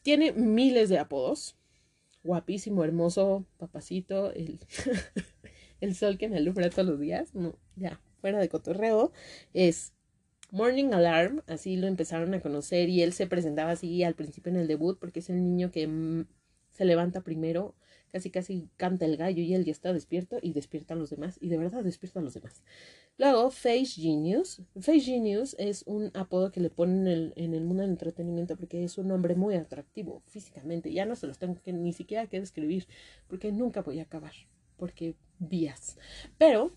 Tiene 0.00 0.32
miles 0.32 0.88
de 0.88 0.98
apodos. 0.98 1.54
Guapísimo, 2.24 2.82
hermoso, 2.82 3.44
papacito, 3.58 4.32
el, 4.32 4.58
el 5.82 5.94
sol 5.94 6.16
que 6.16 6.30
me 6.30 6.38
alumbra 6.38 6.70
todos 6.70 6.88
los 6.88 6.98
días. 6.98 7.34
No, 7.34 7.58
ya, 7.76 8.00
fuera 8.22 8.38
de 8.38 8.48
cotorreo. 8.48 9.12
Es 9.52 9.92
Morning 10.50 10.92
Alarm, 10.92 11.42
así 11.46 11.76
lo 11.76 11.86
empezaron 11.86 12.32
a 12.32 12.40
conocer 12.40 12.88
y 12.88 13.02
él 13.02 13.12
se 13.12 13.26
presentaba 13.26 13.72
así 13.72 14.02
al 14.02 14.14
principio 14.14 14.50
en 14.50 14.58
el 14.58 14.66
debut 14.66 14.98
porque 14.98 15.20
es 15.20 15.28
el 15.28 15.42
niño 15.42 15.70
que 15.70 15.86
mm, 15.86 16.26
se 16.70 16.84
levanta 16.86 17.22
primero, 17.22 17.74
casi 18.12 18.30
casi 18.30 18.70
canta 18.76 19.04
el 19.04 19.18
gallo 19.18 19.42
y 19.42 19.52
él 19.52 19.66
ya 19.66 19.72
está 19.72 19.92
despierto 19.92 20.38
y 20.40 20.54
despierta 20.54 20.94
a 20.94 20.96
los 20.96 21.10
demás 21.10 21.36
y 21.40 21.48
de 21.48 21.58
verdad 21.58 21.84
despierta 21.84 22.20
a 22.20 22.22
los 22.22 22.32
demás. 22.32 22.62
Luego, 23.18 23.50
Face 23.50 24.00
Genius. 24.00 24.62
Face 24.80 25.00
Genius 25.00 25.54
es 25.58 25.82
un 25.86 26.10
apodo 26.14 26.50
que 26.50 26.60
le 26.60 26.70
ponen 26.70 27.06
en 27.06 27.08
el, 27.08 27.32
en 27.36 27.54
el 27.54 27.64
mundo 27.64 27.82
del 27.82 27.90
entretenimiento 27.90 28.56
porque 28.56 28.84
es 28.84 28.96
un 28.96 29.10
hombre 29.10 29.34
muy 29.34 29.54
atractivo 29.54 30.22
físicamente. 30.26 30.92
Ya 30.92 31.04
no 31.04 31.16
se 31.16 31.26
los 31.26 31.38
tengo 31.38 31.60
que 31.60 31.72
ni 31.74 31.92
siquiera 31.92 32.26
que 32.26 32.40
describir 32.40 32.86
porque 33.26 33.52
nunca 33.52 33.82
voy 33.82 33.98
a 33.98 34.04
acabar 34.04 34.32
porque 34.78 35.16
vías. 35.38 35.98
Pero 36.38 36.72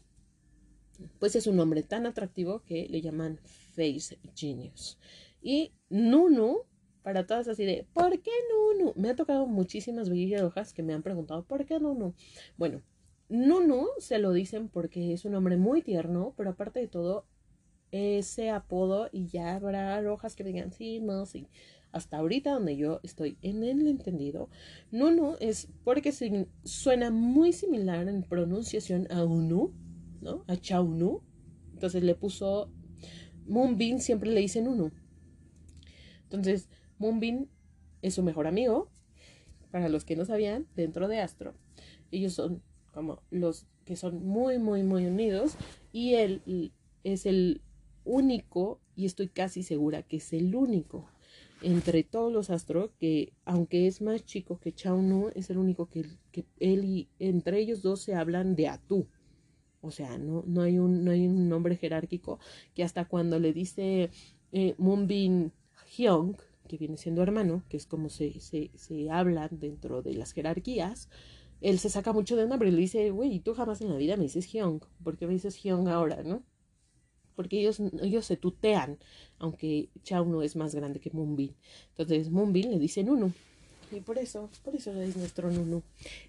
pues 1.19 1.35
es 1.35 1.47
un 1.47 1.59
hombre 1.59 1.83
tan 1.83 2.05
atractivo 2.05 2.63
que 2.63 2.87
le 2.89 3.01
llaman 3.01 3.39
Face 3.75 4.19
Genius. 4.35 4.97
Y 5.41 5.71
Nunu, 5.89 6.59
para 7.03 7.25
todas 7.25 7.47
así 7.47 7.65
de, 7.65 7.87
¿por 7.93 8.21
qué 8.21 8.31
Nunu? 8.51 8.93
Me 8.95 9.09
ha 9.09 9.15
tocado 9.15 9.47
muchísimas 9.47 10.09
hojas 10.43 10.73
que 10.73 10.83
me 10.83 10.93
han 10.93 11.01
preguntado, 11.01 11.43
¿por 11.43 11.65
qué 11.65 11.79
Nunu? 11.79 12.13
Bueno, 12.57 12.81
Nunu 13.29 13.87
se 13.97 14.19
lo 14.19 14.33
dicen 14.33 14.67
porque 14.67 15.13
es 15.13 15.25
un 15.25 15.35
hombre 15.35 15.57
muy 15.57 15.81
tierno, 15.81 16.33
pero 16.37 16.51
aparte 16.51 16.79
de 16.79 16.87
todo, 16.87 17.25
ese 17.91 18.49
apodo, 18.49 19.09
y 19.11 19.27
ya 19.27 19.55
habrá 19.55 19.99
rojas 20.01 20.35
que 20.35 20.43
digan, 20.43 20.71
sí, 20.71 20.99
no, 20.99 21.25
sí. 21.25 21.47
Hasta 21.91 22.17
ahorita 22.17 22.53
donde 22.53 22.77
yo 22.77 23.01
estoy 23.03 23.37
en 23.41 23.63
el 23.63 23.87
entendido, 23.87 24.49
Nunu 24.91 25.35
es 25.41 25.67
porque 25.83 26.13
suena 26.63 27.11
muy 27.11 27.51
similar 27.51 28.07
en 28.07 28.23
pronunciación 28.23 29.11
a 29.11 29.25
Unu, 29.25 29.73
¿no? 30.21 30.45
A 30.47 30.55
Chaunu. 30.55 31.21
Entonces 31.73 32.03
le 32.03 32.15
puso 32.15 32.71
Moonbin, 33.47 33.99
siempre 33.99 34.31
le 34.31 34.41
dicen 34.41 34.67
Unu. 34.67 34.91
Entonces, 36.23 36.69
Moonbin 36.97 37.49
es 38.01 38.13
su 38.15 38.23
mejor 38.23 38.47
amigo, 38.47 38.89
para 39.71 39.89
los 39.89 40.05
que 40.05 40.15
no 40.15 40.25
sabían, 40.25 40.67
dentro 40.75 41.07
de 41.07 41.19
Astro. 41.19 41.53
Ellos 42.11 42.33
son 42.33 42.61
como 42.93 43.21
los 43.29 43.65
que 43.85 43.95
son 43.95 44.25
muy, 44.25 44.59
muy, 44.59 44.83
muy 44.83 45.05
unidos 45.05 45.55
y 45.91 46.15
él 46.15 46.71
es 47.03 47.25
el 47.25 47.61
único, 48.03 48.79
y 48.95 49.05
estoy 49.05 49.29
casi 49.29 49.63
segura 49.63 50.03
que 50.03 50.17
es 50.17 50.33
el 50.33 50.55
único 50.55 51.07
entre 51.61 52.03
todos 52.03 52.31
los 52.31 52.49
Astro 52.49 52.91
que, 52.99 53.33
aunque 53.45 53.87
es 53.87 54.01
más 54.01 54.25
chico 54.25 54.59
que 54.59 54.73
Chao 54.73 55.29
es 55.35 55.49
el 55.49 55.57
único 55.57 55.87
que, 55.87 56.05
que 56.31 56.45
él 56.59 56.85
y 56.85 57.09
entre 57.19 57.59
ellos 57.59 57.81
dos 57.81 58.01
se 58.01 58.15
hablan 58.15 58.55
de 58.55 58.67
Atú. 58.67 59.07
O 59.81 59.91
sea, 59.91 60.17
no, 60.17 60.43
no, 60.45 60.61
hay, 60.61 60.77
un, 60.77 61.03
no 61.03 61.11
hay 61.11 61.27
un 61.27 61.49
nombre 61.49 61.75
jerárquico 61.75 62.39
que 62.75 62.83
hasta 62.83 63.05
cuando 63.05 63.39
le 63.39 63.51
dice 63.51 64.11
eh, 64.51 64.75
Moonbin 64.77 65.51
Hyung, 65.97 66.35
que 66.67 66.77
viene 66.77 66.97
siendo 66.97 67.23
hermano, 67.23 67.63
que 67.67 67.77
es 67.77 67.85
como 67.85 68.09
se, 68.09 68.39
se, 68.39 68.71
se 68.75 69.09
hablan 69.09 69.49
dentro 69.59 70.01
de 70.01 70.13
las 70.13 70.31
jerarquías, 70.33 71.09
él 71.61 71.79
se 71.79 71.89
saca 71.89 72.11
mucho 72.11 72.35
de 72.35 72.47
nombre 72.47 72.69
y 72.69 72.71
le 72.71 72.79
dice, 72.79 73.11
güey, 73.11 73.39
tú 73.39 73.53
jamás 73.53 73.81
en 73.81 73.89
la 73.89 73.95
vida 73.95 74.17
me 74.17 74.23
dices 74.23 74.47
Hyung, 74.51 74.81
¿por 75.03 75.17
qué 75.17 75.27
me 75.27 75.33
dices 75.33 75.55
Hyung 75.57 75.87
ahora, 75.87 76.23
no? 76.23 76.43
Porque 77.35 77.59
ellos, 77.59 77.79
ellos 78.01 78.25
se 78.25 78.35
tutean, 78.35 78.97
aunque 79.37 79.89
Chao 80.03 80.25
no 80.25 80.41
es 80.41 80.55
más 80.55 80.75
grande 80.75 80.99
que 80.99 81.11
Moonbin. 81.11 81.55
Entonces 81.91 82.29
Moonbin 82.29 82.71
le 82.71 82.79
dice 82.79 83.03
Nunu. 83.03 83.31
Y 83.91 83.99
por 84.01 84.17
eso, 84.17 84.49
por 84.63 84.75
eso 84.75 84.91
es 85.01 85.17
nuestro 85.17 85.51
Nunu, 85.51 85.83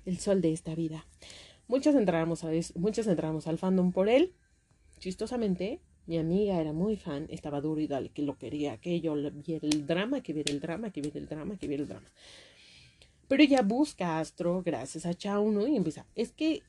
el 0.04 0.18
sol 0.18 0.40
de 0.40 0.52
esta 0.52 0.74
vida. 0.74 1.06
Muchas 1.72 1.94
entramos, 1.94 2.44
a 2.44 2.50
muchas 2.74 3.06
entramos 3.06 3.46
al 3.46 3.56
fandom 3.56 3.92
por 3.92 4.10
él. 4.10 4.34
Chistosamente, 4.98 5.80
mi 6.04 6.18
amiga 6.18 6.60
era 6.60 6.74
muy 6.74 6.96
fan, 6.98 7.26
estaba 7.30 7.62
duro 7.62 7.80
y 7.80 7.86
dale, 7.86 8.10
que 8.10 8.20
lo 8.20 8.36
quería, 8.36 8.76
que 8.76 9.00
yo 9.00 9.14
viera 9.14 9.66
el 9.66 9.86
drama, 9.86 10.20
que 10.20 10.34
viera 10.34 10.52
el 10.52 10.60
drama, 10.60 10.90
que 10.90 11.00
viera 11.00 11.18
el 11.18 11.26
drama, 11.26 11.56
que 11.56 11.66
viera 11.66 11.82
el 11.82 11.88
drama. 11.88 12.06
Pero 13.26 13.42
ella 13.42 13.62
busca 13.62 14.20
Astro 14.20 14.62
gracias 14.62 15.06
a 15.06 15.14
Chauno 15.14 15.66
y 15.66 15.74
empieza, 15.74 16.04
es 16.14 16.30
que 16.32 16.62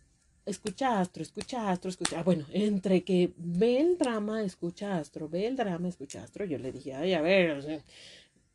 escucha 0.45 1.01
Astro, 1.01 1.21
escucha 1.21 1.69
Astro, 1.69 1.89
escucha. 1.89 2.23
Bueno, 2.23 2.45
entre 2.53 3.03
que 3.03 3.33
ve 3.35 3.81
el 3.81 3.97
drama, 3.97 4.41
escucha 4.41 4.99
Astro, 4.99 5.27
ve 5.27 5.47
el 5.47 5.57
drama, 5.57 5.89
escucha 5.89 6.23
Astro, 6.23 6.45
yo 6.45 6.57
le 6.59 6.71
dije, 6.71 6.93
ay, 6.93 7.13
a 7.13 7.21
ver, 7.21 7.83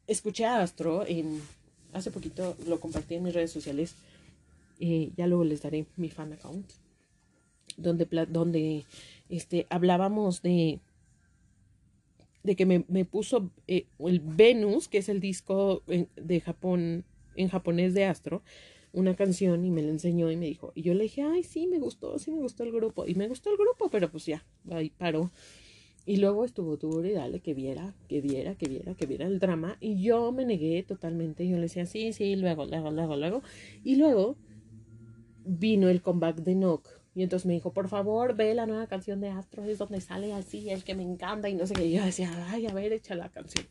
escuché 0.06 0.46
Astro 0.46 1.04
en, 1.06 1.42
hace 1.92 2.10
poquito 2.10 2.56
lo 2.66 2.80
compartí 2.80 3.16
en 3.16 3.24
mis 3.24 3.34
redes 3.34 3.52
sociales 3.52 3.96
eh, 4.80 5.10
ya 5.16 5.26
luego 5.26 5.44
les 5.44 5.62
daré 5.62 5.86
mi 5.96 6.10
fan 6.10 6.32
account, 6.32 6.72
donde, 7.76 8.06
donde 8.28 8.84
este, 9.28 9.66
hablábamos 9.70 10.42
de, 10.42 10.80
de 12.42 12.56
que 12.56 12.66
me, 12.66 12.84
me 12.88 13.04
puso 13.04 13.50
eh, 13.66 13.86
el 13.98 14.20
Venus, 14.20 14.88
que 14.88 14.98
es 14.98 15.08
el 15.08 15.20
disco 15.20 15.82
de 15.86 16.40
Japón, 16.40 17.04
en 17.36 17.48
japonés 17.48 17.94
de 17.94 18.04
Astro, 18.04 18.42
una 18.92 19.14
canción 19.14 19.64
y 19.64 19.70
me 19.70 19.82
la 19.82 19.90
enseñó 19.90 20.30
y 20.30 20.36
me 20.36 20.46
dijo, 20.46 20.72
y 20.74 20.82
yo 20.82 20.94
le 20.94 21.04
dije, 21.04 21.22
ay, 21.22 21.42
sí, 21.42 21.66
me 21.66 21.78
gustó, 21.78 22.18
sí, 22.18 22.30
me 22.30 22.40
gustó 22.40 22.64
el 22.64 22.72
grupo, 22.72 23.06
y 23.06 23.14
me 23.14 23.28
gustó 23.28 23.50
el 23.50 23.56
grupo, 23.56 23.88
pero 23.90 24.10
pues 24.10 24.26
ya, 24.26 24.44
ahí 24.70 24.90
paró. 24.90 25.30
Y 26.08 26.16
luego 26.16 26.46
estuvo 26.46 26.78
tuvo 26.78 27.04
y 27.04 27.10
dale 27.10 27.40
que 27.40 27.52
viera, 27.52 27.94
que 28.08 28.22
viera, 28.22 28.54
que 28.54 28.66
viera, 28.66 28.94
que 28.94 29.04
viera 29.04 29.26
el 29.26 29.38
drama. 29.38 29.76
Y 29.78 30.00
yo 30.00 30.32
me 30.32 30.46
negué 30.46 30.82
totalmente. 30.82 31.46
Yo 31.46 31.56
le 31.56 31.64
decía, 31.64 31.84
sí, 31.84 32.14
sí, 32.14 32.34
luego, 32.34 32.64
luego, 32.64 32.90
luego, 32.90 33.14
luego. 33.14 33.42
Y 33.84 33.96
luego 33.96 34.34
vino 35.48 35.88
el 35.88 36.02
comeback 36.02 36.36
de 36.36 36.54
Nook. 36.54 36.88
Y 37.14 37.22
entonces 37.22 37.46
me 37.46 37.54
dijo, 37.54 37.72
por 37.72 37.88
favor, 37.88 38.36
ve 38.36 38.54
la 38.54 38.66
nueva 38.66 38.86
canción 38.86 39.20
de 39.20 39.28
Astro, 39.28 39.64
es 39.64 39.78
donde 39.78 40.00
sale 40.00 40.32
así, 40.32 40.70
el 40.70 40.84
que 40.84 40.94
me 40.94 41.02
encanta 41.02 41.48
y 41.48 41.54
no 41.54 41.66
sé 41.66 41.74
qué. 41.74 41.86
Y 41.86 41.92
yo 41.92 42.04
decía, 42.04 42.30
ay, 42.50 42.66
a 42.66 42.74
ver, 42.74 42.92
echa 42.92 43.14
la 43.14 43.30
canción. 43.30 43.66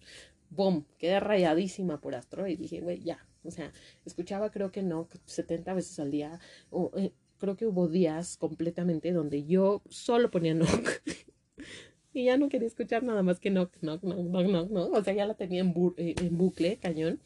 Boom, 0.50 0.86
quedé 0.98 1.20
rayadísima 1.20 2.02
por 2.02 2.16
Astro 2.16 2.48
y 2.48 2.56
dije, 2.56 2.82
güey, 2.82 3.04
ya. 3.04 3.26
O 3.44 3.52
sea, 3.52 3.72
escuchaba 4.06 4.52
creo 4.52 4.72
que 4.72 4.82
no, 4.82 5.08
70 5.26 5.74
veces 5.76 5.98
al 6.00 6.12
día. 6.12 6.40
O, 6.72 6.92
eh, 6.96 7.14
creo 7.38 7.56
que 7.56 7.68
hubo 7.68 7.88
días 7.88 8.38
completamente 8.38 9.14
donde 9.14 9.46
yo 9.46 9.82
solo 9.88 10.30
ponía 10.32 10.54
Nook. 10.54 10.68
y 12.14 12.26
ya 12.26 12.38
no 12.38 12.50
quería 12.50 12.68
escuchar 12.68 13.04
nada 13.04 13.24
más 13.24 13.40
que 13.40 13.52
Nook, 13.52 13.72
Nook, 13.82 14.04
Nook, 14.04 14.26
Nook, 14.26 14.48
Nook, 14.48 14.72
¿no? 14.72 14.88
O 14.88 15.04
sea, 15.04 15.14
ya 15.14 15.26
la 15.26 15.36
tenía 15.36 15.62
en, 15.62 15.74
eh, 15.98 16.16
en 16.22 16.38
bucle, 16.38 16.78
cañón. 16.78 17.22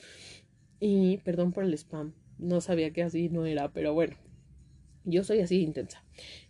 Y 0.80 1.18
perdón 1.18 1.54
por 1.54 1.64
el 1.64 1.74
spam. 1.74 2.14
No 2.38 2.60
sabía 2.62 2.92
que 2.92 3.02
así 3.02 3.30
no 3.30 3.46
era, 3.46 3.72
pero 3.72 3.94
bueno, 3.94 4.18
yo 5.04 5.24
soy 5.24 5.40
así 5.40 5.62
intensa. 5.62 6.04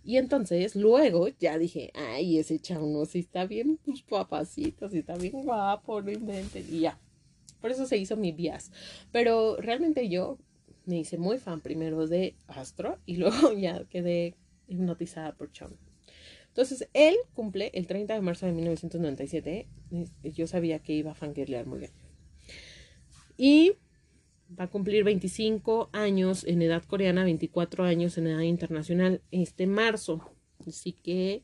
Y 0.03 0.17
entonces 0.17 0.75
luego 0.75 1.27
ya 1.39 1.57
dije, 1.57 1.91
ay, 1.93 2.39
ese 2.39 2.59
chauno 2.59 3.05
sí 3.05 3.19
está 3.19 3.45
bien, 3.45 3.77
pues 3.85 4.01
papacito, 4.01 4.89
sí 4.89 4.99
está 4.99 5.15
bien 5.15 5.43
guapo, 5.43 6.01
no 6.01 6.11
inventen. 6.11 6.65
Y 6.69 6.81
ya. 6.81 6.99
Por 7.61 7.71
eso 7.71 7.85
se 7.85 7.97
hizo 7.97 8.17
mi 8.17 8.31
bias. 8.31 8.71
Pero 9.11 9.57
realmente 9.57 10.09
yo 10.09 10.37
me 10.85 10.99
hice 10.99 11.17
muy 11.17 11.37
fan 11.37 11.61
primero 11.61 12.07
de 12.07 12.35
Astro 12.47 12.97
y 13.05 13.15
luego 13.17 13.53
ya 13.53 13.85
quedé 13.85 14.35
hipnotizada 14.67 15.33
por 15.33 15.51
Chauno. 15.51 15.77
Entonces, 16.47 16.89
él 16.93 17.15
cumple 17.33 17.71
el 17.73 17.87
30 17.87 18.13
de 18.13 18.21
marzo 18.21 18.45
de 18.45 18.51
1997. 18.51 19.67
Yo 20.23 20.47
sabía 20.47 20.79
que 20.79 20.93
iba 20.93 21.11
a 21.11 21.15
fangirlear 21.15 21.65
muy 21.65 21.79
bien. 21.79 21.91
Y 23.37 23.77
va 24.59 24.65
a 24.65 24.69
cumplir 24.69 25.03
25 25.03 25.89
años 25.93 26.43
en 26.45 26.61
edad 26.61 26.83
coreana, 26.83 27.23
24 27.23 27.83
años 27.83 28.17
en 28.17 28.27
edad 28.27 28.41
internacional 28.41 29.21
este 29.31 29.67
marzo. 29.67 30.21
Así 30.67 30.93
que 30.93 31.43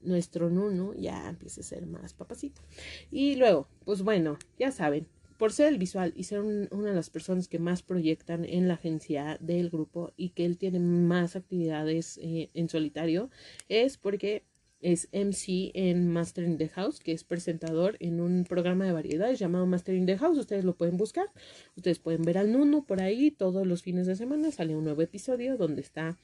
nuestro 0.00 0.50
Nuno 0.50 0.94
ya 0.94 1.28
empieza 1.28 1.60
a 1.60 1.64
ser 1.64 1.86
más 1.86 2.14
papacito. 2.14 2.62
Y 3.10 3.36
luego, 3.36 3.68
pues 3.84 4.02
bueno, 4.02 4.38
ya 4.58 4.70
saben, 4.70 5.06
por 5.38 5.52
ser 5.52 5.68
el 5.68 5.78
visual 5.78 6.12
y 6.16 6.24
ser 6.24 6.40
una 6.40 6.88
de 6.88 6.94
las 6.94 7.10
personas 7.10 7.48
que 7.48 7.58
más 7.58 7.82
proyectan 7.82 8.44
en 8.44 8.68
la 8.68 8.74
agencia 8.74 9.36
del 9.40 9.70
grupo 9.70 10.12
y 10.16 10.30
que 10.30 10.44
él 10.44 10.56
tiene 10.56 10.78
más 10.78 11.36
actividades 11.36 12.18
eh, 12.22 12.50
en 12.54 12.68
solitario, 12.68 13.30
es 13.68 13.98
porque 13.98 14.44
es 14.86 15.08
MC 15.12 15.72
en 15.74 16.06
Mastering 16.06 16.58
the 16.58 16.68
House, 16.68 17.00
que 17.00 17.10
es 17.10 17.24
presentador 17.24 17.96
en 17.98 18.20
un 18.20 18.44
programa 18.44 18.84
de 18.84 18.92
variedades 18.92 19.36
llamado 19.36 19.66
Mastering 19.66 20.06
the 20.06 20.16
House. 20.16 20.38
Ustedes 20.38 20.64
lo 20.64 20.76
pueden 20.76 20.96
buscar. 20.96 21.26
Ustedes 21.74 21.98
pueden 21.98 22.22
ver 22.22 22.38
al 22.38 22.52
Nuno 22.52 22.84
por 22.86 23.02
ahí 23.02 23.32
todos 23.32 23.66
los 23.66 23.82
fines 23.82 24.06
de 24.06 24.14
semana. 24.14 24.52
Sale 24.52 24.76
un 24.76 24.84
nuevo 24.84 25.02
episodio 25.02 25.56
donde 25.56 25.80
está 25.80 26.16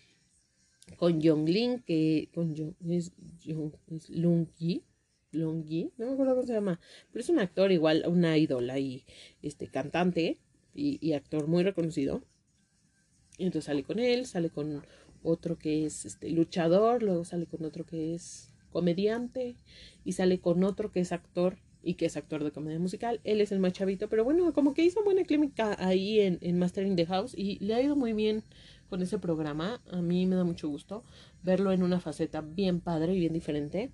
con 0.96 1.18
Lin, 1.18 1.80
que 1.80 2.28
con 2.32 2.54
es, 2.88 3.10
es 3.90 4.10
Lung 4.10 4.46
Yi, 4.56 4.84
Longhi, 5.32 5.90
no 5.96 6.06
me 6.06 6.12
acuerdo 6.12 6.36
cómo 6.36 6.46
se 6.46 6.52
llama, 6.52 6.78
pero 7.10 7.20
es 7.20 7.30
un 7.30 7.40
actor 7.40 7.72
igual, 7.72 8.04
una 8.06 8.38
ídola 8.38 8.78
y 8.78 9.04
este 9.42 9.66
cantante 9.66 10.38
y, 10.72 11.04
y 11.04 11.14
actor 11.14 11.48
muy 11.48 11.64
reconocido. 11.64 12.22
Y 13.38 13.46
entonces 13.46 13.64
sale 13.64 13.82
con 13.82 13.98
él, 13.98 14.26
sale 14.26 14.50
con 14.50 14.84
otro 15.24 15.58
que 15.58 15.84
es 15.84 16.04
este 16.04 16.30
luchador, 16.30 17.02
luego 17.02 17.24
sale 17.24 17.46
con 17.46 17.64
otro 17.64 17.84
que 17.84 18.14
es 18.14 18.51
comediante 18.72 19.54
y 20.04 20.12
sale 20.12 20.40
con 20.40 20.64
otro 20.64 20.90
que 20.90 21.00
es 21.00 21.12
actor 21.12 21.58
y 21.82 21.94
que 21.94 22.06
es 22.06 22.16
actor 22.16 22.42
de 22.44 22.52
comedia 22.52 22.78
musical. 22.78 23.20
Él 23.24 23.40
es 23.40 23.52
el 23.52 23.58
más 23.58 23.72
chavito, 23.72 24.08
pero 24.08 24.24
bueno, 24.24 24.52
como 24.52 24.74
que 24.74 24.84
hizo 24.84 25.04
buena 25.04 25.24
clínica 25.24 25.76
ahí 25.78 26.20
en, 26.20 26.38
en 26.40 26.58
Mastering 26.58 26.96
the 26.96 27.06
House 27.06 27.34
y 27.36 27.58
le 27.64 27.74
ha 27.74 27.82
ido 27.82 27.96
muy 27.96 28.12
bien 28.12 28.42
con 28.88 29.02
ese 29.02 29.18
programa. 29.18 29.80
A 29.90 30.02
mí 30.02 30.26
me 30.26 30.36
da 30.36 30.44
mucho 30.44 30.68
gusto 30.68 31.04
verlo 31.42 31.72
en 31.72 31.82
una 31.82 31.98
faceta 31.98 32.40
bien 32.40 32.80
padre 32.80 33.14
y 33.14 33.20
bien 33.20 33.32
diferente. 33.32 33.90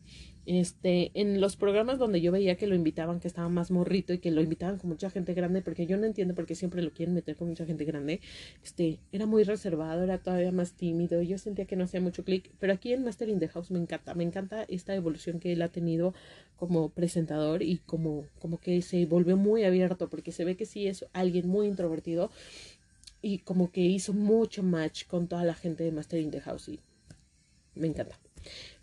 Este, 0.50 1.10
en 1.12 1.42
los 1.42 1.56
programas 1.56 1.98
donde 1.98 2.22
yo 2.22 2.32
veía 2.32 2.56
que 2.56 2.66
lo 2.66 2.74
invitaban, 2.74 3.20
que 3.20 3.28
estaba 3.28 3.50
más 3.50 3.70
morrito 3.70 4.14
y 4.14 4.18
que 4.18 4.30
lo 4.30 4.40
invitaban 4.40 4.78
con 4.78 4.88
mucha 4.88 5.10
gente 5.10 5.34
grande, 5.34 5.60
porque 5.60 5.84
yo 5.84 5.98
no 5.98 6.06
entiendo 6.06 6.34
por 6.34 6.46
qué 6.46 6.54
siempre 6.54 6.80
lo 6.80 6.90
quieren 6.90 7.14
meter 7.14 7.36
con 7.36 7.48
mucha 7.48 7.66
gente 7.66 7.84
grande, 7.84 8.22
este, 8.64 8.98
era 9.12 9.26
muy 9.26 9.42
reservado, 9.42 10.02
era 10.04 10.16
todavía 10.16 10.50
más 10.50 10.72
tímido, 10.72 11.20
yo 11.20 11.36
sentía 11.36 11.66
que 11.66 11.76
no 11.76 11.84
hacía 11.84 12.00
mucho 12.00 12.24
clic, 12.24 12.50
pero 12.58 12.72
aquí 12.72 12.94
en 12.94 13.04
Master 13.04 13.28
in 13.28 13.40
the 13.40 13.48
House 13.48 13.70
me 13.70 13.78
encanta, 13.78 14.14
me 14.14 14.24
encanta 14.24 14.62
esta 14.68 14.94
evolución 14.94 15.38
que 15.38 15.52
él 15.52 15.60
ha 15.60 15.68
tenido 15.68 16.14
como 16.56 16.88
presentador 16.88 17.62
y 17.62 17.82
como, 17.84 18.24
como 18.38 18.56
que 18.58 18.80
se 18.80 19.04
volvió 19.04 19.36
muy 19.36 19.64
abierto, 19.64 20.08
porque 20.08 20.32
se 20.32 20.46
ve 20.46 20.56
que 20.56 20.64
sí 20.64 20.86
es 20.86 21.04
alguien 21.12 21.46
muy 21.46 21.66
introvertido 21.66 22.30
y 23.20 23.40
como 23.40 23.70
que 23.70 23.82
hizo 23.82 24.14
mucho 24.14 24.62
match 24.62 25.04
con 25.08 25.28
toda 25.28 25.44
la 25.44 25.52
gente 25.52 25.84
de 25.84 25.92
Master 25.92 26.22
in 26.22 26.30
the 26.30 26.40
House 26.40 26.70
y 26.70 26.80
me 27.74 27.86
encanta. 27.86 28.18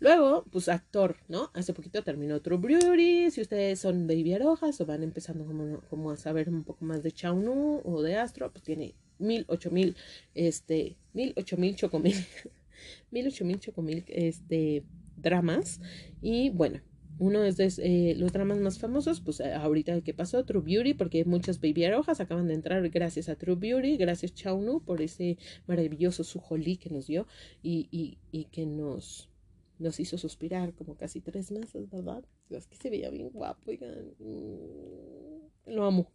Luego, 0.00 0.44
pues 0.50 0.68
actor, 0.68 1.16
¿no? 1.28 1.50
Hace 1.54 1.72
poquito 1.72 2.02
terminó 2.02 2.40
True 2.40 2.58
Beauty. 2.58 3.30
Si 3.30 3.40
ustedes 3.40 3.78
son 3.80 4.06
baby 4.06 4.32
arojas 4.34 4.80
o 4.80 4.86
van 4.86 5.02
empezando 5.02 5.44
como, 5.44 5.80
como 5.88 6.10
a 6.10 6.16
saber 6.16 6.48
un 6.48 6.64
poco 6.64 6.84
más 6.84 7.02
de 7.02 7.12
Chaunu 7.12 7.80
o 7.84 8.02
de 8.02 8.16
Astro, 8.16 8.50
pues 8.52 8.64
tiene 8.64 8.94
mil, 9.18 9.44
ocho 9.48 9.70
mil, 9.70 9.96
este, 10.34 10.96
mil, 11.12 11.32
ocho 11.36 11.56
mil, 11.56 11.76
chocomil, 11.76 12.14
mil, 13.10 13.26
ocho 13.26 13.44
mil, 13.44 13.60
chocomil, 13.60 14.04
este, 14.08 14.84
dramas. 15.16 15.80
Y 16.20 16.50
bueno, 16.50 16.80
uno 17.18 17.44
es 17.44 17.56
de 17.56 17.72
eh, 17.78 18.14
los 18.16 18.32
dramas 18.32 18.58
más 18.58 18.78
famosos, 18.78 19.20
pues 19.20 19.40
ahorita 19.40 19.94
el 19.94 20.02
que 20.02 20.12
pasó, 20.12 20.44
True 20.44 20.62
Beauty, 20.62 20.94
porque 20.94 21.24
muchas 21.24 21.60
baby 21.60 21.84
arojas 21.84 22.20
acaban 22.20 22.48
de 22.48 22.54
entrar 22.54 22.86
gracias 22.90 23.28
a 23.28 23.36
True 23.36 23.56
Beauty, 23.56 23.96
gracias 23.96 24.34
Chaunu 24.34 24.82
por 24.82 25.00
ese 25.00 25.38
maravilloso 25.66 26.24
sujolí 26.24 26.76
que 26.76 26.90
nos 26.90 27.06
dio 27.06 27.26
y, 27.62 27.88
y, 27.90 28.18
y 28.32 28.44
que 28.46 28.66
nos 28.66 29.30
nos 29.78 30.00
hizo 30.00 30.18
suspirar 30.18 30.74
como 30.74 30.96
casi 30.96 31.20
tres 31.20 31.50
meses, 31.50 31.90
¿verdad? 31.90 32.24
Es 32.50 32.66
que 32.66 32.76
se 32.76 32.90
veía 32.90 33.10
bien 33.10 33.30
guapo, 33.30 33.70
oigan. 33.70 34.14
Mm, 34.18 35.72
lo 35.72 35.84
amo. 35.84 36.10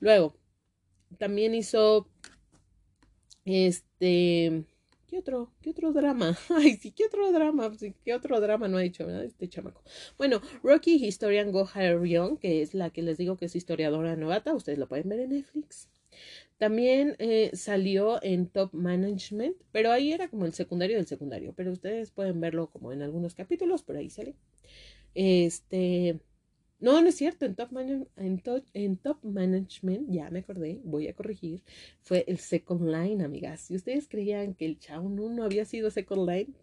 Luego, 0.00 0.36
también 1.18 1.54
hizo 1.54 2.08
este. 3.44 4.64
¿Qué 5.06 5.18
otro? 5.18 5.52
¿Qué 5.62 5.70
otro 5.70 5.92
drama? 5.92 6.36
Ay, 6.50 6.76
sí, 6.76 6.90
¿qué 6.90 7.06
otro 7.06 7.30
drama? 7.30 7.70
¿Qué 8.04 8.14
otro 8.14 8.40
drama 8.40 8.66
no 8.66 8.78
ha 8.78 8.84
hecho, 8.84 9.06
verdad? 9.06 9.24
Este 9.24 9.48
chamaco. 9.48 9.82
Bueno, 10.18 10.40
Rocky 10.62 10.94
Historian 11.06 11.52
Go 11.52 11.68
Young, 12.04 12.38
que 12.38 12.62
es 12.62 12.74
la 12.74 12.90
que 12.90 13.02
les 13.02 13.16
digo 13.16 13.36
que 13.36 13.44
es 13.46 13.54
historiadora 13.54 14.16
novata. 14.16 14.54
Ustedes 14.54 14.78
lo 14.78 14.88
pueden 14.88 15.08
ver 15.08 15.20
en 15.20 15.30
Netflix. 15.30 15.88
También 16.58 17.16
eh, 17.18 17.50
salió 17.54 18.22
en 18.22 18.48
Top 18.48 18.72
Management, 18.72 19.56
pero 19.72 19.92
ahí 19.92 20.12
era 20.12 20.28
como 20.28 20.46
el 20.46 20.54
secundario 20.54 20.96
del 20.96 21.06
secundario, 21.06 21.52
pero 21.54 21.72
ustedes 21.72 22.10
pueden 22.10 22.40
verlo 22.40 22.68
como 22.70 22.92
en 22.92 23.02
algunos 23.02 23.34
capítulos, 23.34 23.82
por 23.82 23.96
ahí 23.96 24.08
sale. 24.08 24.34
Este, 25.14 26.18
no, 26.78 27.00
no 27.00 27.08
es 27.08 27.16
cierto, 27.16 27.46
en 27.46 27.54
Top, 27.54 27.70
en, 27.76 28.08
en 28.74 28.96
Top 28.98 29.18
Management, 29.22 30.10
ya 30.10 30.30
me 30.30 30.40
acordé, 30.40 30.80
voy 30.84 31.08
a 31.08 31.14
corregir, 31.14 31.62
fue 32.02 32.24
el 32.26 32.38
Second 32.38 32.88
Line, 32.88 33.24
amigas. 33.24 33.62
Si 33.62 33.74
ustedes 33.76 34.08
creían 34.08 34.54
que 34.54 34.66
el 34.66 34.78
Chao 34.78 35.08
no 35.08 35.44
había 35.44 35.64
sido 35.64 35.90
Second 35.90 36.28
Line, 36.28 36.54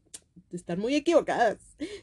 están 0.54 0.80
muy 0.80 0.96
equivocadas. 0.96 1.58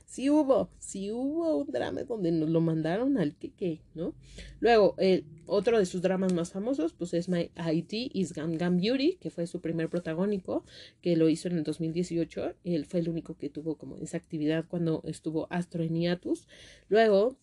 Sí 0.07 0.29
hubo, 0.29 0.71
sí 0.79 1.11
hubo 1.13 1.59
un 1.59 1.71
drama 1.71 2.03
donde 2.03 2.33
nos 2.33 2.51
lo 2.51 2.61
mandaron 2.61 3.17
al 3.19 3.35
que, 3.37 3.81
¿no? 3.95 4.15
Luego, 4.61 4.95
el 4.99 5.25
otro 5.47 5.79
de 5.79 5.87
sus 5.87 6.03
dramas 6.03 6.33
más 6.33 6.53
famosos, 6.53 6.93
pues 6.93 7.15
es 7.15 7.29
My 7.29 7.51
IT 7.57 7.93
is 8.15 8.33
Gangnam 8.33 8.81
Beauty, 8.81 9.17
que 9.21 9.31
fue 9.31 9.47
su 9.47 9.61
primer 9.61 9.89
protagónico, 9.89 10.65
que 11.01 11.17
lo 11.17 11.29
hizo 11.29 11.49
en 11.49 11.59
el 11.59 11.65
2018. 11.65 12.55
Él 12.65 12.87
fue 12.87 13.01
el 13.01 13.09
único 13.09 13.37
que 13.37 13.51
tuvo 13.51 13.77
como 13.77 13.97
esa 13.97 14.17
actividad 14.17 14.65
cuando 14.69 15.03
estuvo 15.05 15.47
Astro 15.51 15.83
en. 15.83 16.47
Luego, 16.89 17.37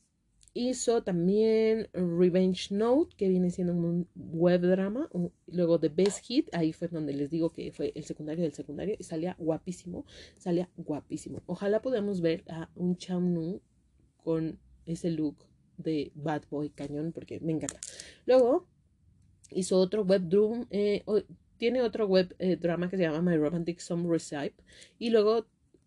hizo 0.58 1.04
también 1.04 1.88
Revenge 1.94 2.74
Note, 2.74 3.16
que 3.16 3.30
viene 3.30 3.52
siendo 3.52 3.74
un 3.74 4.08
web 4.16 4.62
drama. 4.62 5.10
Luego 5.48 5.80
The 5.80 5.90
Best 5.90 6.26
Hit, 6.26 6.50
ahí 6.54 6.74
fue 6.74 6.88
donde 6.88 7.14
les 7.14 7.30
digo 7.30 7.52
que 7.52 7.72
fue 7.72 7.92
el 7.96 8.04
secundario 8.04 8.44
del 8.44 8.54
secundario 8.54 8.96
y 8.98 9.04
salía 9.04 9.36
guapísimo, 9.38 10.06
salía 10.38 10.70
guapísimo. 10.76 11.44
Ojalá 11.46 11.82
podamos 11.82 12.22
ver 12.22 12.44
a 12.50 12.70
un 12.76 12.98
Chamnu 12.98 13.62
con 14.24 14.60
ese 14.86 15.12
look 15.12 15.46
de 15.78 16.12
bad 16.16 16.44
boy 16.50 16.70
cañón, 16.70 17.12
porque 17.12 17.40
me 17.40 17.52
encanta. 17.52 17.80
Luego 18.26 18.68
hizo 19.52 19.78
otro 19.78 20.04
web 20.04 20.28
drum, 20.28 20.66
eh, 20.72 21.04
tiene 21.58 21.82
otro 21.82 22.08
web 22.08 22.36
eh, 22.40 22.56
drama 22.56 22.90
que 22.90 22.98
se 22.98 23.04
llama 23.04 23.22
My 23.22 23.38
Romantic 23.38 23.80
Summer 23.80 24.12
Recipe. 24.12 24.56
Y 24.98 25.12
luego 25.12 25.46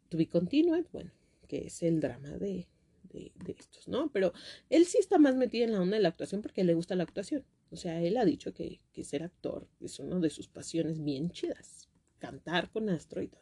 To 0.08 0.16
Be 0.16 0.28
Continued, 0.28 0.86
bueno, 0.92 1.10
que 1.48 1.66
es 1.66 1.82
el 1.82 2.00
drama 2.00 2.30
de 2.30 2.68
de, 3.12 3.32
estos, 3.58 3.88
¿no? 3.88 4.10
Pero 4.12 4.32
él 4.68 4.86
sí 4.86 4.98
está 4.98 5.18
más 5.18 5.36
metido 5.36 5.64
en 5.64 5.72
la 5.72 5.80
onda 5.80 5.96
de 5.96 6.02
la 6.02 6.08
actuación 6.08 6.42
porque 6.42 6.64
le 6.64 6.74
gusta 6.74 6.94
la 6.94 7.04
actuación. 7.04 7.44
O 7.70 7.76
sea, 7.76 8.00
él 8.02 8.16
ha 8.16 8.24
dicho 8.24 8.52
que, 8.52 8.80
ser 9.02 9.22
actor 9.22 9.68
es 9.80 9.98
una 9.98 10.18
de 10.18 10.30
sus 10.30 10.48
pasiones 10.48 11.02
bien 11.02 11.30
chidas. 11.30 11.88
Cantar 12.18 12.70
con 12.70 12.90
Astro 12.90 13.22
y 13.22 13.28
todo. 13.28 13.40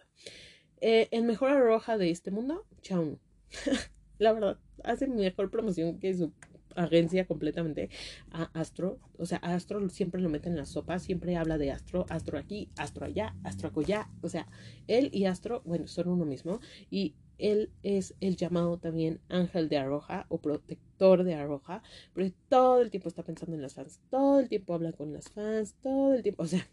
Eh, 0.81 1.09
el 1.11 1.25
mejor 1.25 1.51
arroja 1.51 1.99
de 1.99 2.11
este 2.11 2.31
mundo, 2.31 2.67
Chaun. 2.83 3.19
la 4.19 4.33
verdad, 4.33 4.59
hace 4.85 5.09
mejor 5.09 5.51
promoción 5.51 5.99
que 5.99 6.15
su 6.15 6.33
agencia 6.77 7.27
completamente 7.27 7.91
a 8.31 8.45
Astro. 8.59 9.01
O 9.19 9.27
sea, 9.27 9.39
Astro 9.39 9.89
siempre 9.89 10.21
lo 10.21 10.29
mete 10.29 10.49
en 10.49 10.57
la 10.57 10.67
sopa, 10.67 10.99
siempre 10.99 11.37
habla 11.37 11.59
de 11.59 11.73
Astro, 11.73 12.07
Astro 12.09 12.39
aquí, 12.39 12.71
Astro 12.77 13.07
allá, 13.07 13.35
Astro 13.45 13.73
allá. 13.77 14.09
O 14.23 14.29
sea, 14.29 14.47
él 14.87 15.11
y 15.13 15.25
Astro, 15.25 15.63
bueno, 15.65 15.87
son 15.87 16.09
uno 16.09 16.25
mismo. 16.25 16.61
Y 16.91 17.15
él 17.39 17.71
es 17.83 18.15
el 18.21 18.37
llamado 18.37 18.79
también 18.79 19.21
ángel 19.29 19.69
de 19.69 19.79
Arroja 19.79 20.27
o 20.29 20.41
protector 20.41 21.25
de 21.25 21.35
Arroja, 21.35 21.83
porque 22.13 22.35
todo 22.49 22.83
el 22.83 22.91
tiempo 22.91 23.09
está 23.09 23.23
pensando 23.23 23.57
en 23.57 23.63
las 23.63 23.75
fans, 23.75 24.01
todo 24.11 24.41
el 24.41 24.49
tiempo 24.49 24.75
habla 24.75 24.93
con 24.93 25.13
las 25.13 25.31
fans, 25.31 25.75
todo 25.83 26.15
el 26.15 26.23
tiempo, 26.23 26.43
o 26.43 26.47
sea, 26.47 26.69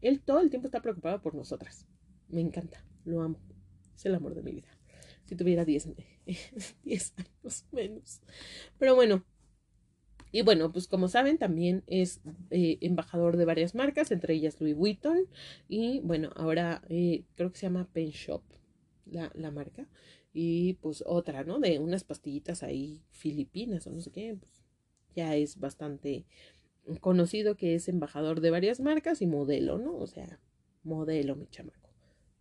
él 0.00 0.20
todo 0.20 0.40
el 0.40 0.50
tiempo 0.50 0.66
está 0.68 0.80
preocupado 0.80 1.20
por 1.20 1.34
nosotras. 1.34 1.86
Me 2.28 2.40
encanta, 2.40 2.84
lo 3.04 3.22
amo, 3.22 3.38
es 3.94 4.04
el 4.06 4.14
amor 4.14 4.34
de 4.34 4.42
mi 4.42 4.52
vida. 4.52 4.68
Si 5.24 5.36
tuviera 5.36 5.64
10 5.64 5.86
años 7.46 7.66
menos. 7.70 8.22
Pero 8.78 8.94
bueno, 8.94 9.24
y 10.30 10.42
bueno, 10.42 10.72
pues 10.72 10.88
como 10.88 11.08
saben, 11.08 11.38
también 11.38 11.84
es 11.86 12.20
eh, 12.50 12.78
embajador 12.80 13.36
de 13.36 13.44
varias 13.44 13.74
marcas, 13.74 14.10
entre 14.10 14.34
ellas 14.34 14.60
Louis 14.60 14.74
Vuitton. 14.74 15.26
Y 15.68 16.00
bueno, 16.00 16.30
ahora 16.36 16.82
eh, 16.88 17.24
creo 17.34 17.50
que 17.50 17.58
se 17.58 17.66
llama 17.66 17.88
Pen 17.92 18.10
Shop 18.10 18.42
la, 19.10 19.30
la 19.34 19.50
marca. 19.50 19.88
Y 20.32 20.74
pues 20.74 21.02
otra, 21.06 21.44
¿no? 21.44 21.58
De 21.58 21.78
unas 21.78 22.04
pastillitas 22.04 22.62
ahí 22.62 23.02
filipinas 23.10 23.86
o 23.86 23.90
no 23.90 24.00
sé 24.00 24.10
qué. 24.10 24.36
Pues 24.38 24.62
ya 25.14 25.34
es 25.36 25.58
bastante 25.58 26.26
conocido 27.00 27.56
que 27.56 27.74
es 27.74 27.88
embajador 27.88 28.40
de 28.40 28.50
varias 28.50 28.80
marcas 28.80 29.20
y 29.22 29.26
modelo, 29.26 29.78
¿no? 29.78 29.96
O 29.96 30.06
sea, 30.06 30.40
modelo, 30.84 31.36
mi 31.36 31.46
chamaco. 31.48 31.90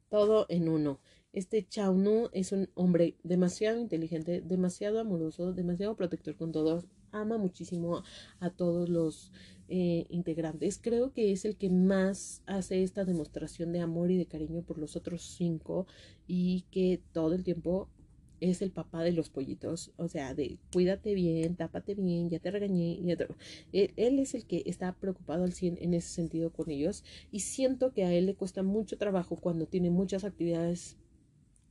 Todo 0.09 0.45
en 0.49 0.69
uno. 0.69 0.99
Este 1.33 1.67
Chao 1.67 1.95
es 2.31 2.51
un 2.51 2.69
hombre 2.73 3.15
demasiado 3.23 3.79
inteligente, 3.79 4.41
demasiado 4.41 4.99
amoroso, 4.99 5.53
demasiado 5.53 5.95
protector 5.95 6.35
con 6.35 6.51
todos. 6.51 6.85
Ama 7.11 7.37
muchísimo 7.37 8.03
a 8.39 8.49
todos 8.49 8.89
los 8.89 9.31
eh, 9.69 10.05
integrantes. 10.09 10.79
Creo 10.81 11.11
que 11.11 11.31
es 11.31 11.45
el 11.45 11.57
que 11.57 11.69
más 11.69 12.41
hace 12.45 12.83
esta 12.83 13.05
demostración 13.05 13.71
de 13.73 13.81
amor 13.81 14.11
y 14.11 14.17
de 14.17 14.25
cariño 14.25 14.61
por 14.61 14.77
los 14.77 14.95
otros 14.95 15.23
cinco 15.23 15.87
y 16.27 16.65
que 16.71 17.01
todo 17.11 17.33
el 17.33 17.43
tiempo 17.43 17.89
es 18.39 18.61
el 18.61 18.71
papá 18.71 19.03
de 19.03 19.11
los 19.11 19.29
pollitos, 19.29 19.91
o 19.97 20.07
sea, 20.07 20.33
de 20.33 20.57
cuídate 20.71 21.15
bien, 21.15 21.55
tápate 21.55 21.95
bien, 21.95 22.29
ya 22.29 22.39
te 22.39 22.51
regañé, 22.51 22.99
Él, 23.73 23.93
él, 23.95 24.19
es 24.19 24.35
el 24.35 24.45
que 24.45 24.63
está 24.65 24.93
preocupado 24.93 25.43
al 25.43 25.53
100 25.53 25.79
en 25.81 25.93
ese 25.93 26.09
sentido 26.09 26.51
con 26.51 26.69
ellos 26.69 27.03
y 27.31 27.39
siento 27.41 27.93
que 27.93 28.05
a 28.05 28.13
él 28.13 28.27
le 28.27 28.35
cuesta 28.35 28.63
mucho 28.63 28.97
trabajo 28.97 29.35
cuando 29.35 29.65
tiene 29.65 29.89
muchas 29.89 30.23
actividades 30.23 30.97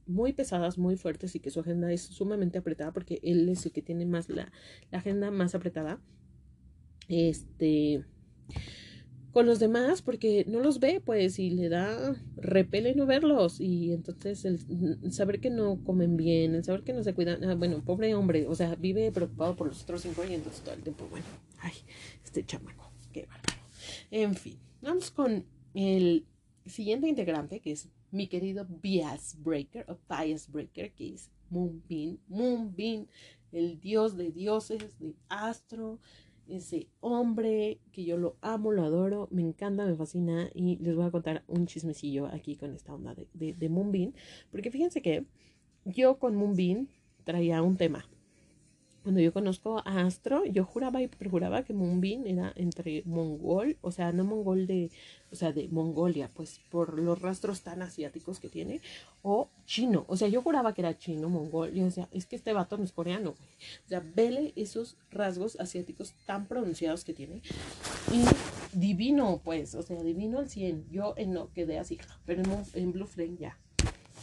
muy 0.06 0.32
pesadas, 0.32 0.78
muy 0.78 0.96
fuertes 0.96 1.34
y 1.34 1.40
que 1.40 1.50
su 1.50 1.60
agenda 1.60 1.92
es 1.92 2.02
sumamente 2.02 2.58
apretada 2.58 2.92
porque 2.92 3.20
él 3.22 3.48
es 3.48 3.66
el 3.66 3.72
que 3.72 3.82
tiene 3.82 4.06
más 4.06 4.28
la, 4.28 4.52
agenda 4.92 5.30
más 5.30 5.54
apretada 5.54 6.00
este, 7.08 8.04
con 9.32 9.46
los 9.46 9.58
demás 9.58 10.02
porque 10.02 10.44
no 10.48 10.60
los 10.60 10.80
ve, 10.80 11.00
pues, 11.04 11.38
y 11.38 11.50
le 11.50 11.68
da 11.68 12.14
repele 12.36 12.94
no 12.94 13.06
verlos. 13.06 13.60
Y 13.60 13.92
entonces 13.92 14.44
el 14.44 15.12
saber 15.12 15.40
que 15.40 15.50
no 15.50 15.82
comen 15.84 16.16
bien, 16.16 16.54
el 16.54 16.64
saber 16.64 16.82
que 16.82 16.92
no 16.92 17.02
se 17.02 17.14
cuidan, 17.14 17.44
ah, 17.44 17.54
bueno, 17.54 17.84
pobre 17.84 18.14
hombre, 18.14 18.46
o 18.46 18.54
sea, 18.54 18.74
vive 18.76 19.12
preocupado 19.12 19.56
por 19.56 19.68
los 19.68 19.82
otros 19.82 20.02
cinco 20.02 20.24
y 20.24 20.34
entonces 20.34 20.62
todo 20.62 20.74
el 20.74 20.82
tiempo, 20.82 21.06
bueno, 21.10 21.26
ay, 21.58 21.74
este 22.24 22.44
chamaco, 22.44 22.90
qué 23.12 23.26
bárbaro. 23.26 23.60
En 24.10 24.34
fin, 24.34 24.58
vamos 24.80 25.10
con 25.10 25.44
el 25.74 26.26
siguiente 26.64 27.08
integrante 27.08 27.60
que 27.60 27.72
es 27.72 27.88
mi 28.10 28.28
querido 28.28 28.66
Bias 28.68 29.36
Breaker 29.42 29.86
o 29.88 29.98
Bias 30.08 30.50
Breaker, 30.50 30.92
que 30.92 31.14
es 31.14 31.30
Moonbeam. 31.50 32.18
Moonbeam, 32.28 33.06
el 33.52 33.80
dios 33.80 34.16
de 34.16 34.32
dioses, 34.32 34.98
de 34.98 35.14
astro, 35.28 35.98
ese 36.48 36.88
hombre 37.00 37.80
que 37.92 38.04
yo 38.04 38.16
lo 38.16 38.36
amo, 38.40 38.72
lo 38.72 38.82
adoro, 38.84 39.28
me 39.30 39.42
encanta, 39.42 39.84
me 39.84 39.96
fascina 39.96 40.48
y 40.54 40.76
les 40.76 40.94
voy 40.94 41.06
a 41.06 41.10
contar 41.10 41.44
un 41.48 41.66
chismecillo 41.66 42.26
aquí 42.26 42.56
con 42.56 42.72
esta 42.72 42.94
onda 42.94 43.14
de, 43.14 43.28
de, 43.34 43.52
de 43.52 43.68
Moonbeam, 43.68 44.12
porque 44.50 44.70
fíjense 44.70 45.02
que 45.02 45.26
yo 45.84 46.18
con 46.18 46.36
Moonbeam 46.36 46.88
traía 47.24 47.62
un 47.62 47.76
tema 47.76 48.08
cuando 49.06 49.20
yo 49.20 49.32
conozco 49.32 49.78
a 49.84 50.00
Astro, 50.04 50.44
yo 50.46 50.64
juraba 50.64 51.00
y 51.00 51.06
perjuraba 51.06 51.62
que 51.62 51.72
Moonbin 51.72 52.26
era 52.26 52.52
entre 52.56 53.04
mongol, 53.04 53.76
o 53.80 53.92
sea, 53.92 54.10
no 54.10 54.24
mongol 54.24 54.66
de, 54.66 54.90
o 55.30 55.36
sea, 55.36 55.52
de 55.52 55.68
Mongolia, 55.68 56.28
pues 56.34 56.58
por 56.72 56.98
los 56.98 57.22
rastros 57.22 57.62
tan 57.62 57.82
asiáticos 57.82 58.40
que 58.40 58.48
tiene, 58.48 58.80
o 59.22 59.48
chino, 59.64 60.06
o 60.08 60.16
sea, 60.16 60.26
yo 60.26 60.42
juraba 60.42 60.74
que 60.74 60.80
era 60.80 60.98
chino, 60.98 61.28
mongol, 61.28 61.72
yo 61.72 61.84
decía, 61.84 62.08
es 62.10 62.26
que 62.26 62.34
este 62.34 62.52
vato 62.52 62.78
no 62.78 62.82
es 62.82 62.90
coreano, 62.90 63.30
o 63.30 63.88
sea, 63.88 64.00
vele 64.00 64.52
esos 64.56 64.96
rasgos 65.12 65.54
asiáticos 65.60 66.12
tan 66.26 66.48
pronunciados 66.48 67.04
que 67.04 67.14
tiene, 67.14 67.42
y 68.12 68.24
divino, 68.76 69.40
pues, 69.44 69.76
o 69.76 69.82
sea, 69.82 70.02
divino 70.02 70.40
al 70.40 70.50
100, 70.50 70.90
yo 70.90 71.14
en 71.16 71.32
no 71.32 71.52
quedé 71.52 71.78
así, 71.78 71.96
pero 72.24 72.42
en, 72.42 72.64
en 72.74 72.90
Blue 72.90 73.06
Flame 73.06 73.36
ya, 73.38 73.56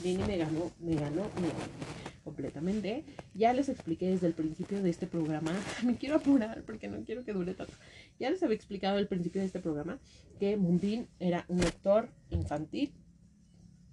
Vini 0.04 0.24
me 0.24 0.36
ganó, 0.36 0.72
me 0.82 0.96
ganó, 0.96 1.22
me 1.40 1.48
ganó 1.48 2.03
completamente. 2.24 3.06
Ya 3.34 3.54
les 3.54 3.70
expliqué 3.70 4.08
desde 4.08 4.28
el 4.28 4.34
principio 4.34 4.82
de 4.82 4.90
este 4.90 5.08
programa, 5.08 5.52
me 5.86 5.98
quiero 5.98 6.16
apurar 6.16 6.64
porque 6.64 6.88
no 6.88 7.04
quiero 7.04 7.24
que 7.24 7.34
dure 7.34 7.54
tanto. 7.54 7.74
Ya 8.20 8.30
les 8.30 8.42
había 8.44 8.56
explicado 8.56 8.98
al 8.98 9.08
principio 9.08 9.42
de 9.42 9.48
este 9.48 9.60
programa 9.60 10.00
que 10.40 10.58
Moonbeam 10.58 11.08
era 11.20 11.46
un 11.48 11.62
actor 11.62 12.10
infantil 12.30 12.94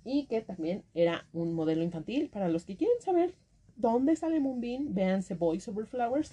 y 0.04 0.26
que 0.26 0.40
también 0.40 0.84
era 0.94 1.26
un 1.32 1.54
modelo 1.54 1.82
infantil. 1.82 2.28
Para 2.30 2.48
los 2.48 2.64
que 2.64 2.76
quieren 2.76 3.00
saber 3.00 3.34
dónde 3.76 4.16
sale 4.16 4.40
Moonbeam, 4.40 4.94
véanse 4.94 5.34
Boys 5.34 5.68
Over 5.68 5.86
Flowers, 5.86 6.32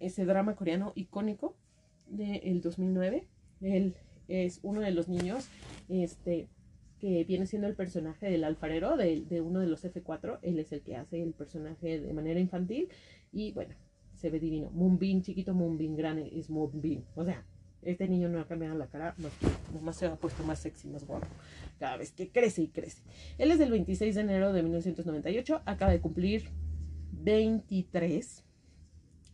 ese 0.00 0.24
drama 0.24 0.56
coreano 0.56 0.92
icónico 0.94 1.56
del 2.06 2.60
2009. 2.60 3.26
Él 3.60 3.94
es 4.28 4.60
uno 4.62 4.80
de 4.80 4.90
los 4.90 5.08
niños 5.08 5.48
este, 5.88 6.48
que 6.98 7.24
viene 7.24 7.46
siendo 7.46 7.68
el 7.68 7.74
personaje 7.74 8.26
del 8.26 8.44
alfarero 8.44 8.96
de, 8.96 9.22
de, 9.22 9.40
uno 9.40 9.60
de 9.60 9.66
los 9.66 9.84
F4. 9.84 10.38
Él 10.42 10.58
es 10.58 10.72
el 10.72 10.82
que 10.82 10.96
hace 10.96 11.22
el 11.22 11.32
personaje 11.32 12.00
de 12.00 12.12
manera 12.12 12.40
infantil. 12.40 12.88
Y 13.32 13.52
bueno, 13.52 13.74
se 14.14 14.30
ve 14.30 14.40
divino. 14.40 14.70
Moonbeam, 14.70 15.22
chiquito 15.22 15.54
Moonbeam, 15.54 15.96
grande 15.96 16.30
es 16.34 16.50
Moonbeam. 16.50 17.04
O 17.14 17.24
sea, 17.24 17.44
este 17.82 18.08
niño 18.08 18.28
no 18.28 18.40
ha 18.40 18.46
cambiado 18.46 18.76
la 18.76 18.88
cara, 18.88 19.14
más, 19.18 19.32
más 19.82 19.96
se 19.96 20.06
ha 20.06 20.16
puesto 20.16 20.42
más 20.42 20.58
sexy, 20.58 20.88
más 20.88 21.06
guapo. 21.06 21.26
Cada 21.78 21.96
vez 21.96 22.12
que 22.12 22.28
crece 22.28 22.62
y 22.62 22.68
crece. 22.68 23.02
Él 23.38 23.50
es 23.50 23.58
del 23.58 23.70
26 23.70 24.14
de 24.14 24.20
enero 24.20 24.52
de 24.52 24.62
1998. 24.62 25.62
Acaba 25.64 25.92
de 25.92 26.00
cumplir 26.00 26.48
23 27.12 28.44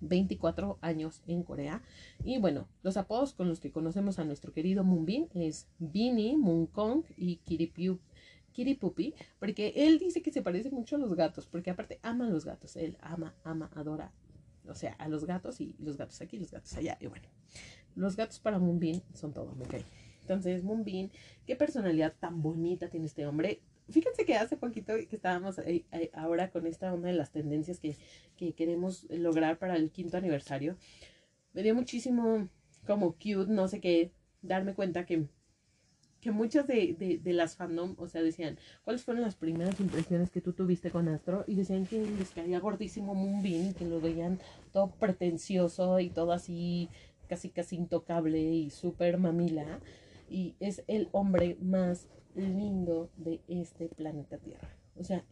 24 0.09 0.79
años 0.81 1.23
en 1.27 1.43
Corea. 1.43 1.83
Y 2.25 2.39
bueno, 2.39 2.69
los 2.83 2.97
apodos 2.97 3.35
con 3.35 3.49
los 3.49 3.61
que 3.61 3.73
conocemos 3.73 4.19
a 4.19 4.25
nuestro 4.25 4.53
querido 4.53 4.85
Moonbin 4.85 5.29
es 5.35 5.69
Bini, 5.79 6.37
Moonkong 6.37 7.05
y. 7.17 7.41
Kiripupi, 8.55 9.15
porque 9.41 9.73
él 9.77 9.99
dice 9.99 10.23
que 10.23 10.31
se 10.31 10.41
parece 10.41 10.71
mucho 10.71 10.97
a 10.97 10.99
los 11.01 11.15
gatos, 11.15 11.47
porque 11.47 11.71
aparte 11.71 11.99
ama 12.03 12.27
a 12.27 12.31
los 12.31 12.45
gatos, 12.45 12.77
él 12.77 12.97
ama, 13.01 13.35
ama, 13.43 13.69
adora, 13.75 14.13
o 14.69 14.75
sea, 14.75 14.93
a 14.93 15.09
los 15.09 15.27
gatos 15.27 15.61
y 15.61 15.75
los 15.81 15.97
gatos 15.97 16.21
aquí, 16.21 16.39
los 16.39 16.53
gatos 16.53 16.73
allá, 16.75 16.97
y 17.01 17.09
bueno, 17.09 17.29
los 17.97 18.17
gatos 18.17 18.39
para 18.39 18.61
Moonbin 18.61 19.03
son 19.13 19.33
todo. 19.33 19.53
Entonces, 20.21 20.63
Moonbin, 20.63 21.11
qué 21.47 21.57
personalidad 21.57 22.15
tan 22.19 22.43
bonita 22.43 22.89
tiene 22.89 23.07
este 23.07 23.27
hombre, 23.27 23.61
fíjense 23.89 24.25
que 24.25 24.37
hace 24.37 24.57
poquito 24.57 24.95
que 25.09 25.17
estábamos 25.17 25.61
ahora 26.13 26.51
con 26.51 26.67
esta 26.67 26.93
una 26.93 27.09
de 27.09 27.15
las 27.15 27.31
tendencias 27.31 27.81
que, 27.81 27.97
queremos 28.55 29.07
lograr 29.11 29.59
para 29.59 29.77
el 29.77 29.91
quinto 29.91 30.17
aniversario, 30.17 30.77
me 31.53 31.63
dio 31.63 31.75
muchísimo 31.75 32.49
como 32.87 33.13
cute, 33.13 33.47
no 33.49 33.69
sé 33.69 33.81
qué, 33.81 34.13
darme 34.43 34.75
cuenta 34.75 35.07
que, 35.07 35.27
que 36.21 36.31
muchas 36.31 36.67
de, 36.67 37.21
las 37.25 37.57
fandom, 37.57 37.95
o 37.99 38.09
sea, 38.09 38.23
decían, 38.23 38.59
¿cuáles 38.85 39.03
fueron 39.03 39.23
las 39.23 39.37
primeras 39.37 39.79
impresiones 39.81 40.31
que 40.31 40.41
tú 40.41 40.53
tuviste 40.53 40.91
con 40.91 41.09
Astro? 41.09 41.45
Y 41.47 41.55
decían 41.55 41.87
que 41.87 42.05
les 42.05 42.31
caía 42.31 42.61
gordísimo 42.61 43.15
Moonbeam, 43.15 43.75
que 43.75 43.87
lo 43.87 44.01
veían 44.01 44.41
todo 44.73 44.91
pretencioso 44.91 46.01
y 46.01 46.11
todo 46.11 46.33
así, 46.33 46.89
casi 47.29 47.51
casi 47.51 47.77
intocable 47.77 48.41
y 48.41 48.71
súper 48.71 49.19
mamila. 49.19 49.81
Y 50.29 50.57
es 50.61 50.83
el 50.87 51.09
hombre 51.13 51.57
más 51.61 52.09
lindo 52.35 53.11
de 53.17 53.41
este 53.49 53.89
planeta 53.89 54.39
Tierra. 54.39 54.69
O 54.97 55.05
sea, 55.05 55.25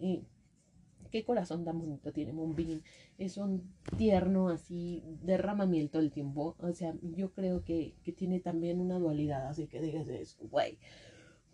qué 1.10 1.24
corazón 1.24 1.64
tan 1.64 1.78
bonito 1.78 2.12
tiene 2.12 2.32
Moonbeam. 2.32 2.82
Es 3.18 3.36
un 3.36 3.72
tierno 3.96 4.48
así, 4.48 5.04
derrama 5.22 5.66
miel 5.66 5.90
todo 5.90 6.02
el 6.02 6.10
tiempo. 6.10 6.56
O 6.58 6.72
sea, 6.72 6.94
yo 7.02 7.32
creo 7.32 7.64
que, 7.64 7.94
tiene 8.16 8.40
también 8.40 8.80
una 8.80 8.98
dualidad, 8.98 9.46
así 9.46 9.68
que 9.68 9.80
digas 9.80 10.08
eso, 10.08 10.38
güey. 10.48 10.78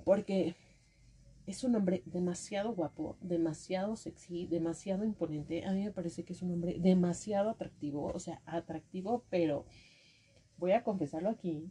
Porque 0.04 0.54
es 1.46 1.64
un 1.64 1.74
hombre 1.74 2.02
demasiado 2.06 2.74
guapo, 2.74 3.18
demasiado 3.20 3.96
sexy, 3.96 4.46
demasiado 4.46 5.04
imponente. 5.04 5.64
A 5.64 5.72
mí 5.72 5.84
me 5.84 5.92
parece 5.92 6.24
que 6.24 6.32
es 6.32 6.42
un 6.42 6.52
hombre 6.52 6.78
demasiado 6.78 7.50
atractivo, 7.50 8.06
o 8.06 8.20
sea, 8.20 8.40
atractivo, 8.46 9.24
pero 9.28 9.66
voy 10.56 10.72
a 10.72 10.84
confesarlo 10.84 11.30
aquí, 11.30 11.70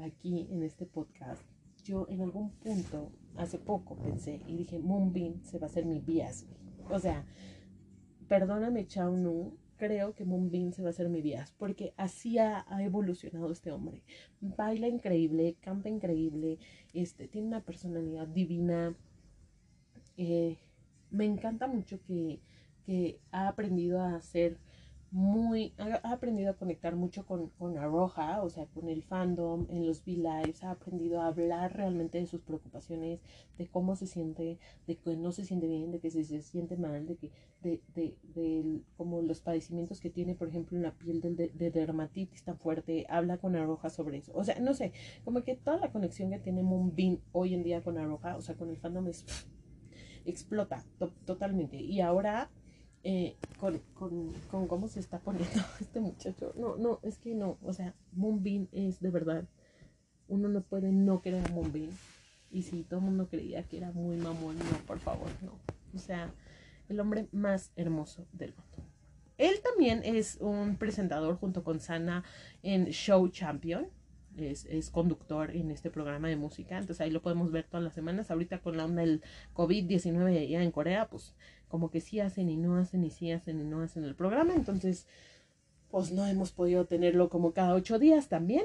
aquí 0.00 0.48
en 0.50 0.62
este 0.62 0.86
podcast 0.86 1.42
yo 1.90 2.06
en 2.08 2.22
algún 2.22 2.50
punto, 2.52 3.10
hace 3.36 3.58
poco, 3.58 3.96
pensé 3.96 4.40
y 4.46 4.56
dije, 4.56 4.78
Moonbeam 4.78 5.42
se 5.42 5.58
va 5.58 5.66
a 5.66 5.70
hacer 5.70 5.86
mi 5.86 5.98
bias. 5.98 6.46
O 6.88 6.98
sea, 6.98 7.26
perdóname, 8.28 8.86
Chao 8.86 9.16
Nu, 9.16 9.56
creo 9.76 10.14
que 10.14 10.24
Moonbeam 10.24 10.72
se 10.72 10.82
va 10.82 10.88
a 10.88 10.90
hacer 10.90 11.08
mi 11.08 11.20
bias, 11.20 11.52
porque 11.58 11.92
así 11.96 12.38
ha, 12.38 12.64
evolucionado 12.78 13.50
este 13.50 13.72
hombre. 13.72 14.04
Baila 14.40 14.86
increíble, 14.86 15.56
canta 15.60 15.88
increíble, 15.88 16.58
este, 16.94 17.26
tiene 17.26 17.48
una 17.48 17.64
personalidad 17.64 18.28
divina. 18.28 18.94
Eh, 20.16 20.58
me 21.10 21.24
encanta 21.24 21.66
mucho 21.66 22.00
que, 22.02 22.40
que 22.86 23.18
ha 23.32 23.48
aprendido 23.48 24.00
a 24.00 24.14
hacer 24.14 24.58
muy, 25.12 25.74
ha, 25.78 26.12
aprendido 26.12 26.50
a 26.50 26.54
conectar 26.54 26.94
mucho 26.94 27.26
con, 27.26 27.48
con 27.50 27.76
Aroha, 27.78 28.42
o 28.42 28.48
sea, 28.48 28.66
con 28.66 28.88
el 28.88 29.02
fandom, 29.02 29.66
en 29.68 29.86
los 29.86 30.00
V-Lives, 30.06 30.62
ha 30.62 30.70
aprendido 30.70 31.20
a 31.20 31.26
hablar 31.26 31.76
realmente 31.76 32.18
de 32.18 32.26
sus 32.26 32.40
preocupaciones, 32.42 33.20
de 33.58 33.66
cómo 33.66 33.96
se 33.96 34.06
siente, 34.06 34.58
de 34.86 34.96
que 34.96 35.16
no 35.16 35.32
se 35.32 35.44
siente 35.44 35.66
bien, 35.66 35.90
de 35.90 35.98
que 35.98 36.10
se, 36.10 36.22
se 36.24 36.42
siente 36.42 36.76
mal, 36.76 37.06
de 37.06 37.16
que, 37.16 37.30
de, 37.62 37.82
de, 37.94 38.16
de, 38.34 38.82
como 38.96 39.20
los 39.22 39.40
padecimientos 39.40 40.00
que 40.00 40.10
tiene, 40.10 40.34
por 40.34 40.48
ejemplo, 40.48 40.76
en 40.76 40.84
la 40.84 40.92
piel 40.92 41.20
de, 41.20 41.48
de, 41.48 41.70
dermatitis 41.70 42.44
tan 42.44 42.58
fuerte, 42.58 43.06
habla 43.08 43.38
con 43.38 43.56
Aroha 43.56 43.90
sobre 43.90 44.18
eso. 44.18 44.32
O 44.34 44.44
sea, 44.44 44.60
no 44.60 44.74
sé, 44.74 44.92
como 45.24 45.42
que 45.42 45.56
toda 45.56 45.78
la 45.78 45.90
conexión 45.90 46.30
que 46.30 46.38
tiene 46.38 46.62
Moonbeam 46.62 47.18
hoy 47.32 47.54
en 47.54 47.64
día 47.64 47.82
con 47.82 47.98
Aroha, 47.98 48.36
o 48.36 48.40
sea, 48.40 48.54
con 48.54 48.70
el 48.70 48.78
fandom 48.78 49.08
es 49.08 49.24
explota 50.24 50.84
totalmente. 51.24 51.76
Y 51.76 52.00
ahora 52.00 52.50
eh, 53.02 53.36
con, 53.58 53.78
con, 53.94 54.32
con, 54.50 54.68
cómo 54.68 54.88
se 54.88 55.00
está 55.00 55.18
poniendo 55.18 55.60
este 55.80 56.00
muchacho. 56.00 56.52
No, 56.56 56.76
no, 56.76 57.00
es 57.02 57.18
que 57.18 57.34
no. 57.34 57.58
O 57.62 57.72
sea, 57.72 57.94
Moonbeam 58.12 58.68
es 58.72 59.00
de 59.00 59.10
verdad. 59.10 59.44
Uno 60.28 60.48
no 60.48 60.62
puede 60.62 60.92
no 60.92 61.22
querer 61.22 61.44
a 61.46 61.52
Moonbeam. 61.52 61.90
Y 62.50 62.62
si 62.62 62.82
todo 62.82 63.00
el 63.00 63.06
mundo 63.06 63.28
creía 63.28 63.62
que 63.64 63.78
era 63.78 63.92
muy 63.92 64.16
mamón, 64.16 64.58
no, 64.58 64.64
por 64.86 64.98
favor, 64.98 65.28
no. 65.42 65.52
O 65.94 65.98
sea, 65.98 66.32
el 66.88 67.00
hombre 67.00 67.28
más 67.32 67.72
hermoso 67.76 68.26
del 68.32 68.54
mundo. 68.54 68.90
Él 69.38 69.60
también 69.62 70.02
es 70.04 70.36
un 70.40 70.76
presentador 70.76 71.36
junto 71.36 71.64
con 71.64 71.80
Sana 71.80 72.24
en 72.62 72.86
Show 72.86 73.28
Champion. 73.28 73.88
Es, 74.36 74.64
es, 74.66 74.90
conductor 74.90 75.50
en 75.50 75.70
este 75.70 75.90
programa 75.90 76.28
de 76.28 76.36
música. 76.36 76.76
Entonces 76.76 77.00
ahí 77.00 77.10
lo 77.10 77.22
podemos 77.22 77.50
ver 77.50 77.64
todas 77.64 77.82
las 77.82 77.94
semanas. 77.94 78.30
Ahorita 78.30 78.60
con 78.60 78.76
la 78.76 78.84
onda 78.84 79.00
del 79.00 79.22
COVID-19 79.54 80.48
ya 80.48 80.62
en 80.62 80.70
Corea, 80.70 81.08
pues 81.08 81.34
como 81.70 81.90
que 81.90 82.00
sí 82.00 82.20
hacen 82.20 82.50
y 82.50 82.56
no 82.56 82.76
hacen 82.76 83.04
y 83.04 83.10
sí 83.10 83.30
hacen 83.30 83.60
y 83.60 83.64
no 83.64 83.80
hacen 83.80 84.04
el 84.04 84.14
programa. 84.14 84.54
Entonces, 84.54 85.06
pues 85.90 86.12
no 86.12 86.26
hemos 86.26 86.50
podido 86.52 86.84
tenerlo 86.84 87.30
como 87.30 87.52
cada 87.52 87.74
ocho 87.74 87.98
días 87.98 88.28
también. 88.28 88.64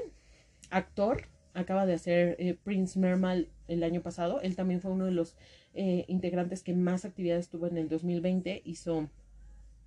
Actor, 0.70 1.28
acaba 1.54 1.86
de 1.86 1.94
hacer 1.94 2.36
eh, 2.38 2.58
Prince 2.62 2.98
Mermal 2.98 3.48
el 3.68 3.84
año 3.84 4.02
pasado. 4.02 4.40
Él 4.40 4.56
también 4.56 4.80
fue 4.80 4.90
uno 4.90 5.06
de 5.06 5.12
los 5.12 5.36
eh, 5.74 6.04
integrantes 6.08 6.62
que 6.62 6.74
más 6.74 7.04
actividades 7.04 7.48
tuvo 7.48 7.68
en 7.68 7.78
el 7.78 7.88
2020. 7.88 8.62
Hizo 8.64 9.08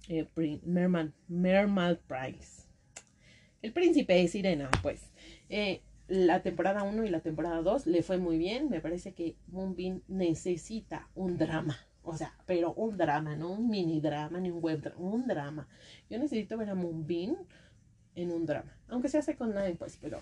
eh, 0.08 0.26
Merman, 0.64 1.14
Mermal 1.28 2.00
Price. 2.00 2.64
El 3.62 3.74
príncipe 3.74 4.14
de 4.14 4.28
Sirena, 4.30 4.72
pues. 4.82 5.12
la 6.08 6.42
temporada 6.42 6.84
1 6.84 7.04
y 7.04 7.10
la 7.10 7.20
temporada 7.20 7.62
2 7.62 7.88
le 7.88 8.02
fue 8.02 8.18
muy 8.18 8.38
bien. 8.38 8.70
Me 8.70 8.80
parece 8.80 9.14
que 9.14 9.36
Moonbeam 9.48 10.02
necesita 10.08 11.10
un 11.16 11.38
drama. 11.38 11.78
O 12.10 12.18
sea, 12.18 12.34
pero 12.48 12.74
un 12.74 12.98
drama, 12.98 13.36
no 13.36 13.52
un 13.52 13.70
mini 13.70 14.02
drama 14.02 14.40
ni 14.40 14.50
un 14.50 14.64
web 14.64 14.82
drama, 14.82 15.00
un 15.00 15.28
drama. 15.28 15.68
Yo 16.10 16.18
necesito 16.18 16.58
ver 16.58 16.72
a 16.72 16.76
Moonbeam 16.76 17.36
en 18.16 18.32
un 18.32 18.48
drama. 18.48 18.76
Aunque 18.88 19.10
se 19.10 19.20
hace 19.20 19.36
con 19.36 19.54
nadie, 19.54 19.76
pues, 19.76 20.00
pero, 20.02 20.20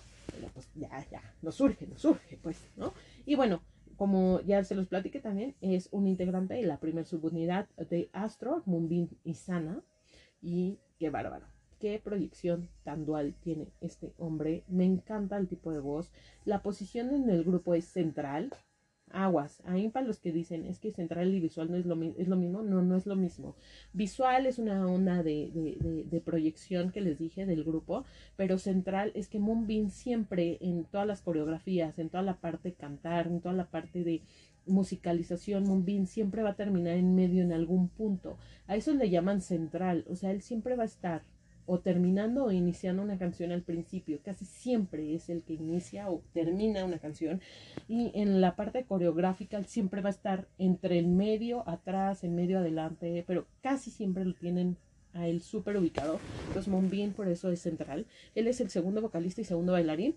pues 0.52 0.68
ya, 0.74 1.06
ya, 1.10 1.22
nos 1.40 1.54
surge, 1.54 1.86
nos 1.86 2.02
surge, 2.02 2.38
pues, 2.42 2.62
¿no? 2.76 2.92
Y 3.24 3.36
bueno, 3.36 3.62
como 3.96 4.42
ya 4.42 4.62
se 4.64 4.74
los 4.74 4.86
platiqué 4.86 5.20
también, 5.20 5.56
es 5.62 5.88
un 5.90 6.06
integrante 6.06 6.54
de 6.54 6.64
la 6.64 6.78
primera 6.78 7.06
subunidad 7.06 7.70
de 7.76 8.10
Astro, 8.12 8.62
Moonbeam 8.66 9.08
y 9.24 9.34
Sana. 9.34 9.82
Y 10.42 10.78
qué 10.98 11.08
bárbaro 11.08 11.46
qué 11.78 12.00
proyección 12.02 12.68
tan 12.84 13.06
dual 13.06 13.34
tiene 13.40 13.68
este 13.80 14.12
hombre. 14.18 14.64
Me 14.68 14.84
encanta 14.84 15.36
el 15.36 15.48
tipo 15.48 15.72
de 15.72 15.80
voz. 15.80 16.10
La 16.44 16.62
posición 16.62 17.14
en 17.14 17.30
el 17.30 17.44
grupo 17.44 17.74
es 17.74 17.84
central. 17.84 18.50
Aguas, 19.12 19.62
ahí 19.64 19.88
para 19.88 20.06
los 20.06 20.18
que 20.18 20.32
dicen 20.32 20.64
es 20.66 20.78
que 20.78 20.92
central 20.92 21.32
y 21.34 21.40
visual 21.40 21.70
no 21.70 21.76
es 21.76 21.86
lo, 21.86 22.00
es 22.16 22.28
lo 22.28 22.36
mismo, 22.36 22.62
no, 22.62 22.82
no 22.82 22.96
es 22.96 23.06
lo 23.06 23.16
mismo. 23.16 23.54
Visual 23.92 24.46
es 24.46 24.58
una 24.58 24.86
onda 24.86 25.22
de, 25.22 25.50
de, 25.52 26.04
de, 26.04 26.20
proyección 26.20 26.90
que 26.90 27.00
les 27.00 27.18
dije 27.18 27.46
del 27.46 27.64
grupo, 27.64 28.04
pero 28.36 28.58
central 28.58 29.12
es 29.14 29.28
que 29.28 29.38
Moonbeam 29.38 29.90
siempre 29.90 30.58
en 30.60 30.84
todas 30.84 31.06
las 31.06 31.22
coreografías, 31.22 31.98
en 31.98 32.08
toda 32.08 32.22
la 32.22 32.40
parte 32.40 32.70
de 32.70 32.74
cantar, 32.74 33.26
en 33.26 33.40
toda 33.40 33.54
la 33.54 33.70
parte 33.70 34.04
de 34.04 34.22
musicalización, 34.66 35.64
Moonbeam 35.64 36.06
siempre 36.06 36.42
va 36.42 36.50
a 36.50 36.56
terminar 36.56 36.96
en 36.96 37.14
medio 37.14 37.42
en 37.42 37.52
algún 37.52 37.88
punto. 37.88 38.38
A 38.66 38.76
eso 38.76 38.92
le 38.92 39.10
llaman 39.10 39.40
central, 39.40 40.04
o 40.08 40.14
sea, 40.14 40.30
él 40.30 40.42
siempre 40.42 40.76
va 40.76 40.82
a 40.82 40.86
estar 40.86 41.22
o 41.68 41.80
terminando 41.80 42.46
o 42.46 42.50
iniciando 42.50 43.02
una 43.02 43.18
canción 43.18 43.52
al 43.52 43.62
principio. 43.62 44.20
Casi 44.24 44.46
siempre 44.46 45.14
es 45.14 45.28
el 45.28 45.44
que 45.44 45.52
inicia 45.52 46.10
o 46.10 46.22
termina 46.32 46.84
una 46.84 46.98
canción. 46.98 47.42
Y 47.88 48.10
en 48.14 48.40
la 48.40 48.56
parte 48.56 48.84
coreográfica 48.84 49.62
siempre 49.64 50.00
va 50.00 50.08
a 50.08 50.12
estar 50.12 50.48
entre 50.56 50.98
el 50.98 51.06
medio, 51.06 51.68
atrás, 51.68 52.24
en 52.24 52.34
medio, 52.34 52.58
adelante, 52.58 53.22
pero 53.26 53.46
casi 53.60 53.90
siempre 53.90 54.24
lo 54.24 54.32
tienen 54.32 54.78
a 55.12 55.28
él 55.28 55.42
súper 55.42 55.76
ubicado. 55.76 56.18
Entonces 56.46 56.68
Monbin 56.68 57.12
por 57.12 57.28
eso 57.28 57.50
es 57.50 57.60
central. 57.60 58.06
Él 58.34 58.46
es 58.48 58.62
el 58.62 58.70
segundo 58.70 59.02
vocalista 59.02 59.42
y 59.42 59.44
segundo 59.44 59.72
bailarín. 59.72 60.16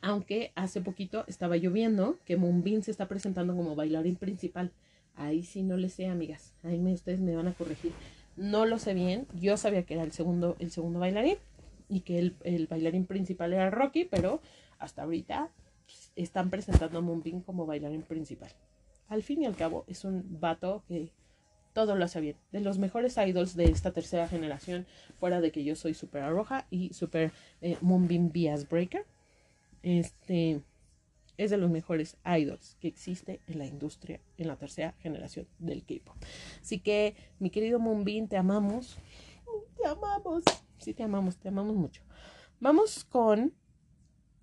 Aunque 0.00 0.50
hace 0.56 0.80
poquito 0.80 1.24
estaba 1.28 1.56
lloviendo 1.56 2.18
que 2.24 2.36
Monbin 2.36 2.82
se 2.82 2.90
está 2.90 3.06
presentando 3.06 3.54
como 3.54 3.76
bailarín 3.76 4.16
principal. 4.16 4.72
Ahí 5.14 5.44
sí 5.44 5.62
no 5.62 5.76
le 5.76 5.88
sé, 5.88 6.06
amigas. 6.06 6.52
Ahí 6.64 6.80
me, 6.80 6.92
ustedes 6.92 7.20
me 7.20 7.36
van 7.36 7.46
a 7.46 7.52
corregir. 7.52 7.92
No 8.36 8.66
lo 8.66 8.78
sé 8.78 8.94
bien. 8.94 9.26
Yo 9.34 9.56
sabía 9.56 9.84
que 9.84 9.94
era 9.94 10.02
el 10.02 10.12
segundo, 10.12 10.56
el 10.58 10.70
segundo 10.70 10.98
bailarín 10.98 11.36
y 11.88 12.00
que 12.00 12.18
el, 12.18 12.66
bailarín 12.68 13.06
principal 13.06 13.52
era 13.52 13.70
Rocky, 13.70 14.04
pero 14.04 14.40
hasta 14.78 15.02
ahorita 15.02 15.50
están 16.16 16.50
presentando 16.50 16.98
a 16.98 17.02
Moonbeam 17.02 17.42
como 17.42 17.66
bailarín 17.66 18.02
principal. 18.02 18.50
Al 19.08 19.22
fin 19.22 19.42
y 19.42 19.46
al 19.46 19.56
cabo, 19.56 19.84
es 19.88 20.04
un 20.04 20.40
vato 20.40 20.84
que 20.88 21.10
todo 21.74 21.96
lo 21.96 22.04
hace 22.04 22.20
bien. 22.20 22.36
De 22.50 22.60
los 22.60 22.78
mejores 22.78 23.16
idols 23.18 23.56
de 23.56 23.64
esta 23.64 23.92
tercera 23.92 24.28
generación, 24.28 24.86
fuera 25.18 25.40
de 25.40 25.52
que 25.52 25.64
yo 25.64 25.76
soy 25.76 25.94
super 25.94 26.28
roja 26.30 26.66
y 26.70 26.94
super 26.94 27.32
eh, 27.60 27.76
Moonbeam 27.80 28.32
Bias 28.32 28.68
Breaker. 28.68 29.04
Este 29.82 30.62
es 31.44 31.50
de 31.50 31.56
los 31.56 31.70
mejores 31.70 32.16
idols 32.24 32.76
que 32.80 32.88
existe 32.88 33.40
en 33.46 33.58
la 33.58 33.66
industria 33.66 34.20
en 34.36 34.48
la 34.48 34.56
tercera 34.56 34.92
generación 34.98 35.46
del 35.58 35.84
K-pop. 35.84 36.16
Así 36.60 36.78
que, 36.78 37.16
mi 37.38 37.50
querido 37.50 37.78
Moonbin, 37.78 38.28
te 38.28 38.36
amamos. 38.36 38.98
Te 39.80 39.88
amamos. 39.88 40.44
Sí, 40.78 40.94
te 40.94 41.02
amamos, 41.02 41.36
te 41.36 41.48
amamos 41.48 41.76
mucho. 41.76 42.02
Vamos 42.60 43.04
con 43.04 43.52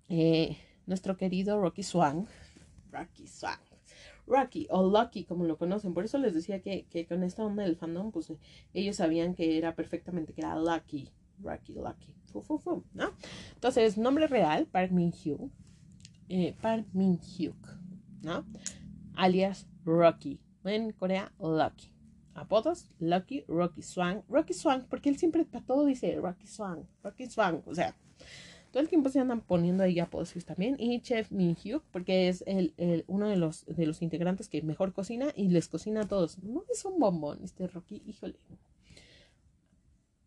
eh, 0.08 0.56
nuestro 0.86 1.16
querido 1.16 1.60
Rocky 1.60 1.82
Swan. 1.82 2.26
Rocky 2.90 3.26
Swan. 3.26 3.58
Rocky 4.26 4.66
o 4.70 4.82
Lucky, 4.82 5.24
como 5.24 5.44
lo 5.44 5.58
conocen. 5.58 5.92
Por 5.92 6.04
eso 6.04 6.18
les 6.18 6.34
decía 6.34 6.60
que, 6.60 7.06
con 7.08 7.22
esta 7.22 7.44
onda 7.44 7.64
del 7.64 7.76
fandom, 7.76 8.12
pues 8.12 8.32
ellos 8.74 8.96
sabían 8.96 9.34
que 9.34 9.58
era 9.58 9.74
perfectamente 9.74 10.32
que 10.32 10.40
era 10.40 10.56
Lucky. 10.56 11.10
Rocky, 11.42 11.74
Lucky. 11.74 12.14
¿no? 12.94 13.12
Entonces, 13.54 13.98
nombre 13.98 14.26
real, 14.26 14.66
Park 14.66 14.92
Min 14.92 15.12
Hyo 15.12 15.50
eh, 16.30 16.54
Park 16.60 16.86
Min 16.92 17.18
Hyuk, 17.18 17.56
¿no? 18.22 18.46
Alias 19.14 19.66
Rocky. 19.84 20.40
En 20.64 20.92
Corea, 20.92 21.32
Lucky. 21.40 21.92
Apodos, 22.34 22.88
Lucky, 23.00 23.44
Rocky 23.48 23.82
Swan. 23.82 24.22
Rocky 24.28 24.54
Swan, 24.54 24.86
porque 24.88 25.08
él 25.08 25.18
siempre 25.18 25.44
para 25.44 25.64
todo 25.64 25.84
dice 25.84 26.14
Rocky 26.16 26.46
Swan, 26.46 26.86
Rocky 27.02 27.26
Swan. 27.26 27.62
O 27.66 27.74
sea, 27.74 27.96
todo 28.70 28.80
el 28.80 28.88
tiempo 28.88 29.08
se 29.08 29.18
andan 29.18 29.40
poniendo 29.40 29.82
ahí 29.82 29.98
apodos 29.98 30.32
también. 30.46 30.76
Y 30.78 31.00
Chef 31.00 31.32
Min 31.32 31.56
Hyuk, 31.56 31.82
porque 31.90 32.28
es 32.28 32.44
el, 32.46 32.74
el, 32.76 33.04
uno 33.08 33.28
de 33.28 33.36
los, 33.36 33.66
de 33.66 33.86
los 33.86 34.00
integrantes 34.00 34.48
que 34.48 34.62
mejor 34.62 34.92
cocina 34.92 35.32
y 35.34 35.48
les 35.48 35.66
cocina 35.66 36.02
a 36.02 36.08
todos. 36.08 36.38
No 36.44 36.62
es 36.72 36.84
un 36.84 37.00
bombón 37.00 37.40
este 37.42 37.66
Rocky, 37.66 38.02
híjole. 38.06 38.38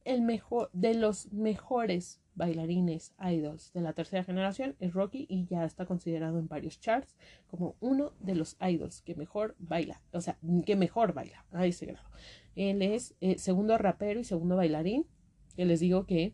El 0.05 0.21
mejor, 0.21 0.69
de 0.73 0.93
los 0.95 1.31
mejores 1.31 2.21
bailarines 2.35 3.13
idols 3.19 3.71
de 3.73 3.81
la 3.81 3.93
tercera 3.93 4.23
generación 4.23 4.75
es 4.80 4.93
Rocky 4.93 5.25
y 5.30 5.45
ya 5.45 5.65
está 5.65 5.85
considerado 5.85 6.39
en 6.39 6.47
varios 6.47 6.80
charts 6.80 7.15
como 7.47 7.75
uno 7.80 8.13
de 8.19 8.35
los 8.35 8.57
idols 8.59 9.01
que 9.01 9.15
mejor 9.15 9.55
baila, 9.59 10.01
o 10.11 10.21
sea, 10.21 10.38
que 10.65 10.75
mejor 10.75 11.13
baila 11.13 11.45
a 11.51 11.65
ese 11.65 11.85
grado. 11.85 12.09
Él 12.55 12.81
es 12.81 13.15
eh, 13.21 13.38
segundo 13.38 13.77
rapero 13.77 14.19
y 14.19 14.23
segundo 14.23 14.55
bailarín, 14.55 15.05
que 15.55 15.65
les 15.65 15.80
digo 15.80 16.05
que 16.05 16.34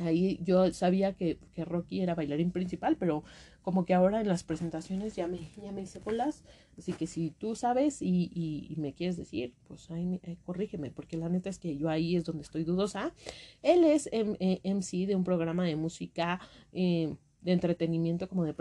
ahí 0.00 0.38
yo 0.42 0.72
sabía 0.72 1.14
que, 1.14 1.38
que, 1.54 1.64
Rocky 1.64 2.00
era 2.00 2.14
bailarín 2.14 2.52
principal, 2.52 2.96
pero 2.96 3.24
como 3.68 3.84
que 3.84 3.92
ahora 3.92 4.22
en 4.22 4.28
las 4.28 4.44
presentaciones 4.44 5.14
ya 5.14 5.26
me, 5.26 5.40
ya 5.62 5.72
me 5.72 5.82
hice 5.82 5.98
bolas. 5.98 6.42
Así 6.78 6.94
que 6.94 7.06
si 7.06 7.32
tú 7.32 7.54
sabes 7.54 8.00
y, 8.00 8.30
y, 8.32 8.74
me 8.80 8.94
quieres 8.94 9.18
decir, 9.18 9.52
pues 9.64 9.90
ahí, 9.90 10.18
corrígeme, 10.42 10.90
porque 10.90 11.18
la 11.18 11.28
neta 11.28 11.50
es 11.50 11.58
que 11.58 11.76
yo 11.76 11.90
ahí 11.90 12.16
es 12.16 12.24
donde 12.24 12.44
estoy 12.44 12.64
dudosa. 12.64 13.12
Él 13.60 13.84
es 13.84 14.08
MC 14.10 14.94
eh, 14.94 15.06
de 15.06 15.16
un 15.16 15.22
programa 15.22 15.64
de 15.64 15.76
música. 15.76 16.40
Eh, 16.72 17.14
de 17.42 17.52
entretenimiento 17.52 18.26
como 18.26 18.44
de, 18.44 18.54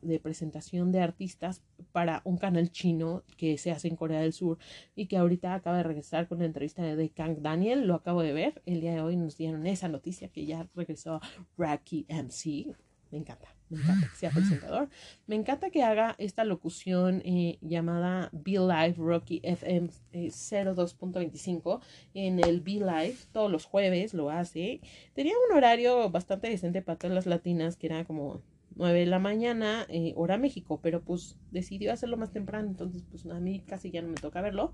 de 0.00 0.20
presentación 0.20 0.90
de 0.90 1.02
artistas 1.02 1.62
para 1.92 2.22
un 2.24 2.38
canal 2.38 2.70
chino 2.70 3.24
que 3.36 3.58
se 3.58 3.72
hace 3.72 3.88
en 3.88 3.96
Corea 3.96 4.22
del 4.22 4.32
Sur 4.32 4.56
y 4.94 5.06
que 5.06 5.18
ahorita 5.18 5.52
acaba 5.52 5.76
de 5.76 5.82
regresar 5.82 6.28
con 6.28 6.38
la 6.38 6.46
entrevista 6.46 6.82
de 6.82 7.10
Kang 7.10 7.42
Daniel, 7.42 7.86
lo 7.86 7.94
acabo 7.94 8.22
de 8.22 8.32
ver, 8.32 8.62
el 8.64 8.80
día 8.80 8.94
de 8.94 9.02
hoy 9.02 9.16
nos 9.16 9.36
dieron 9.36 9.66
esa 9.66 9.88
noticia 9.88 10.28
que 10.28 10.46
ya 10.46 10.66
regresó 10.74 11.20
Rocky 11.58 12.06
MC, 12.08 12.74
me 13.12 13.18
encanta, 13.18 13.55
me 13.68 13.80
encanta 13.80 14.08
que 14.08 14.16
sea 14.16 14.30
presentador, 14.30 14.88
me 15.26 15.34
encanta 15.36 15.70
que 15.70 15.82
haga 15.82 16.14
esta 16.18 16.44
locución 16.44 17.22
eh, 17.24 17.58
llamada 17.60 18.30
Be 18.32 18.52
Live 18.52 18.94
Rocky 18.96 19.40
FM 19.42 19.88
02.25 20.12 21.80
eh, 22.14 22.26
en 22.26 22.40
el 22.40 22.60
Be 22.60 22.72
Live 22.72 23.16
todos 23.32 23.50
los 23.50 23.64
jueves 23.64 24.14
lo 24.14 24.30
hace. 24.30 24.80
Tenía 25.14 25.34
un 25.48 25.56
horario 25.56 26.10
bastante 26.10 26.48
decente 26.48 26.82
para 26.82 26.98
todas 26.98 27.14
las 27.14 27.26
latinas 27.26 27.76
que 27.76 27.86
era 27.86 28.04
como 28.04 28.42
9 28.76 29.00
de 29.00 29.06
la 29.06 29.18
mañana, 29.18 29.86
eh, 29.88 30.12
hora 30.16 30.36
México, 30.36 30.80
pero 30.82 31.02
pues 31.02 31.38
decidió 31.50 31.92
hacerlo 31.92 32.16
más 32.16 32.30
temprano, 32.30 32.68
entonces 32.68 33.02
pues 33.10 33.26
a 33.26 33.40
mí 33.40 33.60
casi 33.66 33.90
ya 33.90 34.02
no 34.02 34.08
me 34.08 34.16
toca 34.16 34.42
verlo 34.42 34.72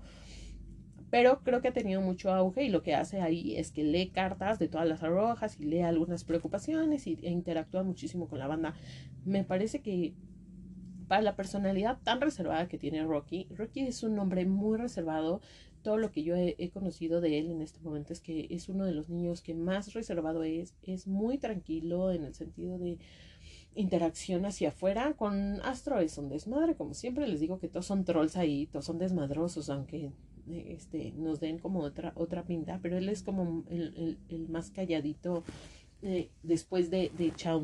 pero 1.13 1.41
creo 1.43 1.61
que 1.61 1.67
ha 1.67 1.73
tenido 1.73 2.01
mucho 2.01 2.33
auge 2.33 2.63
y 2.63 2.69
lo 2.69 2.81
que 2.81 2.95
hace 2.95 3.21
ahí 3.21 3.55
es 3.55 3.71
que 3.71 3.83
lee 3.83 4.09
cartas 4.09 4.57
de 4.57 4.67
todas 4.67 4.87
las 4.87 5.03
arrojas 5.03 5.59
y 5.59 5.65
lee 5.65 5.81
algunas 5.81 6.23
preocupaciones 6.23 7.05
y, 7.05 7.19
e 7.21 7.29
interactúa 7.29 7.83
muchísimo 7.83 8.27
con 8.27 8.39
la 8.39 8.47
banda. 8.47 8.73
Me 9.23 9.43
parece 9.43 9.83
que 9.83 10.15
para 11.07 11.21
la 11.21 11.35
personalidad 11.35 11.99
tan 12.03 12.19
reservada 12.19 12.67
que 12.67 12.79
tiene 12.79 13.03
Rocky, 13.03 13.47
Rocky 13.51 13.81
es 13.81 14.01
un 14.01 14.17
hombre 14.17 14.47
muy 14.47 14.79
reservado. 14.79 15.39
Todo 15.83 15.97
lo 15.97 16.09
que 16.09 16.23
yo 16.23 16.35
he, 16.35 16.55
he, 16.57 16.71
conocido 16.71 17.21
de 17.21 17.37
él 17.37 17.51
en 17.51 17.61
este 17.61 17.79
momento 17.81 18.11
es 18.11 18.19
que 18.19 18.47
es 18.49 18.67
uno 18.67 18.83
de 18.83 18.93
los 18.93 19.07
niños 19.07 19.43
que 19.43 19.53
más 19.53 19.93
reservado 19.93 20.41
es, 20.41 20.73
es 20.81 21.05
muy 21.05 21.37
tranquilo 21.37 22.11
en 22.11 22.23
el 22.23 22.33
sentido 22.33 22.79
de 22.79 22.97
interacción 23.75 24.47
hacia 24.47 24.69
afuera. 24.69 25.13
Con 25.13 25.61
Astro 25.61 25.99
es 25.99 26.17
un 26.17 26.29
desmadre, 26.29 26.73
como 26.73 26.95
siempre 26.95 27.27
les 27.27 27.39
digo 27.39 27.59
que 27.59 27.67
todos 27.67 27.85
son 27.85 28.03
trolls 28.03 28.35
ahí, 28.35 28.65
todos 28.65 28.85
son 28.85 28.97
desmadrosos, 28.97 29.69
aunque 29.69 30.11
este, 30.51 31.11
nos 31.13 31.39
den 31.39 31.59
como 31.59 31.79
otra, 31.79 32.13
otra 32.15 32.43
pinta, 32.43 32.79
pero 32.81 32.97
él 32.97 33.09
es 33.09 33.23
como 33.23 33.63
el, 33.69 34.17
el, 34.29 34.49
más 34.49 34.71
calladito 34.71 35.43
eh, 36.01 36.29
después 36.43 36.89
de, 36.89 37.11
de 37.17 37.33
Chao 37.35 37.63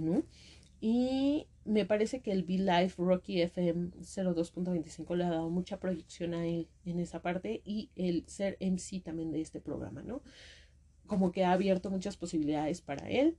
Y 0.80 1.48
me 1.66 1.86
parece 1.86 2.22
que 2.22 2.32
el 2.32 2.44
Be 2.44 2.58
Life 2.58 2.96
Rocky 2.98 3.42
FM 3.42 3.92
02.25 4.00 5.16
le 5.16 5.24
ha 5.26 5.30
dado 5.30 5.50
mucha 5.50 5.80
proyección 5.80 6.34
a 6.34 6.46
él 6.48 6.68
en 6.86 7.00
esa 7.00 7.22
parte 7.22 7.62
y 7.64 7.92
el 7.96 8.28
ser 8.28 8.58
MC 8.60 9.04
también 9.04 9.32
de 9.32 9.42
este 9.42 9.62
programa, 9.62 10.02
¿no? 10.02 10.22
Como 11.06 11.32
que 11.32 11.44
ha 11.44 11.52
abierto 11.52 11.92
muchas 11.92 12.18
posibilidades 12.18 12.82
para 12.82 13.10
él. 13.10 13.38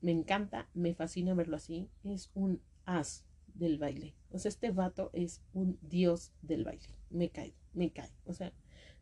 Me 0.00 0.10
encanta, 0.10 0.68
me 0.74 0.94
fascina 0.94 1.34
verlo 1.34 1.56
así. 1.56 1.88
Es 2.04 2.30
un 2.34 2.60
as 2.86 3.24
del 3.54 3.78
baile. 3.78 4.14
O 4.30 4.38
sea, 4.38 4.48
este 4.48 4.70
vato 4.70 5.10
es 5.12 5.42
un 5.52 5.78
dios 5.82 6.32
del 6.42 6.64
baile. 6.64 6.88
Me 7.10 7.30
cae, 7.30 7.54
me 7.72 7.90
cae. 7.90 8.10
O 8.24 8.32
sea, 8.32 8.52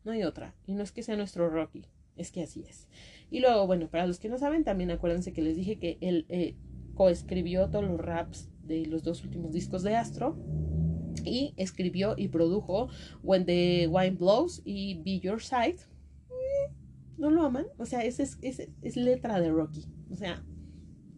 no 0.03 0.11
hay 0.11 0.23
otra. 0.23 0.55
Y 0.65 0.75
no 0.75 0.83
es 0.83 0.91
que 0.91 1.03
sea 1.03 1.15
nuestro 1.15 1.49
Rocky, 1.49 1.85
es 2.15 2.31
que 2.31 2.43
así 2.43 2.63
es. 2.67 2.87
Y 3.31 3.39
luego, 3.39 3.67
bueno, 3.67 3.87
para 3.89 4.07
los 4.07 4.19
que 4.19 4.29
no 4.29 4.37
saben, 4.37 4.63
también 4.63 4.91
acuérdense 4.91 5.33
que 5.33 5.41
les 5.41 5.55
dije 5.55 5.77
que 5.79 5.97
él, 6.01 6.25
eh, 6.29 6.55
coescribió 6.99 7.69
todos 7.69 7.85
los 7.85 7.99
raps 7.99 8.49
de 8.63 8.85
los 8.85 9.03
dos 9.03 9.23
últimos 9.23 9.53
discos 9.53 9.83
de 9.83 9.95
Astro 9.95 10.37
y 11.23 11.53
escribió 11.55 12.15
y 12.17 12.27
produjo 12.27 12.89
When 13.23 13.45
the 13.45 13.87
Wine 13.87 14.17
Blows 14.17 14.61
y 14.65 15.01
Be 15.01 15.19
Your 15.19 15.41
Side. 15.41 15.77
¿No 17.17 17.29
lo 17.29 17.43
aman? 17.43 17.67
O 17.77 17.85
sea, 17.85 18.03
es, 18.03 18.19
es, 18.19 18.37
es, 18.41 18.95
letra 18.97 19.39
de 19.39 19.49
Rocky. 19.49 19.85
O 20.11 20.15
sea, 20.15 20.43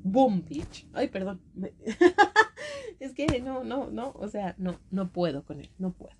boom, 0.04 0.44
bitch. 0.48 0.88
Ay, 0.94 1.08
perdón. 1.08 1.42
es 3.00 3.14
que 3.14 3.42
no, 3.42 3.64
no, 3.64 3.90
no. 3.90 4.12
O 4.16 4.28
sea, 4.28 4.56
no, 4.58 4.80
no 4.90 5.12
puedo 5.12 5.44
con 5.46 5.60
él. 5.60 5.70
No 5.78 5.94
puedo. 5.94 6.16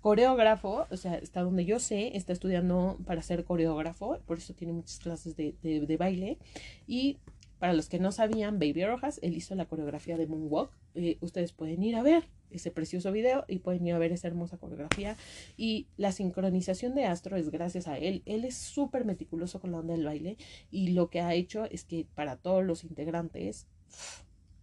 Coreógrafo, 0.00 0.86
o 0.90 0.96
sea, 0.96 1.16
está 1.16 1.42
donde 1.42 1.64
yo 1.64 1.78
sé, 1.78 2.16
está 2.16 2.32
estudiando 2.32 2.98
para 3.04 3.22
ser 3.22 3.44
coreógrafo, 3.44 4.18
por 4.26 4.38
eso 4.38 4.54
tiene 4.54 4.72
muchas 4.72 4.98
clases 4.98 5.36
de, 5.36 5.54
de, 5.62 5.96
baile. 5.98 6.38
Y 6.86 7.18
para 7.58 7.74
los 7.74 7.88
que 7.88 7.98
no 7.98 8.10
sabían, 8.10 8.58
Baby 8.58 8.86
Rojas, 8.86 9.20
él 9.22 9.36
hizo 9.36 9.54
la 9.54 9.66
coreografía 9.66 10.16
de 10.16 10.26
Moonwalk. 10.26 10.72
Eh, 10.94 11.18
ustedes 11.20 11.52
pueden 11.52 11.82
ir 11.82 11.96
a 11.96 12.02
ver 12.02 12.24
ese 12.50 12.70
precioso 12.70 13.12
video 13.12 13.44
y 13.46 13.58
pueden 13.58 13.86
ir 13.86 13.94
a 13.94 13.98
ver 13.98 14.12
esa 14.12 14.28
hermosa 14.28 14.56
coreografía. 14.56 15.16
Y 15.58 15.86
la 15.98 16.12
sincronización 16.12 16.94
de 16.94 17.04
Astro 17.04 17.36
es 17.36 17.50
gracias 17.50 17.86
a 17.86 17.98
él. 17.98 18.22
Él 18.24 18.46
es 18.46 18.56
súper 18.56 19.04
meticuloso 19.04 19.60
con 19.60 19.72
la 19.72 19.78
onda 19.78 19.94
del 19.94 20.06
baile 20.06 20.38
y 20.70 20.88
lo 20.88 21.10
que 21.10 21.20
ha 21.20 21.34
hecho 21.34 21.66
es 21.66 21.84
que 21.84 22.06
para 22.14 22.36
todos 22.36 22.64
los 22.64 22.84
integrantes 22.84 23.66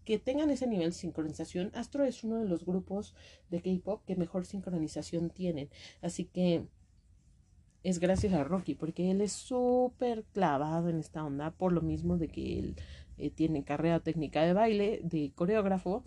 que 0.08 0.20
tengan 0.20 0.50
ese 0.52 0.68
nivel 0.68 0.92
de 0.92 0.96
sincronización, 0.96 1.70
Astro 1.76 2.06
es 2.06 2.24
uno 2.24 2.40
de 2.40 2.46
los 2.46 2.66
grupos 2.66 3.14
de 3.50 3.62
K-Pop 3.62 4.06
que 4.06 4.16
mejor 4.16 4.46
sincronización 4.46 5.30
tienen. 5.30 5.68
Así 6.02 6.24
que 6.24 6.66
es 7.84 8.00
gracias 8.00 8.32
a 8.32 8.46
Rocky, 8.46 8.74
porque 8.74 9.12
él 9.12 9.20
es 9.20 9.34
súper 9.34 10.24
clavado 10.32 10.88
en 10.88 11.00
esta 11.00 11.26
onda, 11.26 11.52
por 11.52 11.74
lo 11.74 11.82
mismo 11.82 12.18
de 12.18 12.30
que 12.30 12.58
él 12.58 12.76
eh, 13.18 13.30
tiene 13.32 13.66
carrera 13.66 14.00
técnica 14.00 14.44
de 14.44 14.54
baile, 14.54 15.02
de 15.04 15.34
coreógrafo, 15.36 16.06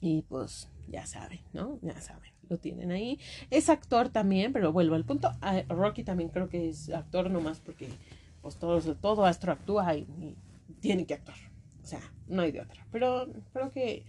y 0.00 0.22
pues 0.22 0.70
ya 0.88 1.04
saben, 1.04 1.40
¿no? 1.52 1.78
Ya 1.82 2.00
saben, 2.00 2.32
lo 2.48 2.56
tienen 2.56 2.90
ahí. 2.90 3.20
Es 3.50 3.68
actor 3.68 4.08
también, 4.08 4.50
pero 4.54 4.72
vuelvo 4.72 4.94
al 4.94 5.04
punto. 5.04 5.30
Rocky 5.68 6.04
también 6.04 6.30
creo 6.30 6.48
que 6.48 6.70
es 6.70 6.88
actor 6.88 7.30
nomás 7.30 7.60
porque 7.60 7.90
pues 8.40 8.56
todo, 8.56 8.80
todo 8.94 9.26
astro 9.26 9.52
actúa 9.52 9.94
y 9.94 10.36
tiene 10.80 11.04
que 11.04 11.12
actuar. 11.12 11.53
O 11.84 11.86
sea, 11.86 12.00
no 12.28 12.40
hay 12.40 12.50
de 12.50 12.62
otra. 12.62 12.86
Pero 12.90 13.28
creo 13.52 13.70
que 13.70 14.06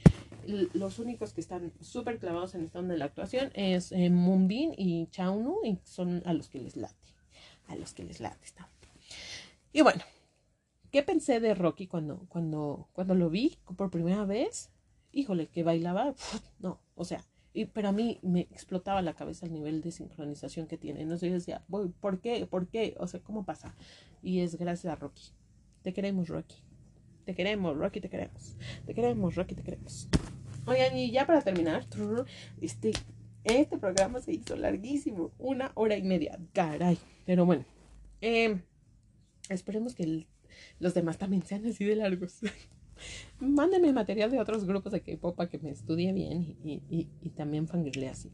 los 0.73 0.97
únicos 0.97 1.33
que 1.33 1.41
están 1.41 1.73
súper 1.81 2.19
clavados 2.19 2.55
en 2.55 2.71
onda 2.73 2.93
de 2.93 2.97
la 2.97 3.05
actuación 3.05 3.51
es 3.53 3.91
eh, 3.91 4.09
Moonbin 4.09 4.73
y 4.77 5.07
Chaunu 5.07 5.57
y 5.65 5.77
son 5.83 6.23
a 6.25 6.31
los 6.31 6.47
que 6.47 6.61
les 6.61 6.77
late. 6.77 6.95
A 7.67 7.75
los 7.75 7.93
que 7.93 8.05
les 8.05 8.21
late 8.21 8.45
está. 8.45 8.69
Y 9.73 9.81
bueno, 9.81 10.01
¿qué 10.89 11.03
pensé 11.03 11.41
de 11.41 11.53
Rocky 11.53 11.85
cuando, 11.85 12.25
cuando, 12.29 12.87
cuando 12.93 13.13
lo 13.13 13.29
vi 13.29 13.57
por 13.75 13.91
primera 13.91 14.23
vez? 14.23 14.71
Híjole, 15.11 15.47
que 15.47 15.63
bailaba, 15.63 16.15
no, 16.59 16.79
o 16.95 17.03
sea, 17.03 17.25
y, 17.51 17.65
pero 17.65 17.89
a 17.89 17.91
mí 17.91 18.19
me 18.21 18.41
explotaba 18.51 19.01
la 19.01 19.15
cabeza 19.15 19.47
el 19.47 19.51
nivel 19.51 19.81
de 19.81 19.91
sincronización 19.91 20.67
que 20.67 20.77
tiene. 20.77 21.05
Sé, 21.17 21.27
yo 21.27 21.33
decía, 21.33 21.65
¿por 21.67 22.21
qué? 22.21 22.45
¿Por 22.45 22.67
qué? 22.67 22.95
O 22.99 23.07
sea, 23.07 23.19
¿cómo 23.19 23.43
pasa? 23.43 23.75
Y 24.23 24.39
es 24.39 24.55
gracias 24.55 24.93
a 24.93 24.95
Rocky. 24.95 25.31
Te 25.81 25.91
queremos, 25.91 26.29
Rocky. 26.29 26.64
Te 27.25 27.33
queremos, 27.33 27.75
Rocky, 27.75 28.01
te 28.01 28.09
queremos. 28.09 28.55
Te 28.85 28.93
queremos, 28.93 29.35
Rocky, 29.35 29.55
te 29.55 29.63
queremos. 29.63 30.07
Oigan, 30.67 30.97
y 30.97 31.11
ya 31.11 31.25
para 31.25 31.41
terminar, 31.41 31.85
este, 32.61 32.91
este 33.43 33.77
programa 33.77 34.19
se 34.19 34.33
hizo 34.33 34.55
larguísimo, 34.55 35.31
una 35.37 35.71
hora 35.75 35.97
y 35.97 36.03
media, 36.03 36.39
caray. 36.53 36.97
Pero 37.25 37.45
bueno, 37.45 37.65
em, 38.21 38.61
esperemos 39.49 39.95
que 39.95 40.27
los 40.79 40.93
demás 40.93 41.17
también 41.17 41.43
sean 41.43 41.65
así 41.65 41.83
de 41.83 41.95
largos. 41.95 42.39
Mándenme 43.39 43.91
material 43.91 44.31
de 44.31 44.39
otros 44.39 44.65
grupos 44.65 44.91
de 44.91 45.01
K-pop 45.01 45.35
para 45.35 45.49
que 45.49 45.57
me 45.59 45.71
estudie 45.71 46.13
bien 46.13 46.57
y, 46.63 46.81
y, 46.89 47.29
también 47.31 47.67
fangirle 47.67 48.07
así. 48.07 48.31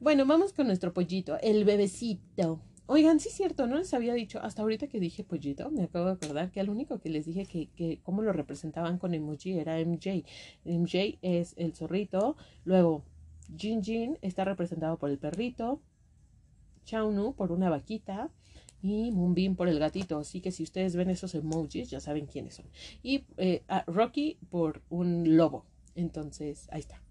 Bueno, 0.00 0.26
vamos 0.26 0.52
con 0.52 0.66
nuestro 0.66 0.92
pollito, 0.92 1.38
el 1.40 1.64
bebecito. 1.64 2.60
Oigan, 2.90 3.20
sí 3.20 3.28
es 3.28 3.34
cierto, 3.34 3.66
no 3.66 3.76
les 3.76 3.92
había 3.92 4.14
dicho, 4.14 4.40
hasta 4.40 4.62
ahorita 4.62 4.86
que 4.86 4.98
dije 4.98 5.22
pollito, 5.22 5.70
me 5.70 5.82
acabo 5.82 6.06
de 6.06 6.12
acordar 6.12 6.50
que 6.50 6.58
al 6.58 6.70
único 6.70 7.00
que 7.00 7.10
les 7.10 7.26
dije 7.26 7.44
que, 7.44 7.68
que 7.76 8.00
cómo 8.02 8.22
lo 8.22 8.32
representaban 8.32 8.96
con 8.96 9.12
emoji 9.12 9.58
era 9.58 9.78
MJ. 9.78 10.24
MJ 10.64 11.18
es 11.20 11.52
el 11.58 11.74
zorrito, 11.74 12.34
luego 12.64 13.04
Jin 13.58 13.84
Jin 13.84 14.16
está 14.22 14.46
representado 14.46 14.96
por 14.96 15.10
el 15.10 15.18
perrito, 15.18 15.82
Chaunu 16.86 17.34
por 17.34 17.52
una 17.52 17.68
vaquita 17.68 18.30
y 18.80 19.10
Moonbeam 19.12 19.54
por 19.54 19.68
el 19.68 19.78
gatito. 19.78 20.18
Así 20.18 20.40
que 20.40 20.50
si 20.50 20.62
ustedes 20.62 20.96
ven 20.96 21.10
esos 21.10 21.34
emojis, 21.34 21.90
ya 21.90 22.00
saben 22.00 22.24
quiénes 22.24 22.54
son. 22.54 22.66
Y 23.02 23.26
eh, 23.36 23.64
Rocky 23.86 24.38
por 24.48 24.80
un 24.88 25.36
lobo. 25.36 25.66
Entonces, 25.94 26.68
ahí 26.72 26.80
está 26.80 27.02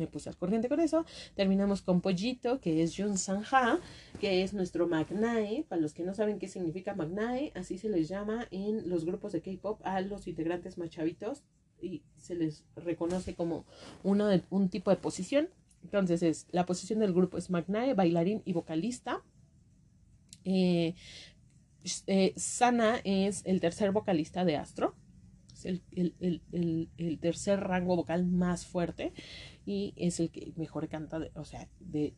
me 0.00 0.06
puse 0.06 0.28
al 0.28 0.36
corriente 0.36 0.68
con 0.68 0.80
eso. 0.80 1.04
Terminamos 1.34 1.82
con 1.82 2.00
Pollito, 2.00 2.60
que 2.60 2.82
es 2.82 2.96
Jun 2.96 3.18
Sanja, 3.18 3.78
que 4.18 4.42
es 4.42 4.54
nuestro 4.54 4.88
Magnae. 4.88 5.64
Para 5.68 5.80
los 5.80 5.92
que 5.92 6.02
no 6.02 6.14
saben 6.14 6.38
qué 6.38 6.48
significa 6.48 6.94
Magnae, 6.94 7.52
así 7.54 7.78
se 7.78 7.88
les 7.88 8.08
llama 8.08 8.48
en 8.50 8.88
los 8.88 9.04
grupos 9.04 9.32
de 9.32 9.42
K-pop 9.42 9.80
a 9.84 10.00
los 10.00 10.26
integrantes 10.26 10.78
más 10.78 10.90
chavitos 10.90 11.44
y 11.80 12.02
se 12.16 12.34
les 12.34 12.64
reconoce 12.76 13.34
como 13.34 13.64
uno 14.02 14.26
de, 14.26 14.42
un 14.50 14.68
tipo 14.70 14.90
de 14.90 14.96
posición. 14.96 15.48
Entonces 15.82 16.22
es 16.22 16.46
la 16.50 16.66
posición 16.66 16.98
del 16.98 17.12
grupo 17.12 17.38
es 17.38 17.50
Magnae, 17.50 17.94
bailarín 17.94 18.42
y 18.44 18.52
vocalista. 18.52 19.22
Eh, 20.44 20.94
eh, 22.06 22.32
Sana 22.36 23.00
es 23.04 23.42
el 23.44 23.60
tercer 23.60 23.92
vocalista 23.92 24.44
de 24.44 24.56
Astro. 24.56 24.94
Es 25.54 25.64
el, 25.66 25.82
el, 26.96 27.18
tercer 27.20 27.60
rango 27.60 27.96
vocal 27.96 28.24
más 28.24 28.64
fuerte 28.64 29.12
y 29.66 29.92
es 29.96 30.20
el 30.20 30.30
que 30.30 30.52
mejor 30.56 30.88
canta, 30.88 31.20
o 31.34 31.44
sea, 31.44 31.68
de, 31.80 32.14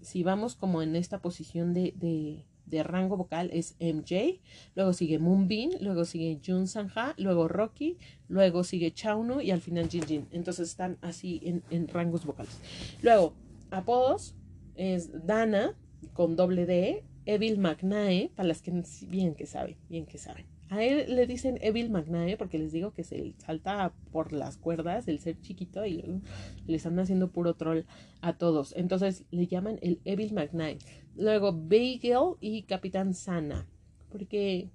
si 0.00 0.22
vamos 0.22 0.56
como 0.56 0.82
en 0.82 0.96
esta 0.96 1.20
posición 1.20 1.72
de, 1.72 1.94
de, 1.96 2.44
de, 2.66 2.82
rango 2.82 3.16
vocal 3.16 3.50
es 3.52 3.76
MJ, 3.80 4.40
luego 4.74 4.92
sigue 4.92 5.18
Moonbin, 5.18 5.70
luego 5.80 6.04
sigue 6.04 6.40
Jun 6.44 6.66
Sanja, 6.66 7.14
luego 7.16 7.48
Rocky, 7.48 7.96
luego 8.28 8.64
sigue 8.64 8.92
Chaunu 8.92 9.40
y 9.40 9.50
al 9.50 9.60
final 9.60 9.88
Jin 9.88 10.04
Jin. 10.04 10.28
Entonces 10.32 10.68
están 10.68 10.98
así 11.00 11.40
en, 11.42 11.62
en 11.70 11.88
rangos 11.88 12.26
vocales. 12.26 12.58
Luego, 13.02 13.32
apodos 13.70 14.34
es 14.74 15.26
Dana 15.26 15.74
con 16.12 16.36
doble 16.36 16.66
D, 16.66 17.04
Evil 17.26 17.58
McNae, 17.58 18.30
para 18.34 18.48
las 18.48 18.62
que 18.62 18.72
bien 19.08 19.34
que 19.34 19.46
saben, 19.46 19.76
bien 19.88 20.06
que 20.06 20.18
saben. 20.18 20.46
A 20.70 20.84
él 20.84 21.16
le 21.16 21.26
dicen 21.26 21.58
Evil 21.62 21.90
McNae 21.90 22.36
porque 22.36 22.56
les 22.56 22.70
digo 22.70 22.92
que 22.92 23.02
se 23.02 23.34
salta 23.38 23.92
por 24.12 24.32
las 24.32 24.56
cuerdas 24.56 25.08
el 25.08 25.18
ser 25.18 25.40
chiquito 25.40 25.84
y 25.84 26.22
les 26.68 26.86
anda 26.86 27.02
haciendo 27.02 27.32
puro 27.32 27.54
troll 27.54 27.80
a 28.20 28.38
todos. 28.38 28.72
Entonces 28.76 29.24
le 29.32 29.48
llaman 29.48 29.80
el 29.82 30.00
Evil 30.04 30.32
McNae. 30.32 30.78
Luego 31.16 31.52
Bagel 31.52 32.36
y 32.38 32.62
Capitán 32.62 33.14
Sana. 33.14 33.66
Porque 34.10 34.70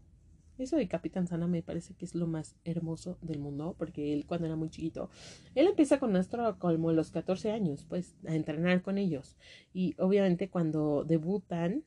eso 0.57 0.75
de 0.75 0.89
Capitán 0.89 1.27
Sana 1.27 1.47
me 1.47 1.63
parece 1.63 1.93
que 1.93 2.03
es 2.03 2.13
lo 2.13 2.27
más 2.27 2.57
hermoso 2.65 3.17
del 3.21 3.39
mundo. 3.39 3.73
Porque 3.77 4.11
él 4.11 4.25
cuando 4.25 4.47
era 4.47 4.57
muy 4.57 4.69
chiquito, 4.69 5.09
él 5.55 5.67
empieza 5.67 5.97
con 5.97 6.13
Astro 6.17 6.59
como 6.59 6.91
los 6.91 7.11
14 7.11 7.51
años, 7.51 7.85
pues 7.87 8.17
a 8.27 8.35
entrenar 8.35 8.81
con 8.81 8.97
ellos. 8.97 9.37
Y 9.73 9.95
obviamente 9.97 10.49
cuando 10.49 11.05
debutan 11.05 11.85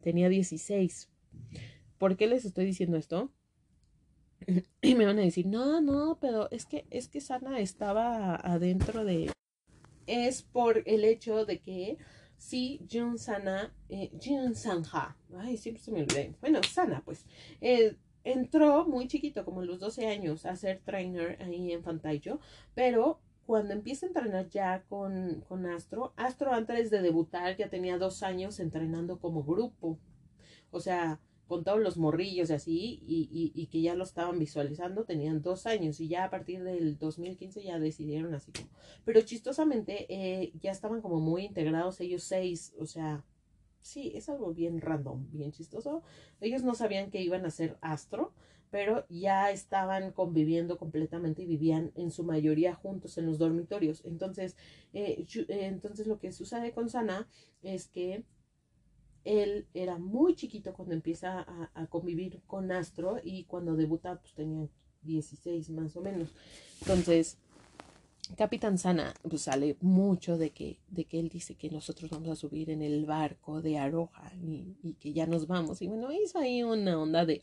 tenía 0.00 0.28
16 0.28 1.08
¿Por 2.02 2.16
qué 2.16 2.26
les 2.26 2.44
estoy 2.44 2.64
diciendo 2.64 2.96
esto? 2.96 3.30
Y 4.82 4.96
me 4.96 5.06
van 5.06 5.20
a 5.20 5.22
decir, 5.22 5.46
no, 5.46 5.80
no, 5.80 6.18
pero 6.20 6.50
es 6.50 6.66
que, 6.66 6.84
es 6.90 7.06
que 7.06 7.20
Sana 7.20 7.60
estaba 7.60 8.34
adentro 8.34 9.04
de... 9.04 9.30
Es 10.08 10.42
por 10.42 10.82
el 10.86 11.04
hecho 11.04 11.46
de 11.46 11.60
que 11.60 11.98
sí, 12.38 12.84
Jun 12.90 13.20
Sana, 13.20 13.72
eh, 13.88 14.10
Jun 14.20 14.56
Sanja, 14.56 15.16
ay, 15.36 15.56
siempre 15.56 15.80
se 15.80 15.92
me 15.92 16.00
olvida. 16.02 16.34
Bueno, 16.40 16.60
Sana, 16.64 17.02
pues, 17.04 17.24
eh, 17.60 17.94
entró 18.24 18.84
muy 18.84 19.06
chiquito, 19.06 19.44
como 19.44 19.60
a 19.60 19.64
los 19.64 19.78
12 19.78 20.08
años, 20.08 20.44
a 20.44 20.56
ser 20.56 20.80
trainer 20.80 21.40
ahí 21.40 21.70
en 21.70 21.84
Fantayo, 21.84 22.40
pero 22.74 23.20
cuando 23.46 23.74
empieza 23.74 24.06
a 24.06 24.08
entrenar 24.08 24.48
ya 24.48 24.82
con, 24.88 25.44
con 25.46 25.66
Astro, 25.66 26.14
Astro 26.16 26.52
antes 26.52 26.90
de 26.90 27.00
debutar 27.00 27.56
ya 27.56 27.70
tenía 27.70 27.96
dos 27.96 28.24
años 28.24 28.58
entrenando 28.58 29.20
como 29.20 29.44
grupo. 29.44 30.00
O 30.72 30.80
sea, 30.80 31.20
con 31.48 31.64
todos 31.64 31.80
los 31.80 31.96
morrillos 31.96 32.50
y 32.50 32.52
así, 32.52 33.02
y, 33.06 33.52
y, 33.54 33.66
que 33.66 33.82
ya 33.82 33.94
lo 33.94 34.04
estaban 34.04 34.38
visualizando, 34.38 35.04
tenían 35.04 35.42
dos 35.42 35.66
años 35.66 36.00
y 36.00 36.08
ya 36.08 36.24
a 36.24 36.30
partir 36.30 36.62
del 36.62 36.98
2015 36.98 37.62
ya 37.62 37.78
decidieron 37.78 38.34
así 38.34 38.52
como, 38.52 38.68
pero 39.04 39.20
chistosamente 39.20 40.06
eh, 40.08 40.52
ya 40.60 40.70
estaban 40.70 41.02
como 41.02 41.20
muy 41.20 41.44
integrados 41.44 42.00
ellos 42.00 42.22
seis, 42.22 42.72
o 42.78 42.86
sea, 42.86 43.24
sí, 43.82 44.12
es 44.14 44.28
algo 44.28 44.54
bien 44.54 44.80
random, 44.80 45.26
bien 45.32 45.52
chistoso. 45.52 46.02
Ellos 46.40 46.62
no 46.62 46.74
sabían 46.74 47.10
que 47.10 47.20
iban 47.20 47.44
a 47.44 47.50
ser 47.50 47.76
astro, 47.80 48.32
pero 48.70 49.04
ya 49.10 49.50
estaban 49.50 50.12
conviviendo 50.12 50.78
completamente 50.78 51.42
y 51.42 51.46
vivían 51.46 51.92
en 51.94 52.10
su 52.10 52.24
mayoría 52.24 52.74
juntos 52.74 53.18
en 53.18 53.26
los 53.26 53.38
dormitorios. 53.38 54.02
Entonces, 54.06 54.56
eh, 54.94 55.26
eh, 55.28 55.44
entonces 55.66 56.06
lo 56.06 56.18
que 56.18 56.32
sucede 56.32 56.72
con 56.72 56.88
Sana 56.88 57.28
es 57.62 57.88
que 57.88 58.24
él 59.24 59.66
era 59.74 59.98
muy 59.98 60.34
chiquito 60.34 60.72
cuando 60.72 60.94
empieza 60.94 61.46
a, 61.74 61.86
convivir 61.86 62.40
con 62.46 62.72
Astro 62.72 63.18
y 63.22 63.44
cuando 63.44 63.76
debuta 63.76 64.20
pues 64.20 64.34
tenía 64.34 64.68
16 65.02 65.70
más 65.70 65.96
o 65.96 66.00
menos. 66.00 66.30
Entonces, 66.80 67.38
Capitán 68.36 68.78
Sana 68.78 69.14
pues 69.28 69.42
sale 69.42 69.76
mucho 69.80 70.38
de 70.38 70.50
que, 70.50 70.78
de 70.88 71.04
que 71.04 71.20
él 71.20 71.28
dice 71.28 71.54
que 71.54 71.70
nosotros 71.70 72.10
vamos 72.10 72.28
a 72.30 72.36
subir 72.36 72.70
en 72.70 72.82
el 72.82 73.04
barco 73.04 73.62
de 73.62 73.78
Aroja 73.78 74.32
y, 74.42 74.94
que 75.00 75.12
ya 75.12 75.26
nos 75.26 75.46
vamos. 75.46 75.82
Y 75.82 75.88
bueno, 75.88 76.10
hizo 76.12 76.38
ahí 76.38 76.62
una 76.62 77.00
onda 77.00 77.24
de, 77.24 77.40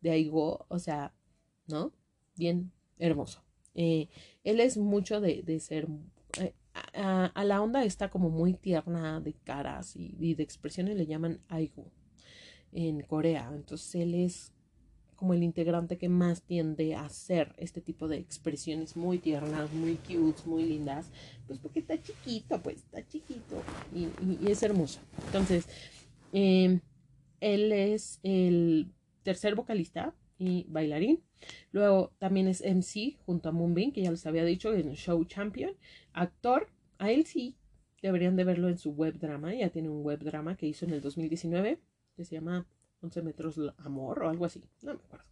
de 0.00 0.10
Aigo, 0.10 0.66
o 0.68 0.78
sea, 0.78 1.14
¿no? 1.66 1.92
Bien 2.36 2.72
hermoso. 2.98 3.42
Eh, 3.74 4.08
él 4.44 4.60
es 4.60 4.76
mucho 4.76 5.20
de, 5.20 5.42
de 5.42 5.60
ser... 5.60 5.88
Eh, 6.38 6.54
a, 6.94 7.44
la 7.44 7.62
onda 7.62 7.84
está 7.84 8.10
como 8.10 8.30
muy 8.30 8.54
tierna 8.54 9.20
de 9.20 9.34
caras 9.34 9.94
y, 9.96 10.34
de 10.34 10.42
expresiones 10.42 10.96
le 10.96 11.06
llaman 11.06 11.40
Aigo 11.48 11.90
en 12.72 13.02
Corea. 13.02 13.50
Entonces 13.54 13.94
él 13.96 14.14
es 14.14 14.52
como 15.16 15.34
el 15.34 15.42
integrante 15.42 15.98
que 15.98 16.08
más 16.08 16.42
tiende 16.42 16.94
a 16.94 17.04
hacer 17.04 17.54
este 17.56 17.80
tipo 17.80 18.08
de 18.08 18.16
expresiones 18.16 18.96
muy 18.96 19.18
tiernas, 19.18 19.72
muy 19.72 19.94
cute, 19.94 20.42
muy 20.46 20.64
lindas, 20.64 21.10
pues 21.46 21.60
porque 21.60 21.78
está 21.78 22.00
chiquito, 22.02 22.60
pues 22.60 22.78
está 22.78 23.06
chiquito 23.06 23.62
y, 23.94 24.08
es 24.48 24.62
hermoso. 24.62 25.00
Entonces, 25.26 25.68
em, 26.32 26.80
él 27.40 27.72
es 27.72 28.18
el 28.22 28.92
tercer 29.22 29.54
vocalista 29.54 30.14
y 30.38 30.66
bailarín. 30.68 31.22
Luego 31.72 32.12
también 32.18 32.48
es 32.48 32.62
MC 32.62 33.18
junto 33.24 33.48
a 33.48 33.52
Moonbin, 33.52 33.92
que 33.92 34.02
ya 34.02 34.10
les 34.10 34.26
había 34.26 34.44
dicho 34.44 34.72
en 34.74 34.92
Show 34.94 35.24
Champion. 35.24 35.72
Actor, 36.12 36.68
a 36.98 37.10
él 37.10 37.26
sí 37.26 37.56
deberían 38.02 38.36
de 38.36 38.44
verlo 38.44 38.68
en 38.68 38.78
su 38.78 38.90
web 38.92 39.18
drama. 39.18 39.54
Ya 39.54 39.70
tiene 39.70 39.88
un 39.88 40.02
web 40.02 40.22
drama 40.22 40.56
que 40.56 40.66
hizo 40.66 40.84
en 40.84 40.92
el 40.92 41.00
2019 41.00 41.78
que 42.16 42.24
se 42.24 42.34
llama 42.34 42.66
11 43.00 43.22
metros 43.22 43.60
amor 43.78 44.22
o 44.22 44.28
algo 44.28 44.44
así, 44.44 44.62
no 44.82 44.94
me 44.94 45.00
acuerdo. 45.00 45.26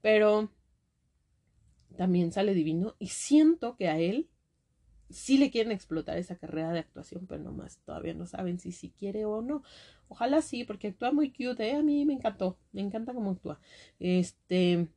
Pero 0.00 0.50
también 1.96 2.32
sale 2.32 2.54
divino 2.54 2.94
y 2.98 3.08
siento 3.08 3.76
que 3.76 3.88
a 3.88 3.98
él 3.98 4.28
sí 5.10 5.38
le 5.38 5.50
quieren 5.50 5.72
explotar 5.72 6.18
esa 6.18 6.36
carrera 6.36 6.70
de 6.72 6.80
actuación, 6.80 7.26
pero 7.26 7.42
nomás 7.42 7.78
todavía 7.78 8.14
no 8.14 8.26
saben 8.26 8.58
si 8.58 8.72
sí 8.72 8.90
quiere 8.90 9.24
o 9.24 9.42
no. 9.42 9.62
Ojalá 10.08 10.42
sí, 10.42 10.64
porque 10.64 10.88
actúa 10.88 11.12
muy 11.12 11.32
cute, 11.32 11.70
¿eh? 11.70 11.76
a 11.76 11.82
mí 11.82 12.04
me 12.04 12.12
encantó, 12.12 12.58
me 12.72 12.82
encanta 12.82 13.14
cómo 13.14 13.30
actúa. 13.30 13.58
Este, 13.98 14.88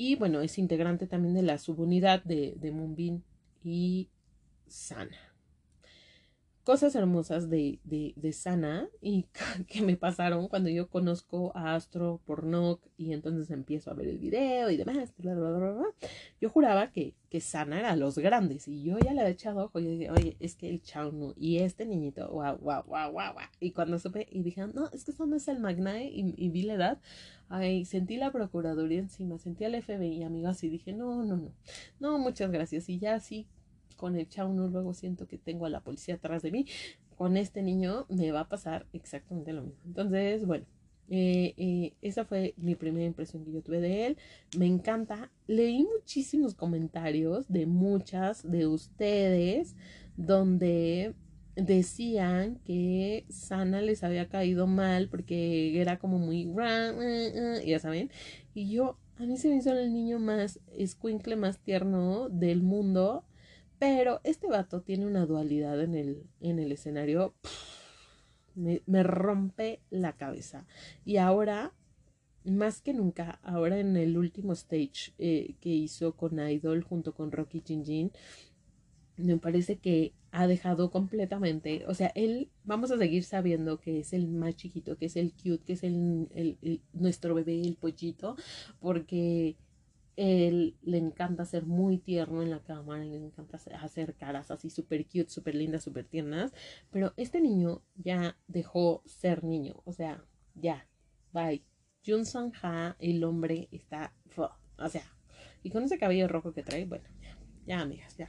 y 0.00 0.16
bueno, 0.16 0.40
es 0.40 0.56
integrante 0.56 1.06
también 1.06 1.34
de 1.34 1.42
la 1.42 1.58
subunidad 1.58 2.24
de, 2.24 2.54
de 2.56 2.72
Moonbin 2.72 3.22
y 3.62 4.08
Sana 4.66 5.29
cosas 6.64 6.94
hermosas 6.94 7.48
de, 7.48 7.80
de, 7.84 8.12
de, 8.16 8.32
Sana 8.32 8.88
y 9.00 9.26
que 9.68 9.82
me 9.82 9.96
pasaron 9.96 10.48
cuando 10.48 10.68
yo 10.68 10.88
conozco 10.88 11.52
a 11.56 11.74
Astro 11.74 12.20
por 12.26 12.44
Nock 12.44 12.82
y 12.96 13.12
entonces 13.12 13.50
empiezo 13.50 13.90
a 13.90 13.94
ver 13.94 14.08
el 14.08 14.18
video 14.18 14.70
y 14.70 14.76
demás. 14.76 15.12
Bla, 15.18 15.34
bla, 15.34 15.50
bla, 15.50 15.84
yo 16.40 16.50
juraba 16.50 16.92
que, 16.92 17.14
que 17.28 17.40
Sana 17.40 17.78
era 17.78 17.96
los 17.96 18.18
grandes 18.18 18.68
y 18.68 18.82
yo 18.82 18.98
ya 18.98 19.12
le 19.12 19.20
había 19.20 19.32
echado 19.32 19.64
ojo 19.64 19.80
y 19.80 19.86
dije, 19.86 20.10
oye, 20.10 20.36
es 20.40 20.54
que 20.54 20.68
el 20.68 20.82
Chaunu 20.82 21.34
y 21.36 21.58
este 21.58 21.86
niñito, 21.86 22.28
guau, 22.28 22.58
guau, 22.58 22.84
guau, 22.84 23.12
guau, 23.12 23.32
guau. 23.32 23.46
Y 23.58 23.72
cuando 23.72 23.98
supe 23.98 24.26
y 24.30 24.42
dije, 24.42 24.66
no, 24.66 24.88
es 24.92 25.04
que 25.04 25.12
no 25.26 25.36
es 25.36 25.48
el 25.48 25.60
Magnae 25.60 26.10
y, 26.12 26.48
vi 26.50 26.62
la 26.62 26.74
edad, 26.74 26.98
ay, 27.48 27.84
sentí 27.84 28.16
la 28.16 28.32
Procuraduría 28.32 28.98
encima, 28.98 29.38
sentí 29.38 29.64
al 29.64 29.80
FBI, 29.80 30.22
amigos, 30.22 30.62
y 30.64 30.68
dije, 30.68 30.92
no, 30.92 31.24
no, 31.24 31.36
no, 31.36 31.52
no, 31.98 32.18
muchas 32.18 32.50
gracias. 32.50 32.88
Y 32.88 32.98
ya 32.98 33.14
así 33.14 33.46
con 34.00 34.16
el 34.16 34.26
chauno 34.28 34.66
luego 34.66 34.94
siento 34.94 35.26
que 35.28 35.36
tengo 35.36 35.66
a 35.66 35.68
la 35.68 35.82
policía 35.82 36.14
atrás 36.14 36.40
de 36.40 36.50
mí. 36.50 36.64
Con 37.16 37.36
este 37.36 37.62
niño 37.62 38.06
me 38.08 38.32
va 38.32 38.40
a 38.40 38.48
pasar 38.48 38.86
exactamente 38.94 39.52
lo 39.52 39.62
mismo. 39.62 39.82
Entonces, 39.84 40.46
bueno, 40.46 40.64
eh, 41.10 41.52
eh, 41.58 41.92
esa 42.00 42.24
fue 42.24 42.54
mi 42.56 42.76
primera 42.76 43.04
impresión 43.04 43.44
que 43.44 43.52
yo 43.52 43.60
tuve 43.60 43.82
de 43.82 44.06
él. 44.06 44.16
Me 44.56 44.64
encanta. 44.64 45.30
Leí 45.46 45.84
muchísimos 45.84 46.54
comentarios 46.54 47.46
de 47.52 47.66
muchas 47.66 48.50
de 48.50 48.66
ustedes 48.66 49.76
donde 50.16 51.14
decían 51.56 52.58
que 52.64 53.26
Sana 53.28 53.82
les 53.82 54.02
había 54.02 54.30
caído 54.30 54.66
mal 54.66 55.10
porque 55.10 55.78
era 55.78 55.98
como 55.98 56.18
muy 56.18 56.50
ya 57.66 57.78
saben 57.80 58.10
y 58.54 58.70
yo 58.70 58.96
a 59.16 59.24
mí 59.24 59.36
se 59.36 59.48
me 59.48 59.56
hizo 59.56 59.72
el 59.72 59.92
niño 59.92 60.18
más 60.20 60.60
escuincle 60.78 61.36
más 61.36 61.58
tierno 61.58 62.28
del 62.30 62.62
mundo 62.62 63.24
pero 63.80 64.20
este 64.24 64.46
vato 64.46 64.82
tiene 64.82 65.06
una 65.06 65.24
dualidad 65.24 65.80
en 65.80 65.94
el, 65.94 66.26
en 66.40 66.58
el 66.58 66.70
escenario. 66.70 67.34
me, 68.54 69.02
rompe 69.02 69.80
la 69.88 70.12
cabeza. 70.18 70.66
Y 71.02 71.16
ahora, 71.16 71.72
más 72.44 72.82
que 72.82 72.92
nunca, 72.92 73.40
ahora 73.42 73.78
en 73.78 73.96
el 73.96 74.18
último 74.18 74.52
stage 74.52 75.14
eh, 75.18 75.54
que 75.60 75.70
hizo 75.70 76.14
con 76.14 76.38
Idol 76.38 76.82
junto 76.82 77.14
con 77.14 77.32
Rocky 77.32 77.62
Jinjin, 77.64 78.12
me 79.16 79.38
parece 79.38 79.78
que 79.78 80.12
ha 80.30 80.46
dejado 80.46 80.90
completamente, 80.90 81.84
o 81.86 81.94
sea, 81.94 82.12
él, 82.14 82.50
vamos 82.64 82.90
a 82.90 82.98
seguir 82.98 83.24
sabiendo 83.24 83.80
que 83.80 84.00
es 84.00 84.12
el 84.12 84.28
más 84.28 84.56
chiquito, 84.56 84.98
que 84.98 85.06
es 85.06 85.16
el 85.16 85.32
cute, 85.32 85.64
que 85.64 85.72
es 85.72 85.82
el 85.84 86.82
nuestro 86.92 87.34
bebé, 87.34 87.62
el 87.62 87.76
pollito, 87.76 88.36
porque 88.78 89.56
él 90.16 90.76
le 90.82 90.98
encanta 90.98 91.44
ser 91.44 91.66
muy 91.66 91.98
tierno 91.98 92.42
en 92.42 92.50
la 92.50 92.62
cámara, 92.62 93.04
le 93.04 93.16
encanta 93.16 93.56
hacer 93.56 94.14
caras 94.14 94.50
así 94.50 94.70
súper 94.70 95.06
cute, 95.06 95.30
súper 95.30 95.54
lindas, 95.54 95.84
súper 95.84 96.04
tiernas. 96.04 96.52
Pero 96.90 97.12
este 97.16 97.40
niño 97.40 97.82
ya 97.96 98.36
dejó 98.48 99.02
ser 99.06 99.44
niño, 99.44 99.82
o 99.84 99.92
sea, 99.92 100.24
ya, 100.54 100.86
bye. 101.32 101.64
Jun 102.04 102.24
Sang 102.24 102.52
Ha, 102.62 102.96
el 102.98 103.22
hombre, 103.24 103.68
está, 103.72 104.14
o 104.78 104.88
sea, 104.88 105.04
y 105.62 105.70
con 105.70 105.84
ese 105.84 105.98
cabello 105.98 106.28
rojo 106.28 106.54
que 106.54 106.62
trae, 106.62 106.86
bueno, 106.86 107.04
ya, 107.20 107.36
ya 107.66 107.80
amigas, 107.80 108.16
ya 108.16 108.28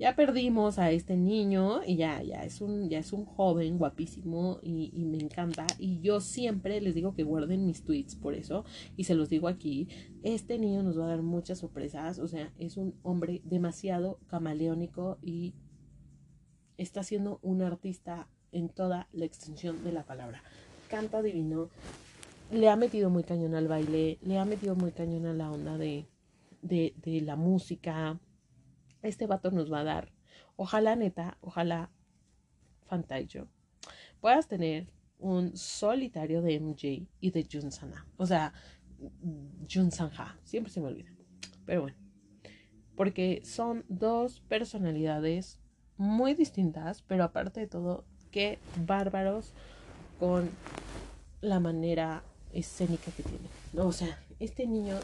ya 0.00 0.16
perdimos 0.16 0.78
a 0.78 0.90
este 0.92 1.14
niño 1.14 1.82
y 1.86 1.96
ya, 1.96 2.22
ya 2.22 2.42
es 2.42 2.62
un, 2.62 2.88
ya 2.88 2.98
es 2.98 3.12
un 3.12 3.26
joven 3.26 3.76
guapísimo 3.76 4.58
y, 4.62 4.90
me 4.94 5.18
encanta. 5.18 5.66
Y 5.78 6.00
yo 6.00 6.22
siempre 6.22 6.80
les 6.80 6.94
digo 6.94 7.12
que 7.12 7.22
guarden 7.22 7.66
mis 7.66 7.84
tweets 7.84 8.16
por 8.16 8.32
eso 8.32 8.64
y 8.96 9.04
se 9.04 9.14
los 9.14 9.28
digo 9.28 9.46
aquí. 9.46 9.88
Este 10.22 10.58
niño 10.58 10.82
nos 10.82 10.98
va 10.98 11.04
a 11.04 11.08
dar 11.08 11.20
muchas 11.20 11.58
sorpresas. 11.58 12.18
O 12.18 12.26
sea, 12.28 12.50
es 12.58 12.78
un 12.78 12.94
hombre 13.02 13.42
demasiado 13.44 14.18
camaleónico 14.26 15.18
y 15.20 15.52
está 16.78 17.02
siendo 17.02 17.38
un 17.42 17.60
artista 17.60 18.26
en 18.52 18.70
toda 18.70 19.06
la 19.12 19.26
extensión 19.26 19.84
de 19.84 19.92
la 19.92 20.04
palabra. 20.04 20.42
Canta 20.88 21.20
divino. 21.20 21.68
Le 22.50 22.70
ha 22.70 22.76
metido 22.76 23.10
muy 23.10 23.22
cañón 23.22 23.54
al 23.54 23.68
baile, 23.68 24.18
le 24.22 24.38
ha 24.38 24.46
metido 24.46 24.74
muy 24.74 24.92
cañón 24.92 25.26
a 25.26 25.34
la 25.34 25.52
onda 25.52 25.76
de, 25.76 26.06
de 26.62 27.20
la 27.22 27.36
música 27.36 28.18
este 29.02 29.26
vato 29.26 29.50
nos 29.50 29.72
va 29.72 29.80
a 29.80 29.84
dar. 29.84 30.12
Ojalá, 30.56 30.96
neta, 30.96 31.38
ojalá, 31.40 31.90
Fantayo, 32.86 33.48
puedas 34.20 34.48
tener 34.48 34.92
un 35.18 35.56
solitario 35.56 36.42
de 36.42 36.58
MJ 36.58 37.06
y 37.20 37.30
de 37.30 37.46
Jun 37.50 37.70
Sana. 37.70 38.06
O 38.16 38.26
sea, 38.26 38.52
Jun 39.72 39.90
Sanja. 39.90 40.38
Siempre 40.44 40.72
se 40.72 40.80
me 40.80 40.88
olvida. 40.88 41.10
Pero 41.66 41.82
bueno. 41.82 41.96
Porque 42.96 43.40
son 43.44 43.84
dos 43.88 44.40
personalidades 44.40 45.58
muy 45.96 46.34
distintas, 46.34 47.02
pero 47.02 47.24
aparte 47.24 47.60
de 47.60 47.66
todo, 47.66 48.04
qué 48.30 48.58
bárbaros 48.86 49.54
con 50.18 50.50
la 51.40 51.60
manera 51.60 52.22
escénica 52.52 53.10
que 53.12 53.22
tiene. 53.22 53.48
O 53.76 53.92
sea, 53.92 54.18
este 54.38 54.66
niño 54.66 54.96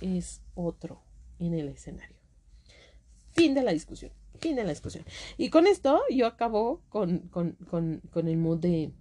es 0.00 0.42
otro 0.54 1.02
en 1.38 1.54
el 1.54 1.68
escenario. 1.68 2.17
Fin 3.38 3.54
de 3.54 3.62
la 3.62 3.72
discusión. 3.72 4.10
Fin 4.40 4.56
de 4.56 4.64
la 4.64 4.70
discusión. 4.70 5.04
Y 5.36 5.50
con 5.50 5.66
esto 5.66 6.00
yo 6.10 6.26
acabo 6.26 6.82
con, 6.88 7.20
con, 7.30 7.52
con, 7.68 8.02
con 8.10 8.28
el 8.28 8.36
mood 8.36 8.58
de, 8.58 8.92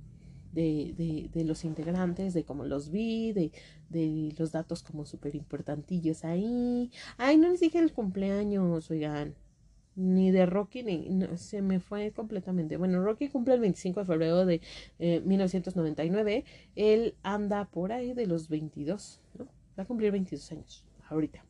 de, 0.52 1.30
de, 1.32 1.44
los 1.44 1.64
integrantes, 1.66 2.34
de 2.34 2.44
cómo 2.44 2.66
los 2.66 2.90
vi, 2.90 3.34
de, 3.34 3.52
de 3.90 4.34
los 4.38 4.52
datos 4.52 4.84
como 4.84 5.06
súper 5.06 5.36
importantillos 5.36 6.24
ahí. 6.24 6.92
Ay, 7.18 7.38
no 7.38 7.50
les 7.50 7.60
dije 7.60 7.80
el 7.80 7.94
cumpleaños, 7.94 8.90
oigan. 8.90 9.36
Ni 9.96 10.30
de 10.30 10.46
Rocky, 10.46 10.84
ni 10.84 11.08
se 11.38 11.64
me 11.64 11.80
fue 11.80 12.12
completamente. 12.12 12.78
Bueno, 12.78 13.04
Rocky 13.04 13.30
cumple 13.30 13.56
el 13.56 13.62
25 13.62 14.02
de 14.02 14.06
febrero 14.06 14.46
de 14.46 14.62
1999. 15.00 16.46
Eh, 16.76 16.94
Él 16.94 17.16
anda 17.24 17.66
por 17.66 17.92
ahí 17.92 18.14
de 18.14 18.28
los 18.28 18.48
22, 18.48 19.22
¿no? 19.40 19.46
Va 19.78 19.84
a 19.84 19.86
cumplir 19.88 20.12
22 20.12 20.52
años 20.52 20.86
ahorita. 21.10 21.47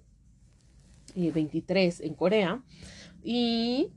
23 1.15 2.01
en 2.01 2.13
Corea. 2.13 2.63
Y 3.23 3.89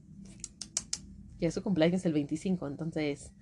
ya 1.40 1.50
su 1.50 1.62
cumpleaños 1.62 2.00
es 2.00 2.06
el 2.06 2.12
25, 2.12 2.66
entonces 2.66 3.32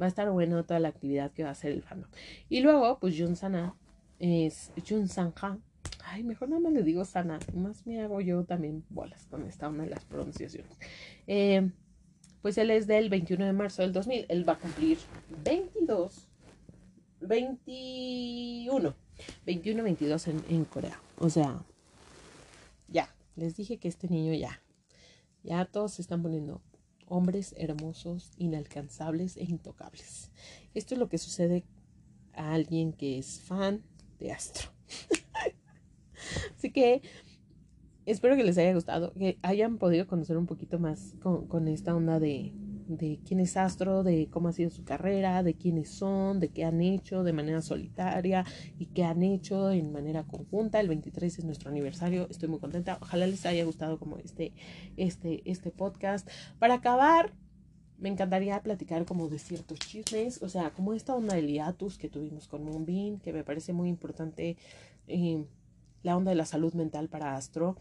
va 0.00 0.06
a 0.06 0.08
estar 0.08 0.30
bueno 0.30 0.64
toda 0.64 0.80
la 0.80 0.88
actividad 0.88 1.32
que 1.32 1.42
va 1.42 1.50
a 1.50 1.52
hacer 1.52 1.72
el 1.72 1.82
fandom. 1.82 2.10
Y 2.48 2.60
luego, 2.60 2.98
pues 3.00 3.16
Jun 3.18 3.36
Sana 3.36 3.74
es 4.18 4.72
Jun 4.88 5.08
Sanja. 5.08 5.58
Ay, 6.04 6.22
mejor 6.22 6.48
nada 6.48 6.60
más 6.60 6.72
le 6.72 6.82
digo 6.82 7.04
Sana. 7.04 7.38
Más 7.54 7.86
me 7.86 8.00
hago 8.00 8.20
yo 8.20 8.44
también 8.44 8.84
bolas 8.88 9.26
con 9.26 9.46
esta 9.46 9.68
una 9.68 9.84
de 9.84 9.90
las 9.90 10.04
pronunciaciones. 10.04 10.72
Eh, 11.26 11.70
pues 12.42 12.56
él 12.58 12.70
es 12.70 12.86
del 12.86 13.10
21 13.10 13.44
de 13.44 13.52
marzo 13.52 13.82
del 13.82 13.92
2000. 13.92 14.26
Él 14.28 14.48
va 14.48 14.54
a 14.54 14.58
cumplir 14.58 14.98
22, 15.44 16.28
21, 17.20 18.94
21, 19.44 19.82
22 19.82 20.28
en, 20.28 20.44
en 20.48 20.64
Corea. 20.64 21.00
O 21.18 21.28
sea, 21.28 21.62
Les 23.38 23.56
dije 23.56 23.78
que 23.78 23.86
este 23.86 24.08
niño 24.08 24.34
ya, 24.34 24.60
ya 25.44 25.64
todos 25.64 25.92
se 25.92 26.02
están 26.02 26.22
poniendo 26.22 26.60
hombres 27.06 27.54
hermosos, 27.56 28.32
inalcanzables 28.36 29.36
e 29.36 29.44
intocables. 29.44 30.32
Esto 30.74 30.94
es 30.94 30.98
lo 30.98 31.08
que 31.08 31.18
sucede 31.18 31.64
a 32.34 32.52
alguien 32.52 32.92
que 32.92 33.16
es 33.16 33.40
fan 33.40 33.84
de 34.18 34.32
Astro. 34.32 34.70
Así 36.56 36.72
que 36.72 37.02
espero 38.06 38.34
que 38.34 38.42
les 38.42 38.58
haya 38.58 38.74
gustado, 38.74 39.14
que 39.14 39.38
hayan 39.42 39.78
podido 39.78 40.08
conocer 40.08 40.36
un 40.36 40.46
poquito 40.46 40.80
más 40.80 41.14
con, 41.20 41.68
esta 41.68 41.94
onda 41.94 42.18
de, 42.18 42.52
de 42.88 43.20
quién 43.24 43.40
es 43.40 43.56
Astro, 43.56 44.02
de 44.02 44.28
cómo 44.30 44.48
ha 44.48 44.52
sido 44.52 44.70
su 44.70 44.84
carrera, 44.84 45.42
de 45.42 45.54
quiénes 45.54 45.90
son, 45.90 46.40
de 46.40 46.48
qué 46.48 46.64
han 46.64 46.80
hecho 46.80 47.22
de 47.22 47.32
manera 47.32 47.62
solitaria 47.62 48.44
y 48.78 48.86
qué 48.86 49.04
han 49.04 49.22
hecho 49.22 49.70
en 49.70 49.92
manera 49.92 50.24
conjunta. 50.24 50.80
El 50.80 50.88
23 50.88 51.38
es 51.38 51.44
nuestro 51.44 51.70
aniversario, 51.70 52.26
estoy 52.30 52.48
muy 52.48 52.58
contenta. 52.58 52.98
Ojalá 53.00 53.26
les 53.26 53.44
haya 53.46 53.64
gustado 53.64 53.98
como 53.98 54.18
este, 54.18 54.52
este, 54.96 55.42
este 55.50 55.70
podcast. 55.70 56.28
Para 56.58 56.74
acabar, 56.74 57.32
me 57.98 58.08
encantaría 58.08 58.62
platicar 58.62 59.04
como 59.04 59.28
de 59.28 59.38
ciertos 59.38 59.78
chismes, 59.80 60.42
o 60.42 60.48
sea, 60.48 60.70
como 60.70 60.94
esta 60.94 61.14
onda 61.14 61.34
del 61.34 61.48
hiatus 61.48 61.98
que 61.98 62.08
tuvimos 62.08 62.48
con 62.48 62.64
Moonbeam, 62.64 63.18
que 63.18 63.32
me 63.32 63.44
parece 63.44 63.72
muy 63.72 63.88
importante 63.88 64.56
eh, 65.08 65.44
la 66.02 66.16
onda 66.16 66.30
de 66.30 66.36
la 66.36 66.46
salud 66.46 66.72
mental 66.74 67.08
para 67.08 67.36
Astro. 67.36 67.76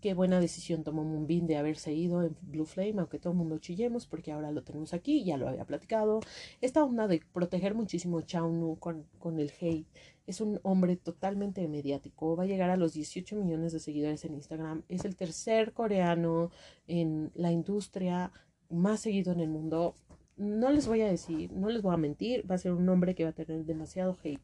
Qué 0.00 0.14
buena 0.14 0.40
decisión 0.40 0.84
tomó 0.84 1.02
Moonbeam 1.02 1.46
de 1.46 1.56
haberse 1.56 1.92
ido 1.92 2.22
en 2.22 2.36
Blue 2.42 2.66
Flame, 2.66 2.94
aunque 2.98 3.18
todo 3.18 3.32
el 3.32 3.38
mundo 3.38 3.58
chillemos, 3.58 4.06
porque 4.06 4.30
ahora 4.30 4.52
lo 4.52 4.62
tenemos 4.62 4.94
aquí, 4.94 5.24
ya 5.24 5.36
lo 5.36 5.48
había 5.48 5.64
platicado. 5.64 6.20
Esta 6.60 6.84
onda 6.84 7.08
de 7.08 7.20
proteger 7.32 7.74
muchísimo 7.74 8.18
a 8.18 8.26
Chaunu 8.26 8.76
con, 8.78 9.06
con 9.18 9.40
el 9.40 9.52
hate. 9.60 9.88
Es 10.26 10.40
un 10.40 10.60
hombre 10.62 10.96
totalmente 10.96 11.66
mediático. 11.66 12.36
Va 12.36 12.44
a 12.44 12.46
llegar 12.46 12.70
a 12.70 12.76
los 12.76 12.92
18 12.92 13.34
millones 13.36 13.72
de 13.72 13.80
seguidores 13.80 14.24
en 14.24 14.34
Instagram. 14.34 14.84
Es 14.88 15.04
el 15.04 15.16
tercer 15.16 15.72
coreano 15.72 16.50
en 16.86 17.32
la 17.34 17.50
industria 17.50 18.30
más 18.68 19.00
seguido 19.00 19.32
en 19.32 19.40
el 19.40 19.48
mundo. 19.48 19.94
No 20.36 20.70
les 20.70 20.86
voy 20.86 21.00
a 21.00 21.08
decir, 21.08 21.52
no 21.52 21.68
les 21.70 21.82
voy 21.82 21.94
a 21.94 21.96
mentir, 21.96 22.48
va 22.48 22.54
a 22.54 22.58
ser 22.58 22.72
un 22.72 22.88
hombre 22.88 23.14
que 23.16 23.24
va 23.24 23.30
a 23.30 23.32
tener 23.32 23.64
demasiado 23.64 24.16
hate 24.22 24.40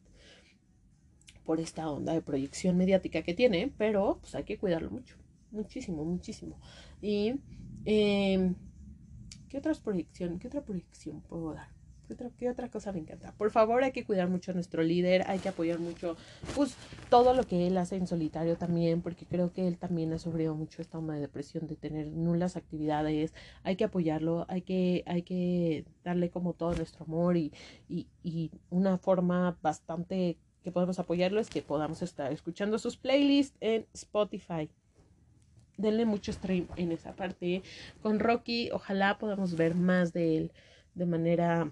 por 1.45 1.59
esta 1.59 1.89
onda 1.89 2.13
de 2.13 2.21
proyección 2.21 2.75
mediática 2.75 3.21
que 3.21 3.33
tiene, 3.33 3.71
pero 3.77 4.17
pues 4.19 4.35
hay 4.35 4.43
que 4.43 4.57
cuidarlo 4.57 4.89
mucho, 4.89 5.15
muchísimo, 5.51 6.03
muchísimo. 6.03 6.59
Y, 7.01 7.35
eh, 7.85 8.53
¿qué 9.49 9.57
otras 9.57 9.79
proyección, 9.79 10.39
qué 10.39 10.47
otra 10.47 10.63
proyección 10.63 11.21
puedo 11.21 11.53
dar? 11.53 11.75
¿Qué 12.37 12.49
otra, 12.49 12.69
cosa 12.69 12.91
me 12.91 12.99
encanta? 12.99 13.33
Por 13.33 13.49
favor, 13.49 13.83
hay 13.83 13.91
que 13.91 14.05
cuidar 14.05 14.29
mucho 14.29 14.51
a 14.51 14.53
nuestro 14.53 14.83
líder, 14.83 15.23
hay 15.27 15.39
que 15.39 15.49
apoyar 15.49 15.79
mucho, 15.79 16.15
pues, 16.55 16.75
todo 17.09 17.33
lo 17.33 17.45
que 17.45 17.65
él 17.65 17.77
hace 17.77 17.95
en 17.95 18.05
solitario 18.05 18.57
también, 18.57 19.01
porque 19.01 19.25
creo 19.25 19.51
que 19.51 19.67
él 19.67 19.77
también 19.77 20.13
ha 20.13 20.19
sufrido 20.19 20.53
mucho 20.53 20.81
esta 20.81 20.99
onda 20.99 21.15
de 21.15 21.21
depresión, 21.21 21.65
de 21.65 21.75
tener 21.75 22.07
nulas 22.07 22.57
actividades, 22.57 23.33
hay 23.63 23.75
que 23.75 23.85
apoyarlo, 23.85 24.45
hay 24.49 24.61
que, 24.61 25.03
hay 25.07 25.23
que 25.23 25.85
darle 26.03 26.29
como 26.29 26.53
todo 26.53 26.75
nuestro 26.75 27.05
amor 27.05 27.37
y, 27.37 27.51
y, 27.89 28.07
y 28.23 28.51
una 28.69 28.99
forma 28.99 29.57
bastante 29.63 30.37
que 30.63 30.71
podemos 30.71 30.99
apoyarlo 30.99 31.39
es 31.39 31.49
que 31.49 31.61
podamos 31.61 32.01
estar 32.01 32.31
escuchando 32.31 32.77
sus 32.77 32.97
playlists 32.97 33.57
en 33.61 33.87
Spotify. 33.93 34.69
Denle 35.77 36.05
mucho 36.05 36.31
stream 36.31 36.67
en 36.75 36.91
esa 36.91 37.15
parte. 37.15 37.63
Con 38.01 38.19
Rocky, 38.19 38.69
ojalá 38.71 39.17
podamos 39.17 39.55
ver 39.55 39.75
más 39.75 40.13
de 40.13 40.37
él 40.37 40.51
de 40.93 41.05
manera 41.05 41.71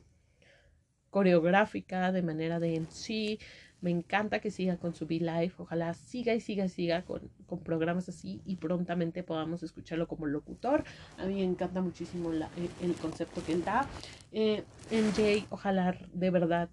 coreográfica, 1.09 2.11
de 2.11 2.21
manera 2.21 2.59
de 2.59 2.75
en 2.75 2.87
sí. 2.91 3.39
Me 3.81 3.91
encanta 3.91 4.39
que 4.39 4.49
siga 4.49 4.77
con 4.77 4.93
su 4.95 5.05
V-Live. 5.05 5.53
Ojalá 5.57 5.93
siga 5.93 6.33
y 6.33 6.39
siga 6.39 6.65
y 6.65 6.69
siga 6.69 7.03
con, 7.03 7.29
con, 7.45 7.59
programas 7.59 8.07
así 8.07 8.41
y 8.45 8.55
prontamente 8.55 9.23
podamos 9.23 9.61
escucharlo 9.61 10.07
como 10.07 10.25
locutor. 10.25 10.85
A 11.17 11.25
mí 11.25 11.35
me 11.35 11.43
encanta 11.43 11.81
muchísimo 11.81 12.31
la, 12.31 12.49
el, 12.81 12.93
concepto 12.93 13.43
que 13.43 13.53
él 13.53 13.65
da. 13.65 13.87
Eh, 14.31 14.63
MJ, 14.89 15.47
ojalá 15.49 15.97
de 16.13 16.29
verdad 16.29 16.69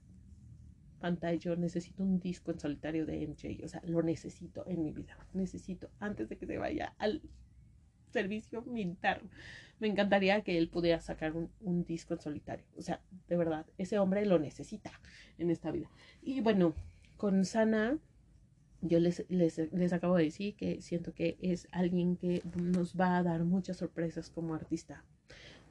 pantalla, 1.00 1.36
yo 1.36 1.56
necesito 1.56 2.02
un 2.02 2.20
disco 2.20 2.52
en 2.52 2.60
solitario 2.60 3.06
de 3.06 3.26
MJ, 3.26 3.64
o 3.64 3.68
sea, 3.68 3.82
lo 3.84 4.02
necesito 4.02 4.64
en 4.66 4.84
mi 4.84 4.92
vida, 4.92 5.16
necesito 5.32 5.90
antes 5.98 6.28
de 6.28 6.36
que 6.36 6.46
se 6.46 6.58
vaya 6.58 6.94
al 6.98 7.22
servicio 8.12 8.62
militar. 8.62 9.22
Me 9.78 9.88
encantaría 9.88 10.42
que 10.42 10.58
él 10.58 10.68
pudiera 10.68 11.00
sacar 11.00 11.32
un, 11.34 11.84
disco 11.84 12.14
en 12.14 12.20
solitario, 12.20 12.64
o 12.76 12.82
sea, 12.82 13.00
de 13.28 13.36
verdad, 13.36 13.66
ese 13.78 13.98
hombre 13.98 14.26
lo 14.26 14.38
necesita 14.38 14.92
en 15.38 15.50
esta 15.50 15.70
vida. 15.70 15.90
Y 16.22 16.40
bueno, 16.40 16.74
con 17.16 17.44
Sana, 17.44 17.98
yo 18.82 19.00
les, 19.00 19.24
les, 19.28 19.58
les 19.72 19.92
acabo 19.92 20.16
de 20.16 20.24
decir 20.24 20.54
que 20.54 20.80
siento 20.82 21.14
que 21.14 21.38
es 21.40 21.68
alguien 21.72 22.16
que 22.16 22.42
nos 22.54 22.94
va 22.94 23.16
a 23.16 23.22
dar 23.22 23.44
muchas 23.44 23.78
sorpresas 23.78 24.30
como 24.30 24.54
artista 24.54 25.04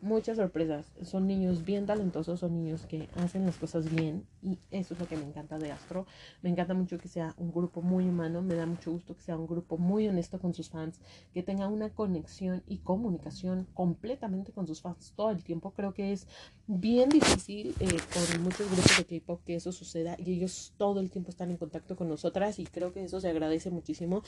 muchas 0.02 0.38
sorpresas. 0.38 0.92
Son 1.04 1.28
niños 1.28 1.66
bien 1.66 1.86
talentosos, 1.86 2.40
son 2.40 2.54
niños 2.54 2.86
que 2.86 3.10
hacen 3.16 3.46
las 3.46 3.58
cosas 3.58 3.94
bien 3.94 4.26
y 4.42 4.60
eso 4.72 4.94
es 4.94 5.00
lo 5.00 5.08
que 5.08 5.18
me 5.18 5.24
encanta 5.24 5.58
de 5.58 5.72
Astro. 5.72 6.06
Me 6.42 6.50
encanta 6.50 6.74
mucho 6.74 6.98
que 6.98 7.08
sea 7.08 7.34
un 7.38 7.52
grupo 7.52 7.82
muy 7.82 8.06
humano, 8.06 8.42
me 8.42 8.56
da 8.56 8.66
mucho 8.66 8.92
gusto 8.92 9.16
que 9.16 9.22
sea 9.22 9.38
un 9.38 9.48
grupo 9.48 9.78
muy 9.78 10.08
honesto 10.08 10.40
con 10.40 10.54
sus 10.54 10.70
fans, 10.70 11.00
que 11.34 11.44
tenga 11.44 11.68
una 11.68 11.90
conexión 11.90 12.64
y 12.68 12.78
comunicación 12.80 13.68
completamente 13.74 14.52
con 14.52 14.68
sus 14.68 14.82
fans 14.82 15.14
todo 15.16 15.32
el 15.32 15.44
tiempo. 15.44 15.72
Creo 15.72 15.94
que 15.94 16.14
es 16.14 16.28
bien 16.68 17.10
difícil 17.10 17.76
eh, 17.80 17.88
con 18.14 18.44
muchos 18.44 18.70
grupos 18.72 18.98
de 18.98 19.20
K-Pop 19.20 19.42
que 19.44 19.56
eso 19.56 19.72
suceda 19.72 20.16
y 20.20 20.34
ellos 20.34 20.74
todo 20.78 21.00
el 21.00 21.10
tiempo 21.10 21.32
están 21.32 21.50
en 21.50 21.58
contacto 21.58 21.96
con 21.96 22.08
nosotras 22.08 22.60
y 22.60 22.66
creo 22.66 22.94
que 22.94 23.04
eso 23.04 23.20
se 23.20 23.30
agradece 23.30 23.72
muchísimo 23.72 24.24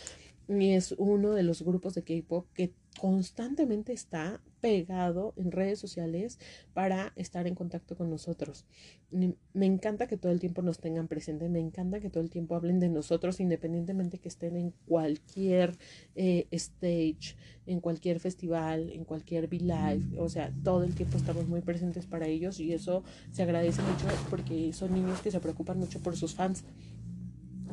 y 0.47 0.71
es 0.71 0.93
uno 0.97 1.31
de 1.31 1.43
los 1.43 1.61
grupos 1.61 1.93
de 1.93 2.03
K-Pop 2.03 2.47
que 2.53 2.73
constantemente 2.99 3.93
está 3.93 4.41
pegado 4.59 5.33
en 5.37 5.51
redes 5.51 5.60
sociales 5.79 6.39
para 6.73 7.13
estar 7.15 7.47
en 7.47 7.55
contacto 7.55 7.95
con 7.95 8.09
nosotros. 8.09 8.65
Me 9.11 9.65
encanta 9.65 10.07
que 10.07 10.17
todo 10.17 10.31
el 10.31 10.39
tiempo 10.39 10.61
nos 10.61 10.79
tengan 10.79 11.07
presente, 11.07 11.49
me 11.49 11.59
encanta 11.59 11.99
que 11.99 12.09
todo 12.09 12.23
el 12.23 12.29
tiempo 12.29 12.55
hablen 12.55 12.79
de 12.79 12.89
nosotros 12.89 13.39
independientemente 13.39 14.19
que 14.19 14.29
estén 14.29 14.55
en 14.55 14.73
cualquier 14.87 15.77
eh, 16.15 16.47
stage, 16.51 17.35
en 17.65 17.79
cualquier 17.79 18.19
festival, 18.19 18.89
en 18.91 19.03
cualquier 19.03 19.45
V-Live, 19.45 20.19
o 20.19 20.29
sea, 20.29 20.53
todo 20.63 20.83
el 20.83 20.95
tiempo 20.95 21.17
estamos 21.17 21.47
muy 21.47 21.61
presentes 21.61 22.05
para 22.05 22.27
ellos 22.27 22.59
y 22.59 22.73
eso 22.73 23.03
se 23.31 23.43
agradece 23.43 23.81
mucho 23.81 24.05
porque 24.29 24.73
son 24.73 24.93
niños 24.93 25.21
que 25.21 25.31
se 25.31 25.39
preocupan 25.39 25.77
mucho 25.77 25.99
por 25.99 26.15
sus 26.15 26.33
fans 26.35 26.63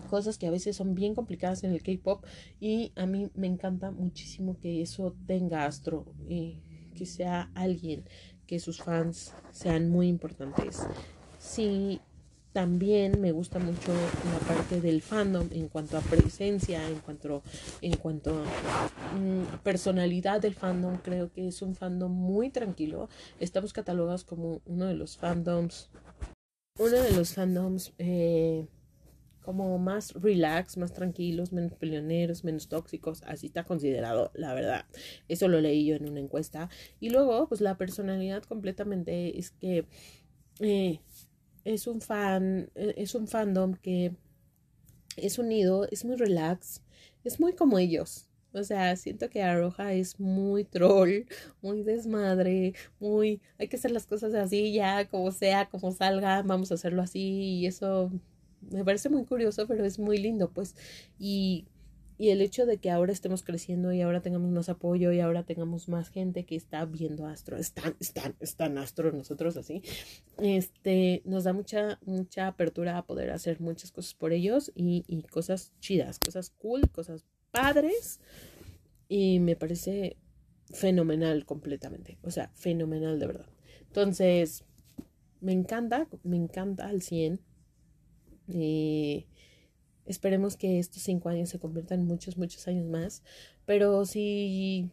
cosas 0.08 0.38
que 0.38 0.46
a 0.48 0.50
veces 0.50 0.74
son 0.74 0.94
bien 0.94 1.14
complicadas 1.14 1.62
en 1.62 1.72
el 1.72 1.82
K-pop 1.82 2.24
y 2.58 2.92
a 2.96 3.06
mí 3.06 3.30
me 3.34 3.46
encanta 3.46 3.92
muchísimo 3.92 4.58
que 4.58 4.82
eso 4.82 5.14
tenga 5.26 5.66
Astro 5.66 6.06
y 6.28 6.62
que 6.98 7.06
sea 7.06 7.50
alguien 7.54 8.04
que 8.46 8.58
sus 8.58 8.82
fans 8.82 9.32
sean 9.52 9.88
muy 9.88 10.08
importantes. 10.08 10.80
Sí, 11.38 12.00
también 12.52 13.20
me 13.20 13.30
gusta 13.30 13.58
mucho 13.58 13.92
la 13.92 14.38
parte 14.48 14.80
del 14.80 15.00
fandom 15.02 15.48
en 15.52 15.68
cuanto 15.68 15.96
a 15.96 16.00
presencia, 16.00 16.88
en 16.88 16.98
cuanto, 16.98 17.42
en 17.82 17.96
cuanto 17.98 18.42
a 18.42 19.16
mm, 19.16 19.58
personalidad 19.62 20.40
del 20.40 20.54
fandom. 20.54 20.96
Creo 20.96 21.30
que 21.30 21.46
es 21.48 21.62
un 21.62 21.76
fandom 21.76 22.10
muy 22.10 22.50
tranquilo. 22.50 23.08
Estamos 23.38 23.72
catalogados 23.72 24.24
como 24.24 24.60
uno 24.66 24.86
de 24.86 24.94
los 24.94 25.16
fandoms, 25.18 25.90
uno 26.78 26.96
de 26.96 27.12
los 27.12 27.34
fandoms 27.34 27.92
eh, 27.98 28.66
como 29.48 29.78
más 29.78 30.12
relax, 30.12 30.76
más 30.76 30.92
tranquilos, 30.92 31.54
menos 31.54 31.72
peleoneros, 31.72 32.44
menos 32.44 32.68
tóxicos, 32.68 33.22
así 33.22 33.46
está 33.46 33.64
considerado, 33.64 34.30
la 34.34 34.52
verdad. 34.52 34.84
Eso 35.26 35.48
lo 35.48 35.58
leí 35.58 35.86
yo 35.86 35.96
en 35.96 36.06
una 36.06 36.20
encuesta. 36.20 36.68
Y 37.00 37.08
luego, 37.08 37.48
pues 37.48 37.62
la 37.62 37.78
personalidad 37.78 38.42
completamente 38.42 39.38
es 39.38 39.50
que 39.52 39.86
eh, 40.60 41.00
es 41.64 41.86
un 41.86 42.02
fan, 42.02 42.68
eh, 42.74 42.92
es 42.98 43.14
un 43.14 43.26
fandom 43.26 43.72
que 43.72 44.12
es 45.16 45.38
unido, 45.38 45.88
es 45.90 46.04
muy 46.04 46.16
relax, 46.16 46.82
es 47.24 47.40
muy 47.40 47.54
como 47.54 47.78
ellos. 47.78 48.28
O 48.52 48.62
sea, 48.64 48.96
siento 48.96 49.30
que 49.30 49.42
Aroja 49.42 49.94
es 49.94 50.20
muy 50.20 50.64
troll, 50.64 51.24
muy 51.62 51.82
desmadre, 51.84 52.74
muy 53.00 53.40
hay 53.56 53.68
que 53.68 53.76
hacer 53.76 53.92
las 53.92 54.06
cosas 54.06 54.34
así 54.34 54.74
ya, 54.74 55.08
como 55.08 55.32
sea, 55.32 55.70
como 55.70 55.90
salga, 55.92 56.42
vamos 56.42 56.70
a 56.70 56.74
hacerlo 56.74 57.00
así 57.00 57.20
y 57.60 57.66
eso 57.66 58.10
me 58.60 58.84
parece 58.84 59.08
muy 59.08 59.24
curioso, 59.24 59.66
pero 59.66 59.84
es 59.84 59.98
muy 59.98 60.18
lindo, 60.18 60.50
pues. 60.50 60.74
Y, 61.18 61.66
y 62.18 62.30
el 62.30 62.40
hecho 62.40 62.66
de 62.66 62.78
que 62.78 62.90
ahora 62.90 63.12
estemos 63.12 63.42
creciendo 63.44 63.92
y 63.92 64.00
ahora 64.00 64.20
tengamos 64.20 64.50
más 64.50 64.68
apoyo 64.68 65.12
y 65.12 65.20
ahora 65.20 65.44
tengamos 65.44 65.88
más 65.88 66.10
gente 66.10 66.44
que 66.44 66.56
está 66.56 66.84
viendo 66.84 67.26
Astro, 67.26 67.56
están, 67.56 67.96
están, 68.00 68.34
están 68.40 68.76
Astro 68.76 69.12
nosotros 69.12 69.56
así, 69.56 69.82
este, 70.38 71.22
nos 71.24 71.44
da 71.44 71.52
mucha, 71.52 72.00
mucha 72.04 72.48
apertura 72.48 72.98
a 72.98 73.06
poder 73.06 73.30
hacer 73.30 73.60
muchas 73.60 73.92
cosas 73.92 74.14
por 74.14 74.32
ellos 74.32 74.72
y, 74.74 75.04
y 75.06 75.22
cosas 75.22 75.72
chidas, 75.80 76.18
cosas 76.18 76.50
cool, 76.50 76.90
cosas 76.90 77.24
padres. 77.52 78.20
Y 79.10 79.40
me 79.40 79.56
parece 79.56 80.18
fenomenal 80.70 81.46
completamente, 81.46 82.18
o 82.22 82.30
sea, 82.30 82.50
fenomenal 82.54 83.18
de 83.18 83.26
verdad. 83.26 83.46
Entonces, 83.86 84.64
me 85.40 85.52
encanta, 85.52 86.08
me 86.24 86.36
encanta 86.36 86.88
al 86.88 87.00
100 87.00 87.40
eh, 88.52 89.26
Esperemos 90.08 90.56
que 90.56 90.78
estos 90.78 91.02
cinco 91.02 91.28
años 91.28 91.50
se 91.50 91.58
conviertan 91.58 92.00
en 92.00 92.06
muchos, 92.06 92.38
muchos 92.38 92.66
años 92.66 92.86
más. 92.86 93.22
Pero 93.66 94.04
si... 94.06 94.90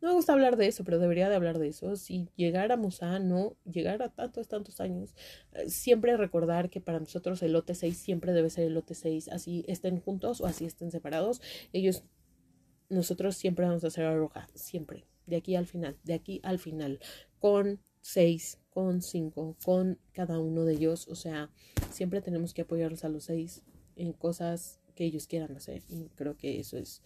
No 0.00 0.08
me 0.08 0.14
gusta 0.14 0.32
hablar 0.32 0.56
de 0.56 0.68
eso, 0.68 0.84
pero 0.84 1.00
debería 1.00 1.28
de 1.28 1.34
hablar 1.34 1.58
de 1.58 1.68
eso. 1.68 1.96
Si 1.96 2.28
llegáramos 2.36 3.02
a 3.02 3.18
no 3.18 3.56
llegar 3.64 4.00
a 4.02 4.08
tantos, 4.08 4.46
tantos 4.46 4.80
años, 4.80 5.14
eh, 5.52 5.68
siempre 5.68 6.16
recordar 6.16 6.70
que 6.70 6.80
para 6.80 7.00
nosotros 7.00 7.42
el 7.42 7.52
lote 7.52 7.74
6 7.74 7.96
siempre 7.96 8.32
debe 8.32 8.50
ser 8.50 8.66
el 8.66 8.74
lote 8.74 8.94
6, 8.94 9.28
así 9.30 9.64
estén 9.66 10.00
juntos 10.00 10.40
o 10.40 10.46
así 10.46 10.64
estén 10.64 10.92
separados. 10.92 11.42
Ellos, 11.72 12.04
nosotros 12.88 13.36
siempre 13.36 13.66
vamos 13.66 13.82
a 13.82 13.90
ser 13.90 14.04
la 14.04 14.14
roja, 14.14 14.46
siempre, 14.54 15.06
de 15.26 15.36
aquí 15.36 15.56
al 15.56 15.66
final, 15.66 15.98
de 16.04 16.14
aquí 16.14 16.40
al 16.44 16.60
final, 16.60 17.00
con 17.40 17.80
6, 18.02 18.60
con 18.74 19.00
5, 19.00 19.56
con 19.64 19.98
cada 20.12 20.38
uno 20.40 20.64
de 20.64 20.74
ellos. 20.74 21.08
O 21.08 21.14
sea, 21.14 21.50
siempre 21.90 22.20
tenemos 22.20 22.52
que 22.52 22.62
apoyarlos 22.62 23.04
a 23.04 23.08
los 23.08 23.24
6 23.24 23.62
en 23.96 24.12
cosas 24.12 24.80
que 24.94 25.04
ellos 25.04 25.26
quieran 25.26 25.56
hacer. 25.56 25.82
Y 25.88 26.10
creo 26.16 26.36
que 26.36 26.60
eso 26.60 26.76
es 26.76 27.00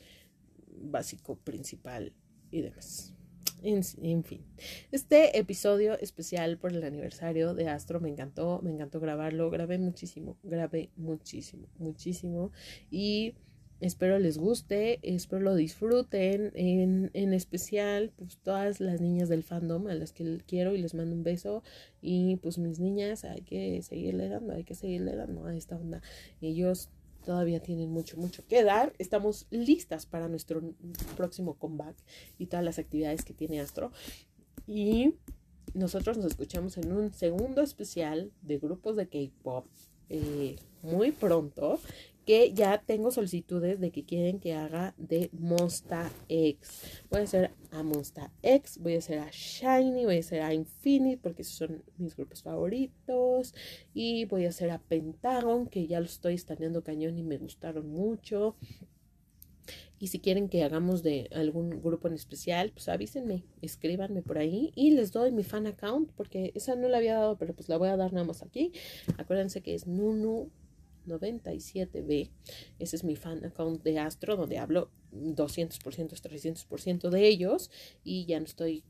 básico, 0.81 1.37
principal 1.37 2.13
y 2.51 2.63
demás. 2.63 3.15
En, 3.61 4.23
fin, 4.23 4.45
este 4.93 5.37
episodio 5.37 5.99
especial 5.99 6.59
por 6.59 6.73
el 6.73 6.85
aniversario 6.85 7.55
de 7.55 7.69
Astro 7.69 7.99
me 7.99 8.09
encantó, 8.09 8.61
me 8.63 8.71
encantó 8.71 9.01
grabarlo, 9.01 9.51
grabé 9.51 9.79
muchísimo, 9.79 10.39
grabé 10.45 10.91
muchísimo, 10.95 11.67
muchísimo 11.77 12.53
y 12.89 13.35
espero 13.81 14.19
les 14.19 14.39
guste, 14.39 14.99
espero 15.03 15.43
lo 15.43 15.55
disfruten, 15.55 16.53
en, 16.55 17.11
en 17.15 17.33
especial 17.33 18.13
pues 18.17 18.39
todas 18.39 18.81
las 18.81 19.01
niñas 19.01 19.29
del 19.29 19.43
fandom 19.43 19.87
a 19.87 19.95
las 19.95 20.13
que 20.13 20.41
quiero 20.47 20.75
y 20.75 20.79
les 20.79 20.95
mando 20.95 21.15
un 21.15 21.23
beso 21.23 21.63
y 22.01 22.37
pues 22.37 22.59
mis 22.59 22.81
niñas 22.81 23.25
hay 23.25 23.43
que 23.43 23.83
seguirle 23.83 24.29
dando, 24.29 24.55
hay 24.55 24.65
que 24.65 24.75
seguirle 24.75 25.15
dando 25.15 25.47
a 25.47 25.57
esta 25.57 25.77
onda, 25.77 26.03
ellos 26.41 26.91
todavía 27.25 27.61
tienen 27.61 27.91
mucho, 27.91 28.17
mucho 28.17 28.47
que 28.47 28.65
dar. 28.65 28.95
Estamos 28.99 29.47
listas 29.51 30.07
para 30.07 30.29
nuestro 30.29 30.63
próximo 31.15 31.59
comeback 31.59 31.95
y 32.39 32.47
todas 32.47 32.65
las 32.65 32.79
actividades 32.79 33.23
que 33.23 33.35
tiene 33.35 33.61
Astro. 33.61 33.93
Y 34.67 35.15
nosotros 35.75 36.17
nos 36.17 36.29
escuchamos 36.29 36.79
en 36.79 36.91
un 36.91 37.13
segundo 37.13 37.61
especial 37.61 38.33
de 38.41 38.57
grupos 38.59 38.97
de 38.97 39.09
K-Pop 39.09 39.67
eh, 40.09 40.57
muy 40.83 41.13
pronto 41.13 41.79
que 42.29 42.53
ya 42.53 42.77
tengo 42.77 43.11
solicitudes 43.11 43.81
de 43.81 43.91
que 43.91 44.05
quieren 44.05 44.39
que 44.39 44.53
haga 44.53 44.95
de 44.99 45.31
Monsta 45.33 46.13
X. 46.29 46.83
Voy 47.09 47.21
a 47.21 47.25
hacer 47.25 47.53
a 47.71 47.83
Monsta 47.83 48.31
X, 48.43 48.77
voy 48.83 48.97
a 48.97 48.99
hacer 48.99 49.21
a 49.21 49.31
Shiny, 49.31 50.05
voy 50.05 50.19
a 50.19 50.21
hacer 50.21 50.43
a 50.43 50.53
Infinite 50.53 51.21
porque 51.23 51.41
esos 51.41 51.55
son 51.55 51.83
mis 51.97 52.15
grupos 52.15 52.43
favoritos. 52.43 53.55
Y 53.95 54.27
voy 54.27 54.45
a 54.45 54.51
hacer 54.51 54.71
a 54.71 54.79
Pentagon, 54.79 55.69
que 55.69 55.87
ya 55.87 56.01
lo 56.01 56.05
estoy 56.05 56.35
estaneando 56.35 56.85
cañón 56.85 57.17
y 57.17 57.23
me 57.23 57.39
gustaron 57.39 57.89
mucho. 57.89 58.57
Y 59.99 60.09
si 60.09 60.21
quieren 60.21 60.51
que 60.51 60.65
hagamos 60.65 61.03
de 61.03 61.31
algún 61.33 61.81
grupo 61.81 62.09
en 62.09 62.15
especial, 62.15 62.73
pues 62.73 62.91
avísenme, 62.91 63.45
escríbanme 63.63 64.21
por 64.21 64.37
ahí 64.37 64.71
y 64.77 64.91
les 64.91 65.13
doy 65.13 65.33
mi 65.33 65.45
fan 65.45 65.67
account 65.67 66.13
porque 66.13 66.53
esa 66.55 66.77
no 66.77 66.89
la 66.89 66.99
había 66.99 67.15
dado, 67.15 67.39
pero 67.39 67.55
pues 67.55 67.71
la 67.71 67.79
voy 67.79 67.89
a 67.89 67.97
dar 67.97 68.13
nada 68.13 68.27
más 68.27 68.43
aquí. 68.43 68.73
Acuérdense 69.17 69.63
que 69.63 69.75
es 69.75 69.87
Nunu 69.87 70.51
97B. 71.09 72.31
Ese 72.79 72.97
es 72.97 73.05
mi 73.05 73.17
fan 73.17 73.45
account 73.45 73.83
de 73.83 73.99
Astro, 73.99 74.37
donde 74.37 74.59
hablo 74.59 74.91
200%, 75.13 75.79
300% 75.81 77.11
de 77.11 77.27
ellos 77.27 77.71
y 78.05 78.27
ya 78.27 78.39
no 78.39 78.47
estoy 78.47 78.85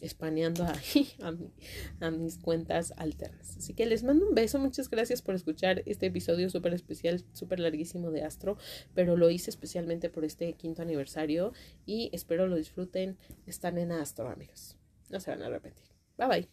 espaneando 0.00 0.64
ahí 0.64 1.08
a, 1.22 1.32
mi, 1.32 1.52
a, 2.00 2.10
mis 2.10 2.38
cuentas 2.38 2.92
alternas. 2.96 3.56
Así 3.56 3.74
que 3.74 3.86
les 3.86 4.02
mando 4.02 4.26
un 4.28 4.34
beso, 4.34 4.58
muchas 4.58 4.90
gracias 4.90 5.22
por 5.22 5.34
escuchar 5.34 5.82
este 5.86 6.06
episodio 6.06 6.50
súper 6.50 6.74
especial, 6.74 7.24
súper 7.32 7.60
larguísimo 7.60 8.10
de 8.10 8.22
Astro, 8.22 8.58
pero 8.94 9.16
lo 9.16 9.30
hice 9.30 9.50
especialmente 9.50 10.10
por 10.10 10.24
este 10.24 10.52
quinto 10.54 10.82
aniversario 10.82 11.52
y 11.86 12.10
espero 12.12 12.46
lo 12.46 12.56
disfruten. 12.56 13.16
Están 13.46 13.78
en 13.78 13.92
Astro, 13.92 14.28
amigos. 14.28 14.76
No 15.10 15.20
se 15.20 15.30
van 15.30 15.42
a 15.42 15.46
arrepentir. 15.46 15.84
Bye 16.18 16.48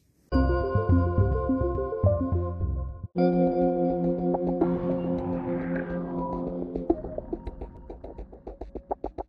bye. 3.13 3.70